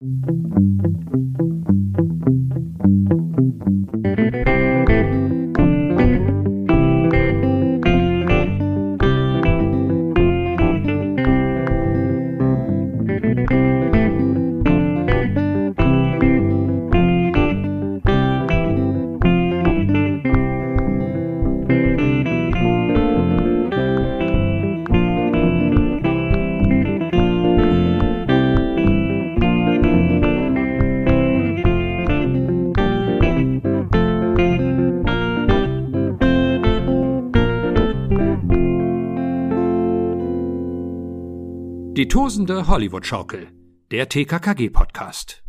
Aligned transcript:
Die 0.00 1.27
Hollywood-Schaukel, 42.78 43.48
der 43.90 44.08
TKKG-Podcast. 44.08 45.42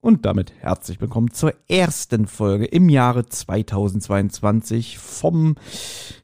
Und 0.00 0.24
damit 0.24 0.52
herzlich 0.60 1.00
willkommen 1.00 1.32
zur 1.32 1.52
ersten 1.66 2.28
Folge 2.28 2.64
im 2.64 2.88
Jahre 2.88 3.26
2022 3.26 4.98
vom 4.98 5.56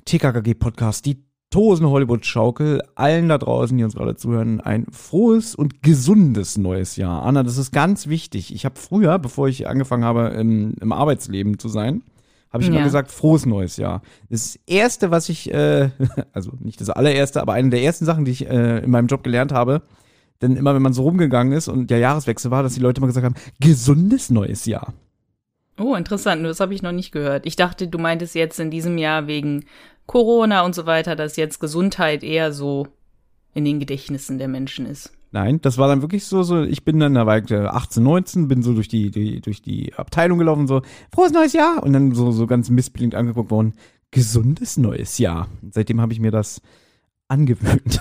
TKKG-Podcast, 0.04 1.04
die 1.04 1.24
tosende 1.50 1.90
Hollywood-Schaukel. 1.90 2.80
Allen 2.94 3.28
da 3.28 3.38
draußen, 3.38 3.76
die 3.76 3.82
uns 3.82 3.96
gerade 3.96 4.14
zuhören, 4.14 4.60
ein 4.60 4.86
frohes 4.92 5.56
und 5.56 5.82
gesundes 5.82 6.56
neues 6.58 6.94
Jahr. 6.94 7.24
Anna, 7.24 7.42
das 7.42 7.58
ist 7.58 7.72
ganz 7.72 8.06
wichtig. 8.06 8.54
Ich 8.54 8.64
habe 8.64 8.78
früher, 8.78 9.18
bevor 9.18 9.48
ich 9.48 9.66
angefangen 9.66 10.04
habe, 10.04 10.28
im, 10.28 10.74
im 10.80 10.92
Arbeitsleben 10.92 11.58
zu 11.58 11.66
sein, 11.66 12.04
habe 12.52 12.62
ich 12.62 12.68
Ja. 12.68 12.74
immer 12.74 12.84
gesagt, 12.84 13.10
frohes 13.10 13.46
neues 13.46 13.76
Jahr. 13.76 14.02
Das 14.30 14.58
erste, 14.66 15.10
was 15.10 15.28
ich, 15.28 15.52
äh, 15.52 15.90
also 16.32 16.52
nicht 16.60 16.80
das 16.80 16.90
allererste, 16.90 17.40
aber 17.42 17.52
eine 17.54 17.70
der 17.70 17.82
ersten 17.82 18.04
Sachen, 18.04 18.24
die 18.24 18.30
ich 18.32 18.46
äh, 18.48 18.78
in 18.78 18.90
meinem 18.90 19.06
Job 19.06 19.22
gelernt 19.22 19.52
habe, 19.52 19.82
denn 20.40 20.56
immer 20.56 20.74
wenn 20.74 20.82
man 20.82 20.92
so 20.92 21.02
rumgegangen 21.02 21.52
ist 21.52 21.68
und 21.68 21.90
der 21.90 21.98
Jahreswechsel 21.98 22.50
war, 22.50 22.62
dass 22.62 22.74
die 22.74 22.80
Leute 22.80 22.98
immer 23.00 23.08
gesagt 23.08 23.24
haben, 23.26 23.34
gesundes 23.60 24.30
neues 24.30 24.66
Jahr. 24.66 24.94
Oh, 25.80 25.94
interessant. 25.94 26.44
Das 26.44 26.60
habe 26.60 26.74
ich 26.74 26.82
noch 26.82 26.92
nicht 26.92 27.12
gehört. 27.12 27.46
Ich 27.46 27.54
dachte, 27.56 27.86
du 27.88 27.98
meintest 27.98 28.34
jetzt 28.34 28.58
in 28.58 28.70
diesem 28.70 28.98
Jahr 28.98 29.26
wegen 29.26 29.64
Corona 30.06 30.62
und 30.62 30.74
so 30.74 30.86
weiter, 30.86 31.14
dass 31.16 31.36
jetzt 31.36 31.60
Gesundheit 31.60 32.24
eher 32.24 32.52
so 32.52 32.88
in 33.54 33.64
den 33.64 33.78
Gedächtnissen 33.78 34.38
der 34.38 34.48
Menschen 34.48 34.86
ist. 34.86 35.12
Nein, 35.30 35.60
das 35.60 35.76
war 35.76 35.88
dann 35.88 36.00
wirklich 36.02 36.24
so, 36.24 36.42
so 36.42 36.62
ich 36.62 36.84
bin 36.84 36.98
dann, 36.98 37.14
da 37.14 37.26
war 37.26 37.38
ich 37.38 37.50
äh, 37.50 37.66
18, 37.66 38.02
19, 38.02 38.48
bin 38.48 38.62
so 38.62 38.72
durch 38.72 38.88
die, 38.88 39.10
die, 39.10 39.40
durch 39.40 39.60
die 39.60 39.92
Abteilung 39.94 40.38
gelaufen, 40.38 40.66
so, 40.66 40.82
frohes 41.14 41.32
neues 41.32 41.52
Jahr! 41.52 41.82
Und 41.82 41.92
dann 41.92 42.14
so, 42.14 42.30
so 42.32 42.46
ganz 42.46 42.70
missbilligend 42.70 43.14
angeguckt 43.14 43.50
worden, 43.50 43.74
gesundes 44.10 44.78
neues 44.78 45.18
Jahr. 45.18 45.48
Und 45.60 45.74
seitdem 45.74 46.00
habe 46.00 46.12
ich 46.12 46.20
mir 46.20 46.30
das 46.30 46.62
angewöhnt. 47.28 48.00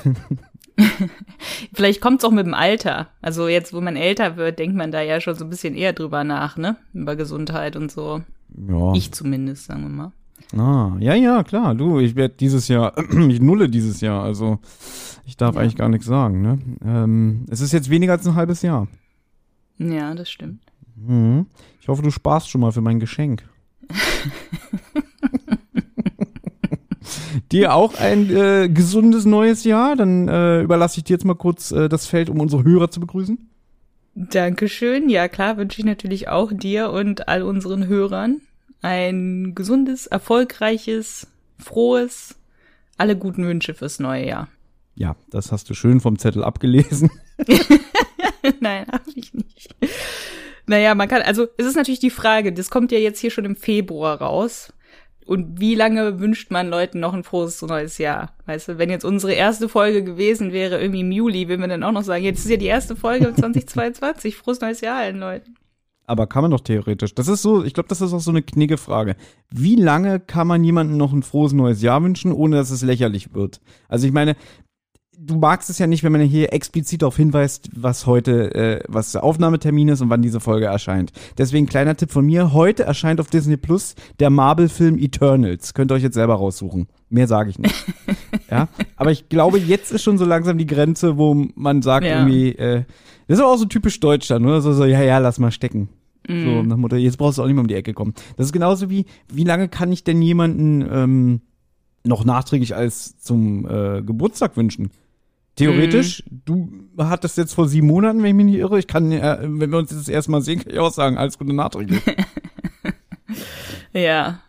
Vielleicht 1.73 2.02
kommt 2.02 2.22
es 2.22 2.25
auch 2.25 2.31
mit 2.31 2.45
dem 2.45 2.53
Alter. 2.53 3.09
Also 3.22 3.47
jetzt, 3.47 3.73
wo 3.73 3.81
man 3.81 3.95
älter 3.95 4.38
wird, 4.38 4.59
denkt 4.59 4.78
man 4.78 4.91
da 4.91 5.02
ja 5.02 5.19
schon 5.19 5.36
so 5.36 5.44
ein 5.44 5.50
bisschen 5.50 5.75
eher 5.75 5.94
drüber 5.94 6.23
nach, 6.23 6.56
ne? 6.56 6.78
Über 6.94 7.16
Gesundheit 7.16 7.75
und 7.75 7.91
so. 7.91 8.22
ja. 8.69 8.94
Ich 8.94 9.12
zumindest, 9.12 9.66
sagen 9.66 9.81
wir 9.81 9.89
mal. 9.89 10.12
Ah, 10.55 10.95
ja, 10.99 11.13
ja, 11.16 11.43
klar. 11.43 11.75
Du, 11.75 11.99
ich 11.99 12.16
werde 12.16 12.35
dieses 12.39 12.67
Jahr, 12.67 12.93
ich 13.30 13.41
nulle 13.41 13.69
dieses 13.69 14.02
Jahr, 14.02 14.23
also 14.23 14.59
ich 15.25 15.35
darf 15.38 15.55
Ja. 15.55 15.61
eigentlich 15.61 15.75
gar 15.75 15.89
nichts 15.89 16.05
sagen, 16.05 16.41
ne? 16.41 16.59
Ähm, 16.85 17.45
es 17.49 17.59
ist 17.61 17.73
jetzt 17.73 17.89
weniger 17.89 18.13
als 18.13 18.25
ein 18.25 18.35
halbes 18.35 18.61
Jahr. 18.61 18.88
Ja, 19.77 20.13
das 20.16 20.29
stimmt. 20.29 20.61
Mhm. 20.95 21.47
Ich 21.81 21.88
hoffe, 21.89 22.02
du 22.02 22.11
sparst 22.11 22.49
schon 22.49 22.61
mal 22.61 22.71
für 22.71 22.81
mein 22.81 22.99
Geschenk. 22.99 23.44
dir 27.51 27.73
auch 27.73 27.95
ein 27.95 28.29
äh, 28.35 28.69
gesundes 28.69 29.25
neues 29.25 29.63
Jahr. 29.63 29.95
Dann 29.95 30.28
äh, 30.28 30.62
überlasse 30.62 31.00
ich 31.00 31.03
dir 31.06 31.13
jetzt 31.13 31.25
mal 31.25 31.35
kurz 31.35 31.72
äh, 31.72 31.89
das 31.89 32.07
Feld, 32.07 32.29
um 32.29 32.39
unsere 32.39 32.63
Hörer 32.63 32.89
zu 32.89 33.00
begrüßen. 33.00 33.38
Dankeschön. 34.16 35.09
Ja, 35.09 35.28
klar, 35.28 35.57
wünsche 35.57 35.79
ich 35.79 35.85
natürlich 35.85 36.28
auch 36.28 36.51
dir 36.51 36.89
und 36.91 37.28
all 37.28 37.44
unseren 37.44 37.88
Hörern 37.88 38.41
ein 38.81 39.55
gesundes, 39.55 40.07
erfolgreiches, 40.07 41.27
frohes, 41.59 42.35
alle 42.97 43.17
guten 43.17 43.45
Wünsche 43.45 43.73
fürs 43.73 43.99
neue 43.99 44.27
Jahr. 44.27 44.47
Ja, 44.95 45.15
das 45.29 45.51
hast 45.51 45.69
du 45.69 45.73
schön 45.73 45.99
vom 45.99 46.17
Zettel 46.17 46.43
abgelesen. 46.43 47.11
Nein, 48.59 48.85
habe 48.91 49.11
ich 49.15 49.33
nicht. 49.33 49.75
Naja, 50.65 50.95
man 50.95 51.07
kann, 51.07 51.21
also 51.21 51.47
es 51.57 51.65
ist 51.65 51.75
natürlich 51.75 51.99
die 51.99 52.09
Frage, 52.09 52.51
das 52.51 52.69
kommt 52.69 52.91
ja 52.91 52.97
jetzt 52.97 53.19
hier 53.19 53.31
schon 53.31 53.45
im 53.45 53.55
Februar 53.55 54.21
raus. 54.21 54.73
Und 55.25 55.59
wie 55.59 55.75
lange 55.75 56.19
wünscht 56.19 56.51
man 56.51 56.69
Leuten 56.69 57.01
noch 57.01 57.13
ein 57.13 57.23
frohes 57.23 57.61
neues 57.61 57.97
Jahr? 57.97 58.33
Weißt 58.45 58.69
du, 58.69 58.77
wenn 58.77 58.89
jetzt 58.89 59.03
unsere 59.03 59.33
erste 59.33 59.67
Folge 59.67 60.03
gewesen 60.03 60.53
wäre, 60.53 60.79
irgendwie 60.79 61.01
im 61.01 61.11
Juli, 61.11 61.49
würden 61.49 61.61
wir 61.61 61.67
dann 61.67 61.83
auch 61.83 61.91
noch 61.91 62.03
sagen, 62.03 62.23
jetzt 62.23 62.39
ist 62.39 62.49
ja 62.49 62.57
die 62.57 62.65
erste 62.65 62.95
Folge 62.95 63.33
2022, 63.35 64.38
frohes 64.38 64.61
neues 64.61 64.81
Jahr 64.81 64.97
allen 64.97 65.19
Leuten. 65.19 65.55
Aber 66.07 66.25
kann 66.25 66.41
man 66.41 66.51
doch 66.51 66.62
theoretisch. 66.62 67.13
Das 67.13 67.28
ist 67.28 67.41
so, 67.41 67.63
ich 67.66 67.73
glaube, 67.73 67.90
das 67.90 68.00
ist 68.01 68.13
auch 68.13 68.22
so 68.22 68.31
eine 68.31 68.41
knicke 68.41 68.78
Frage. 68.78 69.18
Wie 69.51 69.75
lange 69.75 70.22
kann 70.22 70.47
man 70.47 70.63
jemandem 70.63 70.97
noch 70.97 71.12
ein 71.12 71.22
frohes 71.22 71.51
neues 71.51 71.81
Jahr 71.81 72.01
wünschen, 72.01 72.31
ohne 72.31 72.56
dass 72.56 72.72
es 72.72 72.81
lächerlich 72.81 73.34
wird? 73.34 73.59
Also 73.90 74.07
ich 74.07 74.13
meine, 74.13 74.38
du 75.19 75.35
magst 75.35 75.69
es 75.69 75.79
ja 75.79 75.88
nicht, 75.88 76.03
wenn 76.03 76.13
man 76.13 76.22
hier 76.22 76.53
explizit 76.53 77.01
darauf 77.01 77.18
hinweist, 77.18 77.69
was 77.75 78.06
heute, 78.06 78.56
äh, 78.56 78.84
was 78.88 79.12
der 79.12 79.23
Aufnahmetermin 79.23 79.90
ist 79.90 80.00
und 80.00 80.09
wann 80.09 80.22
diese 80.22 80.40
Folge 80.40 80.68
erscheint. 80.68 81.12
Deswegen 81.38 81.66
kleiner 81.66 81.97
Tipp 81.97 82.12
von 82.12 82.25
mir. 82.25 82.53
Heute 82.53 82.84
erscheint 82.84 83.19
auf 83.19 83.29
Disney 83.29 83.57
Plus 83.57 83.95
der 84.22 84.29
Marvel-Film 84.29 84.97
Eternals. 84.97 85.74
Könnt 85.74 85.91
ihr 85.91 85.95
euch 85.95 86.03
jetzt 86.03 86.13
selber 86.13 86.35
raussuchen. 86.35 86.88
Mehr 87.09 87.28
sage 87.28 87.50
ich 87.50 87.59
nicht. 87.59 87.75
ja, 88.50 88.69
aber 88.95 89.12
ich 89.12 89.28
glaube, 89.28 89.57
jetzt 89.59 89.91
ist 89.91 90.03
schon 90.03 90.18
so 90.18 90.24
langsam 90.25 90.57
die 90.57 90.68
Grenze, 90.68 91.18
wo 91.18 91.34
man 91.56 91.81
sagt 91.81 92.06
Ja. 92.06 92.19
irgendwie, 92.19 92.51
äh, 92.56 92.84
das 93.27 93.38
ist 93.38 93.43
aber 93.43 93.53
auch 93.53 93.57
so 93.57 93.65
typisch 93.65 93.99
Deutsch 93.99 94.27
dann, 94.27 94.45
oder? 94.45 94.61
So, 94.61 94.73
so, 94.73 94.85
ja, 94.85 95.01
ja, 95.01 95.17
lass 95.17 95.39
mal 95.39 95.51
stecken. 95.51 95.89
Mhm. 96.27 96.43
So, 96.43 96.63
nach 96.63 96.77
Motto, 96.77 96.95
jetzt 96.95 97.17
brauchst 97.17 97.38
du 97.38 97.41
auch 97.41 97.47
nicht 97.47 97.55
mehr 97.55 97.61
um 97.61 97.67
die 97.67 97.75
Ecke 97.75 97.93
kommen. 97.93 98.13
Das 98.35 98.47
ist 98.47 98.53
genauso 98.53 98.89
wie, 98.89 99.05
wie 99.31 99.43
lange 99.43 99.69
kann 99.69 99.91
ich 99.91 100.03
denn 100.03 100.21
jemanden 100.21 100.88
ähm, 100.89 101.41
noch 102.03 102.25
nachträglich 102.25 102.75
als 102.75 103.19
zum 103.19 103.67
äh, 103.67 104.01
Geburtstag 104.01 104.57
wünschen? 104.57 104.91
Theoretisch, 105.55 106.23
du 106.45 106.71
hattest 106.99 107.38
jetzt 107.38 107.53
vor 107.53 107.67
sieben 107.67 107.88
Monaten, 107.88 108.19
wenn 108.19 108.27
ich 108.27 108.35
mich 108.35 108.45
nicht 108.45 108.57
irre, 108.57 108.77
ich 108.77 108.85
kann, 108.85 109.11
äh, 109.11 109.39
wenn 109.41 109.71
wir 109.71 109.79
uns 109.79 109.89
jetzt 109.89 110.01
das 110.01 110.09
erste 110.09 110.29
Mal 110.29 110.41
sehen, 110.41 110.59
kann 110.59 110.71
ich 110.71 110.79
auch 110.79 110.94
sagen, 110.94 111.17
alles 111.17 111.38
Gute 111.38 111.53
nachträglich. 111.53 112.01
Ja. 113.94 114.41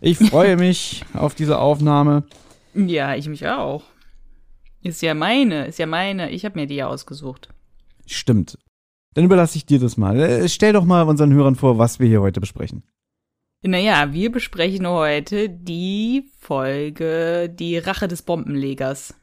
Ich 0.00 0.18
freue 0.18 0.56
mich 0.56 1.04
auf 1.12 1.34
diese 1.34 1.58
Aufnahme. 1.58 2.24
Ja, 2.74 3.14
ich 3.14 3.28
mich 3.28 3.46
auch. 3.46 3.82
Ist 4.82 5.02
ja 5.02 5.14
meine, 5.14 5.66
ist 5.66 5.78
ja 5.78 5.86
meine. 5.86 6.30
Ich 6.30 6.44
habe 6.44 6.58
mir 6.58 6.66
die 6.66 6.76
ja 6.76 6.86
ausgesucht. 6.86 7.48
Stimmt. 8.06 8.58
Dann 9.14 9.24
überlasse 9.24 9.56
ich 9.56 9.66
dir 9.66 9.78
das 9.78 9.96
mal. 9.96 10.18
Äh, 10.18 10.48
Stell 10.48 10.72
doch 10.72 10.84
mal 10.84 11.02
unseren 11.02 11.32
Hörern 11.32 11.56
vor, 11.56 11.78
was 11.78 11.98
wir 11.98 12.06
hier 12.06 12.20
heute 12.20 12.40
besprechen. 12.40 12.82
Naja, 13.62 14.12
wir 14.12 14.30
besprechen 14.30 14.86
heute 14.86 15.48
die 15.48 16.30
Folge 16.38 17.48
Die 17.48 17.78
Rache 17.78 18.08
des 18.08 18.22
Bombenlegers. 18.22 19.14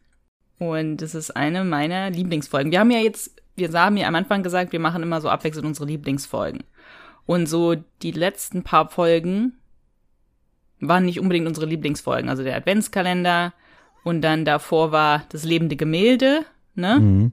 Und 0.58 1.02
es 1.02 1.16
ist 1.16 1.32
eine 1.32 1.64
meiner 1.64 2.10
Lieblingsfolgen. 2.10 2.72
Wir 2.72 2.80
haben 2.80 2.92
ja 2.92 3.00
jetzt, 3.00 3.42
wir 3.56 3.72
haben 3.74 3.98
ja 3.98 4.08
am 4.08 4.16
Anfang 4.16 4.44
gesagt, 4.44 4.72
wir 4.72 4.80
machen 4.80 5.04
immer 5.04 5.22
so 5.22 5.30
abwechselnd 5.30 5.68
unsere 5.68 5.88
Lieblingsfolgen. 5.88 6.64
Und 7.26 7.48
so 7.48 7.76
die 8.02 8.12
letzten 8.12 8.64
paar 8.64 8.90
Folgen 8.90 9.54
waren 10.80 11.06
nicht 11.06 11.20
unbedingt 11.20 11.48
unsere 11.48 11.66
Lieblingsfolgen. 11.66 12.30
Also 12.30 12.44
der 12.44 12.56
Adventskalender 12.58 13.54
und 14.04 14.22
dann 14.22 14.44
davor 14.44 14.92
war 14.92 15.24
das 15.30 15.46
lebende 15.46 15.76
Gemälde, 15.76 16.46
ne? 16.76 17.00
Mhm. 17.00 17.32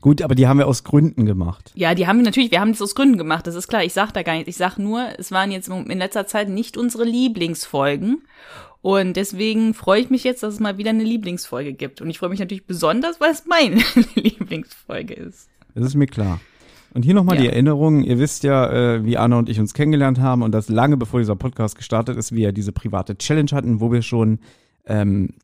Gut, 0.00 0.22
aber 0.22 0.34
die 0.34 0.46
haben 0.46 0.58
wir 0.58 0.66
aus 0.68 0.84
Gründen 0.84 1.24
gemacht. 1.26 1.72
Ja, 1.74 1.94
die 1.94 2.06
haben 2.06 2.18
wir 2.18 2.24
natürlich, 2.24 2.50
wir 2.50 2.60
haben 2.60 2.72
das 2.72 2.82
aus 2.82 2.94
Gründen 2.94 3.18
gemacht, 3.18 3.46
das 3.46 3.54
ist 3.54 3.68
klar. 3.68 3.82
Ich 3.84 3.92
sag 3.92 4.12
da 4.12 4.22
gar 4.22 4.34
nichts. 4.34 4.48
Ich 4.48 4.56
sag 4.56 4.78
nur, 4.78 5.06
es 5.18 5.32
waren 5.32 5.50
jetzt 5.50 5.68
in 5.68 5.98
letzter 5.98 6.26
Zeit 6.26 6.48
nicht 6.48 6.76
unsere 6.76 7.04
Lieblingsfolgen. 7.04 8.22
Und 8.82 9.16
deswegen 9.16 9.74
freue 9.74 10.00
ich 10.00 10.10
mich 10.10 10.24
jetzt, 10.24 10.42
dass 10.42 10.54
es 10.54 10.60
mal 10.60 10.78
wieder 10.78 10.90
eine 10.90 11.04
Lieblingsfolge 11.04 11.72
gibt. 11.74 12.00
Und 12.00 12.08
ich 12.08 12.18
freue 12.18 12.30
mich 12.30 12.40
natürlich 12.40 12.66
besonders, 12.66 13.20
weil 13.20 13.30
es 13.32 13.44
meine 13.46 13.82
Lieblingsfolge 14.14 15.14
ist. 15.14 15.48
Das 15.74 15.84
ist 15.84 15.94
mir 15.94 16.06
klar. 16.06 16.40
Und 16.92 17.04
hier 17.04 17.14
nochmal 17.14 17.36
Ja. 17.36 17.42
die 17.42 17.48
Erinnerung, 17.48 18.02
ihr 18.02 18.18
wisst 18.18 18.42
ja, 18.42 18.68
äh, 18.96 19.04
wie 19.04 19.16
Anna 19.16 19.38
und 19.38 19.48
ich 19.48 19.60
uns 19.60 19.74
kennengelernt 19.74 20.18
haben 20.18 20.42
und 20.42 20.52
das 20.52 20.68
lange 20.68 20.96
bevor 20.96 21.20
dieser 21.20 21.36
Podcast 21.36 21.76
gestartet 21.76 22.16
ist, 22.16 22.32
wir 22.32 22.44
ja 22.46 22.52
diese 22.52 22.72
private 22.72 23.16
Challenge 23.16 23.50
hatten, 23.52 23.80
wo 23.80 23.92
wir 23.92 24.02
schon 24.02 24.40
ähm, 24.86 25.34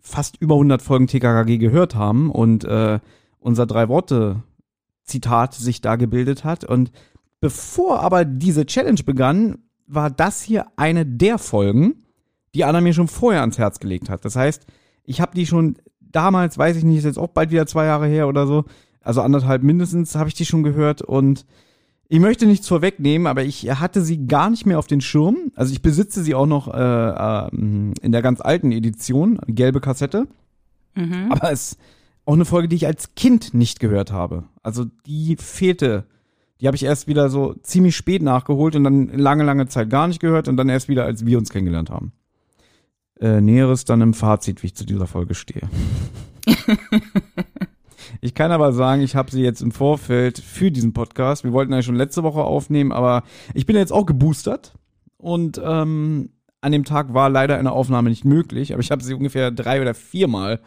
fast 0.00 0.36
über 0.40 0.54
100 0.54 0.80
Folgen 0.80 1.06
TKKG 1.06 1.58
gehört 1.58 1.96
haben 1.96 2.30
und 2.30 2.64
äh, 2.64 3.00
unser 3.46 3.66
Drei-Worte-Zitat 3.66 5.54
sich 5.54 5.80
da 5.80 5.96
gebildet 5.96 6.44
hat. 6.44 6.64
Und 6.64 6.90
bevor 7.40 8.00
aber 8.00 8.24
diese 8.24 8.66
Challenge 8.66 9.02
begann, 9.04 9.58
war 9.86 10.10
das 10.10 10.42
hier 10.42 10.66
eine 10.76 11.06
der 11.06 11.38
Folgen, 11.38 12.02
die 12.54 12.64
Anna 12.64 12.80
mir 12.80 12.92
schon 12.92 13.06
vorher 13.06 13.42
ans 13.42 13.58
Herz 13.58 13.78
gelegt 13.78 14.10
hat. 14.10 14.24
Das 14.24 14.34
heißt, 14.34 14.66
ich 15.04 15.20
habe 15.20 15.36
die 15.36 15.46
schon 15.46 15.76
damals, 16.00 16.58
weiß 16.58 16.76
ich 16.76 16.84
nicht, 16.84 16.98
ist 16.98 17.04
jetzt 17.04 17.18
auch 17.18 17.28
bald 17.28 17.52
wieder 17.52 17.66
zwei 17.66 17.86
Jahre 17.86 18.08
her 18.08 18.26
oder 18.26 18.46
so, 18.48 18.64
also 19.00 19.22
anderthalb 19.22 19.62
mindestens, 19.62 20.16
habe 20.16 20.28
ich 20.28 20.34
die 20.34 20.44
schon 20.44 20.64
gehört 20.64 21.02
und 21.02 21.46
ich 22.08 22.18
möchte 22.18 22.46
nichts 22.46 22.66
vorwegnehmen, 22.66 23.28
aber 23.28 23.44
ich 23.44 23.68
hatte 23.68 24.00
sie 24.00 24.26
gar 24.26 24.50
nicht 24.50 24.66
mehr 24.66 24.78
auf 24.78 24.86
den 24.86 25.00
Schirm. 25.00 25.52
Also 25.54 25.72
ich 25.72 25.82
besitze 25.82 26.22
sie 26.22 26.34
auch 26.34 26.46
noch 26.46 26.72
äh, 26.72 26.78
äh, 26.78 27.48
in 27.52 28.12
der 28.12 28.22
ganz 28.22 28.40
alten 28.40 28.72
Edition, 28.72 29.38
gelbe 29.46 29.80
Kassette. 29.80 30.26
Mhm. 30.94 31.30
Aber 31.30 31.52
es 31.52 31.76
auch 32.26 32.34
eine 32.34 32.44
Folge, 32.44 32.68
die 32.68 32.76
ich 32.76 32.86
als 32.86 33.14
Kind 33.14 33.54
nicht 33.54 33.80
gehört 33.80 34.12
habe. 34.12 34.44
Also 34.62 34.84
die 35.06 35.36
fehlte. 35.36 36.04
Die 36.60 36.66
habe 36.66 36.76
ich 36.76 36.84
erst 36.84 37.06
wieder 37.06 37.28
so 37.28 37.54
ziemlich 37.62 37.96
spät 37.96 38.22
nachgeholt 38.22 38.76
und 38.76 38.84
dann 38.84 39.08
lange, 39.08 39.44
lange 39.44 39.68
Zeit 39.68 39.90
gar 39.90 40.08
nicht 40.08 40.20
gehört 40.20 40.48
und 40.48 40.56
dann 40.56 40.68
erst 40.68 40.88
wieder, 40.88 41.04
als 41.04 41.26
wir 41.26 41.38
uns 41.38 41.50
kennengelernt 41.50 41.90
haben. 41.90 42.12
Äh, 43.20 43.40
Näheres 43.40 43.84
dann 43.84 44.00
im 44.00 44.14
Fazit, 44.14 44.62
wie 44.62 44.68
ich 44.68 44.74
zu 44.74 44.84
dieser 44.84 45.06
Folge 45.06 45.34
stehe. 45.34 45.68
Ich 48.20 48.34
kann 48.34 48.52
aber 48.52 48.72
sagen, 48.72 49.02
ich 49.02 49.16
habe 49.16 49.30
sie 49.30 49.42
jetzt 49.42 49.60
im 49.60 49.72
Vorfeld 49.72 50.38
für 50.38 50.70
diesen 50.70 50.92
Podcast. 50.92 51.44
Wir 51.44 51.52
wollten 51.52 51.72
ja 51.72 51.82
schon 51.82 51.96
letzte 51.96 52.22
Woche 52.22 52.42
aufnehmen, 52.42 52.92
aber 52.92 53.24
ich 53.54 53.66
bin 53.66 53.76
jetzt 53.76 53.92
auch 53.92 54.06
geboostert 54.06 54.74
und 55.16 55.60
ähm, 55.62 56.30
an 56.60 56.72
dem 56.72 56.84
Tag 56.84 57.14
war 57.14 57.28
leider 57.28 57.58
eine 57.58 57.72
Aufnahme 57.72 58.10
nicht 58.10 58.24
möglich, 58.24 58.72
aber 58.72 58.80
ich 58.80 58.90
habe 58.90 59.02
sie 59.02 59.14
ungefähr 59.14 59.50
drei 59.50 59.80
oder 59.80 59.94
viermal 59.94 60.60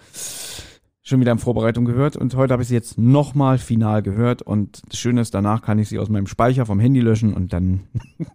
schon 1.10 1.20
wieder 1.20 1.32
in 1.32 1.40
Vorbereitung 1.40 1.86
gehört 1.86 2.16
und 2.16 2.36
heute 2.36 2.54
habe 2.54 2.64
ich 2.64 2.70
sie 2.70 2.76
jetzt 2.76 2.98
nochmal 2.98 3.58
final 3.58 4.02
gehört 4.02 4.42
und 4.42 4.82
das 4.88 5.00
Schöne 5.00 5.22
ist, 5.22 5.34
danach 5.34 5.62
kann 5.62 5.80
ich 5.80 5.90
sie 5.90 6.00
aus 6.00 6.10
meinem 6.10 6.28
Speicher 6.28 6.66
vom 6.66 6.80
Handy 6.80 7.00
löschen 7.00 7.34
und 7.34 7.52
dann. 7.52 7.82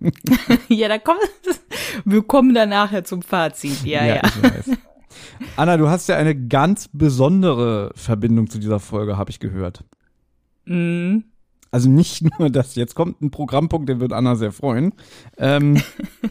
ja, 0.68 0.88
da 0.88 0.98
kommt, 0.98 1.18
wir 2.04 2.22
kommen 2.22 2.54
dann 2.54 2.70
nachher 2.70 3.04
zum 3.04 3.22
Fazit. 3.22 3.84
Ja, 3.84 4.04
ja. 4.04 4.14
ja. 4.16 4.22
Anna, 5.56 5.76
du 5.76 5.88
hast 5.88 6.08
ja 6.08 6.16
eine 6.16 6.34
ganz 6.34 6.88
besondere 6.92 7.92
Verbindung 7.94 8.50
zu 8.50 8.58
dieser 8.58 8.80
Folge, 8.80 9.16
habe 9.16 9.30
ich 9.30 9.38
gehört. 9.38 9.84
Mhm. 10.64 11.24
Also 11.70 11.88
nicht 11.88 12.22
nur 12.38 12.50
das, 12.50 12.74
jetzt 12.74 12.94
kommt 12.94 13.20
ein 13.20 13.30
Programmpunkt, 13.30 13.88
den 13.88 14.00
wird 14.00 14.12
Anna 14.12 14.36
sehr 14.36 14.52
freuen. 14.52 14.94
Ähm, 15.38 15.80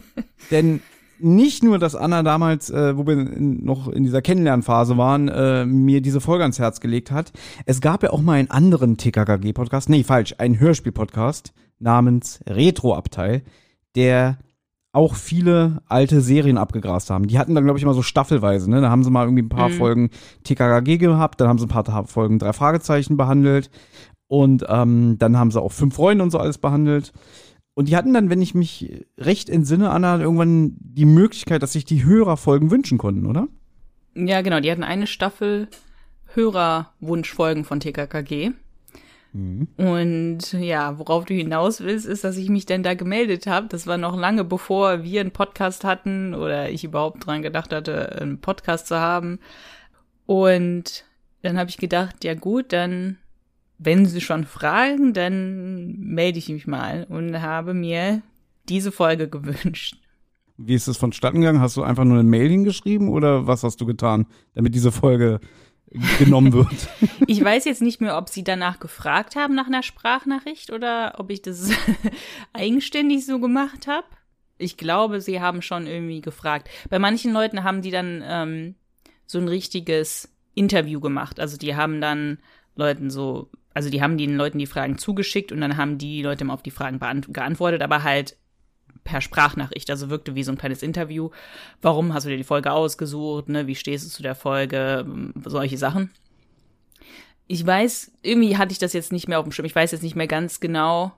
denn 0.50 0.80
nicht 1.18 1.62
nur, 1.62 1.78
dass 1.78 1.94
Anna 1.94 2.22
damals, 2.22 2.70
äh, 2.70 2.96
wo 2.96 3.06
wir 3.06 3.14
in, 3.14 3.64
noch 3.64 3.88
in 3.88 4.04
dieser 4.04 4.22
Kennenlernphase 4.22 4.96
waren, 4.96 5.28
äh, 5.28 5.64
mir 5.64 6.00
diese 6.00 6.20
Folge 6.20 6.44
ans 6.44 6.58
Herz 6.58 6.80
gelegt 6.80 7.10
hat. 7.10 7.32
Es 7.66 7.80
gab 7.80 8.02
ja 8.02 8.10
auch 8.10 8.22
mal 8.22 8.34
einen 8.34 8.50
anderen 8.50 8.96
TKKG-Podcast, 8.96 9.88
nee, 9.88 10.04
falsch, 10.04 10.34
einen 10.38 10.58
Hörspiel-Podcast 10.58 11.52
namens 11.78 12.40
Retro-Abteil, 12.46 13.42
der 13.94 14.38
auch 14.92 15.14
viele 15.16 15.82
alte 15.88 16.20
Serien 16.20 16.56
abgegrast 16.56 17.10
haben. 17.10 17.26
Die 17.26 17.38
hatten 17.38 17.54
dann, 17.54 17.64
glaube 17.64 17.78
ich, 17.78 17.82
immer 17.82 17.94
so 17.94 18.02
staffelweise, 18.02 18.70
ne? 18.70 18.80
Da 18.80 18.90
haben 18.90 19.02
sie 19.02 19.10
mal 19.10 19.24
irgendwie 19.24 19.42
ein 19.42 19.48
paar 19.48 19.68
mhm. 19.68 19.74
Folgen 19.74 20.10
TKKG 20.44 20.98
gehabt, 20.98 21.40
dann 21.40 21.48
haben 21.48 21.58
sie 21.58 21.66
ein 21.66 21.68
paar 21.68 22.06
Folgen 22.06 22.38
drei 22.38 22.52
Fragezeichen 22.52 23.16
behandelt 23.16 23.70
und 24.28 24.64
ähm, 24.68 25.16
dann 25.18 25.36
haben 25.36 25.50
sie 25.50 25.60
auch 25.60 25.72
fünf 25.72 25.94
Freunde 25.96 26.22
und 26.22 26.30
so 26.30 26.38
alles 26.38 26.58
behandelt. 26.58 27.12
Und 27.74 27.88
die 27.88 27.96
hatten 27.96 28.14
dann, 28.14 28.30
wenn 28.30 28.40
ich 28.40 28.54
mich 28.54 29.04
recht 29.18 29.50
entsinne, 29.50 29.90
Anna, 29.90 30.20
irgendwann 30.20 30.76
die 30.78 31.04
Möglichkeit, 31.04 31.62
dass 31.62 31.72
sich 31.72 31.84
die 31.84 32.04
Hörerfolgen 32.04 32.70
wünschen 32.70 32.98
konnten, 32.98 33.26
oder? 33.26 33.48
Ja, 34.14 34.42
genau. 34.42 34.60
Die 34.60 34.70
hatten 34.70 34.84
eine 34.84 35.08
Staffel 35.08 35.68
Hörerwunschfolgen 36.34 37.64
von 37.64 37.80
TKKG. 37.80 38.52
Mhm. 39.32 39.66
Und 39.76 40.52
ja, 40.52 40.98
worauf 40.98 41.24
du 41.24 41.34
hinaus 41.34 41.80
willst, 41.80 42.06
ist, 42.06 42.22
dass 42.22 42.36
ich 42.36 42.48
mich 42.48 42.66
denn 42.66 42.84
da 42.84 42.94
gemeldet 42.94 43.48
habe. 43.48 43.66
Das 43.68 43.86
war 43.88 43.98
noch 43.98 44.16
lange 44.16 44.44
bevor 44.44 45.02
wir 45.02 45.20
einen 45.20 45.32
Podcast 45.32 45.82
hatten 45.82 46.34
oder 46.34 46.70
ich 46.70 46.84
überhaupt 46.84 47.26
dran 47.26 47.42
gedacht 47.42 47.72
hatte, 47.72 48.20
einen 48.20 48.40
Podcast 48.40 48.86
zu 48.86 48.96
haben. 49.00 49.40
Und 50.26 51.04
dann 51.42 51.58
habe 51.58 51.68
ich 51.68 51.76
gedacht, 51.76 52.24
ja 52.24 52.34
gut, 52.34 52.72
dann, 52.72 53.18
wenn 53.78 54.06
sie 54.06 54.20
schon 54.20 54.44
fragen, 54.44 55.12
dann 55.12 55.98
melde 55.98 56.38
ich 56.38 56.48
mich 56.48 56.66
mal 56.66 57.06
und 57.08 57.40
habe 57.40 57.74
mir 57.74 58.22
diese 58.68 58.92
Folge 58.92 59.28
gewünscht. 59.28 59.96
Wie 60.56 60.74
ist 60.74 60.86
es 60.86 60.96
vonstatten 60.96 61.40
gegangen? 61.40 61.60
Hast 61.60 61.76
du 61.76 61.82
einfach 61.82 62.04
nur 62.04 62.18
eine 62.18 62.28
Mail 62.28 62.48
hingeschrieben 62.48 63.08
oder 63.08 63.46
was 63.46 63.64
hast 63.64 63.80
du 63.80 63.86
getan, 63.86 64.26
damit 64.54 64.74
diese 64.74 64.92
Folge 64.92 65.40
genommen 66.18 66.52
wird. 66.52 66.88
Ich 67.26 67.42
weiß 67.42 67.64
jetzt 67.64 67.82
nicht 67.82 68.00
mehr, 68.00 68.16
ob 68.16 68.28
sie 68.28 68.44
danach 68.44 68.80
gefragt 68.80 69.36
haben 69.36 69.54
nach 69.54 69.66
einer 69.66 69.82
Sprachnachricht 69.82 70.70
oder 70.70 71.14
ob 71.18 71.30
ich 71.30 71.42
das 71.42 71.70
eigenständig 72.52 73.26
so 73.26 73.38
gemacht 73.38 73.86
habe. 73.86 74.06
Ich 74.58 74.76
glaube, 74.76 75.20
sie 75.20 75.40
haben 75.40 75.62
schon 75.62 75.86
irgendwie 75.86 76.20
gefragt. 76.20 76.68
Bei 76.88 76.98
manchen 76.98 77.32
Leuten 77.32 77.64
haben 77.64 77.82
die 77.82 77.90
dann 77.90 78.22
ähm, 78.24 78.74
so 79.26 79.38
ein 79.38 79.48
richtiges 79.48 80.32
Interview 80.54 81.00
gemacht. 81.00 81.40
Also 81.40 81.56
die 81.56 81.74
haben 81.74 82.00
dann 82.00 82.38
Leuten 82.76 83.10
so, 83.10 83.50
also 83.74 83.90
die 83.90 84.00
haben 84.00 84.16
den 84.16 84.36
Leuten 84.36 84.58
die 84.58 84.66
Fragen 84.66 84.98
zugeschickt 84.98 85.52
und 85.52 85.60
dann 85.60 85.76
haben 85.76 85.98
die 85.98 86.22
Leute 86.22 86.44
immer 86.44 86.54
auf 86.54 86.62
die 86.62 86.70
Fragen 86.70 87.00
geantwortet, 87.32 87.82
aber 87.82 88.04
halt 88.04 88.36
per 89.02 89.20
Sprachnachricht, 89.20 89.90
also 89.90 90.08
wirkte 90.08 90.34
wie 90.34 90.44
so 90.44 90.52
ein 90.52 90.58
kleines 90.58 90.82
Interview. 90.82 91.30
Warum 91.82 92.14
hast 92.14 92.24
du 92.24 92.30
dir 92.30 92.36
die 92.36 92.44
Folge 92.44 92.72
ausgesucht? 92.72 93.48
Ne? 93.48 93.66
Wie 93.66 93.74
stehst 93.74 94.06
du 94.06 94.10
zu 94.10 94.22
der 94.22 94.34
Folge? 94.34 95.04
Solche 95.44 95.76
Sachen. 95.76 96.10
Ich 97.46 97.64
weiß, 97.66 98.12
irgendwie 98.22 98.56
hatte 98.56 98.72
ich 98.72 98.78
das 98.78 98.94
jetzt 98.94 99.12
nicht 99.12 99.28
mehr 99.28 99.38
auf 99.38 99.44
dem 99.44 99.52
Schirm. 99.52 99.66
Ich 99.66 99.74
weiß 99.74 99.92
jetzt 99.92 100.02
nicht 100.02 100.16
mehr 100.16 100.26
ganz 100.26 100.60
genau. 100.60 101.12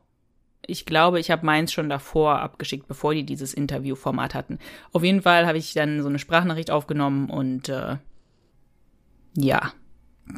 Ich 0.67 0.85
glaube, 0.85 1.21
ich 1.21 1.31
habe 1.31 1.47
meins 1.47 1.73
schon 1.73 1.89
davor 1.89 2.41
abgeschickt, 2.41 2.89
bevor 2.89 3.15
die 3.15 3.25
dieses 3.25 3.55
Interviewformat 3.55 4.35
hatten. 4.35 4.59
Auf 4.93 5.05
jeden 5.05 5.23
Fall 5.23 5.47
habe 5.47 5.59
ich 5.59 5.75
dann 5.75 6.03
so 6.03 6.09
eine 6.09 6.19
Sprachnachricht 6.19 6.73
aufgenommen 6.73 7.31
und 7.31 7.69
äh, 7.69 7.99
ja, 9.37 9.73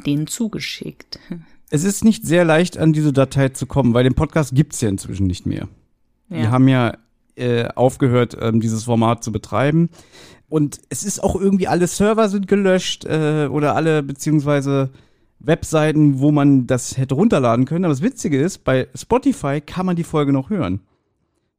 den 0.05 0.27
zugeschickt. 0.27 1.19
Es 1.69 1.83
ist 1.83 2.03
nicht 2.03 2.25
sehr 2.25 2.45
leicht, 2.45 2.77
an 2.77 2.93
diese 2.93 3.13
Datei 3.13 3.49
zu 3.49 3.65
kommen, 3.65 3.93
weil 3.93 4.03
den 4.03 4.15
Podcast 4.15 4.55
gibt's 4.55 4.81
ja 4.81 4.89
inzwischen 4.89 5.27
nicht 5.27 5.45
mehr. 5.45 5.67
Ja. 6.29 6.37
Wir 6.37 6.51
haben 6.51 6.67
ja 6.67 6.97
äh, 7.35 7.67
aufgehört, 7.75 8.37
ähm, 8.39 8.59
dieses 8.59 8.83
Format 8.83 9.23
zu 9.23 9.31
betreiben. 9.31 9.89
Und 10.49 10.79
es 10.89 11.03
ist 11.03 11.23
auch 11.23 11.35
irgendwie, 11.39 11.67
alle 11.67 11.87
Server 11.87 12.27
sind 12.27 12.47
gelöscht 12.47 13.05
äh, 13.05 13.47
oder 13.51 13.75
alle 13.75 14.01
beziehungsweise 14.01 14.89
Webseiten, 15.39 16.19
wo 16.19 16.31
man 16.31 16.67
das 16.67 16.97
hätte 16.97 17.15
runterladen 17.15 17.65
können. 17.65 17.85
Aber 17.85 17.93
das 17.93 18.01
Witzige 18.01 18.41
ist, 18.41 18.63
bei 18.63 18.87
Spotify 18.95 19.61
kann 19.61 19.85
man 19.85 19.95
die 19.95 20.03
Folge 20.03 20.33
noch 20.33 20.49
hören. 20.49 20.81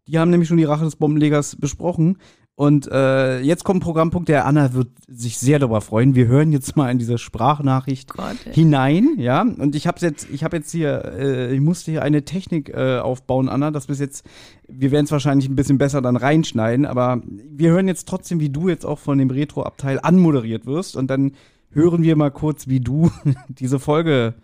Die 0.06 0.18
haben 0.18 0.30
nämlich 0.30 0.48
schon 0.48 0.58
die 0.58 0.64
Rache 0.64 0.84
des 0.84 0.96
Bombenlegers 0.96 1.56
besprochen. 1.56 2.18
Und 2.60 2.92
äh, 2.92 3.40
jetzt 3.40 3.64
kommt 3.64 3.78
ein 3.78 3.82
Programmpunkt, 3.82 4.28
der 4.28 4.44
Anna 4.44 4.74
wird 4.74 4.88
sich 5.08 5.38
sehr 5.38 5.58
darüber 5.58 5.80
freuen. 5.80 6.14
Wir 6.14 6.26
hören 6.26 6.52
jetzt 6.52 6.76
mal 6.76 6.90
in 6.90 6.98
diese 6.98 7.16
Sprachnachricht 7.16 8.12
Gott, 8.12 8.36
hinein, 8.50 9.14
ja. 9.16 9.40
Und 9.40 9.74
ich 9.74 9.86
habe 9.86 9.98
jetzt, 10.02 10.28
ich 10.30 10.44
habe 10.44 10.58
jetzt 10.58 10.70
hier, 10.70 11.06
äh, 11.06 11.54
ich 11.54 11.60
musste 11.62 11.90
hier 11.90 12.02
eine 12.02 12.26
Technik 12.26 12.68
äh, 12.68 12.98
aufbauen, 12.98 13.48
Anna. 13.48 13.70
Das 13.70 13.86
bis 13.86 13.98
jetzt, 13.98 14.26
wir 14.68 14.90
werden 14.90 15.06
es 15.06 15.10
wahrscheinlich 15.10 15.48
ein 15.48 15.56
bisschen 15.56 15.78
besser 15.78 16.02
dann 16.02 16.16
reinschneiden, 16.16 16.84
aber 16.84 17.22
wir 17.24 17.70
hören 17.70 17.88
jetzt 17.88 18.06
trotzdem, 18.06 18.40
wie 18.40 18.50
du 18.50 18.68
jetzt 18.68 18.84
auch 18.84 18.98
von 18.98 19.16
dem 19.16 19.30
Retro-Abteil 19.30 19.98
anmoderiert 19.98 20.66
wirst. 20.66 20.96
Und 20.96 21.06
dann 21.06 21.32
hören 21.70 22.02
wir 22.02 22.14
mal 22.14 22.30
kurz, 22.30 22.68
wie 22.68 22.80
du 22.80 23.10
diese 23.48 23.78
Folge 23.78 24.34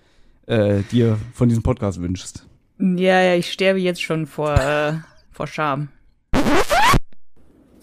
äh, 0.46 0.80
dir 0.90 1.18
von 1.34 1.50
diesem 1.50 1.62
Podcast 1.62 2.00
wünschst. 2.00 2.46
Ja, 2.78 3.20
ja, 3.20 3.34
ich 3.34 3.52
sterbe 3.52 3.78
jetzt 3.78 4.00
schon 4.00 4.24
vor, 4.24 4.54
äh, 4.54 4.94
vor 5.32 5.46
Scham. 5.46 5.90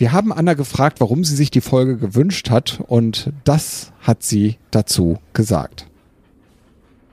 Wir 0.03 0.11
haben 0.11 0.33
Anna 0.33 0.53
gefragt, 0.53 0.99
warum 0.99 1.23
sie 1.23 1.33
sich 1.33 1.49
die 1.49 1.61
Folge 1.61 1.95
gewünscht 1.95 2.49
hat 2.49 2.83
und 2.89 3.31
das 3.45 3.93
hat 4.01 4.21
sie 4.21 4.57
dazu 4.69 5.17
gesagt. 5.31 5.87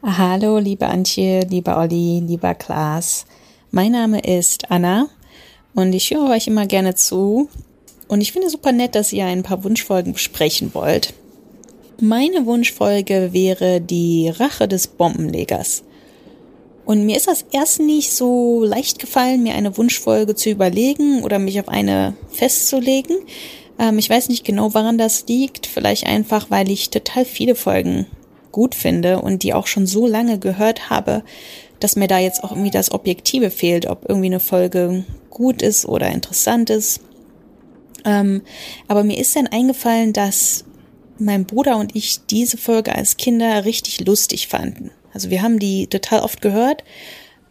Hallo, 0.03 0.59
liebe 0.59 0.89
Antje, 0.89 1.47
lieber 1.49 1.79
Olli, 1.79 2.19
lieber 2.19 2.57
Klaas. 2.57 3.27
Mein 3.71 3.93
Name 3.93 4.19
ist 4.19 4.73
Anna 4.73 5.07
und 5.73 5.93
ich 5.93 6.11
höre 6.11 6.31
euch 6.31 6.49
immer 6.49 6.67
gerne 6.67 6.97
zu. 6.97 7.49
Und 8.09 8.23
ich 8.23 8.33
finde 8.33 8.51
super 8.51 8.73
nett, 8.73 8.97
dass 8.97 9.13
ihr 9.13 9.25
ein 9.25 9.45
paar 9.45 9.63
Wunschfolgen 9.63 10.15
besprechen 10.15 10.75
wollt. 10.75 11.15
Meine 12.01 12.45
Wunschfolge 12.45 13.29
wäre 13.33 13.81
die 13.81 14.31
Rache 14.31 14.67
des 14.67 14.89
Bombenlegers. 14.89 15.85
Und 16.91 17.07
mir 17.07 17.17
ist 17.17 17.29
das 17.29 17.45
erst 17.53 17.79
nicht 17.79 18.13
so 18.13 18.65
leicht 18.65 18.99
gefallen, 18.99 19.45
mir 19.45 19.55
eine 19.55 19.77
Wunschfolge 19.77 20.35
zu 20.35 20.51
überlegen 20.51 21.23
oder 21.23 21.39
mich 21.39 21.61
auf 21.61 21.69
eine 21.69 22.17
festzulegen. 22.33 23.17
Ähm, 23.79 23.97
ich 24.01 24.11
weiß 24.11 24.29
nicht 24.29 24.45
genau, 24.45 24.75
woran 24.75 24.99
das 24.99 25.25
liegt. 25.29 25.69
Vielleicht 25.69 26.05
einfach, 26.05 26.51
weil 26.51 26.69
ich 26.69 26.91
total 26.91 27.25
viele 27.25 27.55
Folgen 27.55 28.07
gut 28.51 28.75
finde 28.75 29.23
und 29.23 29.45
die 29.45 29.55
auch 29.55 29.69
schon 29.69 29.87
so 29.87 30.09
lange 30.09 30.41
gehört 30.41 30.91
habe, 30.91 31.23
dass 31.79 31.95
mir 31.95 32.09
da 32.09 32.19
jetzt 32.19 32.43
auch 32.43 32.51
irgendwie 32.51 32.73
das 32.73 32.91
Objektive 32.91 33.53
fehlt, 33.53 33.87
ob 33.87 34.09
irgendwie 34.09 34.27
eine 34.27 34.41
Folge 34.41 35.05
gut 35.31 35.63
ist 35.63 35.87
oder 35.87 36.11
interessant 36.11 36.71
ist. 36.71 37.03
Ähm, 38.05 38.43
aber 38.89 39.05
mir 39.05 39.19
ist 39.19 39.37
dann 39.37 39.47
eingefallen, 39.47 40.13
dass 40.13 40.65
mein 41.21 41.45
Bruder 41.45 41.77
und 41.77 41.95
ich 41.95 42.27
diese 42.27 42.57
Folge 42.57 42.93
als 42.93 43.17
Kinder 43.17 43.65
richtig 43.65 44.05
lustig 44.05 44.49
fanden. 44.49 44.91
Also 45.13 45.31
wir 45.31 45.43
haben 45.43 45.59
die 45.59 45.87
total 45.87 46.21
oft 46.21 46.41
gehört 46.41 46.85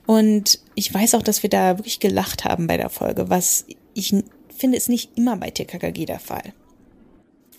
und 0.05 0.59
ich 0.75 0.93
weiß 0.93 1.15
auch, 1.15 1.23
dass 1.23 1.43
wir 1.43 1.49
da 1.49 1.77
wirklich 1.77 1.99
gelacht 1.99 2.45
haben 2.45 2.67
bei 2.67 2.77
der 2.77 2.89
Folge, 2.89 3.29
was 3.29 3.65
ich 3.93 4.15
finde, 4.55 4.77
ist 4.77 4.89
nicht 4.89 5.17
immer 5.17 5.37
bei 5.37 5.51
TKKG 5.51 6.05
der 6.05 6.19
Fall. 6.19 6.53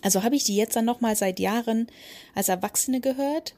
Also 0.03 0.23
habe 0.23 0.35
ich 0.35 0.45
die 0.45 0.57
jetzt 0.57 0.77
dann 0.77 0.85
nochmal 0.85 1.15
seit 1.17 1.39
Jahren 1.39 1.87
als 2.35 2.49
Erwachsene 2.49 3.01
gehört 3.01 3.55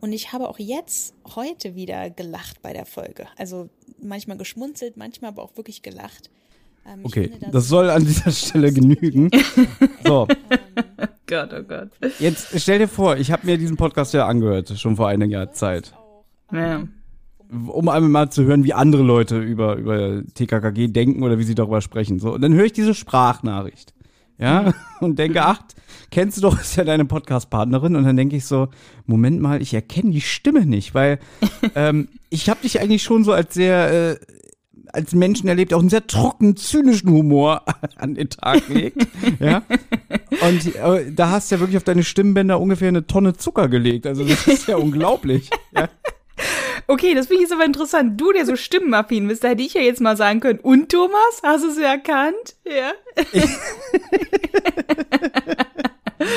Und 0.00 0.12
ich 0.12 0.32
habe 0.32 0.48
auch 0.48 0.58
jetzt, 0.58 1.14
heute 1.34 1.74
wieder 1.74 2.10
gelacht 2.10 2.62
bei 2.62 2.72
der 2.72 2.86
Folge. 2.86 3.28
Also 3.36 3.70
manchmal 3.98 4.36
geschmunzelt, 4.36 4.96
manchmal 4.96 5.30
aber 5.30 5.42
auch 5.42 5.56
wirklich 5.56 5.82
gelacht. 5.82 6.30
Ähm, 6.88 7.00
Okay, 7.02 7.28
finde, 7.28 7.50
das 7.52 7.68
soll 7.68 7.90
an 7.90 8.04
dieser 8.04 8.30
Stelle 8.30 8.72
genügen. 8.72 9.30
So, 10.04 10.28
Gott, 11.26 11.50
oh 11.52 11.62
Gott. 11.64 11.88
jetzt 12.20 12.60
stell 12.60 12.78
dir 12.78 12.86
vor, 12.86 13.16
ich 13.16 13.32
habe 13.32 13.44
mir 13.44 13.58
diesen 13.58 13.76
Podcast 13.76 14.14
ja 14.14 14.26
angehört, 14.28 14.78
schon 14.78 14.94
vor 14.94 15.08
einiger 15.08 15.50
Zeit. 15.50 15.92
Ja. 16.52 16.84
um 17.50 17.88
einmal 17.88 18.08
mal 18.10 18.30
zu 18.30 18.44
hören, 18.44 18.62
wie 18.62 18.72
andere 18.72 19.02
Leute 19.02 19.40
über, 19.40 19.74
über 19.76 20.22
TKKG 20.34 20.88
denken 20.88 21.24
oder 21.24 21.38
wie 21.40 21.42
sie 21.42 21.56
darüber 21.56 21.80
sprechen. 21.80 22.20
So, 22.20 22.34
und 22.34 22.40
dann 22.42 22.54
höre 22.54 22.66
ich 22.66 22.72
diese 22.72 22.94
Sprachnachricht. 22.94 23.94
Ja, 24.38 24.74
und 25.00 25.18
denke, 25.18 25.42
ach, 25.44 25.60
kennst 26.12 26.36
du 26.36 26.42
doch, 26.42 26.60
ist 26.60 26.76
ja 26.76 26.84
deine 26.84 27.04
Podcast-Partnerin. 27.04 27.96
Und 27.96 28.04
dann 28.04 28.16
denke 28.16 28.36
ich 28.36 28.44
so, 28.44 28.68
Moment 29.06 29.40
mal, 29.40 29.60
ich 29.60 29.74
erkenne 29.74 30.10
die 30.12 30.20
Stimme 30.20 30.66
nicht, 30.66 30.94
weil 30.94 31.18
ähm, 31.74 32.08
ich 32.30 32.48
habe 32.48 32.60
dich 32.62 32.80
eigentlich 32.80 33.02
schon 33.02 33.24
so 33.24 33.32
als 33.32 33.54
sehr, 33.54 34.12
äh, 34.12 34.18
als 34.96 35.14
Menschen 35.14 35.48
erlebt, 35.48 35.72
auch 35.74 35.80
einen 35.80 35.90
sehr 35.90 36.06
trockenen, 36.06 36.56
zynischen 36.56 37.10
Humor 37.10 37.62
an 37.96 38.14
den 38.14 38.30
Tag 38.30 38.68
legt. 38.68 39.06
ja. 39.38 39.62
Und 40.40 40.74
äh, 40.74 41.12
da 41.12 41.30
hast 41.30 41.50
du 41.50 41.56
ja 41.56 41.60
wirklich 41.60 41.76
auf 41.76 41.84
deine 41.84 42.02
Stimmbänder 42.02 42.60
ungefähr 42.60 42.88
eine 42.88 43.06
Tonne 43.06 43.36
Zucker 43.36 43.68
gelegt. 43.68 44.06
Also 44.06 44.24
das 44.24 44.46
ist 44.46 44.66
ja 44.66 44.76
unglaublich. 44.76 45.50
Ja. 45.72 45.88
Okay, 46.88 47.14
das 47.14 47.26
finde 47.26 47.42
ich 47.42 47.48
jetzt 47.48 47.52
aber 47.52 47.64
interessant. 47.64 48.20
Du, 48.20 48.30
der 48.30 48.46
so 48.46 48.54
stimmenaffin 48.54 49.26
bist, 49.26 49.42
da 49.42 49.48
hätte 49.48 49.62
ich 49.62 49.74
ja 49.74 49.80
jetzt 49.80 50.00
mal 50.00 50.16
sagen 50.16 50.38
können. 50.38 50.60
Und 50.60 50.88
Thomas, 50.92 51.40
hast 51.42 51.64
du 51.64 51.70
es 51.70 51.78
erkannt? 51.78 52.54
Ja. 52.64 52.92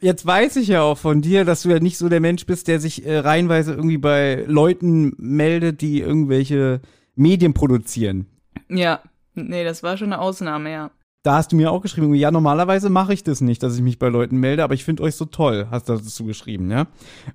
Jetzt 0.00 0.24
weiß 0.24 0.56
ich 0.56 0.68
ja 0.68 0.82
auch 0.82 0.96
von 0.96 1.20
dir, 1.20 1.44
dass 1.44 1.62
du 1.62 1.68
ja 1.68 1.78
nicht 1.78 1.98
so 1.98 2.08
der 2.08 2.20
Mensch 2.20 2.46
bist, 2.46 2.68
der 2.68 2.80
sich 2.80 3.04
äh, 3.04 3.18
reihenweise 3.18 3.72
irgendwie 3.72 3.98
bei 3.98 4.44
Leuten 4.46 5.14
meldet, 5.18 5.82
die 5.82 6.00
irgendwelche 6.00 6.80
Medien 7.20 7.54
produzieren. 7.54 8.26
Ja. 8.68 9.00
Nee, 9.34 9.64
das 9.64 9.82
war 9.82 9.96
schon 9.96 10.12
eine 10.12 10.20
Ausnahme, 10.20 10.72
ja. 10.72 10.90
Da 11.22 11.34
hast 11.34 11.52
du 11.52 11.56
mir 11.56 11.70
auch 11.70 11.82
geschrieben, 11.82 12.14
ja, 12.14 12.30
normalerweise 12.30 12.88
mache 12.88 13.12
ich 13.12 13.22
das 13.22 13.42
nicht, 13.42 13.62
dass 13.62 13.76
ich 13.76 13.82
mich 13.82 13.98
bei 13.98 14.08
Leuten 14.08 14.38
melde, 14.38 14.64
aber 14.64 14.74
ich 14.74 14.84
finde 14.84 15.02
euch 15.02 15.14
so 15.14 15.26
toll, 15.26 15.68
hast 15.70 15.88
du 15.88 15.94
dazu 15.94 16.24
geschrieben, 16.24 16.70
ja? 16.70 16.86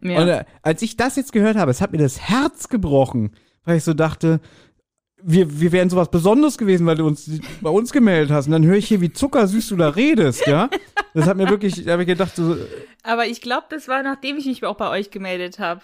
Ja. 0.01 0.21
Und 0.21 0.27
äh, 0.27 0.45
als 0.63 0.81
ich 0.81 0.97
das 0.97 1.15
jetzt 1.15 1.31
gehört 1.31 1.55
habe, 1.55 1.69
es 1.69 1.81
hat 1.81 1.91
mir 1.91 1.99
das 1.99 2.19
Herz 2.19 2.67
gebrochen, 2.67 3.31
weil 3.63 3.77
ich 3.77 3.83
so 3.83 3.93
dachte, 3.93 4.41
wir, 5.21 5.59
wir 5.59 5.71
wären 5.71 5.89
sowas 5.89 6.09
Besonderes 6.09 6.57
gewesen, 6.57 6.85
weil 6.85 6.97
du 6.97 7.05
uns 7.05 7.29
bei 7.61 7.69
uns 7.69 7.91
gemeldet 7.91 8.31
hast. 8.31 8.47
Und 8.47 8.51
dann 8.51 8.65
höre 8.65 8.75
ich 8.75 8.87
hier, 8.87 9.01
wie 9.01 9.13
zuckersüß 9.13 9.69
du 9.69 9.75
da 9.75 9.89
redest, 9.89 10.45
ja? 10.47 10.69
Das 11.13 11.27
hat 11.27 11.37
mir 11.37 11.49
wirklich, 11.49 11.85
da 11.85 11.93
habe 11.93 12.03
ich 12.03 12.07
gedacht, 12.07 12.35
so, 12.35 12.57
Aber 13.03 13.25
ich 13.25 13.41
glaube, 13.41 13.65
das 13.69 13.87
war 13.87 14.03
nachdem 14.03 14.37
ich 14.37 14.45
mich 14.45 14.63
auch 14.65 14.77
bei 14.77 14.89
euch 14.89 15.11
gemeldet 15.11 15.59
habe. 15.59 15.81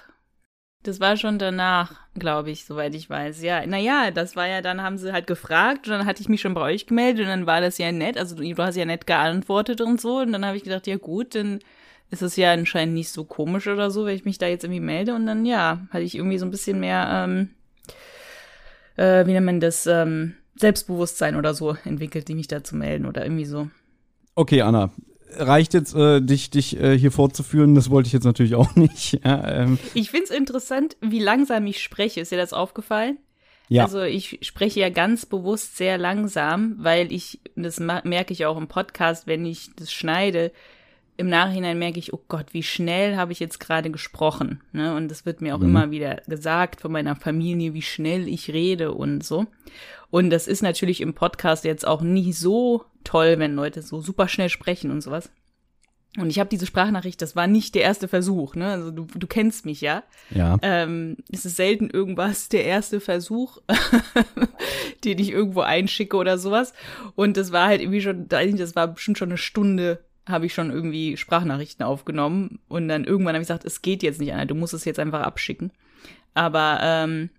Das 0.84 1.00
war 1.00 1.16
schon 1.16 1.38
danach, 1.38 1.94
glaube 2.16 2.50
ich, 2.50 2.66
soweit 2.66 2.96
ich 2.96 3.10
weiß. 3.10 3.44
Ja, 3.44 3.66
naja, 3.68 4.10
das 4.10 4.36
war 4.36 4.48
ja, 4.48 4.62
dann 4.62 4.82
haben 4.82 4.98
sie 4.98 5.14
halt 5.14 5.28
gefragt 5.28 5.88
und 5.88 5.94
dann 5.94 6.06
hatte 6.06 6.22
ich 6.22 6.30
mich 6.30 6.42
schon 6.42 6.56
bei 6.56 6.62
euch 6.62 6.88
gemeldet 6.88 7.26
und 7.26 7.30
dann 7.30 7.46
war 7.46 7.62
das 7.62 7.78
ja 7.78 7.92
nett. 7.92 8.18
Also 8.18 8.36
du, 8.36 8.44
du 8.44 8.64
hast 8.64 8.76
ja 8.76 8.86
nett 8.86 9.06
geantwortet 9.06 9.80
und 9.82 10.02
so. 10.02 10.18
Und 10.20 10.32
dann 10.32 10.46
habe 10.46 10.58
ich 10.58 10.64
gedacht, 10.64 10.88
ja 10.88 10.98
gut, 10.98 11.36
dann 11.36 11.60
ist 12.10 12.24
es 12.24 12.36
ja 12.36 12.52
anscheinend 12.52 12.96
nicht 12.96 13.10
so 13.10 13.24
komisch 13.24 13.68
oder 13.68 13.92
so, 13.92 14.06
wenn 14.06 14.16
ich 14.16 14.26
mich 14.26 14.40
da 14.40 14.48
jetzt 14.48 14.64
irgendwie 14.64 14.82
melde. 14.82 15.14
Und 15.14 15.28
dann, 15.28 15.46
ja, 15.46 15.82
hatte 15.92 16.04
ich 16.04 16.16
irgendwie 16.16 16.40
so 16.40 16.46
ein 16.46 16.52
bisschen 16.52 16.80
mehr, 16.80 17.28
ähm, 17.28 17.50
äh, 18.98 19.26
wie 19.28 19.34
nennt 19.34 19.46
man 19.46 19.60
das, 19.60 19.86
ähm, 19.86 20.36
Selbstbewusstsein 20.56 21.36
oder 21.36 21.54
so 21.54 21.76
entwickelt, 21.86 22.28
die 22.28 22.36
mich 22.36 22.48
da 22.48 22.64
zu 22.64 22.76
melden 22.76 23.06
oder 23.06 23.24
irgendwie 23.24 23.46
so. 23.46 23.70
okay, 24.36 24.62
Anna, 24.62 24.92
reicht 25.38 25.74
jetzt, 25.74 25.96
äh, 25.96 26.22
dich, 26.22 26.50
dich 26.50 26.80
äh, 26.80 26.98
hier 26.98 27.12
vorzuführen, 27.12 27.76
das 27.76 27.90
wollte 27.90 28.08
ich 28.08 28.14
jetzt 28.14 28.24
natürlich 28.26 28.56
auch 28.56 28.76
nicht. 28.76 29.20
Ja, 29.24 29.48
ähm, 29.48 29.80
Ich 29.94 30.12
find's 30.12 30.30
interessant, 30.32 30.98
wie 31.02 31.20
langsam 31.20 31.66
ich 31.68 31.82
spreche. 31.82 32.22
Ist 32.22 32.32
dir 32.32 32.38
das 32.38 32.54
aufgefallen? 32.54 33.18
ja. 33.70 33.84
Also 33.84 34.02
ich 34.02 34.40
spreche 34.42 34.82
ja 34.82 34.90
ganz 34.90 35.26
bewusst 35.26 35.78
sehr 35.78 35.98
langsam, 35.98 36.76
weil 36.80 37.12
ich, 37.12 37.40
das 37.56 37.80
merke 37.80 38.34
ich 38.34 38.46
auch 38.46 38.58
im 38.58 38.68
Podcast, 38.68 39.28
wenn 39.28 39.46
ich 39.46 39.70
das 39.78 39.94
schneide, 39.94 40.52
im 41.22 41.30
Nachhinein 41.30 41.80
merke 41.80 42.00
ich, 42.00 42.14
oh 42.14 42.22
Gott, 42.28 42.48
wie 42.52 42.64
schnell 42.64 43.16
habe 43.16 43.32
ich 43.32 43.40
jetzt 43.40 43.60
gerade 43.60 43.90
gesprochen. 43.92 44.62
Ne? 44.74 44.96
Und 44.96 45.08
das 45.10 45.26
wird 45.26 45.40
mir 45.42 45.56
auch 45.56 45.60
Mhm. 45.60 45.66
immer 45.70 45.92
wieder 45.92 46.16
gesagt 46.28 46.82
von 46.82 46.92
meiner 46.92 47.16
Familie, 47.16 47.74
wie 47.74 47.82
schnell 47.82 48.28
ich 48.28 48.52
rede 48.52 48.92
und 48.92 49.24
so. 49.24 49.46
Und 50.10 50.30
das 50.32 50.48
ist 50.48 50.62
natürlich 50.62 51.00
im 51.00 51.14
Podcast 51.14 51.64
jetzt 51.64 51.88
auch 51.88 52.02
nie 52.02 52.34
so 52.34 52.84
toll, 53.04 53.36
wenn 53.38 53.56
Leute 53.56 53.82
so 53.82 54.02
super 54.02 54.28
schnell 54.28 54.50
sprechen 54.50 54.92
und 54.92 55.02
sowas. 55.02 55.30
Und 56.18 56.30
ich 56.30 56.40
habe 56.40 56.50
diese 56.50 56.66
Sprachnachricht, 56.66 57.22
das 57.22 57.38
war 57.38 57.48
nicht 57.48 57.74
der 57.74 57.84
erste 57.84 58.10
Versuch, 58.10 58.56
ne? 58.56 58.68
Also 58.68 58.92
du, 58.92 59.06
du 59.06 59.28
kennst 59.28 59.66
mich 59.66 59.80
ja. 59.80 60.04
ja. 60.32 60.58
Ähm, 60.62 61.16
es 61.32 61.46
ist 61.46 61.56
selten 61.56 61.90
irgendwas 61.90 62.50
der 62.50 62.66
erste 62.66 63.00
Versuch, 63.00 63.60
den 65.06 65.20
ich 65.20 65.32
irgendwo 65.32 65.62
einschicke 65.62 66.18
oder 66.18 66.38
sowas. 66.38 66.74
Und 67.16 67.38
das 67.38 67.54
war 67.54 67.68
halt 67.68 67.80
irgendwie 67.82 68.02
schon, 68.02 68.28
das 68.28 68.76
war 68.76 68.90
bestimmt 68.90 69.18
schon 69.20 69.30
eine 69.30 69.38
Stunde, 69.38 70.04
habe 70.32 70.46
ich 70.46 70.54
schon 70.54 70.72
irgendwie 70.72 71.18
Sprachnachrichten 71.18 71.86
aufgenommen. 71.86 72.60
Und 72.68 72.88
dann 72.88 73.04
irgendwann 73.04 73.36
habe 73.36 73.44
ich 73.44 73.48
gesagt, 73.48 73.66
es 73.66 73.82
geht 73.82 74.04
jetzt 74.04 74.20
nicht, 74.20 74.34
Anna, 74.34 74.46
du 74.46 74.56
musst 74.56 74.74
es 74.74 74.86
jetzt 74.86 75.00
einfach 75.00 75.22
abschicken. 75.22 75.72
Aber 76.34 76.80
ähm, 76.82 77.30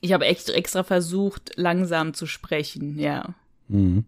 ich 0.00 0.12
habe 0.12 0.26
echt 0.26 0.48
extra 0.50 0.82
versucht, 0.82 1.52
langsam 1.56 2.14
zu 2.14 2.26
sprechen, 2.26 2.98
ja. 2.98 3.34
Mhm. 3.68 4.04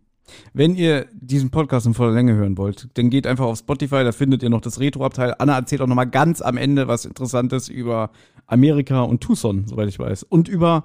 Wenn 0.53 0.77
ihr 0.77 1.07
diesen 1.13 1.51
Podcast 1.51 1.87
in 1.87 1.95
voller 1.95 2.13
Länge 2.13 2.35
hören 2.35 2.57
wollt, 2.57 2.89
dann 2.95 3.11
geht 3.11 3.27
einfach 3.27 3.47
auf 3.47 3.59
Spotify, 3.59 4.05
da 4.05 4.13
findet 4.13 4.43
ihr 4.45 4.51
noch 4.51 4.61
das 4.61 4.79
Retro-Abteil. 4.79 5.35
Anna 5.39 5.57
erzählt 5.57 5.81
auch 5.81 5.89
nochmal 5.89 6.09
ganz 6.09 6.41
am 6.41 6.57
Ende 6.57 6.87
was 6.87 7.05
Interessantes 7.05 7.69
über 7.69 8.11
Amerika 8.47 9.03
und 9.03 9.21
Tucson, 9.21 9.67
soweit 9.67 9.89
ich 9.89 9.99
weiß. 9.99 10.23
Und 10.23 10.49
über 10.49 10.85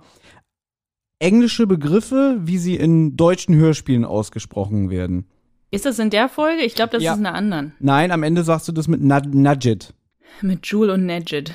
englische 1.20 1.68
Begriffe, 1.68 2.40
wie 2.42 2.58
sie 2.58 2.76
in 2.76 3.16
deutschen 3.16 3.56
Hörspielen 3.56 4.06
ausgesprochen 4.06 4.90
werden. 4.90 5.28
Ist 5.76 5.86
das 5.86 6.00
in 6.00 6.10
der 6.10 6.30
Folge? 6.30 6.64
Ich 6.64 6.76
glaube, 6.76 6.92
das 6.92 7.04
Ja. 7.04 7.14
ist 7.14 7.20
in 7.20 7.26
einer 7.26 7.36
anderen. 7.36 7.74
Nein, 7.80 8.12
am 8.12 8.24
Ende 8.24 8.44
sagst 8.44 8.68
du 8.68 8.72
das 8.72 8.88
mit 8.88 9.02
Nud- 9.02 9.34
Nudget. 9.34 9.94
Mit 10.42 10.66
Jule 10.68 10.94
und 10.94 11.06
Nedjed. 11.06 11.54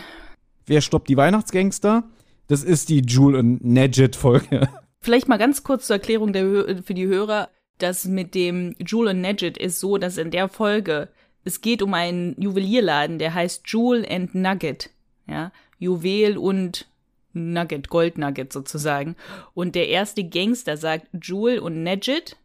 Wer 0.67 0.81
stoppt 0.81 1.09
die 1.09 1.17
Weihnachtsgangster? 1.17 2.05
Das 2.47 2.63
ist 2.65 2.89
die 2.89 3.01
Jule 3.01 3.39
und 3.39 3.65
Nedget-Folge. 3.65 4.69
Vielleicht 5.01 5.29
mal 5.29 5.39
ganz 5.39 5.63
kurz 5.65 5.87
zur 5.87 5.97
Erklärung 5.97 6.33
der, 6.33 6.83
für 6.85 6.95
die 6.95 7.07
Hörer. 7.07 7.49
Das 7.79 8.05
mit 8.05 8.35
dem 8.35 8.75
Jewel 8.79 9.09
und 9.09 9.23
Nugget 9.23 9.57
ist 9.57 9.81
so, 9.81 9.97
dass 9.99 10.19
in 10.19 10.31
der 10.31 10.49
Folge 10.49 11.09
es 11.45 11.63
geht 11.63 11.81
um 11.81 11.95
einen 11.95 12.35
Juwelierladen, 12.39 13.19
der 13.19 13.33
heißt 13.33 13.63
Jewel 13.67 14.05
and 14.09 14.35
Nugget. 14.35 14.91
Ja, 15.27 15.53
Juwel 15.79 16.37
und 16.37 16.87
Nugget, 17.33 17.89
Goldnugget 17.89 18.53
sozusagen. 18.53 19.17
Und 19.55 19.75
der 19.75 19.89
erste 19.89 20.25
Gangster 20.25 20.77
sagt 20.77 21.07
Jewel 21.23 21.59
und 21.61 21.83
Nugget. 21.83 22.37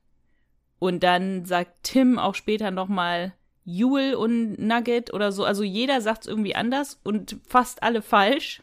Und 0.79 1.03
dann 1.03 1.45
sagt 1.45 1.83
Tim 1.83 2.19
auch 2.19 2.35
später 2.35 2.71
nochmal 2.71 3.33
Jewel 3.63 4.15
und 4.15 4.59
Nugget 4.59 5.13
oder 5.13 5.31
so. 5.31 5.43
Also 5.43 5.63
jeder 5.63 6.01
sagt 6.01 6.21
es 6.21 6.27
irgendwie 6.27 6.55
anders 6.55 6.99
und 7.03 7.37
fast 7.47 7.81
alle 7.81 8.01
falsch 8.01 8.61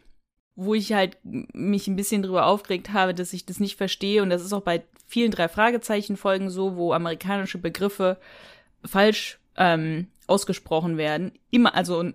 wo 0.54 0.75
ich 0.75 0.92
halt 0.92 1.16
mich 1.23 1.88
ein 1.88 1.97
bisschen 1.97 2.23
drüber 2.23 2.47
aufgeregt 2.47 2.92
habe, 2.92 3.14
dass 3.14 3.33
ich 3.33 3.47
das 3.47 3.61
nicht 3.61 3.76
verstehe. 3.76 4.23
Und 4.23 4.31
das 4.31 4.42
ist 4.42 4.52
auch 4.52 4.62
bei 4.62 4.83
vielen 5.07 5.31
drei 5.31 5.49
Fragezeichen-Folgen 5.49 6.50
so, 6.50 6.76
wo 6.76 6.92
amerikanische 6.92 7.59
Begriffe 7.59 8.19
falsch 8.85 9.38
ähm, 9.57 10.09
ausgesprochen 10.26 10.99
werden. 10.99 11.33
Immer, 11.50 11.75
also 11.75 12.12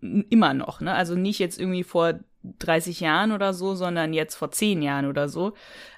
immer 0.00 0.54
noch, 0.54 0.80
ne? 0.80 0.94
Also 0.94 1.14
nicht 1.14 1.38
jetzt 1.38 1.60
irgendwie 1.60 1.84
vor 1.84 2.20
30 2.58 3.00
Jahren 3.00 3.32
oder 3.32 3.52
so, 3.52 3.74
sondern 3.74 4.14
jetzt 4.14 4.36
vor 4.36 4.50
10 4.50 4.82
Jahren 4.82 5.06
oder 5.06 5.28
so. 5.28 5.52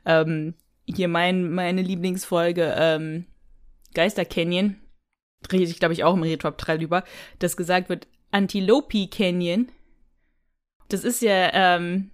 Ähm, 0.05 0.55
hier 0.87 1.09
mein, 1.09 1.53
meine 1.53 1.83
Lieblingsfolge, 1.83 2.75
ähm, 2.77 3.27
Geister 3.95 4.25
Canyon, 4.25 4.77
rede 5.51 5.65
ich, 5.65 5.79
glaube 5.79 5.95
ich, 5.95 6.05
auch 6.05 6.15
im 6.15 6.23
Retro 6.23 6.51
3 6.51 6.79
drüber, 6.79 7.05
dass 7.39 7.57
gesagt 7.57 7.89
wird, 7.89 8.07
Antilope 8.31 9.09
Canyon 9.09 9.69
das 10.93 11.05
ist 11.05 11.23
ja 11.23 11.51
ähm, 11.53 12.11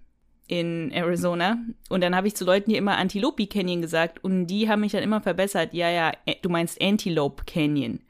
in 0.47 0.91
Arizona. 0.93 1.59
Und 1.89 2.03
dann 2.03 2.15
habe 2.15 2.29
ich 2.29 2.37
zu 2.37 2.45
Leuten 2.45 2.71
hier 2.71 2.79
immer 2.79 2.97
Antilope 2.97 3.47
Canyon 3.47 3.83
gesagt 3.83 4.23
und 4.25 4.47
die 4.47 4.69
haben 4.69 4.81
mich 4.81 4.93
dann 4.93 5.03
immer 5.03 5.21
verbessert. 5.21 5.75
Ja, 5.75 5.91
ja, 5.91 6.13
du 6.43 6.49
meinst 6.49 6.81
Antelope 6.81 7.45
Canyon. 7.45 8.01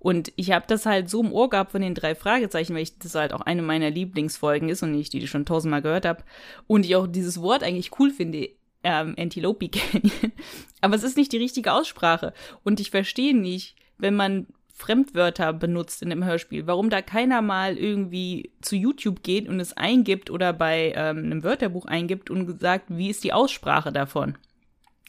Und 0.00 0.32
ich 0.36 0.52
habe 0.52 0.64
das 0.68 0.86
halt 0.86 1.10
so 1.10 1.20
im 1.20 1.32
Ohr 1.32 1.50
gehabt 1.50 1.72
von 1.72 1.82
den 1.82 1.94
drei 1.94 2.14
Fragezeichen, 2.14 2.74
weil 2.74 2.82
ich 2.82 2.98
das 3.00 3.16
halt 3.16 3.32
auch 3.32 3.40
eine 3.40 3.62
meiner 3.62 3.90
Lieblingsfolgen 3.90 4.68
ist 4.68 4.82
und 4.84 4.94
ich 4.94 5.08
die 5.08 5.26
schon 5.26 5.44
tausendmal 5.44 5.82
gehört 5.82 6.06
habe. 6.06 6.22
Und 6.68 6.84
ich 6.84 6.94
auch 6.94 7.08
dieses 7.08 7.40
Wort 7.42 7.64
eigentlich 7.64 7.98
cool 7.98 8.10
finde, 8.10 8.48
ähm, 8.82 9.14
Antelope 9.18 9.68
Canyon. 9.68 10.32
Aber 10.80 10.94
es 10.94 11.02
ist 11.02 11.16
nicht 11.16 11.32
die 11.32 11.38
richtige 11.38 11.72
Aussprache. 11.72 12.32
Und 12.64 12.80
ich 12.80 12.90
verstehe 12.90 13.36
nicht, 13.36 13.76
wenn 13.98 14.14
man 14.14 14.46
Fremdwörter 14.72 15.52
benutzt 15.52 16.02
in 16.02 16.10
dem 16.10 16.24
Hörspiel, 16.24 16.68
warum 16.68 16.88
da 16.88 17.02
keiner 17.02 17.42
mal 17.42 17.76
irgendwie 17.76 18.52
zu 18.60 18.76
YouTube 18.76 19.24
geht 19.24 19.48
und 19.48 19.58
es 19.58 19.76
eingibt 19.76 20.30
oder 20.30 20.52
bei 20.52 20.92
ähm, 20.94 21.18
einem 21.18 21.42
Wörterbuch 21.42 21.86
eingibt 21.86 22.30
und 22.30 22.60
sagt, 22.60 22.84
wie 22.88 23.10
ist 23.10 23.24
die 23.24 23.32
Aussprache 23.32 23.90
davon? 23.90 24.38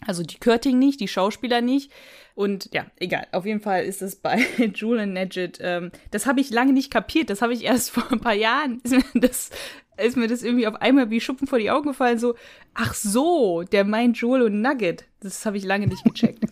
Also 0.06 0.24
die 0.24 0.38
Körting 0.38 0.80
nicht, 0.80 1.00
die 1.00 1.08
Schauspieler 1.08 1.62
nicht. 1.62 1.92
Und 2.36 2.70
ja, 2.74 2.86
egal. 2.98 3.28
Auf 3.34 3.46
jeden 3.46 3.60
Fall 3.60 3.84
ist 3.84 4.02
es 4.02 4.16
bei 4.16 4.46
Julian 4.74 5.14
Nedgett, 5.14 5.60
ähm, 5.62 5.92
das 6.12 6.26
habe 6.26 6.40
ich 6.40 6.50
lange 6.52 6.74
nicht 6.74 6.92
kapiert. 6.92 7.30
Das 7.30 7.42
habe 7.42 7.54
ich 7.54 7.66
erst 7.66 7.92
vor 7.92 8.10
ein 8.12 8.22
paar 8.22 8.34
Jahren, 8.34 8.80
ist 8.84 8.94
mir, 8.94 9.22
das, 9.22 9.50
ist 9.98 10.18
mir 10.18 10.28
das 10.28 10.44
irgendwie 10.44 10.68
auf 10.68 10.76
einmal 10.76 11.10
wie 11.10 11.20
Schuppen 11.20 11.48
vor 11.48 11.60
die 11.60 11.72
Augen 11.72 11.90
gefallen. 11.90 12.20
So, 12.20 12.36
ach 12.74 12.94
so, 12.94 13.64
der 13.64 13.84
meint 13.84 14.18
Joel 14.18 14.44
und 14.44 14.62
Nugget. 14.62 15.06
Das 15.20 15.46
habe 15.46 15.58
ich 15.58 15.66
lange 15.66 15.88
nicht 15.88 16.04
gecheckt. 16.04 16.46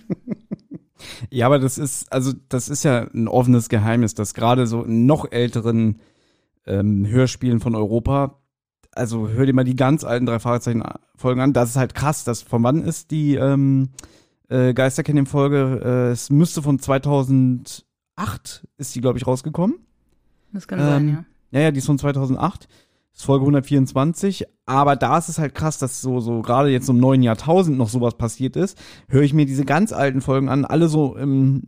ja, 1.29 1.45
aber 1.45 1.59
das 1.59 1.77
ist, 1.77 2.11
also 2.11 2.33
das 2.49 2.69
ist 2.69 2.83
ja 2.83 3.07
ein 3.13 3.27
offenes 3.27 3.69
Geheimnis, 3.69 4.13
dass 4.13 4.33
gerade 4.33 4.67
so 4.67 4.83
in 4.83 5.05
noch 5.05 5.31
älteren 5.31 6.01
ähm, 6.65 7.07
Hörspielen 7.07 7.59
von 7.59 7.75
Europa 7.75 8.41
also 8.97 9.29
hör 9.29 9.45
dir 9.45 9.53
mal 9.53 9.63
die 9.63 9.75
ganz 9.75 10.03
alten 10.03 10.25
drei 10.25 10.39
Fragezeichen-Folgen 10.39 11.41
an. 11.41 11.53
Das 11.53 11.69
ist 11.69 11.77
halt 11.77 11.93
krass. 11.95 12.23
Das 12.23 12.41
von 12.41 12.63
wann 12.63 12.81
ist 12.83 13.11
die 13.11 13.35
ähm, 13.35 13.89
äh, 14.49 14.73
Geisterkennen-Folge? 14.73 15.81
Äh, 15.83 16.11
es 16.11 16.29
müsste 16.29 16.61
von 16.61 16.79
2008 16.79 17.85
ist 18.77 18.95
die, 18.95 19.01
glaube 19.01 19.17
ich, 19.17 19.27
rausgekommen. 19.27 19.77
Das 20.51 20.67
kann 20.67 20.79
ähm, 20.79 20.85
sein, 20.85 21.09
ja. 21.09 21.25
Ja, 21.51 21.59
ja, 21.61 21.71
die 21.71 21.79
ist 21.79 21.85
von 21.85 21.99
2008. 21.99 22.67
Das 23.11 23.21
ist 23.21 23.25
Folge 23.25 23.43
124. 23.43 24.45
Aber 24.65 24.95
da 24.95 25.17
ist 25.17 25.29
es 25.29 25.39
halt 25.39 25.55
krass, 25.55 25.77
dass 25.77 26.01
so, 26.01 26.19
so 26.19 26.41
gerade 26.41 26.69
jetzt 26.69 26.89
im 26.89 26.97
neuen 26.97 27.23
Jahrtausend 27.23 27.77
noch 27.77 27.89
sowas 27.89 28.15
passiert 28.17 28.55
ist. 28.55 28.77
Höre 29.07 29.23
ich 29.23 29.33
mir 29.33 29.45
diese 29.45 29.65
ganz 29.65 29.93
alten 29.93 30.21
Folgen 30.21 30.49
an, 30.49 30.65
alle 30.65 30.87
so 30.87 31.15
im 31.15 31.63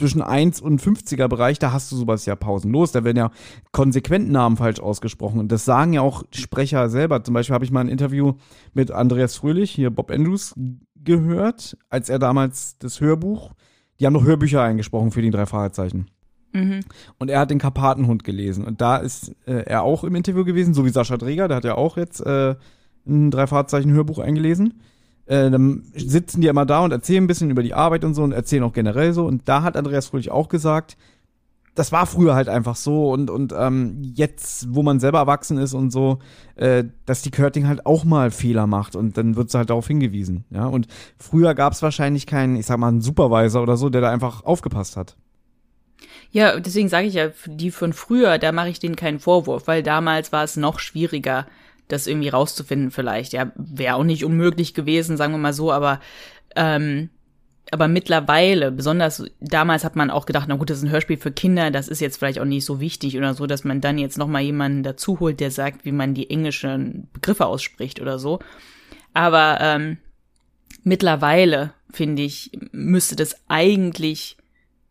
zwischen 0.00 0.22
1 0.22 0.62
und 0.62 0.80
50er 0.80 1.28
Bereich, 1.28 1.58
da 1.58 1.72
hast 1.72 1.92
du 1.92 1.96
sowas 1.96 2.24
ja 2.24 2.34
pausenlos. 2.34 2.90
Da 2.90 3.04
werden 3.04 3.18
ja 3.18 3.30
konsequent 3.70 4.30
Namen 4.30 4.56
falsch 4.56 4.80
ausgesprochen. 4.80 5.38
Und 5.38 5.52
das 5.52 5.66
sagen 5.66 5.92
ja 5.92 6.00
auch 6.00 6.24
Sprecher 6.34 6.88
selber. 6.88 7.22
Zum 7.22 7.34
Beispiel 7.34 7.54
habe 7.54 7.66
ich 7.66 7.70
mal 7.70 7.80
ein 7.80 7.88
Interview 7.88 8.32
mit 8.72 8.90
Andreas 8.90 9.36
Fröhlich, 9.36 9.70
hier 9.70 9.90
Bob 9.90 10.10
Andrews, 10.10 10.54
gehört, 10.96 11.76
als 11.90 12.08
er 12.08 12.18
damals 12.18 12.78
das 12.78 13.00
Hörbuch, 13.02 13.52
die 14.00 14.06
haben 14.06 14.14
noch 14.14 14.24
Hörbücher 14.24 14.62
eingesprochen 14.62 15.10
für 15.10 15.20
die 15.20 15.30
drei 15.30 15.44
Fragezeichen. 15.44 16.06
Mhm. 16.54 16.80
Und 17.18 17.30
er 17.30 17.40
hat 17.40 17.50
den 17.50 17.58
Karpatenhund 17.58 18.24
gelesen. 18.24 18.64
Und 18.64 18.80
da 18.80 18.96
ist 18.96 19.36
äh, 19.46 19.64
er 19.66 19.82
auch 19.82 20.02
im 20.02 20.14
Interview 20.14 20.46
gewesen, 20.46 20.72
so 20.72 20.86
wie 20.86 20.90
Sascha 20.90 21.18
Dreger, 21.18 21.46
der 21.46 21.58
hat 21.58 21.64
ja 21.64 21.74
auch 21.74 21.98
jetzt 21.98 22.20
äh, 22.20 22.56
ein 23.06 23.30
drei 23.30 23.46
Fragezeichen 23.46 23.92
Hörbuch 23.92 24.18
eingelesen. 24.18 24.80
Äh, 25.30 25.48
dann 25.48 25.84
sitzen 25.94 26.40
die 26.40 26.48
immer 26.48 26.66
da 26.66 26.80
und 26.80 26.90
erzählen 26.90 27.22
ein 27.22 27.28
bisschen 27.28 27.50
über 27.50 27.62
die 27.62 27.72
Arbeit 27.72 28.04
und 28.04 28.14
so 28.14 28.24
und 28.24 28.32
erzählen 28.32 28.64
auch 28.64 28.72
generell 28.72 29.12
so. 29.12 29.26
Und 29.26 29.48
da 29.48 29.62
hat 29.62 29.76
Andreas 29.76 30.08
Fröhlich 30.08 30.32
auch 30.32 30.48
gesagt, 30.48 30.96
das 31.76 31.92
war 31.92 32.06
früher 32.06 32.34
halt 32.34 32.48
einfach 32.48 32.74
so 32.74 33.12
und, 33.12 33.30
und 33.30 33.54
ähm, 33.56 34.02
jetzt, 34.16 34.74
wo 34.74 34.82
man 34.82 34.98
selber 34.98 35.20
erwachsen 35.20 35.56
ist 35.56 35.72
und 35.72 35.92
so, 35.92 36.18
äh, 36.56 36.82
dass 37.06 37.22
die 37.22 37.30
Körting 37.30 37.68
halt 37.68 37.86
auch 37.86 38.02
mal 38.04 38.32
Fehler 38.32 38.66
macht 38.66 38.96
und 38.96 39.16
dann 39.16 39.36
wird 39.36 39.50
sie 39.50 39.58
halt 39.58 39.70
darauf 39.70 39.86
hingewiesen. 39.86 40.46
Ja, 40.50 40.66
und 40.66 40.88
früher 41.16 41.54
gab 41.54 41.74
es 41.74 41.82
wahrscheinlich 41.82 42.26
keinen, 42.26 42.56
ich 42.56 42.66
sag 42.66 42.78
mal, 42.78 42.88
einen 42.88 43.00
Supervisor 43.00 43.62
oder 43.62 43.76
so, 43.76 43.88
der 43.88 44.00
da 44.00 44.10
einfach 44.10 44.42
aufgepasst 44.42 44.96
hat. 44.96 45.16
Ja, 46.32 46.58
deswegen 46.58 46.88
sage 46.88 47.06
ich 47.06 47.14
ja, 47.14 47.28
die 47.46 47.70
von 47.70 47.92
früher, 47.92 48.38
da 48.38 48.50
mache 48.50 48.70
ich 48.70 48.80
denen 48.80 48.96
keinen 48.96 49.20
Vorwurf, 49.20 49.68
weil 49.68 49.84
damals 49.84 50.32
war 50.32 50.42
es 50.42 50.56
noch 50.56 50.80
schwieriger, 50.80 51.46
das 51.92 52.06
irgendwie 52.06 52.28
rauszufinden 52.28 52.90
vielleicht. 52.90 53.32
Ja, 53.32 53.52
wäre 53.56 53.96
auch 53.96 54.04
nicht 54.04 54.24
unmöglich 54.24 54.74
gewesen, 54.74 55.16
sagen 55.16 55.32
wir 55.32 55.38
mal 55.38 55.52
so, 55.52 55.72
aber 55.72 56.00
ähm, 56.56 57.10
aber 57.72 57.86
mittlerweile, 57.86 58.72
besonders 58.72 59.24
damals 59.40 59.84
hat 59.84 59.94
man 59.94 60.10
auch 60.10 60.26
gedacht, 60.26 60.46
na 60.48 60.56
gut, 60.56 60.70
das 60.70 60.78
ist 60.78 60.84
ein 60.84 60.90
Hörspiel 60.90 61.18
für 61.18 61.30
Kinder, 61.30 61.70
das 61.70 61.86
ist 61.86 62.00
jetzt 62.00 62.16
vielleicht 62.16 62.40
auch 62.40 62.44
nicht 62.44 62.64
so 62.64 62.80
wichtig 62.80 63.16
oder 63.16 63.34
so, 63.34 63.46
dass 63.46 63.62
man 63.64 63.80
dann 63.80 63.98
jetzt 63.98 64.18
noch 64.18 64.26
mal 64.26 64.42
jemanden 64.42 64.82
dazu 64.82 65.20
holt, 65.20 65.38
der 65.38 65.52
sagt, 65.52 65.84
wie 65.84 65.92
man 65.92 66.14
die 66.14 66.30
englischen 66.30 67.08
Begriffe 67.12 67.46
ausspricht 67.46 68.00
oder 68.00 68.18
so. 68.18 68.40
Aber 69.14 69.58
ähm, 69.60 69.98
mittlerweile 70.82 71.72
finde 71.92 72.22
ich, 72.22 72.50
müsste 72.72 73.14
das 73.14 73.36
eigentlich 73.48 74.36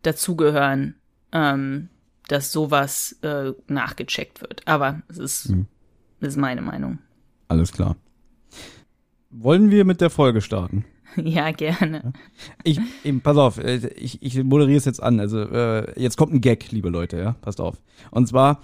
dazugehören, 0.02 0.94
ähm, 1.32 1.90
dass 2.28 2.52
sowas 2.52 3.18
äh, 3.22 3.52
nachgecheckt 3.66 4.40
wird. 4.40 4.66
Aber 4.66 5.02
es 5.08 5.18
ist 5.18 5.50
mhm. 5.50 5.66
Das 6.20 6.30
ist 6.30 6.36
meine 6.36 6.62
Meinung. 6.62 6.98
Alles 7.48 7.72
klar. 7.72 7.96
Wollen 9.30 9.70
wir 9.70 9.84
mit 9.84 10.00
der 10.00 10.10
Folge 10.10 10.40
starten? 10.40 10.84
Ja, 11.16 11.50
gerne. 11.50 12.12
Ich, 12.62 12.80
eben, 13.02 13.20
pass 13.20 13.36
auf, 13.36 13.58
äh, 13.58 13.88
ich, 13.96 14.22
ich 14.22 14.42
moderiere 14.44 14.78
es 14.78 14.84
jetzt 14.84 15.02
an. 15.02 15.18
Also, 15.18 15.40
äh, 15.40 16.00
jetzt 16.00 16.16
kommt 16.16 16.32
ein 16.32 16.40
Gag, 16.40 16.70
liebe 16.70 16.88
Leute, 16.88 17.18
ja, 17.18 17.32
passt 17.32 17.60
auf. 17.60 17.82
Und 18.12 18.28
zwar, 18.28 18.60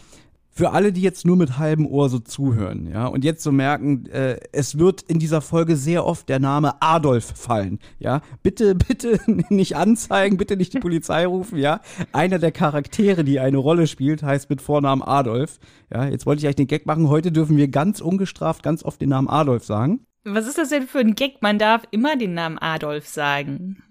für 0.57 0.71
alle, 0.71 0.91
die 0.91 1.03
jetzt 1.03 1.27
nur 1.27 1.37
mit 1.37 1.59
halbem 1.59 1.87
Ohr 1.87 2.09
so 2.09 2.19
zuhören, 2.19 2.91
ja, 2.91 3.07
und 3.09 3.25
jetzt 3.25 3.43
so 3.43 3.53
merken, 3.53 4.07
äh, 4.07 4.41
es 4.53 4.79
wird 4.79 5.03
in 5.03 5.19
dieser 5.19 5.43
Folge 5.43 5.77
sehr 5.77 6.07
oft 6.07 6.31
der 6.31 6.39
Name 6.39 6.81
Adolf 6.81 7.35
fallen, 7.37 7.79
ja. 7.99 8.23
Bitte, 8.43 8.75
bitte 8.89 9.21
nicht 9.51 9.77
anzeigen, 9.77 10.39
bitte 10.39 10.57
nicht 10.57 10.73
die 10.73 10.81
Polizei 10.81 11.27
rufen, 11.27 11.59
ja. 11.59 11.83
Einer 12.13 12.39
der 12.39 12.53
Charaktere, 12.53 13.23
die 13.23 13.39
eine 13.39 13.59
Rolle 13.59 13.87
spielt, 13.87 14.23
heißt 14.23 14.49
mit 14.49 14.63
Vornamen 14.63 15.03
Adolf. 15.03 15.59
Ja, 15.93 16.07
jetzt 16.07 16.25
wollte 16.25 16.41
ich 16.41 16.47
eigentlich 16.47 16.57
den 16.57 16.69
Gag 16.69 16.87
machen. 16.87 17.11
Heute 17.11 17.33
dürfen 17.33 17.59
wir 17.59 17.69
ganz 17.69 18.01
ungestraft 18.01 18.63
ganz 18.63 18.83
oft 18.83 18.99
den 19.03 19.11
Namen 19.11 19.29
Adolf 19.29 19.65
sagen. 19.65 20.07
Was 20.25 20.47
ist 20.47 20.57
das 20.57 20.71
denn 20.71 20.89
für 20.89 21.01
ein 21.01 21.15
Gag? 21.15 21.43
Man 21.43 21.59
darf 21.59 21.83
immer 21.91 22.17
den 22.17 22.33
Namen 22.33 22.57
Adolf 22.57 23.07
sagen. 23.07 23.83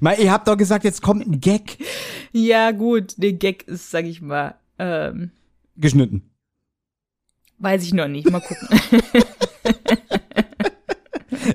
Mal, 0.00 0.18
ihr 0.18 0.32
habt 0.32 0.48
doch 0.48 0.56
gesagt, 0.56 0.82
jetzt 0.82 1.00
kommt 1.00 1.28
ein 1.28 1.40
Gag. 1.40 1.78
ja, 2.32 2.72
gut, 2.72 3.14
der 3.18 3.34
Gag 3.34 3.68
ist, 3.68 3.92
sag 3.92 4.04
ich 4.04 4.20
mal, 4.20 4.56
ähm, 4.80 5.30
geschnitten? 5.78 6.30
Weiß 7.58 7.82
ich 7.84 7.92
noch 7.92 8.08
nicht. 8.08 8.30
Mal 8.30 8.40
gucken. 8.40 8.68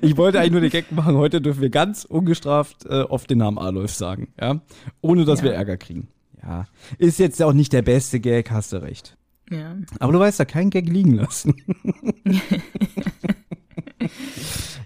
ich 0.02 0.18
wollte 0.18 0.40
eigentlich 0.40 0.52
nur 0.52 0.62
den 0.62 0.70
Gag 0.70 0.92
machen. 0.92 1.16
Heute 1.16 1.42
dürfen 1.42 1.62
wir 1.62 1.70
ganz 1.70 2.04
ungestraft 2.06 2.86
äh, 2.86 3.04
oft 3.04 3.30
den 3.30 3.38
Namen 3.38 3.58
Adolf 3.58 3.92
sagen, 3.94 4.34
ja, 4.40 4.62
ohne 5.02 5.26
dass 5.26 5.40
ja. 5.40 5.46
wir 5.46 5.54
Ärger 5.54 5.78
kriegen. 5.78 6.10
Ja, 6.42 6.68
ist 6.98 7.20
jetzt 7.20 7.42
auch 7.42 7.54
nicht 7.54 7.72
der 7.72 7.84
beste 7.84 8.20
Gag, 8.20 8.52
hast 8.52 8.74
du 8.74 8.82
recht. 8.82 9.18
Ja. 9.50 9.78
Aber 10.00 10.12
du 10.12 10.20
weißt 10.20 10.40
ja, 10.40 10.46
kein 10.46 10.70
Gag 10.70 10.90
liegen 10.90 11.16
lassen. 11.16 11.56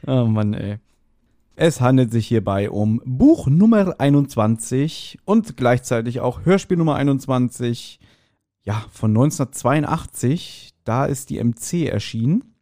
oh 0.07 0.25
Mann, 0.25 0.53
ey. 0.53 0.77
Es 1.55 1.81
handelt 1.81 2.11
sich 2.11 2.27
hierbei 2.27 2.69
um 2.69 3.01
Buch 3.03 3.47
Nummer 3.47 3.95
21 3.99 5.17
und 5.25 5.57
gleichzeitig 5.57 6.19
auch 6.19 6.45
Hörspiel 6.45 6.77
Nummer 6.77 6.95
21 6.95 7.99
ja, 8.67 8.85
von 8.91 9.11
1982. 9.11 10.73
Da 10.83 11.05
ist 11.05 11.29
die 11.29 11.41
MC 11.41 11.87
erschienen. 11.87 12.55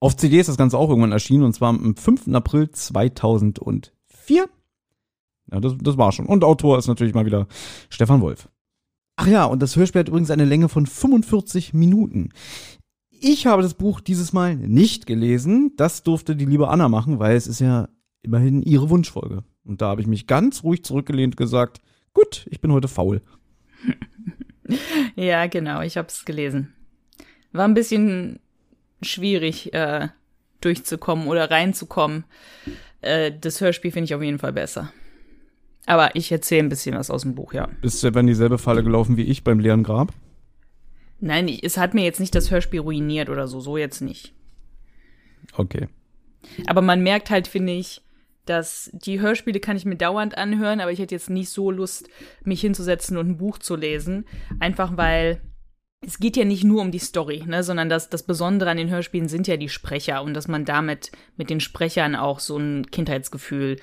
Auf 0.00 0.16
CD 0.16 0.40
ist 0.40 0.48
das 0.48 0.56
Ganze 0.56 0.78
auch 0.78 0.88
irgendwann 0.88 1.12
erschienen 1.12 1.44
und 1.44 1.52
zwar 1.52 1.68
am 1.68 1.94
5. 1.94 2.28
April 2.34 2.70
2004. 2.70 3.92
Ja, 5.52 5.60
das, 5.60 5.74
das 5.78 5.98
war 5.98 6.12
schon. 6.12 6.24
Und 6.24 6.42
Autor 6.42 6.78
ist 6.78 6.86
natürlich 6.86 7.12
mal 7.12 7.26
wieder 7.26 7.46
Stefan 7.90 8.22
Wolf. 8.22 8.48
Ach 9.16 9.26
ja, 9.26 9.44
und 9.44 9.60
das 9.60 9.76
Hörspiel 9.76 10.00
hat 10.00 10.08
übrigens 10.08 10.30
eine 10.30 10.46
Länge 10.46 10.70
von 10.70 10.86
45 10.86 11.74
Minuten. 11.74 12.30
Ich 13.10 13.46
habe 13.46 13.60
das 13.60 13.74
Buch 13.74 14.00
dieses 14.00 14.32
Mal 14.32 14.56
nicht 14.56 15.06
gelesen. 15.06 15.74
Das 15.76 16.02
durfte 16.02 16.34
die 16.34 16.46
liebe 16.46 16.68
Anna 16.68 16.88
machen, 16.88 17.18
weil 17.18 17.36
es 17.36 17.46
ist 17.46 17.60
ja 17.60 17.90
immerhin 18.22 18.62
ihre 18.62 18.88
Wunschfolge. 18.88 19.44
Und 19.64 19.82
da 19.82 19.88
habe 19.88 20.00
ich 20.00 20.06
mich 20.06 20.26
ganz 20.26 20.64
ruhig 20.64 20.82
zurückgelehnt 20.82 21.34
und 21.34 21.36
gesagt, 21.36 21.82
gut, 22.14 22.46
ich 22.50 22.62
bin 22.62 22.72
heute 22.72 22.88
faul. 22.88 23.20
ja, 25.16 25.46
genau, 25.46 25.80
ich 25.82 25.96
habe 25.96 26.08
es 26.08 26.24
gelesen. 26.24 26.72
War 27.52 27.66
ein 27.66 27.74
bisschen 27.74 28.40
schwierig, 29.02 29.72
äh, 29.74 30.08
durchzukommen 30.60 31.26
oder 31.26 31.50
reinzukommen. 31.50 32.24
Äh, 33.00 33.32
das 33.38 33.60
Hörspiel 33.60 33.92
finde 33.92 34.04
ich 34.04 34.14
auf 34.14 34.22
jeden 34.22 34.38
Fall 34.38 34.52
besser. 34.52 34.92
Aber 35.86 36.14
ich 36.14 36.30
erzähle 36.30 36.64
ein 36.64 36.68
bisschen 36.68 36.94
was 36.94 37.10
aus 37.10 37.22
dem 37.22 37.34
Buch, 37.34 37.52
ja. 37.52 37.68
Bist 37.80 38.02
du 38.02 38.08
etwa 38.08 38.20
in 38.20 38.26
dieselbe 38.26 38.58
Falle 38.58 38.84
gelaufen 38.84 39.16
wie 39.16 39.24
ich 39.24 39.42
beim 39.42 39.58
leeren 39.58 39.82
Grab? 39.82 40.12
Nein, 41.20 41.48
es 41.62 41.76
hat 41.76 41.94
mir 41.94 42.04
jetzt 42.04 42.20
nicht 42.20 42.34
das 42.34 42.50
Hörspiel 42.50 42.80
ruiniert 42.80 43.28
oder 43.28 43.48
so, 43.48 43.60
so 43.60 43.76
jetzt 43.76 44.00
nicht. 44.00 44.32
Okay. 45.54 45.88
Aber 46.66 46.80
man 46.80 47.02
merkt 47.02 47.30
halt, 47.30 47.48
finde 47.48 47.72
ich, 47.72 48.02
dass 48.46 48.90
die 48.92 49.20
Hörspiele 49.20 49.60
kann 49.60 49.76
ich 49.76 49.84
mir 49.84 49.96
dauernd 49.96 50.36
anhören, 50.36 50.80
aber 50.80 50.92
ich 50.92 50.98
hätte 50.98 51.14
jetzt 51.14 51.30
nicht 51.30 51.50
so 51.50 51.70
Lust, 51.70 52.08
mich 52.44 52.60
hinzusetzen 52.60 53.16
und 53.16 53.28
ein 53.28 53.36
Buch 53.36 53.58
zu 53.58 53.76
lesen. 53.76 54.26
Einfach 54.58 54.96
weil 54.96 55.40
es 56.04 56.18
geht 56.18 56.36
ja 56.36 56.44
nicht 56.44 56.64
nur 56.64 56.80
um 56.80 56.90
die 56.90 56.98
Story, 56.98 57.44
ne, 57.46 57.62
sondern 57.62 57.88
das, 57.88 58.08
das 58.08 58.22
Besondere 58.22 58.70
an 58.70 58.78
den 58.78 58.88
Hörspielen 58.88 59.28
sind 59.28 59.46
ja 59.46 59.56
die 59.56 59.68
Sprecher 59.68 60.22
und 60.22 60.34
dass 60.34 60.48
man 60.48 60.64
damit 60.64 61.12
mit 61.36 61.50
den 61.50 61.60
Sprechern 61.60 62.16
auch 62.16 62.40
so 62.40 62.56
ein 62.56 62.86
Kindheitsgefühl 62.90 63.76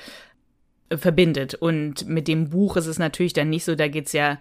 äh, 0.89 0.97
verbindet. 0.97 1.53
Und 1.53 2.07
mit 2.07 2.27
dem 2.27 2.49
Buch 2.49 2.75
ist 2.77 2.87
es 2.87 2.97
natürlich 2.97 3.33
dann 3.33 3.49
nicht 3.49 3.65
so, 3.65 3.75
da 3.75 3.87
geht's 3.87 4.13
ja 4.13 4.39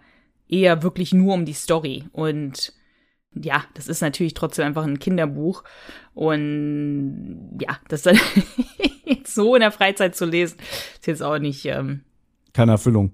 eher 0.48 0.82
wirklich 0.82 1.12
nur 1.12 1.34
um 1.34 1.44
die 1.44 1.52
Story. 1.52 2.04
Und 2.12 2.72
ja, 3.34 3.64
das 3.74 3.88
ist 3.88 4.00
natürlich 4.00 4.34
trotzdem 4.34 4.66
einfach 4.66 4.84
ein 4.84 4.98
Kinderbuch. 4.98 5.64
Und 6.14 7.58
ja, 7.60 7.78
das 7.88 8.02
dann 8.02 8.18
jetzt 9.04 9.34
so 9.34 9.54
in 9.54 9.60
der 9.60 9.72
Freizeit 9.72 10.16
zu 10.16 10.24
lesen, 10.24 10.58
ist 10.94 11.06
jetzt 11.06 11.22
auch 11.22 11.38
nicht. 11.38 11.64
Ähm, 11.66 12.02
keine 12.52 12.72
Erfüllung. 12.72 13.12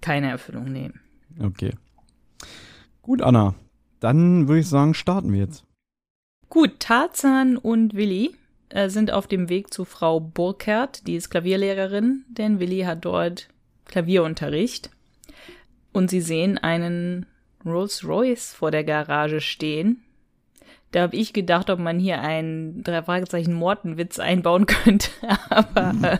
Keine 0.00 0.30
Erfüllung, 0.30 0.70
nee. 0.70 0.90
Okay. 1.40 1.72
Gut, 3.02 3.22
Anna. 3.22 3.54
Dann 4.00 4.46
würde 4.46 4.60
ich 4.60 4.68
sagen, 4.68 4.94
starten 4.94 5.32
wir 5.32 5.40
jetzt. 5.40 5.64
Gut, 6.48 6.78
Tarzan 6.78 7.56
und 7.56 7.94
Willi 7.94 8.36
äh, 8.68 8.88
sind 8.88 9.10
auf 9.10 9.26
dem 9.26 9.48
Weg 9.48 9.72
zu 9.72 9.84
Frau 9.84 10.20
Burkhardt, 10.20 11.06
die 11.06 11.16
ist 11.16 11.30
Klavierlehrerin, 11.30 12.24
denn 12.28 12.60
Willi 12.60 12.80
hat 12.80 13.04
dort 13.04 13.48
Klavierunterricht. 13.86 14.90
Und 15.92 16.10
sie 16.10 16.20
sehen 16.20 16.58
einen 16.58 17.26
Rolls 17.66 18.06
Royce 18.06 18.54
vor 18.54 18.70
der 18.70 18.84
Garage 18.84 19.40
stehen. 19.40 20.02
Da 20.92 21.02
habe 21.02 21.16
ich 21.16 21.32
gedacht, 21.32 21.68
ob 21.68 21.78
man 21.78 21.98
hier 21.98 22.20
einen 22.20 22.82
drei 22.82 23.02
Fragezeichen 23.02 23.52
Mortenwitz 23.52 24.18
einbauen 24.18 24.66
könnte, 24.66 25.10
aber 25.50 25.90
äh, 25.90 26.18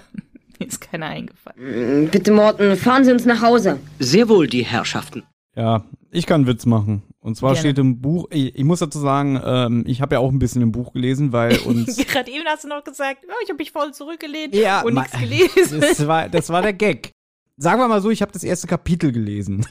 mir 0.58 0.66
ist 0.66 0.80
keiner 0.80 1.06
eingefallen. 1.06 2.08
Bitte, 2.10 2.32
Morten, 2.32 2.76
fahren 2.76 3.04
Sie 3.04 3.12
uns 3.12 3.24
nach 3.24 3.42
Hause. 3.42 3.78
Sehr 3.98 4.28
wohl, 4.28 4.46
die 4.46 4.64
Herrschaften. 4.64 5.22
Ja, 5.54 5.84
ich 6.10 6.26
kann 6.26 6.42
einen 6.42 6.46
Witz 6.48 6.66
machen. 6.66 7.02
Und 7.20 7.36
zwar 7.36 7.54
Gerne. 7.54 7.60
steht 7.60 7.78
im 7.78 8.00
Buch, 8.00 8.28
ich, 8.30 8.54
ich 8.54 8.64
muss 8.64 8.78
dazu 8.78 9.00
sagen, 9.00 9.40
ähm, 9.44 9.84
ich 9.86 10.00
habe 10.00 10.14
ja 10.14 10.20
auch 10.20 10.30
ein 10.30 10.38
bisschen 10.38 10.62
im 10.62 10.70
Buch 10.70 10.92
gelesen, 10.92 11.32
weil 11.32 11.58
uns. 11.64 11.96
Gerade 11.96 12.30
eben 12.30 12.44
hast 12.46 12.64
du 12.64 12.68
noch 12.68 12.84
gesagt, 12.84 13.24
oh, 13.26 13.32
ich 13.42 13.48
habe 13.48 13.58
mich 13.58 13.72
voll 13.72 13.92
zurückgelehnt 13.92 14.54
Ja, 14.54 14.82
und 14.82 14.94
nichts 14.94 15.18
gelesen. 15.18 15.80
das, 15.80 16.06
war, 16.06 16.28
das 16.28 16.50
war 16.50 16.62
der 16.62 16.72
Gag. 16.72 17.10
Sagen 17.56 17.80
wir 17.80 17.88
mal 17.88 18.00
so, 18.00 18.10
ich 18.10 18.22
habe 18.22 18.32
das 18.32 18.44
erste 18.44 18.66
Kapitel 18.66 19.10
gelesen. 19.10 19.66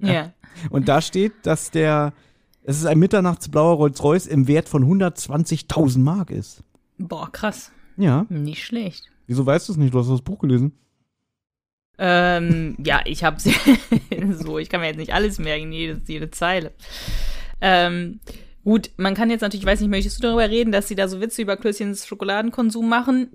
Ja. 0.00 0.32
Und 0.70 0.88
da 0.88 1.00
steht, 1.00 1.32
dass 1.42 1.70
der, 1.70 2.12
es 2.62 2.78
ist 2.78 2.86
ein 2.86 2.98
mitternachtsblauer 2.98 3.76
Rolls-Royce 3.76 4.26
im 4.26 4.48
Wert 4.48 4.68
von 4.68 4.84
120.000 4.84 5.98
Mark 5.98 6.30
ist. 6.30 6.62
Boah, 6.98 7.30
krass. 7.32 7.72
Ja. 7.96 8.26
Nicht 8.28 8.64
schlecht. 8.64 9.04
Wieso 9.26 9.46
weißt 9.46 9.68
du 9.68 9.72
es 9.72 9.78
nicht? 9.78 9.94
Du 9.94 9.98
hast 9.98 10.08
das 10.08 10.22
Buch 10.22 10.38
gelesen. 10.38 10.72
Ähm, 11.98 12.76
ja, 12.84 13.02
ich 13.04 13.24
habe 13.24 13.36
so, 14.32 14.58
ich 14.58 14.70
kann 14.70 14.80
mir 14.80 14.86
jetzt 14.86 14.96
nicht 14.96 15.12
alles 15.12 15.38
merken, 15.38 15.70
jede, 15.70 16.00
jede 16.06 16.30
Zeile. 16.30 16.72
Ähm, 17.60 18.20
gut, 18.64 18.90
man 18.96 19.14
kann 19.14 19.28
jetzt 19.28 19.42
natürlich, 19.42 19.64
ich 19.64 19.70
weiß 19.70 19.80
nicht, 19.80 19.90
möchtest 19.90 20.18
du 20.18 20.22
darüber 20.22 20.48
reden, 20.48 20.72
dass 20.72 20.88
sie 20.88 20.94
da 20.94 21.08
so 21.08 21.20
Witze 21.20 21.42
über 21.42 21.58
Klößchens 21.58 22.06
Schokoladenkonsum 22.06 22.88
machen? 22.88 23.30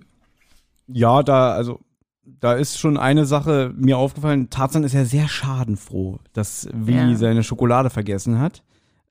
Ja, 0.87 1.21
da, 1.21 1.53
also, 1.53 1.79
da 2.25 2.53
ist 2.53 2.79
schon 2.79 2.97
eine 2.97 3.25
Sache 3.25 3.73
mir 3.77 3.97
aufgefallen. 3.97 4.49
Tarzan 4.49 4.83
ist 4.83 4.93
ja 4.93 5.05
sehr 5.05 5.27
schadenfroh, 5.27 6.19
dass 6.33 6.67
Willi 6.73 7.11
Ja. 7.11 7.15
seine 7.17 7.43
Schokolade 7.43 7.89
vergessen 7.89 8.39
hat. 8.39 8.63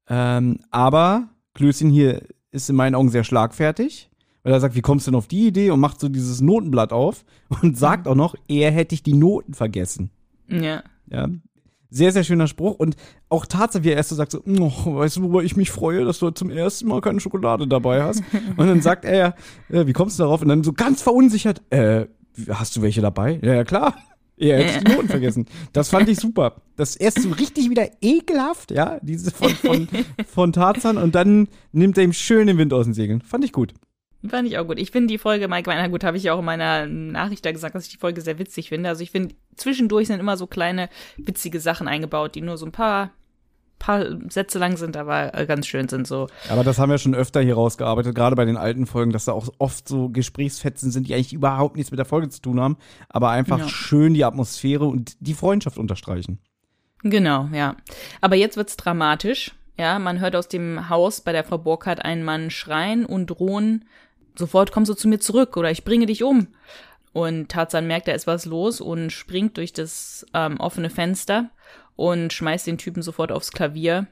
Ähm, 0.09 0.59
aber 0.70 1.29
Klößchen 1.55 1.90
hier 1.90 2.22
ist 2.50 2.68
in 2.70 2.77
meinen 2.77 2.94
Augen 2.94 3.09
sehr 3.09 3.24
schlagfertig, 3.24 4.11
weil 4.42 4.53
er 4.53 4.61
sagt, 4.61 4.74
wie 4.74 4.83
kommst 4.83 5.07
du 5.07 5.11
denn 5.11 5.18
auf 5.18 5.29
die 5.29 5.46
Idee 5.46 5.70
und 5.70 5.81
macht 5.81 6.00
so 6.00 6.09
dieses 6.09 6.40
Notenblatt 6.40 6.92
auf 6.92 7.24
und 7.62 7.79
sagt 7.79 8.07
auch 8.09 8.14
noch, 8.14 8.35
er 8.48 8.70
hätte 8.70 8.94
ich 8.94 9.03
die 9.03 9.14
Noten 9.14 9.55
vergessen. 9.55 10.11
Ja. 10.48 10.83
Ja. 11.11 11.29
Sehr, 11.90 12.11
sehr 12.11 12.24
schöner 12.24 12.48
Spruch. 12.48 12.74
Und 12.74 12.96
auch 13.29 13.46
Tarzan, 13.46 13.85
wie 13.85 13.90
er 13.90 13.96
erst 13.96 14.09
so 14.09 14.16
sagt, 14.16 14.33
so, 14.33 14.42
oh, 14.44 14.96
weißt 14.96 15.16
du, 15.16 15.22
worüber 15.22 15.44
ich 15.44 15.57
mich 15.57 15.70
freue, 15.70 16.05
dass 16.05 16.18
du 16.18 16.31
zum 16.31 16.50
ersten 16.50 16.88
Mal 16.88 17.00
keine 17.00 17.20
Schokolade 17.20 17.68
dabei 17.68 18.03
hast. 18.03 18.22
Und 18.57 18.66
dann 18.66 18.81
sagt 18.83 19.05
er, 19.05 19.37
äh, 19.68 19.87
wie 19.87 19.92
kommst 19.92 20.18
du 20.18 20.24
darauf? 20.24 20.42
Und 20.42 20.48
dann 20.48 20.64
so 20.64 20.72
ganz 20.72 21.03
verunsichert, 21.03 21.62
äh, 21.70 22.07
hast 22.48 22.76
du 22.76 22.82
welche 22.82 23.00
dabei? 23.00 23.38
Ja, 23.42 23.54
ja, 23.54 23.64
klar. 23.64 23.96
Er 24.36 24.64
hätte 24.64 24.84
die 24.84 24.92
Noten 24.92 25.08
vergessen. 25.08 25.46
Das 25.72 25.90
fand 25.90 26.08
ich 26.08 26.18
super. 26.18 26.56
Das 26.76 26.96
erst 26.96 27.22
so 27.22 27.30
richtig 27.30 27.70
wieder 27.70 27.88
ekelhaft, 28.00 28.72
ja, 28.72 28.98
diese 29.00 29.30
von, 29.30 29.50
von, 29.50 29.88
von 30.26 30.52
Tarzan. 30.52 30.98
Und 30.98 31.14
dann 31.14 31.48
nimmt 31.72 31.96
er 31.98 32.04
ihm 32.04 32.12
schön 32.12 32.48
den 32.48 32.58
Wind 32.58 32.72
aus 32.72 32.86
den 32.86 32.94
Segeln. 32.94 33.20
Fand 33.20 33.44
ich 33.44 33.52
gut. 33.52 33.74
Fand 34.28 34.48
ich 34.48 34.58
auch 34.58 34.66
gut. 34.66 34.78
Ich 34.78 34.90
finde 34.90 35.08
die 35.08 35.18
Folge, 35.18 35.48
Mike, 35.48 35.70
na 35.70 35.86
gut, 35.86 36.02
habe 36.02 36.16
ich 36.16 36.24
ja 36.24 36.34
auch 36.34 36.38
in 36.38 36.46
meiner 36.46 36.86
Nachricht 36.86 37.44
da 37.44 37.52
gesagt, 37.52 37.74
dass 37.74 37.84
ich 37.84 37.92
die 37.92 37.98
Folge 37.98 38.22
sehr 38.22 38.38
witzig 38.38 38.70
finde. 38.70 38.88
Also 38.88 39.02
ich 39.02 39.10
finde, 39.10 39.34
zwischendurch 39.54 40.08
sind 40.08 40.18
immer 40.18 40.36
so 40.36 40.46
kleine, 40.46 40.88
witzige 41.16 41.60
Sachen 41.60 41.88
eingebaut, 41.88 42.34
die 42.34 42.40
nur 42.40 42.56
so 42.56 42.66
ein 42.66 42.72
paar, 42.72 43.10
paar 43.84 44.04
Sätze 44.30 44.58
lang 44.58 44.76
sind, 44.76 44.96
aber 44.96 45.34
äh, 45.34 45.46
ganz 45.46 45.66
schön 45.66 45.88
sind 45.88 46.06
so. 46.06 46.26
Aber 46.48 46.64
das 46.64 46.78
haben 46.78 46.90
wir 46.90 46.98
schon 46.98 47.14
öfter 47.14 47.40
hier 47.40 47.54
rausgearbeitet, 47.54 48.14
gerade 48.14 48.36
bei 48.36 48.44
den 48.44 48.56
alten 48.56 48.86
Folgen, 48.86 49.12
dass 49.12 49.24
da 49.26 49.32
auch 49.32 49.48
oft 49.58 49.88
so 49.88 50.08
Gesprächsfetzen 50.08 50.90
sind, 50.90 51.08
die 51.08 51.14
eigentlich 51.14 51.32
überhaupt 51.32 51.76
nichts 51.76 51.90
mit 51.90 51.98
der 51.98 52.04
Folge 52.06 52.28
zu 52.28 52.40
tun 52.40 52.60
haben, 52.60 52.76
aber 53.08 53.30
einfach 53.30 53.58
Ja. 53.58 53.68
schön 53.68 54.14
die 54.14 54.24
Atmosphäre 54.24 54.84
und 54.84 55.16
die 55.20 55.34
Freundschaft 55.34 55.78
unterstreichen. 55.78 56.38
Genau, 57.02 57.48
ja. 57.52 57.76
Aber 58.20 58.36
jetzt 58.36 58.56
wird's 58.56 58.76
dramatisch. 58.76 59.52
Ja, 59.76 59.98
man 59.98 60.20
hört 60.20 60.36
aus 60.36 60.48
dem 60.48 60.88
Haus 60.88 61.20
bei 61.20 61.32
der 61.32 61.44
Frau 61.44 61.58
Burkhardt 61.58 62.04
einen 62.04 62.24
Mann 62.24 62.50
schreien 62.50 63.04
und 63.04 63.26
drohen, 63.26 63.84
sofort 64.36 64.72
kommst 64.72 64.88
du 64.90 64.94
zu 64.94 65.08
mir 65.08 65.18
zurück 65.18 65.56
oder 65.56 65.70
ich 65.70 65.84
bringe 65.84 66.06
dich 66.06 66.22
um. 66.22 66.46
Und 67.12 67.48
Tarzan 67.50 67.86
merkt, 67.86 68.08
da 68.08 68.12
ist 68.12 68.26
was 68.26 68.44
los 68.44 68.80
und 68.80 69.10
springt 69.12 69.56
durch 69.56 69.72
das 69.72 70.26
ähm, 70.34 70.58
offene 70.58 70.90
Fenster 70.90 71.50
und 71.96 72.33
schmeißt 72.33 72.66
den 72.66 72.78
Typen 72.78 73.02
sofort 73.02 73.33
aufs 73.33 73.52
Klavier. 73.52 74.07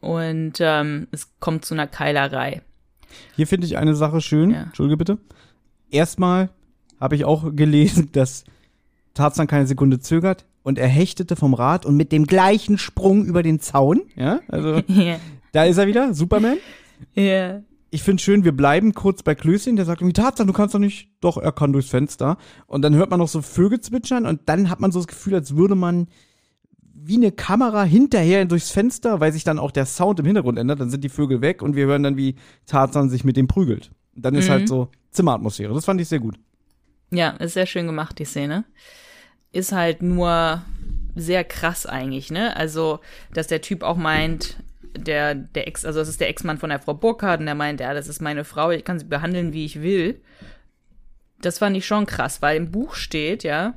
Und 0.00 0.54
ähm, 0.60 1.08
es 1.12 1.28
kommt 1.40 1.64
zu 1.64 1.74
einer 1.74 1.86
Keilerei. 1.86 2.62
Hier 3.36 3.46
finde 3.46 3.66
ich 3.66 3.76
eine 3.78 3.94
Sache 3.94 4.20
schön, 4.20 4.50
Ja. 4.50 4.62
Entschuldige 4.64 4.96
bitte. 4.98 5.18
Erstmal 5.90 6.50
habe 7.00 7.14
ich 7.14 7.24
auch 7.24 7.54
gelesen, 7.54 8.10
dass 8.12 8.44
Tarzan 9.14 9.46
keine 9.46 9.66
Sekunde 9.66 10.00
zögert 10.00 10.44
und 10.62 10.78
er 10.78 10.88
hechtete 10.88 11.36
vom 11.36 11.54
Rad 11.54 11.86
und 11.86 11.96
mit 11.96 12.10
dem 12.12 12.26
gleichen 12.26 12.78
Sprung 12.78 13.24
über 13.24 13.42
den 13.42 13.60
Zaun, 13.60 14.02
ja, 14.16 14.40
also 14.48 14.82
Ja. 14.88 15.16
da 15.52 15.64
ist 15.64 15.78
er 15.78 15.86
wieder, 15.86 16.14
Superman. 16.14 16.56
ja. 17.14 17.60
ich 17.90 18.02
finde 18.02 18.22
schön, 18.22 18.44
wir 18.44 18.52
bleiben 18.56 18.92
kurz 18.94 19.22
bei 19.22 19.34
Klößchen, 19.36 19.76
der 19.76 19.84
sagt 19.84 20.00
irgendwie, 20.00 20.14
Tarzan, 20.20 20.46
du 20.48 20.52
kannst 20.52 20.74
doch 20.74 20.80
nicht. 20.80 21.10
Doch, 21.20 21.36
er 21.36 21.52
kann 21.52 21.72
durchs 21.72 21.90
Fenster. 21.90 22.38
Und 22.66 22.82
dann 22.82 22.94
hört 22.96 23.10
man 23.10 23.20
noch 23.20 23.28
so 23.28 23.40
Vögel 23.40 23.78
zwitschern 23.80 24.26
und 24.26 24.40
dann 24.46 24.68
hat 24.68 24.80
man 24.80 24.90
so 24.90 24.98
das 24.98 25.06
Gefühl, 25.06 25.34
als 25.34 25.54
würde 25.54 25.76
man 25.76 26.08
wie 27.06 27.16
eine 27.16 27.32
Kamera 27.32 27.84
hinterher 27.84 28.44
durchs 28.44 28.70
Fenster, 28.70 29.20
weil 29.20 29.32
sich 29.32 29.44
dann 29.44 29.58
auch 29.58 29.70
der 29.70 29.86
Sound 29.86 30.20
im 30.20 30.26
Hintergrund 30.26 30.58
ändert, 30.58 30.80
dann 30.80 30.90
sind 30.90 31.04
die 31.04 31.08
Vögel 31.08 31.40
weg 31.40 31.60
und 31.62 31.76
wir 31.76 31.86
hören 31.86 32.02
dann, 32.02 32.16
wie 32.16 32.36
Tarzan 32.66 33.10
sich 33.10 33.24
mit 33.24 33.36
dem 33.36 33.46
prügelt. 33.46 33.90
Dann 34.14 34.34
ist 34.34 34.46
Mhm. 34.48 34.52
halt 34.52 34.68
so 34.68 34.88
Zimmeratmosphäre. 35.10 35.74
Das 35.74 35.84
fand 35.84 36.00
ich 36.00 36.08
sehr 36.08 36.20
gut. 36.20 36.36
Ja, 37.10 37.30
ist 37.30 37.54
sehr 37.54 37.66
schön 37.66 37.86
gemacht, 37.86 38.18
die 38.18 38.24
Szene. 38.24 38.64
Ist 39.52 39.72
halt 39.72 40.02
nur 40.02 40.62
sehr 41.14 41.44
krass 41.44 41.86
eigentlich, 41.86 42.30
ne? 42.30 42.56
Also, 42.56 43.00
dass 43.32 43.46
der 43.46 43.60
Typ 43.60 43.82
auch 43.82 43.96
meint, 43.96 44.56
der, 44.96 45.34
der 45.34 45.68
Ex, 45.68 45.84
also 45.84 45.98
das 46.00 46.08
ist 46.08 46.20
der 46.20 46.28
Ex-Mann 46.28 46.58
von 46.58 46.70
der 46.70 46.80
Frau 46.80 46.94
Burkhardt 46.94 47.40
und 47.40 47.46
der 47.46 47.54
meint, 47.54 47.80
ja, 47.80 47.94
das 47.94 48.08
ist 48.08 48.22
meine 48.22 48.44
Frau, 48.44 48.70
ich 48.70 48.84
kann 48.84 48.98
sie 48.98 49.04
behandeln, 49.04 49.52
wie 49.52 49.64
ich 49.64 49.82
will. 49.82 50.20
Das 51.40 51.58
fand 51.58 51.76
ich 51.76 51.86
schon 51.86 52.06
krass, 52.06 52.40
weil 52.42 52.56
im 52.56 52.70
Buch 52.70 52.94
steht, 52.94 53.44
ja, 53.44 53.74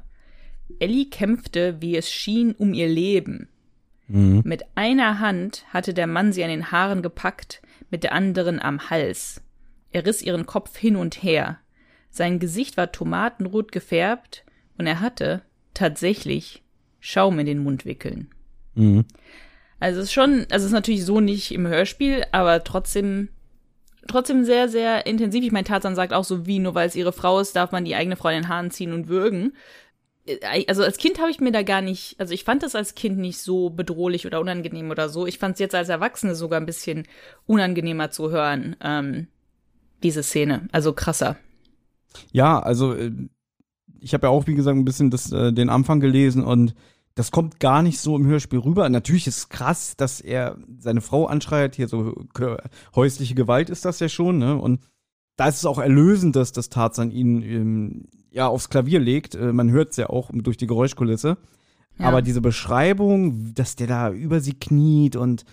Ellie 0.79 1.09
kämpfte, 1.09 1.81
wie 1.81 1.95
es 1.95 2.11
schien, 2.11 2.53
um 2.53 2.73
ihr 2.73 2.87
Leben. 2.87 3.49
Mit 4.09 4.63
einer 4.75 5.19
Hand 5.19 5.65
hatte 5.73 5.93
der 5.93 6.07
Mann 6.07 6.31
sie 6.31 6.43
an 6.43 6.49
den 6.49 6.71
Haaren 6.71 7.01
gepackt, 7.01 7.61
mit 7.89 8.03
der 8.03 8.13
anderen 8.13 8.61
am 8.61 8.89
Hals. 8.89 9.41
Er 9.91 10.05
riss 10.05 10.21
ihren 10.21 10.45
Kopf 10.45 10.77
hin 10.77 10.95
und 10.95 11.23
her. 11.23 11.59
Sein 12.09 12.39
Gesicht 12.39 12.77
war 12.77 12.91
tomatenrot 12.91 13.71
gefärbt 13.71 14.45
und 14.77 14.87
er 14.87 15.01
hatte 15.01 15.41
tatsächlich 15.73 16.63
Schaum 16.99 17.37
in 17.39 17.45
den 17.45 17.59
Mundwickeln. 17.59 18.29
Mhm. 18.75 19.05
Also 19.79 19.99
es 19.99 20.05
ist 20.05 20.13
schon, 20.13 20.45
also 20.49 20.63
es 20.63 20.63
ist 20.63 20.71
natürlich 20.71 21.05
so 21.05 21.19
nicht 21.19 21.51
im 21.51 21.67
Hörspiel, 21.67 22.23
aber 22.31 22.63
trotzdem, 22.63 23.29
trotzdem 24.07 24.45
sehr, 24.45 24.69
sehr 24.69 25.05
intensiv. 25.05 25.43
Ich 25.43 25.51
meine, 25.51 25.65
Tarzan 25.65 25.95
sagt 25.95 26.13
auch 26.13 26.23
so, 26.23 26.47
wie 26.47 26.59
nur 26.59 26.75
weil 26.75 26.87
es 26.87 26.95
ihre 26.95 27.13
Frau 27.13 27.39
ist, 27.39 27.55
darf 27.55 27.71
man 27.71 27.85
die 27.85 27.95
eigene 27.95 28.15
Frau 28.15 28.29
in 28.29 28.35
den 28.35 28.47
Haaren 28.47 28.71
ziehen 28.71 28.93
und 28.93 29.09
würgen. 29.09 29.53
Äh, 30.27 30.65
Also 30.67 30.83
als 30.83 30.97
Kind 30.97 31.19
habe 31.19 31.31
ich 31.31 31.39
mir 31.39 31.51
da 31.51 31.63
gar 31.63 31.81
nicht, 31.81 32.19
also 32.19 32.33
ich 32.33 32.43
fand 32.43 32.63
das 32.63 32.75
als 32.75 32.95
Kind 32.95 33.17
nicht 33.17 33.39
so 33.39 33.69
bedrohlich 33.69 34.25
oder 34.25 34.39
unangenehm 34.39 34.91
oder 34.91 35.09
so. 35.09 35.25
Ich 35.25 35.39
fand 35.39 35.53
es 35.53 35.59
jetzt 35.59 35.75
als 35.75 35.89
Erwachsene 35.89 36.35
sogar 36.35 36.59
ein 36.59 36.65
bisschen 36.65 37.07
unangenehmer 37.45 38.11
zu 38.11 38.29
hören, 38.29 38.75
ähm, 38.81 39.27
diese 40.03 40.23
Szene. 40.23 40.67
Also 40.71 40.93
krasser. 40.93 41.37
Ja, 42.31 42.59
also 42.59 42.93
äh, 42.93 43.11
ich 43.99 44.13
habe 44.13 44.27
ja 44.27 44.31
auch, 44.31 44.47
wie 44.47 44.55
gesagt, 44.55 44.77
ein 44.77 44.85
bisschen 44.85 45.09
das, 45.09 45.31
äh, 45.31 45.51
den 45.51 45.69
Anfang 45.69 45.99
gelesen 45.99 46.43
und 46.43 46.75
das 47.15 47.31
kommt 47.31 47.59
gar 47.59 47.81
nicht 47.81 47.99
so 47.99 48.15
im 48.15 48.27
Hörspiel 48.27 48.59
rüber. 48.59 48.87
Natürlich 48.89 49.25
ist 49.25 49.37
es 49.37 49.49
krass, 49.49 49.95
dass 49.97 50.21
er 50.21 50.55
seine 50.77 51.01
Frau 51.01 51.25
anschreit, 51.25 51.75
hier 51.75 51.87
so 51.87 52.13
kö- 52.35 52.61
häusliche 52.95 53.33
Gewalt 53.33 53.71
ist 53.71 53.85
das 53.85 53.99
ja 53.99 54.07
schon, 54.07 54.37
ne? 54.37 54.55
Und 54.55 54.81
da 55.35 55.47
ist 55.47 55.57
es 55.57 55.65
auch 55.65 55.79
erlösend, 55.79 56.35
dass 56.35 56.51
das 56.51 56.69
Tarzan 56.69 57.09
ihn 57.09 57.41
ähm, 57.41 58.07
ja 58.31 58.47
aufs 58.47 58.69
Klavier 58.69 58.99
legt. 58.99 59.35
Äh, 59.35 59.53
man 59.53 59.71
hört 59.71 59.91
es 59.91 59.97
ja 59.97 60.09
auch 60.09 60.29
durch 60.33 60.57
die 60.57 60.67
Geräuschkulisse. 60.67 61.37
Ja. 61.99 62.05
Aber 62.05 62.21
diese 62.21 62.41
Beschreibung, 62.41 63.53
dass 63.55 63.75
der 63.75 63.87
da 63.87 64.11
über 64.11 64.39
sie 64.39 64.53
kniet 64.53 65.15
und 65.15 65.45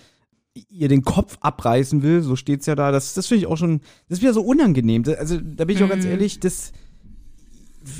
ihr 0.68 0.88
den 0.88 1.02
Kopf 1.02 1.36
abreißen 1.40 2.02
will, 2.02 2.22
so 2.22 2.36
steht's 2.36 2.66
ja 2.66 2.74
da, 2.74 2.92
das, 2.92 3.14
das 3.14 3.26
finde 3.26 3.40
ich 3.40 3.46
auch 3.46 3.56
schon, 3.56 3.80
das 4.08 4.18
ist 4.18 4.22
wieder 4.22 4.34
so 4.34 4.42
unangenehm. 4.42 5.02
Also 5.18 5.40
da 5.40 5.64
bin 5.64 5.76
ich 5.76 5.82
auch 5.82 5.88
ganz 5.88 6.04
Mhm. 6.04 6.10
ehrlich, 6.12 6.38
das, 6.40 6.72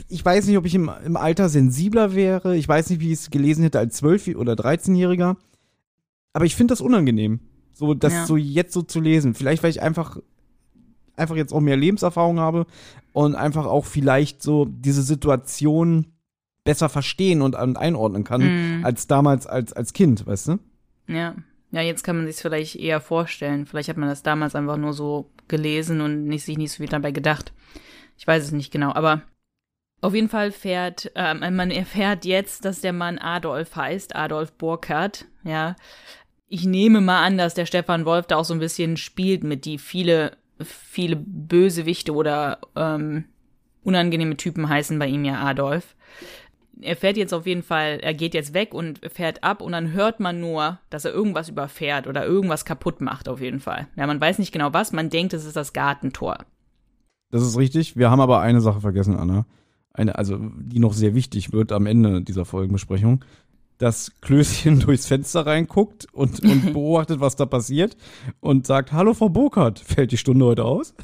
ich 0.08 0.24
weiß 0.24 0.46
nicht, 0.46 0.56
ob 0.56 0.64
ich 0.66 0.74
im, 0.74 0.90
im 1.04 1.16
Alter 1.16 1.48
sensibler 1.48 2.14
wäre, 2.14 2.56
ich 2.56 2.68
weiß 2.68 2.90
nicht, 2.90 3.00
wie 3.00 3.08
ich 3.12 3.18
es 3.20 3.30
gelesen 3.30 3.62
hätte 3.64 3.78
als 3.78 4.02
12- 4.02 4.37
oder 4.37 4.54
13-Jähriger, 4.54 5.37
aber 6.32 6.44
ich 6.44 6.54
finde 6.54 6.72
das 6.72 6.80
unangenehm, 6.80 7.40
so 7.72 7.92
das 7.94 8.12
Ja. 8.12 8.26
so 8.26 8.37
jetzt 8.37 8.72
so 8.72 8.82
zu 8.82 9.00
lesen. 9.00 9.34
Vielleicht, 9.34 9.62
weil 9.62 9.70
ich 9.70 9.82
einfach, 9.82 10.18
einfach 11.16 11.37
jetzt 11.37 11.53
auch 11.53 11.61
mehr 11.61 11.77
Lebenserfahrung 11.77 12.40
habe 12.40 12.66
und 13.12 13.35
einfach 13.35 13.66
auch 13.66 13.85
vielleicht 13.85 14.42
so 14.42 14.64
diese 14.66 15.03
Situation 15.03 16.07
besser 16.64 16.88
verstehen 16.88 17.42
und, 17.42 17.55
und 17.55 17.77
einordnen 17.77 18.24
kann, 18.24 18.40
Mhm. 18.79 18.85
als 18.85 19.07
damals 19.07 19.46
als, 19.46 19.72
als 19.72 19.92
Kind, 19.92 20.27
weißt 20.27 20.48
du? 20.48 20.59
Ja. 21.09 21.35
Ja, 21.70 21.81
jetzt 21.81 22.05
kann 22.05 22.16
man 22.16 22.27
sich 22.27 22.37
vielleicht 22.37 22.77
eher 22.77 23.00
vorstellen. 23.00 23.66
Vielleicht 23.66 23.88
hat 23.88 23.96
man 23.96 24.09
das 24.09 24.22
damals 24.22 24.55
einfach 24.55 24.77
nur 24.77 24.92
so 24.92 25.31
gelesen 25.48 26.00
und 26.00 26.24
nicht, 26.27 26.44
sich 26.44 26.57
nicht 26.57 26.70
so 26.70 26.77
viel 26.77 26.88
dabei 26.88 27.11
gedacht. 27.11 27.53
Ich 28.16 28.27
weiß 28.27 28.44
es 28.44 28.53
nicht 28.53 28.70
genau, 28.72 28.92
aber 28.92 29.22
auf 30.00 30.14
jeden 30.14 30.29
Fall 30.29 30.53
fährt, 30.53 31.11
äh, 31.16 31.35
man 31.50 31.70
erfährt 31.72 32.24
jetzt, 32.24 32.64
dass 32.64 32.81
der 32.81 32.92
Mann 32.92 33.18
Adolf 33.18 33.74
heißt, 33.74 34.14
Adolf 34.14 34.53
Burkhardt, 34.53 35.24
ja. 35.42 35.74
Ich 36.46 36.64
nehme 36.64 37.00
mal 37.00 37.24
an, 37.24 37.38
dass 37.38 37.55
der 37.55 37.66
Stefan 37.66 38.05
Wolf 38.05 38.27
da 38.27 38.37
auch 38.37 38.44
so 38.44 38.55
ein 38.55 38.61
bisschen 38.61 38.96
spielt 38.96 39.42
mit 39.42 39.64
die 39.64 39.79
viele, 39.79 40.37
viele 40.60 41.16
Bösewichte 41.16 42.14
oder 42.14 42.58
ähm, 42.76 43.24
unangenehme 43.82 44.36
Typen 44.36 44.68
heißen 44.68 44.98
bei 44.98 45.06
ihm 45.06 45.24
ja 45.24 45.42
Adolf 45.42 45.94
er 46.80 46.96
fährt 46.96 47.16
jetzt 47.16 47.32
auf 47.32 47.46
jeden 47.46 47.62
Fall, 47.62 47.98
er 48.02 48.14
geht 48.14 48.34
jetzt 48.34 48.54
weg 48.54 48.74
und 48.74 49.00
fährt 49.12 49.42
ab 49.42 49.60
und 49.60 49.72
dann 49.72 49.92
hört 49.92 50.20
man 50.20 50.40
nur, 50.40 50.78
dass 50.90 51.04
er 51.04 51.12
irgendwas 51.12 51.48
überfährt 51.48 52.06
oder 52.06 52.24
irgendwas 52.24 52.64
kaputt 52.64 53.00
macht 53.00 53.28
auf 53.28 53.40
jeden 53.40 53.60
Fall. 53.60 53.88
Ja, 53.96 54.06
man 54.06 54.20
weiß 54.20 54.38
nicht 54.38 54.52
genau 54.52 54.72
was, 54.72 54.92
man 54.92 55.10
denkt, 55.10 55.32
es 55.34 55.44
ist 55.44 55.56
das 55.56 55.72
Gartentor. 55.72 56.38
Das 57.30 57.42
ist 57.42 57.58
richtig. 57.58 57.96
Wir 57.96 58.10
haben 58.10 58.20
aber 58.20 58.40
eine 58.40 58.60
Sache 58.60 58.80
vergessen, 58.80 59.16
Anna. 59.16 59.46
Eine, 59.92 60.16
also, 60.16 60.38
die 60.58 60.80
noch 60.80 60.92
sehr 60.92 61.14
wichtig 61.14 61.52
wird 61.52 61.72
am 61.72 61.86
Ende 61.86 62.22
dieser 62.22 62.44
Folgenbesprechung. 62.44 63.24
Dass 63.78 64.12
Klößchen 64.20 64.80
durchs 64.87 65.06
Fenster 65.06 65.46
reinguckt 65.46 66.06
und, 66.12 66.42
und 66.44 66.72
beobachtet, 66.72 67.20
was 67.20 67.37
da 67.37 67.46
passiert 67.46 67.96
und 68.40 68.66
sagt, 68.66 68.92
hallo 68.92 69.14
Frau 69.14 69.28
Burkhardt, 69.28 69.78
fällt 69.84 70.12
die 70.12 70.16
Stunde 70.16 70.44
heute 70.44 70.64
aus? 70.64 70.94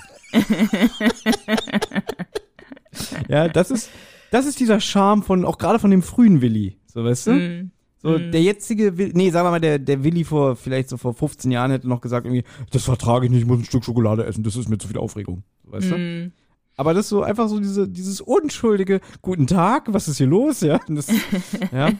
ja, 3.29 3.49
das 3.49 3.71
ist, 3.71 3.91
das 4.31 4.47
ist 4.47 4.61
dieser 4.61 4.81
Charme 4.81 5.23
von, 5.23 5.45
auch 5.45 5.59
gerade 5.59 5.79
von 5.79 5.91
dem 5.91 6.03
frühen 6.03 6.41
Willi, 6.41 6.79
so 6.87 7.05
weißt 7.05 7.27
du? 7.27 7.33
Mm. 7.33 7.71
So, 8.03 8.19
mm. 8.19 8.31
der 8.31 8.43
jetzige, 8.43 8.97
Willi, 8.97 9.13
nee, 9.15 9.31
sagen 9.31 9.47
wir 9.47 9.51
mal, 9.51 9.61
der, 9.61 9.79
der 9.79 10.05
Willi 10.05 10.25
vor, 10.25 10.57
vielleicht 10.57 10.89
so 10.89 10.97
vor 10.97 11.13
15 11.13 11.51
Jahren 11.51 11.71
hätte 11.71 11.89
noch 11.89 12.01
gesagt 12.01 12.27
irgendwie, 12.27 12.45
das 12.71 12.85
vertrage 12.85 13.27
ich 13.27 13.33
nicht, 13.33 13.43
ich 13.43 13.47
muss 13.47 13.59
ein 13.59 13.65
Stück 13.65 13.85
Schokolade 13.85 14.25
essen, 14.25 14.45
das 14.45 14.57
ist 14.57 14.69
mir 14.69 14.79
zu 14.79 14.89
viel 14.89 14.99
Aufregung, 14.99 15.43
weißt 15.65 15.91
mm. 15.91 15.91
du? 15.91 16.33
Aber 16.81 16.95
das 16.95 17.05
ist 17.05 17.09
so 17.11 17.23
einfach 17.23 17.47
so 17.47 17.61
diese, 17.61 17.87
dieses 17.87 18.23
unschuldige, 18.23 19.03
guten 19.21 19.47
Tag, 19.47 19.93
was 19.93 20.09
ist 20.09 20.17
hier 20.17 20.27
los, 20.27 20.63
ja? 20.63 20.81
Das, 20.89 21.09
ja, 21.73 21.93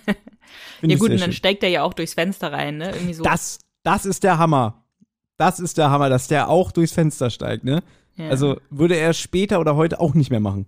ja 0.81 0.97
gut, 0.97 1.11
und 1.11 1.21
dann 1.21 1.35
steigt 1.35 1.63
er 1.63 1.69
ja 1.69 1.83
auch 1.83 1.93
durchs 1.93 2.15
Fenster 2.15 2.51
rein, 2.51 2.79
ne? 2.79 2.93
Irgendwie 2.93 3.13
so. 3.13 3.23
Das, 3.23 3.59
das 3.83 4.07
ist 4.07 4.25
der 4.25 4.39
Hammer. 4.39 4.83
Das 5.37 5.61
ist 5.61 5.77
der 5.77 5.91
Hammer, 5.91 6.09
dass 6.09 6.29
der 6.29 6.49
auch 6.49 6.73
durchs 6.73 6.95
Fenster 6.95 7.29
steigt, 7.29 7.63
ne? 7.63 7.83
Ja. 8.17 8.31
Also 8.31 8.59
würde 8.71 8.97
er 8.97 9.13
später 9.13 9.61
oder 9.61 9.77
heute 9.77 10.01
auch 10.01 10.15
nicht 10.15 10.31
mehr 10.31 10.41
machen. 10.41 10.65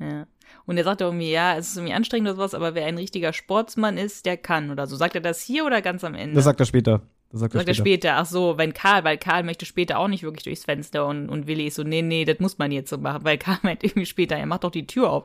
Ja. 0.00 0.26
Und 0.66 0.76
er 0.76 0.82
sagt 0.82 1.00
irgendwie, 1.00 1.30
ja, 1.30 1.56
es 1.56 1.68
ist 1.68 1.76
irgendwie 1.76 1.94
anstrengend 1.94 2.30
oder 2.30 2.34
sowas, 2.38 2.54
aber 2.54 2.74
wer 2.74 2.86
ein 2.86 2.98
richtiger 2.98 3.32
Sportsmann 3.32 3.96
ist, 3.96 4.26
der 4.26 4.38
kann 4.38 4.72
oder 4.72 4.88
so. 4.88 4.96
Sagt 4.96 5.14
er 5.14 5.20
das 5.20 5.40
hier 5.40 5.64
oder 5.64 5.82
ganz 5.82 6.02
am 6.02 6.16
Ende? 6.16 6.34
Das 6.34 6.42
sagt 6.42 6.58
er 6.58 6.66
später. 6.66 7.02
Das 7.32 7.40
sagt, 7.40 7.54
sagt 7.54 7.66
er 7.66 7.74
später. 7.74 8.08
später. 8.08 8.16
Ach 8.18 8.26
so, 8.26 8.58
wenn 8.58 8.74
Karl, 8.74 9.04
weil 9.04 9.18
Karl 9.18 9.42
möchte 9.42 9.64
später 9.64 9.98
auch 9.98 10.08
nicht 10.08 10.22
wirklich 10.22 10.44
durchs 10.44 10.64
Fenster 10.64 11.06
und, 11.06 11.28
und 11.28 11.46
Willi 11.46 11.66
ist 11.66 11.76
so, 11.76 11.82
nee, 11.82 12.02
nee, 12.02 12.24
das 12.24 12.38
muss 12.38 12.58
man 12.58 12.70
jetzt 12.70 12.90
so 12.90 12.98
machen, 12.98 13.24
weil 13.24 13.38
Karl 13.38 13.58
meint 13.62 13.82
irgendwie 13.82 14.06
später, 14.06 14.36
er 14.36 14.46
macht 14.46 14.64
doch 14.64 14.70
die 14.70 14.86
Tür 14.86 15.10
auf. 15.10 15.24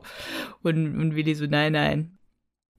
Und, 0.62 0.98
und 0.98 1.14
Willi 1.14 1.34
so, 1.34 1.46
nein, 1.46 1.72
nein. 1.72 2.18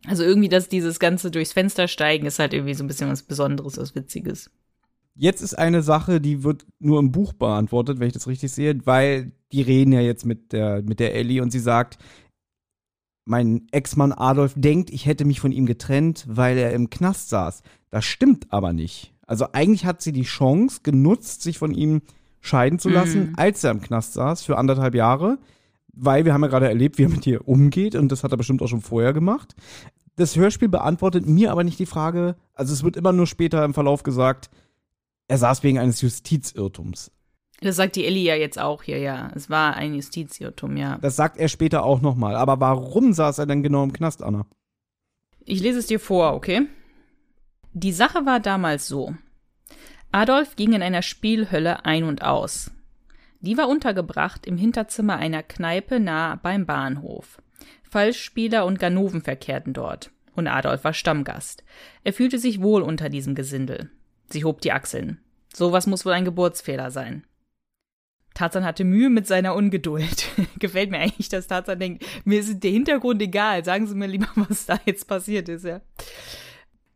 Also 0.05 0.23
irgendwie, 0.23 0.49
dass 0.49 0.69
dieses 0.69 0.99
ganze 0.99 1.29
durchs 1.29 1.53
Fenster 1.53 1.87
steigen 1.87 2.25
ist 2.25 2.39
halt 2.39 2.53
irgendwie 2.53 2.73
so 2.73 2.83
ein 2.83 2.87
bisschen 2.87 3.09
was 3.09 3.23
Besonderes, 3.23 3.77
was 3.77 3.95
Witziges. 3.95 4.49
Jetzt 5.15 5.41
ist 5.41 5.53
eine 5.53 5.83
Sache, 5.83 6.21
die 6.21 6.43
wird 6.43 6.65
nur 6.79 6.99
im 6.99 7.11
Buch 7.11 7.33
beantwortet, 7.33 7.99
wenn 7.99 8.07
ich 8.07 8.13
das 8.13 8.27
richtig 8.27 8.51
sehe, 8.51 8.85
weil 8.85 9.33
die 9.51 9.61
reden 9.61 9.91
ja 9.91 9.99
jetzt 9.99 10.25
mit 10.25 10.53
der, 10.53 10.81
mit 10.81 10.99
der 10.99 11.13
Ellie 11.13 11.41
und 11.41 11.51
sie 11.51 11.59
sagt, 11.59 11.97
mein 13.25 13.67
Ex-Mann 13.71 14.11
Adolf 14.11 14.53
denkt, 14.55 14.89
ich 14.89 15.05
hätte 15.05 15.25
mich 15.25 15.39
von 15.39 15.51
ihm 15.51 15.65
getrennt, 15.65 16.25
weil 16.27 16.57
er 16.57 16.71
im 16.71 16.89
Knast 16.89 17.29
saß. 17.29 17.61
Das 17.91 18.05
stimmt 18.05 18.51
aber 18.51 18.73
nicht. 18.73 19.13
Also 19.29 19.45
eigentlich 19.53 19.85
hat 19.85 20.01
sie 20.01 20.11
die 20.11 20.23
Chance 20.23 20.79
genutzt, 20.81 21.43
sich 21.43 21.59
von 21.59 21.71
ihm 21.71 22.01
scheiden 22.41 22.79
zu 22.79 22.89
lassen, 22.89 23.27
mhm. 23.27 23.33
als 23.37 23.63
er 23.63 23.69
im 23.69 23.79
Knast 23.79 24.13
saß, 24.13 24.41
für 24.41 24.57
anderthalb 24.57 24.95
Jahre. 24.95 25.37
Weil 25.93 26.25
wir 26.25 26.33
haben 26.33 26.41
ja 26.41 26.47
gerade 26.47 26.67
erlebt, 26.67 26.97
wie 26.97 27.03
er 27.03 27.09
mit 27.09 27.27
ihr 27.27 27.47
umgeht 27.47 27.93
und 27.93 28.11
das 28.11 28.23
hat 28.23 28.31
er 28.31 28.37
bestimmt 28.37 28.63
auch 28.63 28.67
schon 28.67 28.81
vorher 28.81 29.13
gemacht. 29.13 29.55
Das 30.15 30.35
Hörspiel 30.35 30.67
beantwortet 30.67 31.27
mir 31.27 31.51
aber 31.51 31.63
nicht 31.63 31.77
die 31.77 31.85
Frage, 31.85 32.37
also 32.55 32.73
es 32.73 32.83
wird 32.83 32.97
immer 32.97 33.11
nur 33.11 33.27
später 33.27 33.63
im 33.63 33.75
Verlauf 33.75 34.01
gesagt, 34.01 34.49
er 35.27 35.37
saß 35.37 35.61
wegen 35.61 35.77
eines 35.77 36.01
Justizirrtums. 36.01 37.11
Das 37.61 37.75
sagt 37.75 37.97
die 37.97 38.05
Ellie 38.05 38.23
ja 38.23 38.35
jetzt 38.35 38.59
auch 38.59 38.81
hier, 38.81 38.97
ja. 38.97 39.29
Es 39.35 39.51
war 39.51 39.75
ein 39.75 39.93
Justizirrtum, 39.93 40.75
ja. 40.75 40.97
Das 41.01 41.15
sagt 41.15 41.37
er 41.37 41.49
später 41.49 41.83
auch 41.83 42.01
nochmal. 42.01 42.35
Aber 42.35 42.59
warum 42.59 43.13
saß 43.13 43.37
er 43.37 43.45
denn 43.45 43.61
genau 43.61 43.83
im 43.83 43.93
Knast, 43.93 44.23
Anna? 44.23 44.47
Ich 45.45 45.61
lese 45.61 45.77
es 45.77 45.85
dir 45.85 45.99
vor, 45.99 46.33
okay? 46.33 46.67
Die 47.81 47.93
Sache 47.93 48.25
war 48.25 48.41
damals 48.41 48.89
so. 48.89 49.15
Adolf 50.11 50.57
ging 50.57 50.73
in 50.73 50.83
einer 50.83 51.01
Spielhölle 51.01 51.85
ein 51.85 52.03
und 52.03 52.25
aus. 52.25 52.71
Die 53.39 53.55
war 53.55 53.69
untergebracht 53.69 54.45
im 54.45 54.57
Hinterzimmer 54.57 55.15
einer 55.15 55.43
Kneipe 55.43 56.01
nahe 56.01 56.35
beim 56.43 56.65
Bahnhof. 56.65 57.41
Falschspieler 57.89 58.65
und 58.65 58.79
Ganoven 58.79 59.21
verkehrten 59.21 59.71
dort. 59.71 60.11
Und 60.35 60.47
Adolf 60.47 60.83
war 60.83 60.93
Stammgast. 60.93 61.63
Er 62.03 62.11
fühlte 62.11 62.37
sich 62.37 62.61
wohl 62.61 62.81
unter 62.81 63.07
diesem 63.07 63.33
Gesindel. 63.33 63.89
Sie 64.27 64.43
hob 64.43 64.59
die 64.59 64.73
Achseln. 64.73 65.21
Sowas 65.53 65.87
muss 65.87 66.05
wohl 66.05 66.11
ein 66.11 66.25
Geburtsfehler 66.25 66.91
sein. 66.91 67.23
Tarzan 68.33 68.65
hatte 68.65 68.83
Mühe 68.83 69.09
mit 69.09 69.25
seiner 69.25 69.55
Ungeduld. 69.55 70.25
Gefällt 70.59 70.91
mir 70.91 70.99
eigentlich, 70.99 71.29
dass 71.29 71.47
Tarzan 71.47 71.79
denkt, 71.79 72.05
mir 72.25 72.41
ist 72.41 72.61
der 72.61 72.71
Hintergrund 72.71 73.21
egal, 73.21 73.63
sagen 73.63 73.87
Sie 73.87 73.95
mir 73.95 74.07
lieber, 74.07 74.27
was 74.35 74.65
da 74.65 74.77
jetzt 74.85 75.07
passiert 75.07 75.47
ist, 75.47 75.63
ja. 75.63 75.79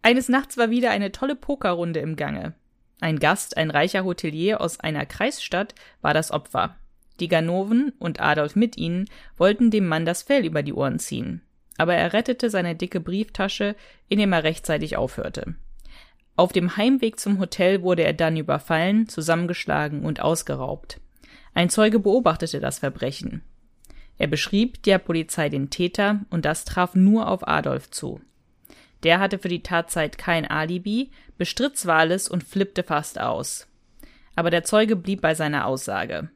Eines 0.04 0.28
Nachts 0.28 0.58
war 0.58 0.70
wieder 0.70 0.92
eine 0.92 1.13
tolle 1.13 1.36
Pokerrunde 1.36 2.02
im 2.02 2.18
Gange. 2.18 2.54
Ein 3.00 3.20
Gast, 3.20 3.56
ein 3.56 3.72
reicher 3.72 4.04
Hotelier 4.04 4.60
aus 4.60 4.80
einer 4.80 5.06
Kreisstadt, 5.06 5.74
war 6.02 6.13
das 6.13 6.32
Opfer. 6.32 6.76
Die 7.22 7.30
Ganoven 7.30 7.94
und 8.00 8.20
Adolf 8.20 8.56
mit 8.58 8.78
ihnen 8.78 9.06
wollten 9.38 9.72
dem 9.72 9.88
Mann 9.88 10.06
das 10.06 10.24
Fell 10.24 10.46
über 10.46 10.62
die 10.62 10.74
Ohren 10.74 11.00
ziehen. 11.00 11.42
Aber 11.78 11.96
er 11.96 12.12
rettete 12.12 12.50
seine 12.50 12.76
dicke 12.76 13.00
Brieftasche, 13.00 13.78
indem 14.10 14.34
er 14.34 14.44
rechtzeitig 14.44 14.98
aufhörte. 14.98 15.56
Auf 16.36 16.52
dem 16.52 16.76
Heimweg 16.76 17.18
zum 17.18 17.39
Hotel 17.39 17.82
wurde 17.82 18.04
er 18.04 18.13
dann 18.13 18.36
überfallen, 18.36 19.08
zusammengeschlagen 19.08 20.04
und 20.04 20.20
ausgeraubt. 20.20 21.00
Ein 21.54 21.70
Zeuge 21.70 22.00
beobachtete 22.00 22.60
das 22.60 22.80
Verbrechen. 22.80 23.42
Er 24.18 24.28
beschrieb 24.28 24.84
der 24.84 24.98
Polizei 24.98 25.48
den 25.48 25.70
Täter 25.70 26.26
und 26.30 26.44
das 26.44 26.66
traf 26.66 26.94
nur 26.94 27.30
auf 27.30 27.48
Adolf 27.48 27.89
zu. 27.89 28.20
Der 29.04 29.20
hatte 29.20 29.39
für 29.39 29.50
die 29.50 29.63
Tatzeit 29.63 30.18
kein 30.18 30.46
Alibi, 30.46 31.12
bestritt 31.38 31.78
zwar 31.78 32.00
alles 32.00 32.30
und 32.30 32.44
flippte 32.44 32.84
fast 32.84 33.20
aus. 33.20 33.68
Aber 34.36 34.50
der 34.50 34.63
Zeuge 34.63 34.96
blieb 34.96 35.22
bei 35.22 35.36
seiner 35.36 35.66
Aussage. 35.66 36.30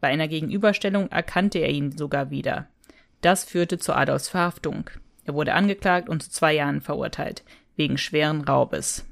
Bei 0.00 0.08
einer 0.08 0.28
Gegenüberstellung 0.28 1.10
erkannte 1.10 1.58
er 1.58 1.70
ihn 1.70 1.96
sogar 1.96 2.30
wieder. 2.30 2.68
Das 3.20 3.44
führte 3.44 3.78
zu 3.78 3.94
Adolfs 3.94 4.28
Verhaftung. 4.28 4.90
Er 5.24 5.34
wurde 5.34 5.54
angeklagt 5.54 6.08
und 6.08 6.22
zu 6.22 6.30
zwei 6.30 6.54
Jahren 6.54 6.80
verurteilt, 6.80 7.44
wegen 7.76 7.98
schweren 7.98 8.42
Raubes. 8.42 9.04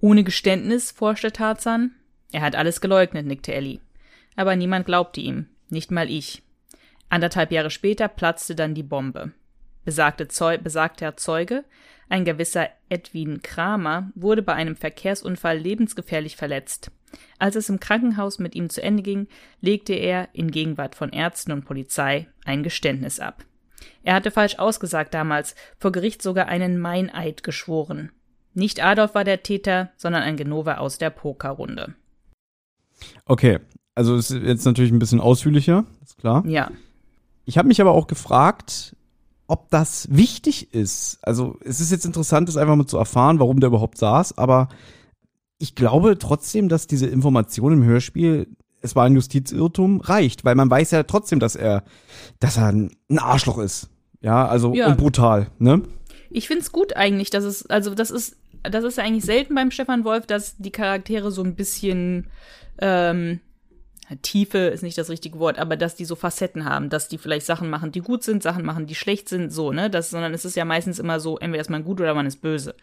Ohne 0.00 0.24
Geständnis, 0.24 0.90
forschte 0.90 1.32
Tarzan. 1.32 1.92
Er 2.30 2.42
hat 2.42 2.56
alles 2.56 2.80
geleugnet, 2.80 3.26
nickte 3.26 3.54
Ellie 3.54 3.80
aber 4.38 4.54
niemand 4.54 4.86
glaubte 4.86 5.20
ihm, 5.20 5.46
nicht 5.68 5.90
mal 5.90 6.08
ich. 6.08 6.42
Anderthalb 7.08 7.50
Jahre 7.50 7.70
später 7.70 8.06
platzte 8.06 8.54
dann 8.54 8.72
die 8.72 8.84
Bombe. 8.84 9.32
Besagte 9.88 10.28
Zeu 10.28 10.58
besagter 10.58 11.16
Zeuge, 11.16 11.64
ein 12.10 12.26
gewisser 12.26 12.68
Edwin 12.90 13.40
Kramer, 13.40 14.10
wurde 14.14 14.42
bei 14.42 14.52
einem 14.52 14.76
Verkehrsunfall 14.76 15.56
lebensgefährlich 15.56 16.36
verletzt. 16.36 16.90
Als 17.38 17.56
es 17.56 17.70
im 17.70 17.80
Krankenhaus 17.80 18.38
mit 18.38 18.54
ihm 18.54 18.68
zu 18.68 18.82
Ende 18.82 19.02
ging, 19.02 19.28
legte 19.62 19.94
er 19.94 20.28
in 20.34 20.50
Gegenwart 20.50 20.94
von 20.94 21.08
Ärzten 21.08 21.52
und 21.52 21.64
Polizei 21.64 22.28
ein 22.44 22.62
Geständnis 22.62 23.18
ab. 23.18 23.46
Er 24.02 24.12
hatte 24.12 24.30
falsch 24.30 24.58
ausgesagt 24.58 25.14
damals, 25.14 25.54
vor 25.78 25.90
Gericht 25.90 26.20
sogar 26.20 26.48
einen 26.48 26.78
Meineid 26.78 27.42
geschworen. 27.42 28.12
Nicht 28.52 28.84
Adolf 28.84 29.14
war 29.14 29.24
der 29.24 29.42
Täter, 29.42 29.88
sondern 29.96 30.22
ein 30.22 30.36
Genova 30.36 30.76
aus 30.76 30.98
der 30.98 31.08
Pokerrunde. 31.08 31.94
Okay, 33.24 33.60
also 33.94 34.16
ist 34.16 34.32
jetzt 34.32 34.66
natürlich 34.66 34.92
ein 34.92 34.98
bisschen 34.98 35.22
ausführlicher, 35.22 35.86
ist 36.02 36.18
klar. 36.18 36.44
Ja. 36.46 36.70
Ich 37.46 37.56
habe 37.56 37.68
mich 37.68 37.80
aber 37.80 37.92
auch 37.92 38.06
gefragt, 38.06 38.94
ob 39.48 39.70
das 39.70 40.06
wichtig 40.10 40.72
ist. 40.72 41.18
Also 41.22 41.56
es 41.64 41.80
ist 41.80 41.90
jetzt 41.90 42.04
interessant, 42.04 42.48
das 42.48 42.56
einfach 42.56 42.76
mal 42.76 42.86
zu 42.86 42.98
erfahren, 42.98 43.40
warum 43.40 43.58
der 43.58 43.68
überhaupt 43.68 43.98
saß, 43.98 44.38
aber 44.38 44.68
ich 45.58 45.74
glaube 45.74 46.18
trotzdem, 46.18 46.68
dass 46.68 46.86
diese 46.86 47.06
Information 47.06 47.72
im 47.72 47.84
Hörspiel, 47.84 48.46
es 48.80 48.94
war 48.94 49.06
ein 49.06 49.14
Justizirrtum, 49.14 50.00
reicht, 50.00 50.44
weil 50.44 50.54
man 50.54 50.70
weiß 50.70 50.92
ja 50.92 51.02
trotzdem, 51.02 51.40
dass 51.40 51.56
er, 51.56 51.82
dass 52.38 52.58
er 52.58 52.68
ein 52.68 52.90
Arschloch 53.16 53.58
ist. 53.58 53.88
Ja, 54.20 54.46
also 54.46 54.74
ja. 54.74 54.88
und 54.88 54.98
brutal, 54.98 55.48
ne? 55.58 55.82
Ich 56.30 56.46
find's 56.46 56.70
gut 56.70 56.94
eigentlich, 56.94 57.30
dass 57.30 57.44
es, 57.44 57.66
also 57.66 57.94
das 57.94 58.10
ist, 58.10 58.36
das 58.62 58.84
ist 58.84 58.98
ja 58.98 59.04
eigentlich 59.04 59.24
selten 59.24 59.54
beim 59.54 59.70
Stefan 59.70 60.04
Wolf, 60.04 60.26
dass 60.26 60.56
die 60.58 60.70
Charaktere 60.70 61.30
so 61.30 61.42
ein 61.42 61.54
bisschen 61.54 62.26
ähm, 62.80 63.40
Tiefe 64.22 64.58
ist 64.58 64.82
nicht 64.82 64.96
das 64.96 65.10
richtige 65.10 65.38
Wort, 65.38 65.58
aber 65.58 65.76
dass 65.76 65.94
die 65.94 66.04
so 66.04 66.16
Facetten 66.16 66.64
haben, 66.64 66.88
dass 66.88 67.08
die 67.08 67.18
vielleicht 67.18 67.46
Sachen 67.46 67.68
machen, 67.68 67.92
die 67.92 68.00
gut 68.00 68.22
sind, 68.22 68.42
Sachen 68.42 68.64
machen, 68.64 68.86
die 68.86 68.94
schlecht 68.94 69.28
sind, 69.28 69.50
so, 69.50 69.72
ne? 69.72 69.90
Das, 69.90 70.10
sondern 70.10 70.32
es 70.32 70.44
ist 70.44 70.56
ja 70.56 70.64
meistens 70.64 70.98
immer 70.98 71.20
so, 71.20 71.38
entweder 71.38 71.60
ist 71.60 71.70
man 71.70 71.84
gut 71.84 72.00
oder 72.00 72.14
man 72.14 72.26
ist 72.26 72.40
böse. 72.40 72.74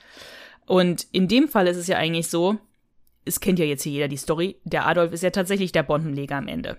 Und 0.65 1.07
in 1.11 1.27
dem 1.27 1.47
Fall 1.47 1.67
ist 1.67 1.77
es 1.77 1.87
ja 1.87 1.97
eigentlich 1.97 2.27
so, 2.27 2.57
es 3.25 3.39
kennt 3.39 3.59
ja 3.59 3.65
jetzt 3.65 3.83
hier 3.83 3.91
jeder 3.91 4.07
die 4.07 4.17
Story, 4.17 4.57
der 4.63 4.85
Adolf 4.85 5.13
ist 5.13 5.23
ja 5.23 5.31
tatsächlich 5.31 5.71
der 5.71 5.83
Bombenleger 5.83 6.35
am 6.35 6.47
Ende. 6.47 6.77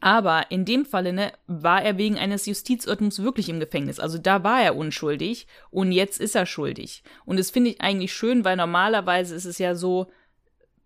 Aber 0.00 0.50
in 0.50 0.64
dem 0.64 0.86
Falle 0.86 1.12
ne, 1.12 1.32
war 1.46 1.82
er 1.82 1.98
wegen 1.98 2.18
eines 2.18 2.46
Justizirrtums 2.46 3.22
wirklich 3.22 3.48
im 3.50 3.60
Gefängnis. 3.60 4.00
Also 4.00 4.16
da 4.16 4.42
war 4.42 4.62
er 4.62 4.76
unschuldig 4.76 5.46
und 5.70 5.92
jetzt 5.92 6.20
ist 6.20 6.34
er 6.34 6.46
schuldig. 6.46 7.02
Und 7.26 7.38
das 7.38 7.50
finde 7.50 7.70
ich 7.70 7.80
eigentlich 7.82 8.12
schön, 8.12 8.44
weil 8.44 8.56
normalerweise 8.56 9.34
ist 9.34 9.44
es 9.44 9.58
ja 9.58 9.74
so, 9.74 10.10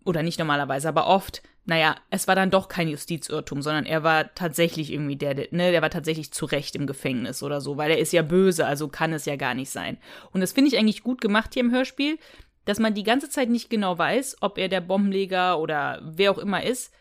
oder 0.04 0.22
nicht 0.22 0.40
normalerweise, 0.40 0.88
aber 0.88 1.06
oft, 1.06 1.42
naja, 1.66 1.96
es 2.10 2.28
war 2.28 2.34
dann 2.34 2.50
doch 2.50 2.68
kein 2.68 2.88
Justizirrtum, 2.88 3.62
sondern 3.62 3.86
er 3.86 4.02
war 4.02 4.34
tatsächlich 4.34 4.92
irgendwie 4.92 5.16
der, 5.16 5.34
ne, 5.34 5.70
der 5.70 5.80
war 5.80 5.90
tatsächlich 5.90 6.30
zu 6.30 6.44
Recht 6.44 6.76
im 6.76 6.86
Gefängnis 6.86 7.42
oder 7.42 7.60
so, 7.60 7.76
weil 7.76 7.90
er 7.90 7.98
ist 7.98 8.12
ja 8.12 8.22
böse, 8.22 8.66
also 8.66 8.88
kann 8.88 9.12
es 9.12 9.24
ja 9.24 9.36
gar 9.36 9.54
nicht 9.54 9.70
sein. 9.70 9.96
Und 10.32 10.42
das 10.42 10.52
finde 10.52 10.68
ich 10.68 10.78
eigentlich 10.78 11.02
gut 11.02 11.20
gemacht 11.20 11.54
hier 11.54 11.64
im 11.64 11.72
Hörspiel, 11.72 12.18
dass 12.66 12.78
man 12.78 12.94
die 12.94 13.02
ganze 13.02 13.30
Zeit 13.30 13.48
nicht 13.48 13.70
genau 13.70 13.96
weiß, 13.96 14.38
ob 14.40 14.58
er 14.58 14.68
der 14.68 14.82
Bombenleger 14.82 15.58
oder 15.58 16.00
wer 16.04 16.30
auch 16.30 16.38
immer 16.38 16.62
ist, 16.62 16.92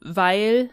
weil 0.00 0.70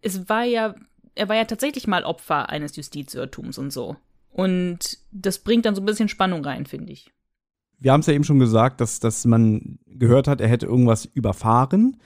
es 0.00 0.28
war 0.28 0.44
ja, 0.44 0.74
er 1.14 1.28
war 1.28 1.36
ja 1.36 1.44
tatsächlich 1.44 1.86
mal 1.86 2.04
Opfer 2.04 2.48
eines 2.48 2.74
Justizirrtums 2.76 3.58
und 3.58 3.72
so. 3.72 3.96
Und 4.32 4.98
das 5.12 5.38
bringt 5.38 5.66
dann 5.66 5.74
so 5.74 5.82
ein 5.82 5.86
bisschen 5.86 6.08
Spannung 6.08 6.44
rein, 6.44 6.66
finde 6.66 6.92
ich. 6.92 7.10
Wir 7.78 7.92
haben 7.92 8.00
es 8.00 8.06
ja 8.06 8.12
eben 8.12 8.24
schon 8.24 8.38
gesagt, 8.38 8.80
dass, 8.80 9.00
dass 9.00 9.24
man 9.24 9.78
gehört 9.86 10.28
hat, 10.28 10.40
er 10.40 10.48
hätte 10.48 10.66
irgendwas 10.66 11.04
überfahren. 11.04 11.98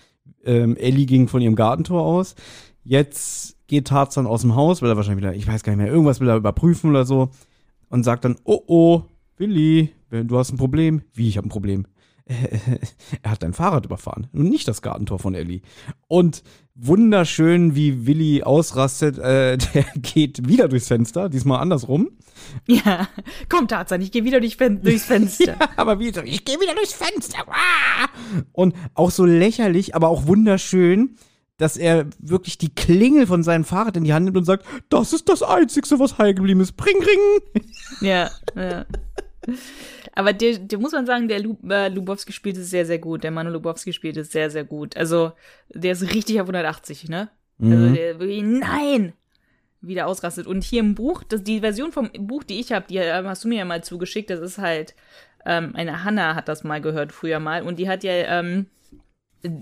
Ähm, 0.44 0.76
Ellie 0.76 1.06
ging 1.06 1.28
von 1.28 1.40
ihrem 1.40 1.56
Gartentor 1.56 2.02
aus. 2.02 2.34
Jetzt 2.82 3.56
geht 3.66 3.88
Tarzan 3.88 4.26
aus 4.26 4.40
dem 4.40 4.54
Haus, 4.54 4.82
will 4.82 4.88
er 4.90 4.96
wahrscheinlich 4.96 5.22
wieder, 5.22 5.34
ich 5.34 5.46
weiß 5.46 5.62
gar 5.62 5.72
nicht 5.72 5.82
mehr, 5.82 5.92
irgendwas 5.92 6.20
will 6.20 6.28
er 6.28 6.36
überprüfen 6.36 6.90
oder 6.90 7.04
so. 7.04 7.30
Und 7.88 8.04
sagt 8.04 8.24
dann, 8.24 8.36
oh 8.44 8.62
oh, 8.66 9.02
Willi, 9.36 9.90
du 10.10 10.38
hast 10.38 10.52
ein 10.52 10.58
Problem. 10.58 11.02
Wie, 11.12 11.28
ich 11.28 11.36
habe 11.36 11.48
ein 11.48 11.50
Problem? 11.50 11.86
er 13.22 13.30
hat 13.30 13.42
ein 13.42 13.52
Fahrrad 13.52 13.84
überfahren 13.86 14.28
und 14.32 14.48
nicht 14.48 14.68
das 14.68 14.82
Gartentor 14.82 15.18
von 15.18 15.34
Ellie. 15.34 15.62
Und 16.06 16.42
wunderschön, 16.74 17.74
wie 17.74 18.06
Willi 18.06 18.42
ausrastet, 18.42 19.18
äh, 19.18 19.58
der 19.74 19.84
geht 19.96 20.48
wieder 20.48 20.68
durchs 20.68 20.88
Fenster, 20.88 21.28
diesmal 21.28 21.60
andersrum. 21.60 22.10
Ja, 22.66 23.08
komm 23.48 23.68
Tarzan, 23.68 24.00
ich 24.00 24.12
gehe 24.12 24.24
wieder 24.24 24.40
durch 24.40 24.56
Fen 24.56 24.82
durchs 24.82 25.04
Fenster. 25.04 25.44
ja, 25.60 25.68
aber 25.76 25.98
wieder, 25.98 26.24
ich 26.24 26.44
gehe 26.44 26.60
wieder 26.60 26.74
durchs 26.74 26.92
Fenster. 26.92 27.44
Und 28.52 28.74
auch 28.94 29.10
so 29.10 29.24
lächerlich, 29.24 29.94
aber 29.94 30.08
auch 30.08 30.26
wunderschön, 30.26 31.16
dass 31.60 31.76
er 31.76 32.06
wirklich 32.18 32.56
die 32.58 32.74
Klingel 32.74 33.26
von 33.26 33.42
seinem 33.42 33.64
Fahrrad 33.64 33.96
in 33.96 34.04
die 34.04 34.14
Hand 34.14 34.24
nimmt 34.24 34.36
und 34.36 34.44
sagt, 34.44 34.64
das 34.88 35.12
ist 35.12 35.28
das 35.28 35.42
Einzige, 35.42 35.98
was 35.98 36.16
heil 36.16 36.34
geblieben 36.34 36.60
ist. 36.60 36.76
Bring, 36.76 36.96
ring. 36.96 37.64
Ja, 38.00 38.30
ja. 38.56 38.86
Aber 40.14 40.32
der, 40.32 40.58
der 40.58 40.78
muss 40.78 40.92
man 40.92 41.06
sagen, 41.06 41.28
der 41.28 41.40
Lu 41.40 41.56
äh, 41.68 41.88
Lubowski 41.88 42.32
spielt 42.32 42.56
es 42.56 42.70
sehr, 42.70 42.86
sehr 42.86 42.98
gut. 42.98 43.24
Der 43.24 43.30
Manu 43.30 43.50
Lubowski 43.50 43.92
spielt 43.92 44.16
es 44.16 44.32
sehr, 44.32 44.50
sehr 44.50 44.64
gut. 44.64 44.96
Also, 44.96 45.32
der 45.68 45.92
ist 45.92 46.02
richtig 46.14 46.40
auf 46.40 46.48
180, 46.48 47.08
ne? 47.08 47.30
Also, 47.60 47.74
mhm. 47.74 47.82
Also, 47.82 47.94
der 47.94 48.20
wirklich, 48.20 48.42
nein! 48.42 49.12
Wieder 49.82 50.06
ausrastet. 50.06 50.46
Und 50.46 50.62
hier 50.62 50.80
im 50.80 50.94
Buch, 50.94 51.22
das, 51.22 51.42
die 51.42 51.60
Version 51.60 51.92
vom 51.92 52.10
Buch, 52.18 52.44
die 52.44 52.60
ich 52.60 52.72
habe, 52.72 52.86
die 52.88 52.98
äh, 52.98 53.24
hast 53.24 53.44
du 53.44 53.48
mir 53.48 53.58
ja 53.58 53.64
mal 53.64 53.82
zugeschickt, 53.82 54.30
das 54.30 54.40
ist 54.40 54.58
halt, 54.58 54.94
ähm, 55.46 55.72
eine 55.74 56.04
Hanna 56.04 56.34
hat 56.34 56.48
das 56.48 56.64
mal 56.64 56.80
gehört 56.80 57.12
früher 57.12 57.40
mal. 57.40 57.62
Und 57.62 57.78
die 57.78 57.88
hat 57.88 58.04
ja, 58.04 58.12
ähm, 58.12 58.66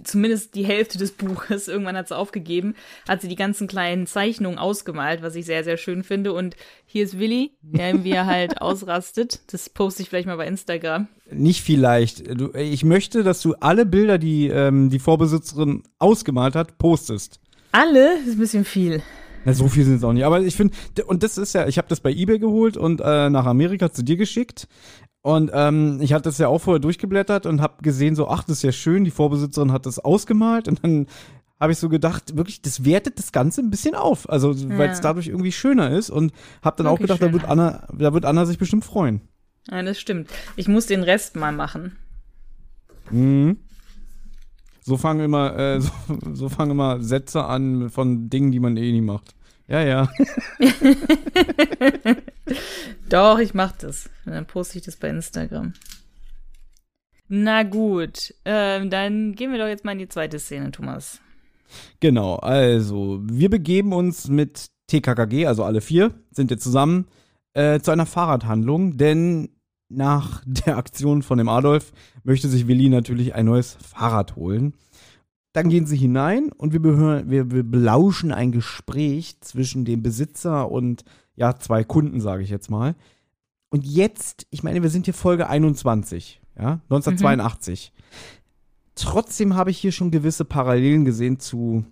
zumindest 0.04 0.54
die 0.54 0.64
Hälfte 0.64 0.98
des 0.98 1.12
Buches, 1.16 1.68
irgendwann 1.68 1.96
hat 1.96 2.08
sie 2.08 2.16
aufgegeben, 2.16 2.74
hat 3.08 3.20
sie 3.20 3.28
die 3.28 3.36
ganzen 3.36 3.68
kleinen 3.68 4.06
Zeichnungen 4.06 4.58
ausgemalt, 4.58 5.22
was 5.22 5.34
ich 5.34 5.46
sehr, 5.46 5.64
sehr 5.64 5.76
schön 5.76 6.02
finde. 6.02 6.32
Und 6.32 6.56
hier 6.84 7.04
ist 7.04 7.18
Willi, 7.18 7.52
der 7.62 8.04
wie 8.04 8.12
er 8.12 8.26
halt 8.26 8.60
ausrastet. 8.60 9.40
Das 9.52 9.70
poste 9.70 10.02
ich 10.02 10.08
vielleicht 10.08 10.26
mal 10.26 10.36
bei 10.36 10.46
Instagram. 10.46 11.08
Nicht 11.30 11.62
vielleicht. 11.62 12.26
Du, 12.40 12.52
ich 12.54 12.84
möchte, 12.84 13.22
dass 13.22 13.42
du 13.42 13.54
alle 13.60 13.86
Bilder, 13.86 14.18
die 14.18 14.48
ähm, 14.48 14.90
die 14.90 14.98
Vorbesitzerin 14.98 15.82
ausgemalt 15.98 16.54
hat, 16.54 16.78
postest. 16.78 17.40
Alle? 17.72 18.16
Das 18.16 18.28
ist 18.28 18.34
ein 18.34 18.40
bisschen 18.40 18.64
viel. 18.64 19.02
Na, 19.48 19.54
so 19.54 19.66
viel 19.68 19.84
sind 19.84 19.96
es 19.96 20.04
auch 20.04 20.12
nicht. 20.12 20.26
Aber 20.26 20.42
ich 20.42 20.54
finde, 20.54 20.74
und 21.06 21.22
das 21.22 21.38
ist 21.38 21.54
ja, 21.54 21.66
ich 21.66 21.78
habe 21.78 21.88
das 21.88 22.00
bei 22.00 22.12
eBay 22.12 22.38
geholt 22.38 22.76
und 22.76 23.00
äh, 23.00 23.30
nach 23.30 23.46
Amerika 23.46 23.90
zu 23.90 24.04
dir 24.04 24.18
geschickt. 24.18 24.68
Und 25.22 25.50
ähm, 25.54 26.00
ich 26.02 26.12
hatte 26.12 26.24
das 26.24 26.36
ja 26.36 26.48
auch 26.48 26.58
vorher 26.58 26.80
durchgeblättert 26.80 27.46
und 27.46 27.62
habe 27.62 27.82
gesehen, 27.82 28.14
so, 28.14 28.28
ach, 28.28 28.44
das 28.44 28.58
ist 28.58 28.62
ja 28.62 28.72
schön, 28.72 29.04
die 29.04 29.10
Vorbesitzerin 29.10 29.72
hat 29.72 29.86
das 29.86 29.98
ausgemalt. 29.98 30.68
Und 30.68 30.84
dann 30.84 31.06
habe 31.58 31.72
ich 31.72 31.78
so 31.78 31.88
gedacht, 31.88 32.36
wirklich, 32.36 32.60
das 32.60 32.84
wertet 32.84 33.18
das 33.18 33.32
Ganze 33.32 33.62
ein 33.62 33.70
bisschen 33.70 33.94
auf. 33.94 34.28
Also, 34.28 34.52
ja. 34.52 34.76
weil 34.76 34.90
es 34.90 35.00
dadurch 35.00 35.28
irgendwie 35.28 35.52
schöner 35.52 35.92
ist. 35.92 36.10
Und 36.10 36.32
habe 36.62 36.76
dann 36.76 36.92
wirklich 36.92 37.10
auch 37.10 37.18
gedacht, 37.18 37.22
da 37.22 37.32
wird, 37.32 37.48
Anna, 37.48 37.88
da 37.96 38.12
wird 38.12 38.26
Anna 38.26 38.44
sich 38.44 38.58
bestimmt 38.58 38.84
freuen. 38.84 39.22
Ja, 39.70 39.82
das 39.82 39.98
stimmt. 39.98 40.28
Ich 40.56 40.68
muss 40.68 40.84
den 40.84 41.02
Rest 41.02 41.36
mal 41.36 41.52
machen. 41.52 41.96
Mhm. 43.10 43.56
So 44.82 44.98
fangen 44.98 45.20
immer, 45.20 45.56
äh, 45.58 45.80
so, 45.80 45.90
so 46.32 46.48
fangen 46.48 46.72
immer 46.72 47.02
Sätze 47.02 47.44
an 47.44 47.88
von 47.90 48.28
Dingen, 48.28 48.52
die 48.52 48.60
man 48.60 48.76
eh 48.76 48.92
nie 48.92 49.00
macht. 49.00 49.34
Ja, 49.68 49.82
ja. 49.82 50.08
Doch, 53.08 53.38
ich 53.38 53.54
mach 53.54 53.72
das. 53.72 54.08
Dann 54.24 54.46
poste 54.46 54.78
ich 54.78 54.84
das 54.84 54.96
bei 54.96 55.08
Instagram. 55.08 55.74
Na 57.28 57.62
gut, 57.62 58.34
ähm, 58.46 58.88
dann 58.88 59.34
gehen 59.34 59.52
wir 59.52 59.58
doch 59.58 59.66
jetzt 59.66 59.84
mal 59.84 59.92
in 59.92 59.98
die 59.98 60.08
zweite 60.08 60.38
Szene, 60.38 60.70
Thomas. 60.70 61.20
Genau, 62.00 62.36
also 62.36 63.20
wir 63.22 63.50
begeben 63.50 63.92
uns 63.92 64.28
mit 64.28 64.68
TKKG, 64.86 65.46
also 65.46 65.64
alle 65.64 65.82
vier 65.82 66.14
sind 66.30 66.50
jetzt 66.50 66.64
zusammen, 66.64 67.06
äh, 67.52 67.80
zu 67.80 67.90
einer 67.90 68.06
Fahrradhandlung, 68.06 68.96
denn 68.96 69.50
nach 69.90 70.42
der 70.46 70.78
Aktion 70.78 71.22
von 71.22 71.36
dem 71.36 71.50
Adolf 71.50 71.92
möchte 72.24 72.48
sich 72.48 72.66
Willi 72.66 72.88
natürlich 72.88 73.34
ein 73.34 73.44
neues 73.44 73.74
Fahrrad 73.74 74.36
holen. 74.36 74.72
Dann 75.58 75.70
gehen 75.70 75.86
sie 75.86 75.96
hinein 75.96 76.52
und 76.52 76.72
wir, 76.72 76.80
behören, 76.80 77.28
wir, 77.28 77.50
wir 77.50 77.64
belauschen 77.64 78.30
ein 78.30 78.52
Gespräch 78.52 79.40
zwischen 79.40 79.84
dem 79.84 80.04
Besitzer 80.04 80.70
und 80.70 81.02
ja, 81.34 81.56
zwei 81.58 81.82
Kunden, 81.82 82.20
sage 82.20 82.44
ich 82.44 82.48
jetzt 82.48 82.70
mal. 82.70 82.94
Und 83.68 83.84
jetzt, 83.84 84.46
ich 84.50 84.62
meine, 84.62 84.84
wir 84.84 84.88
sind 84.88 85.06
hier 85.06 85.14
Folge 85.14 85.48
21, 85.48 86.40
ja, 86.56 86.80
1982. 86.84 87.92
Mhm. 87.92 88.02
Trotzdem 88.94 89.56
habe 89.56 89.72
ich 89.72 89.78
hier 89.78 89.90
schon 89.90 90.12
gewisse 90.12 90.44
Parallelen 90.44 91.04
gesehen 91.04 91.40
zu, 91.40 91.84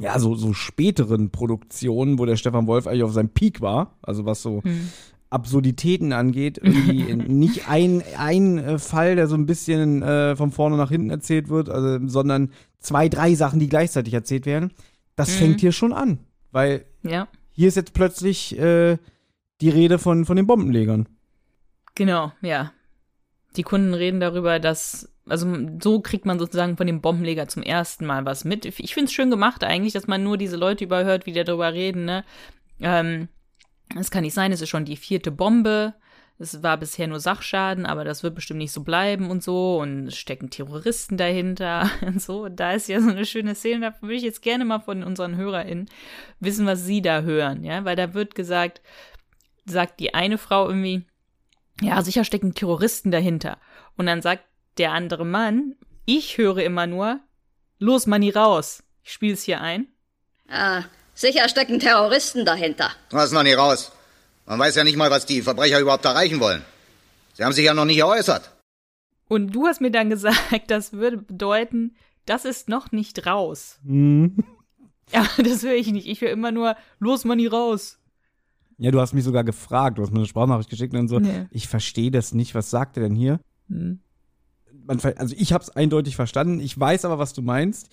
ja, 0.00 0.18
so, 0.18 0.34
so 0.34 0.52
späteren 0.52 1.30
Produktionen, 1.30 2.18
wo 2.18 2.26
der 2.26 2.34
Stefan 2.34 2.66
Wolf 2.66 2.88
eigentlich 2.88 3.04
auf 3.04 3.12
seinem 3.12 3.28
Peak 3.28 3.60
war. 3.60 3.98
Also 4.02 4.24
was 4.24 4.42
so 4.42 4.62
mhm. 4.64 4.90
Absurditäten 5.30 6.12
angeht. 6.12 6.58
Irgendwie 6.58 7.14
nicht 7.14 7.68
ein, 7.68 8.02
ein 8.18 8.58
äh, 8.58 8.78
Fall, 8.78 9.14
der 9.14 9.28
so 9.28 9.36
ein 9.36 9.46
bisschen 9.46 10.02
äh, 10.02 10.34
von 10.34 10.50
vorne 10.50 10.76
nach 10.76 10.90
hinten 10.90 11.10
erzählt 11.10 11.48
wird, 11.48 11.70
also, 11.70 12.04
sondern 12.08 12.50
zwei, 12.80 13.08
drei 13.08 13.34
Sachen, 13.34 13.60
die 13.60 13.68
gleichzeitig 13.68 14.14
erzählt 14.14 14.46
werden. 14.46 14.72
Das 15.16 15.30
mhm. 15.30 15.38
fängt 15.38 15.60
hier 15.60 15.72
schon 15.72 15.92
an. 15.92 16.18
Weil 16.50 16.84
ja. 17.02 17.28
hier 17.52 17.68
ist 17.68 17.76
jetzt 17.76 17.92
plötzlich 17.92 18.58
äh, 18.58 18.98
die 19.60 19.68
Rede 19.68 19.98
von, 19.98 20.24
von 20.24 20.36
den 20.36 20.46
Bombenlegern. 20.46 21.08
Genau, 21.94 22.32
ja. 22.40 22.72
Die 23.56 23.62
Kunden 23.62 23.94
reden 23.94 24.20
darüber, 24.20 24.58
dass, 24.58 25.12
also 25.26 25.46
so 25.82 26.00
kriegt 26.00 26.24
man 26.24 26.38
sozusagen 26.38 26.76
von 26.76 26.86
dem 26.86 27.00
Bombenleger 27.00 27.48
zum 27.48 27.62
ersten 27.62 28.06
Mal 28.06 28.24
was 28.24 28.44
mit. 28.44 28.64
Ich 28.64 28.94
finde 28.94 29.06
es 29.06 29.12
schön 29.12 29.30
gemacht 29.30 29.64
eigentlich, 29.64 29.92
dass 29.92 30.06
man 30.06 30.22
nur 30.22 30.38
diese 30.38 30.56
Leute 30.56 30.84
überhört, 30.84 31.26
wie 31.26 31.32
die 31.32 31.44
darüber 31.44 31.72
reden, 31.72 32.04
ne? 32.04 32.24
Ähm, 32.80 33.28
es 33.98 34.10
kann 34.10 34.22
nicht 34.22 34.34
sein, 34.34 34.52
es 34.52 34.60
ist 34.60 34.68
schon 34.68 34.84
die 34.84 34.96
vierte 34.96 35.32
Bombe. 35.32 35.94
Es 36.40 36.62
war 36.62 36.78
bisher 36.78 37.06
nur 37.06 37.20
Sachschaden, 37.20 37.84
aber 37.84 38.02
das 38.02 38.22
wird 38.22 38.34
bestimmt 38.34 38.58
nicht 38.58 38.72
so 38.72 38.82
bleiben 38.82 39.30
und 39.30 39.42
so. 39.42 39.78
Und 39.78 40.08
es 40.08 40.16
stecken 40.16 40.48
Terroristen 40.48 41.16
dahinter 41.16 41.90
und 42.00 42.20
so. 42.20 42.48
Da 42.48 42.72
ist 42.72 42.88
ja 42.88 43.00
so 43.00 43.10
eine 43.10 43.26
schöne 43.26 43.54
Szene. 43.54 43.92
Da 43.92 44.02
würde 44.02 44.14
ich 44.14 44.22
jetzt 44.22 44.42
gerne 44.42 44.64
mal 44.64 44.80
von 44.80 45.04
unseren 45.04 45.36
HörerInnen 45.36 45.90
wissen, 46.40 46.66
was 46.66 46.84
sie 46.84 47.02
da 47.02 47.20
hören, 47.20 47.62
ja. 47.62 47.84
Weil 47.84 47.96
da 47.96 48.14
wird 48.14 48.34
gesagt, 48.34 48.80
sagt 49.66 50.00
die 50.00 50.14
eine 50.14 50.38
Frau 50.38 50.66
irgendwie, 50.66 51.04
ja, 51.82 52.02
sicher 52.02 52.24
stecken 52.24 52.54
Terroristen 52.54 53.10
dahinter. 53.10 53.58
Und 53.96 54.06
dann 54.06 54.22
sagt 54.22 54.44
der 54.78 54.92
andere 54.92 55.26
Mann, 55.26 55.76
ich 56.06 56.38
höre 56.38 56.58
immer 56.58 56.86
nur, 56.86 57.20
los, 57.78 58.06
Manni, 58.06 58.30
raus. 58.30 58.82
Ich 59.04 59.12
spiele 59.12 59.34
es 59.34 59.42
hier 59.42 59.60
ein. 59.60 59.88
Ah, 60.48 60.84
Sicher 61.20 61.50
stecken 61.50 61.78
Terroristen 61.78 62.46
dahinter. 62.46 62.90
Was 63.10 63.30
noch 63.30 63.42
nicht 63.42 63.58
raus. 63.58 63.92
Man 64.50 64.58
weiß 64.58 64.74
ja 64.74 64.82
nicht 64.82 64.96
mal, 64.96 65.12
was 65.12 65.26
die 65.26 65.42
Verbrecher 65.42 65.78
überhaupt 65.78 66.04
erreichen 66.04 66.40
wollen. 66.40 66.62
Sie 67.34 67.44
haben 67.44 67.52
sich 67.52 67.64
ja 67.64 67.72
noch 67.72 67.84
nicht 67.84 67.98
geäußert. 67.98 68.50
Und 69.28 69.54
du 69.54 69.68
hast 69.68 69.80
mir 69.80 69.92
dann 69.92 70.10
gesagt, 70.10 70.64
das 70.72 70.92
würde 70.92 71.18
bedeuten, 71.18 71.94
das 72.26 72.44
ist 72.44 72.68
noch 72.68 72.90
nicht 72.90 73.26
raus. 73.26 73.78
Mhm. 73.84 74.36
Ja, 75.12 75.26
das 75.38 75.64
höre 75.64 75.74
ich 75.74 75.90
nicht. 75.90 76.06
Ich 76.06 76.20
höre 76.20 76.30
immer 76.30 76.52
nur, 76.52 76.76
los, 77.00 77.24
Manni, 77.24 77.48
raus. 77.48 77.98
Ja, 78.78 78.92
du 78.92 79.00
hast 79.00 79.12
mich 79.12 79.24
sogar 79.24 79.42
gefragt, 79.42 79.98
du 79.98 80.02
hast 80.02 80.12
mir 80.12 80.18
eine 80.18 80.28
Sprachnachricht 80.28 80.70
geschickt 80.70 80.94
und 80.94 81.08
so. 81.08 81.18
Nee. 81.18 81.46
Ich 81.50 81.66
verstehe 81.66 82.12
das 82.12 82.32
nicht. 82.32 82.54
Was 82.54 82.70
sagt 82.70 82.96
er 82.96 83.02
denn 83.02 83.16
hier? 83.16 83.40
Mhm. 83.66 83.98
Man, 84.86 85.00
also 85.16 85.34
ich 85.36 85.52
habe 85.52 85.64
es 85.64 85.70
eindeutig 85.70 86.14
verstanden. 86.14 86.60
Ich 86.60 86.78
weiß 86.78 87.04
aber, 87.06 87.18
was 87.18 87.32
du 87.32 87.42
meinst. 87.42 87.88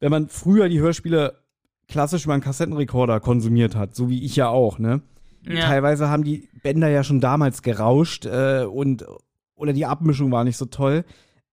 Wenn 0.00 0.10
man 0.10 0.28
früher 0.28 0.68
die 0.68 0.80
Hörspiele 0.80 1.38
klassisch 1.86 2.24
über 2.24 2.34
einen 2.34 2.42
Kassettenrekorder 2.42 3.20
konsumiert 3.20 3.76
hat, 3.76 3.94
so 3.94 4.08
wie 4.08 4.24
ich 4.24 4.34
ja 4.34 4.48
auch, 4.48 4.80
ne? 4.80 5.02
Ja. 5.48 5.60
Teilweise 5.66 6.08
haben 6.08 6.24
die 6.24 6.48
Bänder 6.62 6.88
ja 6.88 7.04
schon 7.04 7.20
damals 7.20 7.62
gerauscht 7.62 8.26
äh, 8.26 8.64
und 8.64 9.04
oder 9.54 9.72
die 9.72 9.86
Abmischung 9.86 10.30
war 10.32 10.44
nicht 10.44 10.56
so 10.56 10.66
toll. 10.66 11.04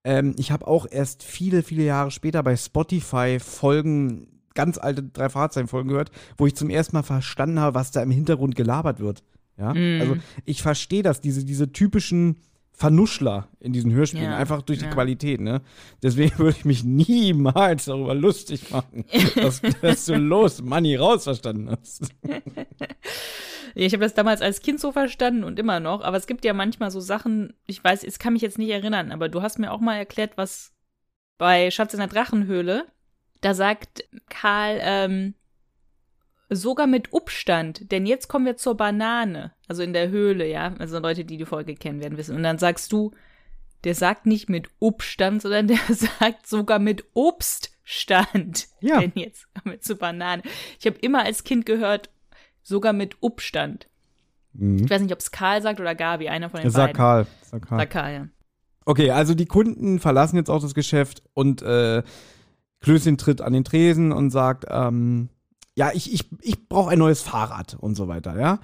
Ähm, 0.03 0.35
ich 0.37 0.51
habe 0.51 0.67
auch 0.67 0.85
erst 0.89 1.23
viele, 1.23 1.63
viele 1.63 1.83
Jahre 1.83 2.11
später 2.11 2.43
bei 2.43 2.57
Spotify 2.57 3.37
Folgen, 3.39 4.41
ganz 4.55 4.77
alte 4.77 5.03
drei 5.03 5.29
Fahrzeichen-Folgen 5.29 5.89
gehört, 5.89 6.11
wo 6.37 6.45
ich 6.45 6.55
zum 6.55 6.69
ersten 6.69 6.95
Mal 6.95 7.03
verstanden 7.03 7.59
habe, 7.59 7.75
was 7.75 7.91
da 7.91 8.01
im 8.03 8.11
Hintergrund 8.11 8.55
gelabert 8.55 8.99
wird. 8.99 9.23
Ja, 9.57 9.73
Mhm. 9.73 10.01
also 10.01 10.17
ich 10.45 10.61
verstehe 10.61 11.03
das, 11.03 11.21
diese, 11.21 11.45
diese 11.45 11.71
typischen 11.71 12.37
Vernuschler 12.76 13.47
in 13.59 13.71
diesen 13.71 13.91
Hörspielen, 13.91 14.32
Ja, 14.32 14.38
einfach 14.38 14.61
durch 14.63 14.80
die 14.80 14.86
ja. 14.86 14.91
Qualität, 14.91 15.39
ne? 15.39 15.61
Deswegen 16.01 16.38
würde 16.39 16.57
ich 16.57 16.65
mich 16.65 16.84
niemals 16.84 17.86
darüber 17.86 18.15
lustig 18.15 18.71
machen, 18.71 19.05
dass, 19.36 19.61
dass 19.82 20.05
du 20.05 20.15
los 20.15 20.61
Money 20.61 20.95
raus 20.95 21.24
verstanden 21.24 21.69
hast. 21.69 22.09
Ja, 23.76 23.88
ich 23.88 23.93
habe 23.93 24.03
das 24.03 24.13
damals 24.13 24.41
als 24.43 24.61
Kind 24.61 24.80
so 24.80 24.91
verstanden 24.91 25.43
und 25.43 25.57
immer 25.57 25.80
noch, 25.80 26.01
aber 26.01 26.15
es 26.15 26.28
gibt 26.28 26.45
ja 26.45 26.53
manchmal 26.53 26.91
so 26.91 26.99
Sachen, 26.99 27.53
ich 27.65 27.84
weiß, 27.84 28.03
es 28.03 28.19
kann 28.19 28.34
mich 28.34 28.43
jetzt 28.43 28.59
nicht 28.59 28.69
erinnern, 28.69 29.11
aber 29.11 29.30
du 29.30 29.41
hast 29.41 29.57
mir 29.57 29.71
auch 29.71 29.80
mal 29.80 29.95
erklärt, 29.95 30.38
was 30.38 30.74
bei 31.39 31.71
Schatz 31.71 31.93
in 31.93 31.99
der 31.99 32.07
Drachenhöhle, 32.07 32.86
da 33.41 33.55
sagt 33.55 34.03
Karl, 34.30 34.78
ähm, 34.80 35.34
sogar 36.56 36.88
mit 36.88 37.14
Upstand, 37.14 37.91
denn 37.91 38.06
jetzt 38.06 38.28
kommen 38.28 38.45
wir 38.45 38.58
zur 38.58 38.76
Banane, 38.76 39.54
also 39.68 39.84
in 39.84 39.93
der 39.93 40.10
Höhle, 40.10 40.47
ja, 40.47 40.74
also 40.80 40.99
Leute, 40.99 41.26
die 41.26 41.38
die 41.38 41.45
Folge 41.45 41.76
kennen, 41.76 42.01
werden 42.01 42.18
wissen. 42.18 42.36
Und 42.36 42.43
dann 42.43 42.58
sagst 42.58 42.91
du, 42.91 43.12
der 43.84 43.95
sagt 43.95 44.26
nicht 44.26 44.49
mit 44.49 44.70
Upstand, 44.80 45.41
sondern 45.41 45.68
der 45.70 45.80
sagt 45.89 46.47
sogar 46.47 46.80
mit 46.80 47.06
Obststand. 47.14 48.68
Ja. 48.80 48.99
Denn 48.99 49.12
jetzt 49.16 49.47
kommen 49.54 49.76
wir 49.76 49.82
zur 49.82 49.97
Banane. 49.97 50.43
Ich 50.80 50.86
habe 50.86 50.97
immer 50.99 51.24
als 51.24 51.43
Kind 51.43 51.66
gehört, 51.66 52.10
sogar 52.62 52.93
mit 52.93 53.18
Upstand. 53.22 53.88
Ich 54.56 54.89
weiß 54.89 55.01
nicht, 55.01 55.14
ob 55.14 55.20
es 55.20 55.32
Karl 55.32 55.64
sagt 55.64 55.80
oder 55.80 55.95
Gabi, 55.95 56.30
einer 56.30 56.49
von 56.49 56.62
den 56.62 56.70
Sag 56.70 56.84
beiden. 56.84 56.97
Karl. 56.97 57.28
Sag 57.41 57.62
Karl. 57.68 57.80
Sag 57.80 57.89
Karl, 57.89 58.14
ja. 58.14 58.28
Okay, 58.86 59.12
also 59.12 59.34
die 59.34 59.45
Kunden 59.45 59.99
verlassen 59.99 60.36
jetzt 60.36 60.49
auch 60.49 60.62
das 60.62 60.76
Geschäft 60.76 61.24
und 61.34 61.62
äh, 61.62 62.04
Klößchen 62.82 63.18
tritt 63.18 63.41
an 63.41 63.54
den 63.54 63.64
Tresen 63.64 64.12
und 64.12 64.30
sagt, 64.30 64.66
ähm, 64.70 65.30
ja, 65.76 65.91
ich, 65.93 66.13
ich, 66.13 66.30
ich 66.41 66.67
brauche 66.67 66.91
ein 66.91 66.99
neues 66.99 67.21
Fahrrad 67.21 67.78
und 67.80 67.95
so 67.95 68.07
weiter, 68.07 68.39
ja. 68.39 68.59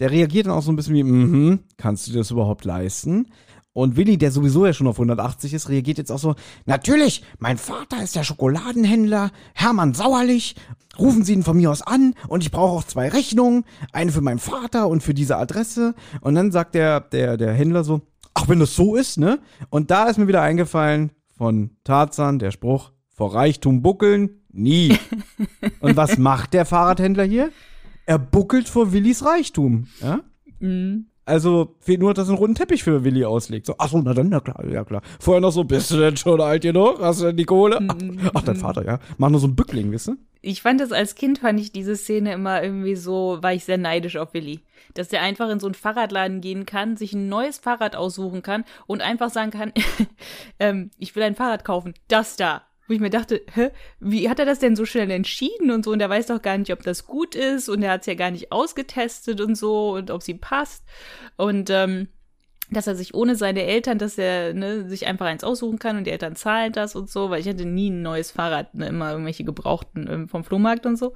Der 0.00 0.10
reagiert 0.10 0.46
dann 0.46 0.54
auch 0.54 0.62
so 0.62 0.72
ein 0.72 0.76
bisschen 0.76 0.94
wie, 0.94 1.04
mhm, 1.04 1.60
kannst 1.76 2.06
du 2.06 2.12
dir 2.12 2.18
das 2.18 2.30
überhaupt 2.30 2.64
leisten? 2.64 3.26
Und 3.74 3.96
Willi, 3.96 4.18
der 4.18 4.30
sowieso 4.30 4.66
ja 4.66 4.72
schon 4.72 4.86
auf 4.86 4.96
180 4.96 5.54
ist, 5.54 5.68
reagiert 5.68 5.96
jetzt 5.96 6.12
auch 6.12 6.18
so, 6.18 6.34
natürlich, 6.66 7.22
mein 7.38 7.56
Vater 7.56 8.02
ist 8.02 8.14
der 8.16 8.24
Schokoladenhändler, 8.24 9.30
Hermann 9.54 9.94
Sauerlich, 9.94 10.56
rufen 10.98 11.24
Sie 11.24 11.32
ihn 11.32 11.42
von 11.42 11.56
mir 11.56 11.70
aus 11.70 11.80
an 11.80 12.14
und 12.28 12.42
ich 12.42 12.50
brauche 12.50 12.76
auch 12.76 12.84
zwei 12.84 13.08
Rechnungen, 13.08 13.64
eine 13.92 14.12
für 14.12 14.20
meinen 14.20 14.40
Vater 14.40 14.88
und 14.88 15.02
für 15.02 15.14
diese 15.14 15.38
Adresse. 15.38 15.94
Und 16.20 16.34
dann 16.34 16.52
sagt 16.52 16.74
der, 16.74 17.00
der, 17.00 17.38
der 17.38 17.54
Händler 17.54 17.82
so, 17.82 18.02
ach, 18.34 18.48
wenn 18.48 18.60
das 18.60 18.76
so 18.76 18.94
ist, 18.94 19.18
ne? 19.18 19.40
Und 19.70 19.90
da 19.90 20.04
ist 20.04 20.18
mir 20.18 20.28
wieder 20.28 20.42
eingefallen 20.42 21.12
von 21.38 21.70
Tarzan 21.84 22.38
der 22.38 22.50
Spruch, 22.50 22.92
vor 23.14 23.34
Reichtum 23.34 23.80
buckeln, 23.80 24.41
nie. 24.52 24.98
und 25.80 25.96
was 25.96 26.18
macht 26.18 26.54
der 26.54 26.64
Fahrradhändler 26.64 27.24
hier? 27.24 27.50
Er 28.06 28.18
buckelt 28.18 28.68
vor 28.68 28.92
Willis 28.92 29.24
Reichtum, 29.24 29.86
ja? 30.00 30.20
Mhm. 30.60 31.06
Also 31.24 31.76
fehlt 31.78 32.00
nur, 32.00 32.14
dass 32.14 32.26
er 32.26 32.30
einen 32.30 32.38
roten 32.38 32.54
Teppich 32.56 32.82
für 32.82 33.04
Willi 33.04 33.24
auslegt. 33.24 33.66
So, 33.66 33.76
ach 33.78 33.88
so, 33.88 33.98
na 33.98 34.12
dann, 34.12 34.28
na 34.28 34.40
klar, 34.40 34.66
ja 34.66 34.84
klar. 34.84 35.02
Vorher 35.20 35.40
noch 35.40 35.52
so, 35.52 35.62
bist 35.62 35.90
du 35.92 35.96
denn 35.96 36.16
schon 36.16 36.40
alt 36.40 36.62
genug? 36.62 36.98
Hast 37.00 37.20
du 37.20 37.26
denn 37.26 37.36
die 37.36 37.44
Kohle? 37.44 37.78
Ach, 37.88 38.30
ach 38.34 38.42
dein 38.42 38.56
Vater, 38.56 38.84
ja. 38.84 38.98
Mach 39.18 39.30
nur 39.30 39.38
so 39.38 39.46
einen 39.46 39.54
Bückling, 39.54 39.92
weißt 39.92 40.08
du? 40.08 40.16
Ich 40.40 40.62
fand 40.62 40.80
das 40.80 40.90
als 40.90 41.14
Kind, 41.14 41.38
fand 41.38 41.60
ich 41.60 41.70
diese 41.70 41.94
Szene 41.94 42.32
immer 42.32 42.60
irgendwie 42.60 42.96
so, 42.96 43.38
war 43.40 43.54
ich 43.54 43.64
sehr 43.64 43.78
neidisch 43.78 44.16
auf 44.16 44.34
Willi. 44.34 44.62
Dass 44.94 45.08
der 45.08 45.22
einfach 45.22 45.48
in 45.48 45.60
so 45.60 45.68
einen 45.68 45.74
Fahrradladen 45.74 46.40
gehen 46.40 46.66
kann, 46.66 46.96
sich 46.96 47.12
ein 47.12 47.28
neues 47.28 47.58
Fahrrad 47.58 47.94
aussuchen 47.94 48.42
kann 48.42 48.64
und 48.88 49.00
einfach 49.00 49.30
sagen 49.30 49.52
kann, 49.52 49.72
ähm, 50.58 50.90
ich 50.98 51.14
will 51.14 51.22
ein 51.22 51.36
Fahrrad 51.36 51.64
kaufen, 51.64 51.94
das 52.08 52.34
da. 52.36 52.62
Wo 52.92 52.94
ich 52.94 53.00
mir 53.00 53.08
dachte, 53.08 53.40
hä, 53.54 53.70
wie 54.00 54.28
hat 54.28 54.38
er 54.38 54.44
das 54.44 54.58
denn 54.58 54.76
so 54.76 54.84
schnell 54.84 55.10
entschieden 55.10 55.70
und 55.70 55.82
so? 55.82 55.92
Und 55.92 56.00
er 56.00 56.10
weiß 56.10 56.26
doch 56.26 56.42
gar 56.42 56.58
nicht, 56.58 56.70
ob 56.74 56.82
das 56.82 57.06
gut 57.06 57.34
ist 57.34 57.70
und 57.70 57.82
er 57.82 57.92
hat 57.92 58.02
es 58.02 58.06
ja 58.06 58.12
gar 58.12 58.30
nicht 58.30 58.52
ausgetestet 58.52 59.40
und 59.40 59.54
so 59.54 59.92
und 59.94 60.10
ob 60.10 60.22
sie 60.22 60.34
passt. 60.34 60.84
Und 61.38 61.70
ähm, 61.70 62.08
dass 62.68 62.86
er 62.86 62.94
sich 62.94 63.14
ohne 63.14 63.34
seine 63.34 63.62
Eltern, 63.62 63.96
dass 63.96 64.18
er 64.18 64.52
ne, 64.52 64.86
sich 64.90 65.06
einfach 65.06 65.24
eins 65.24 65.42
aussuchen 65.42 65.78
kann 65.78 65.96
und 65.96 66.06
die 66.06 66.10
Eltern 66.10 66.36
zahlen 66.36 66.70
das 66.70 66.94
und 66.94 67.08
so, 67.08 67.30
weil 67.30 67.40
ich 67.40 67.48
hatte 67.48 67.64
nie 67.64 67.88
ein 67.88 68.02
neues 68.02 68.30
Fahrrad, 68.30 68.74
ne, 68.74 68.88
immer 68.88 69.12
irgendwelche 69.12 69.44
gebrauchten 69.44 70.06
ähm, 70.10 70.28
vom 70.28 70.44
Flohmarkt 70.44 70.84
und 70.84 70.96
so. 70.96 71.14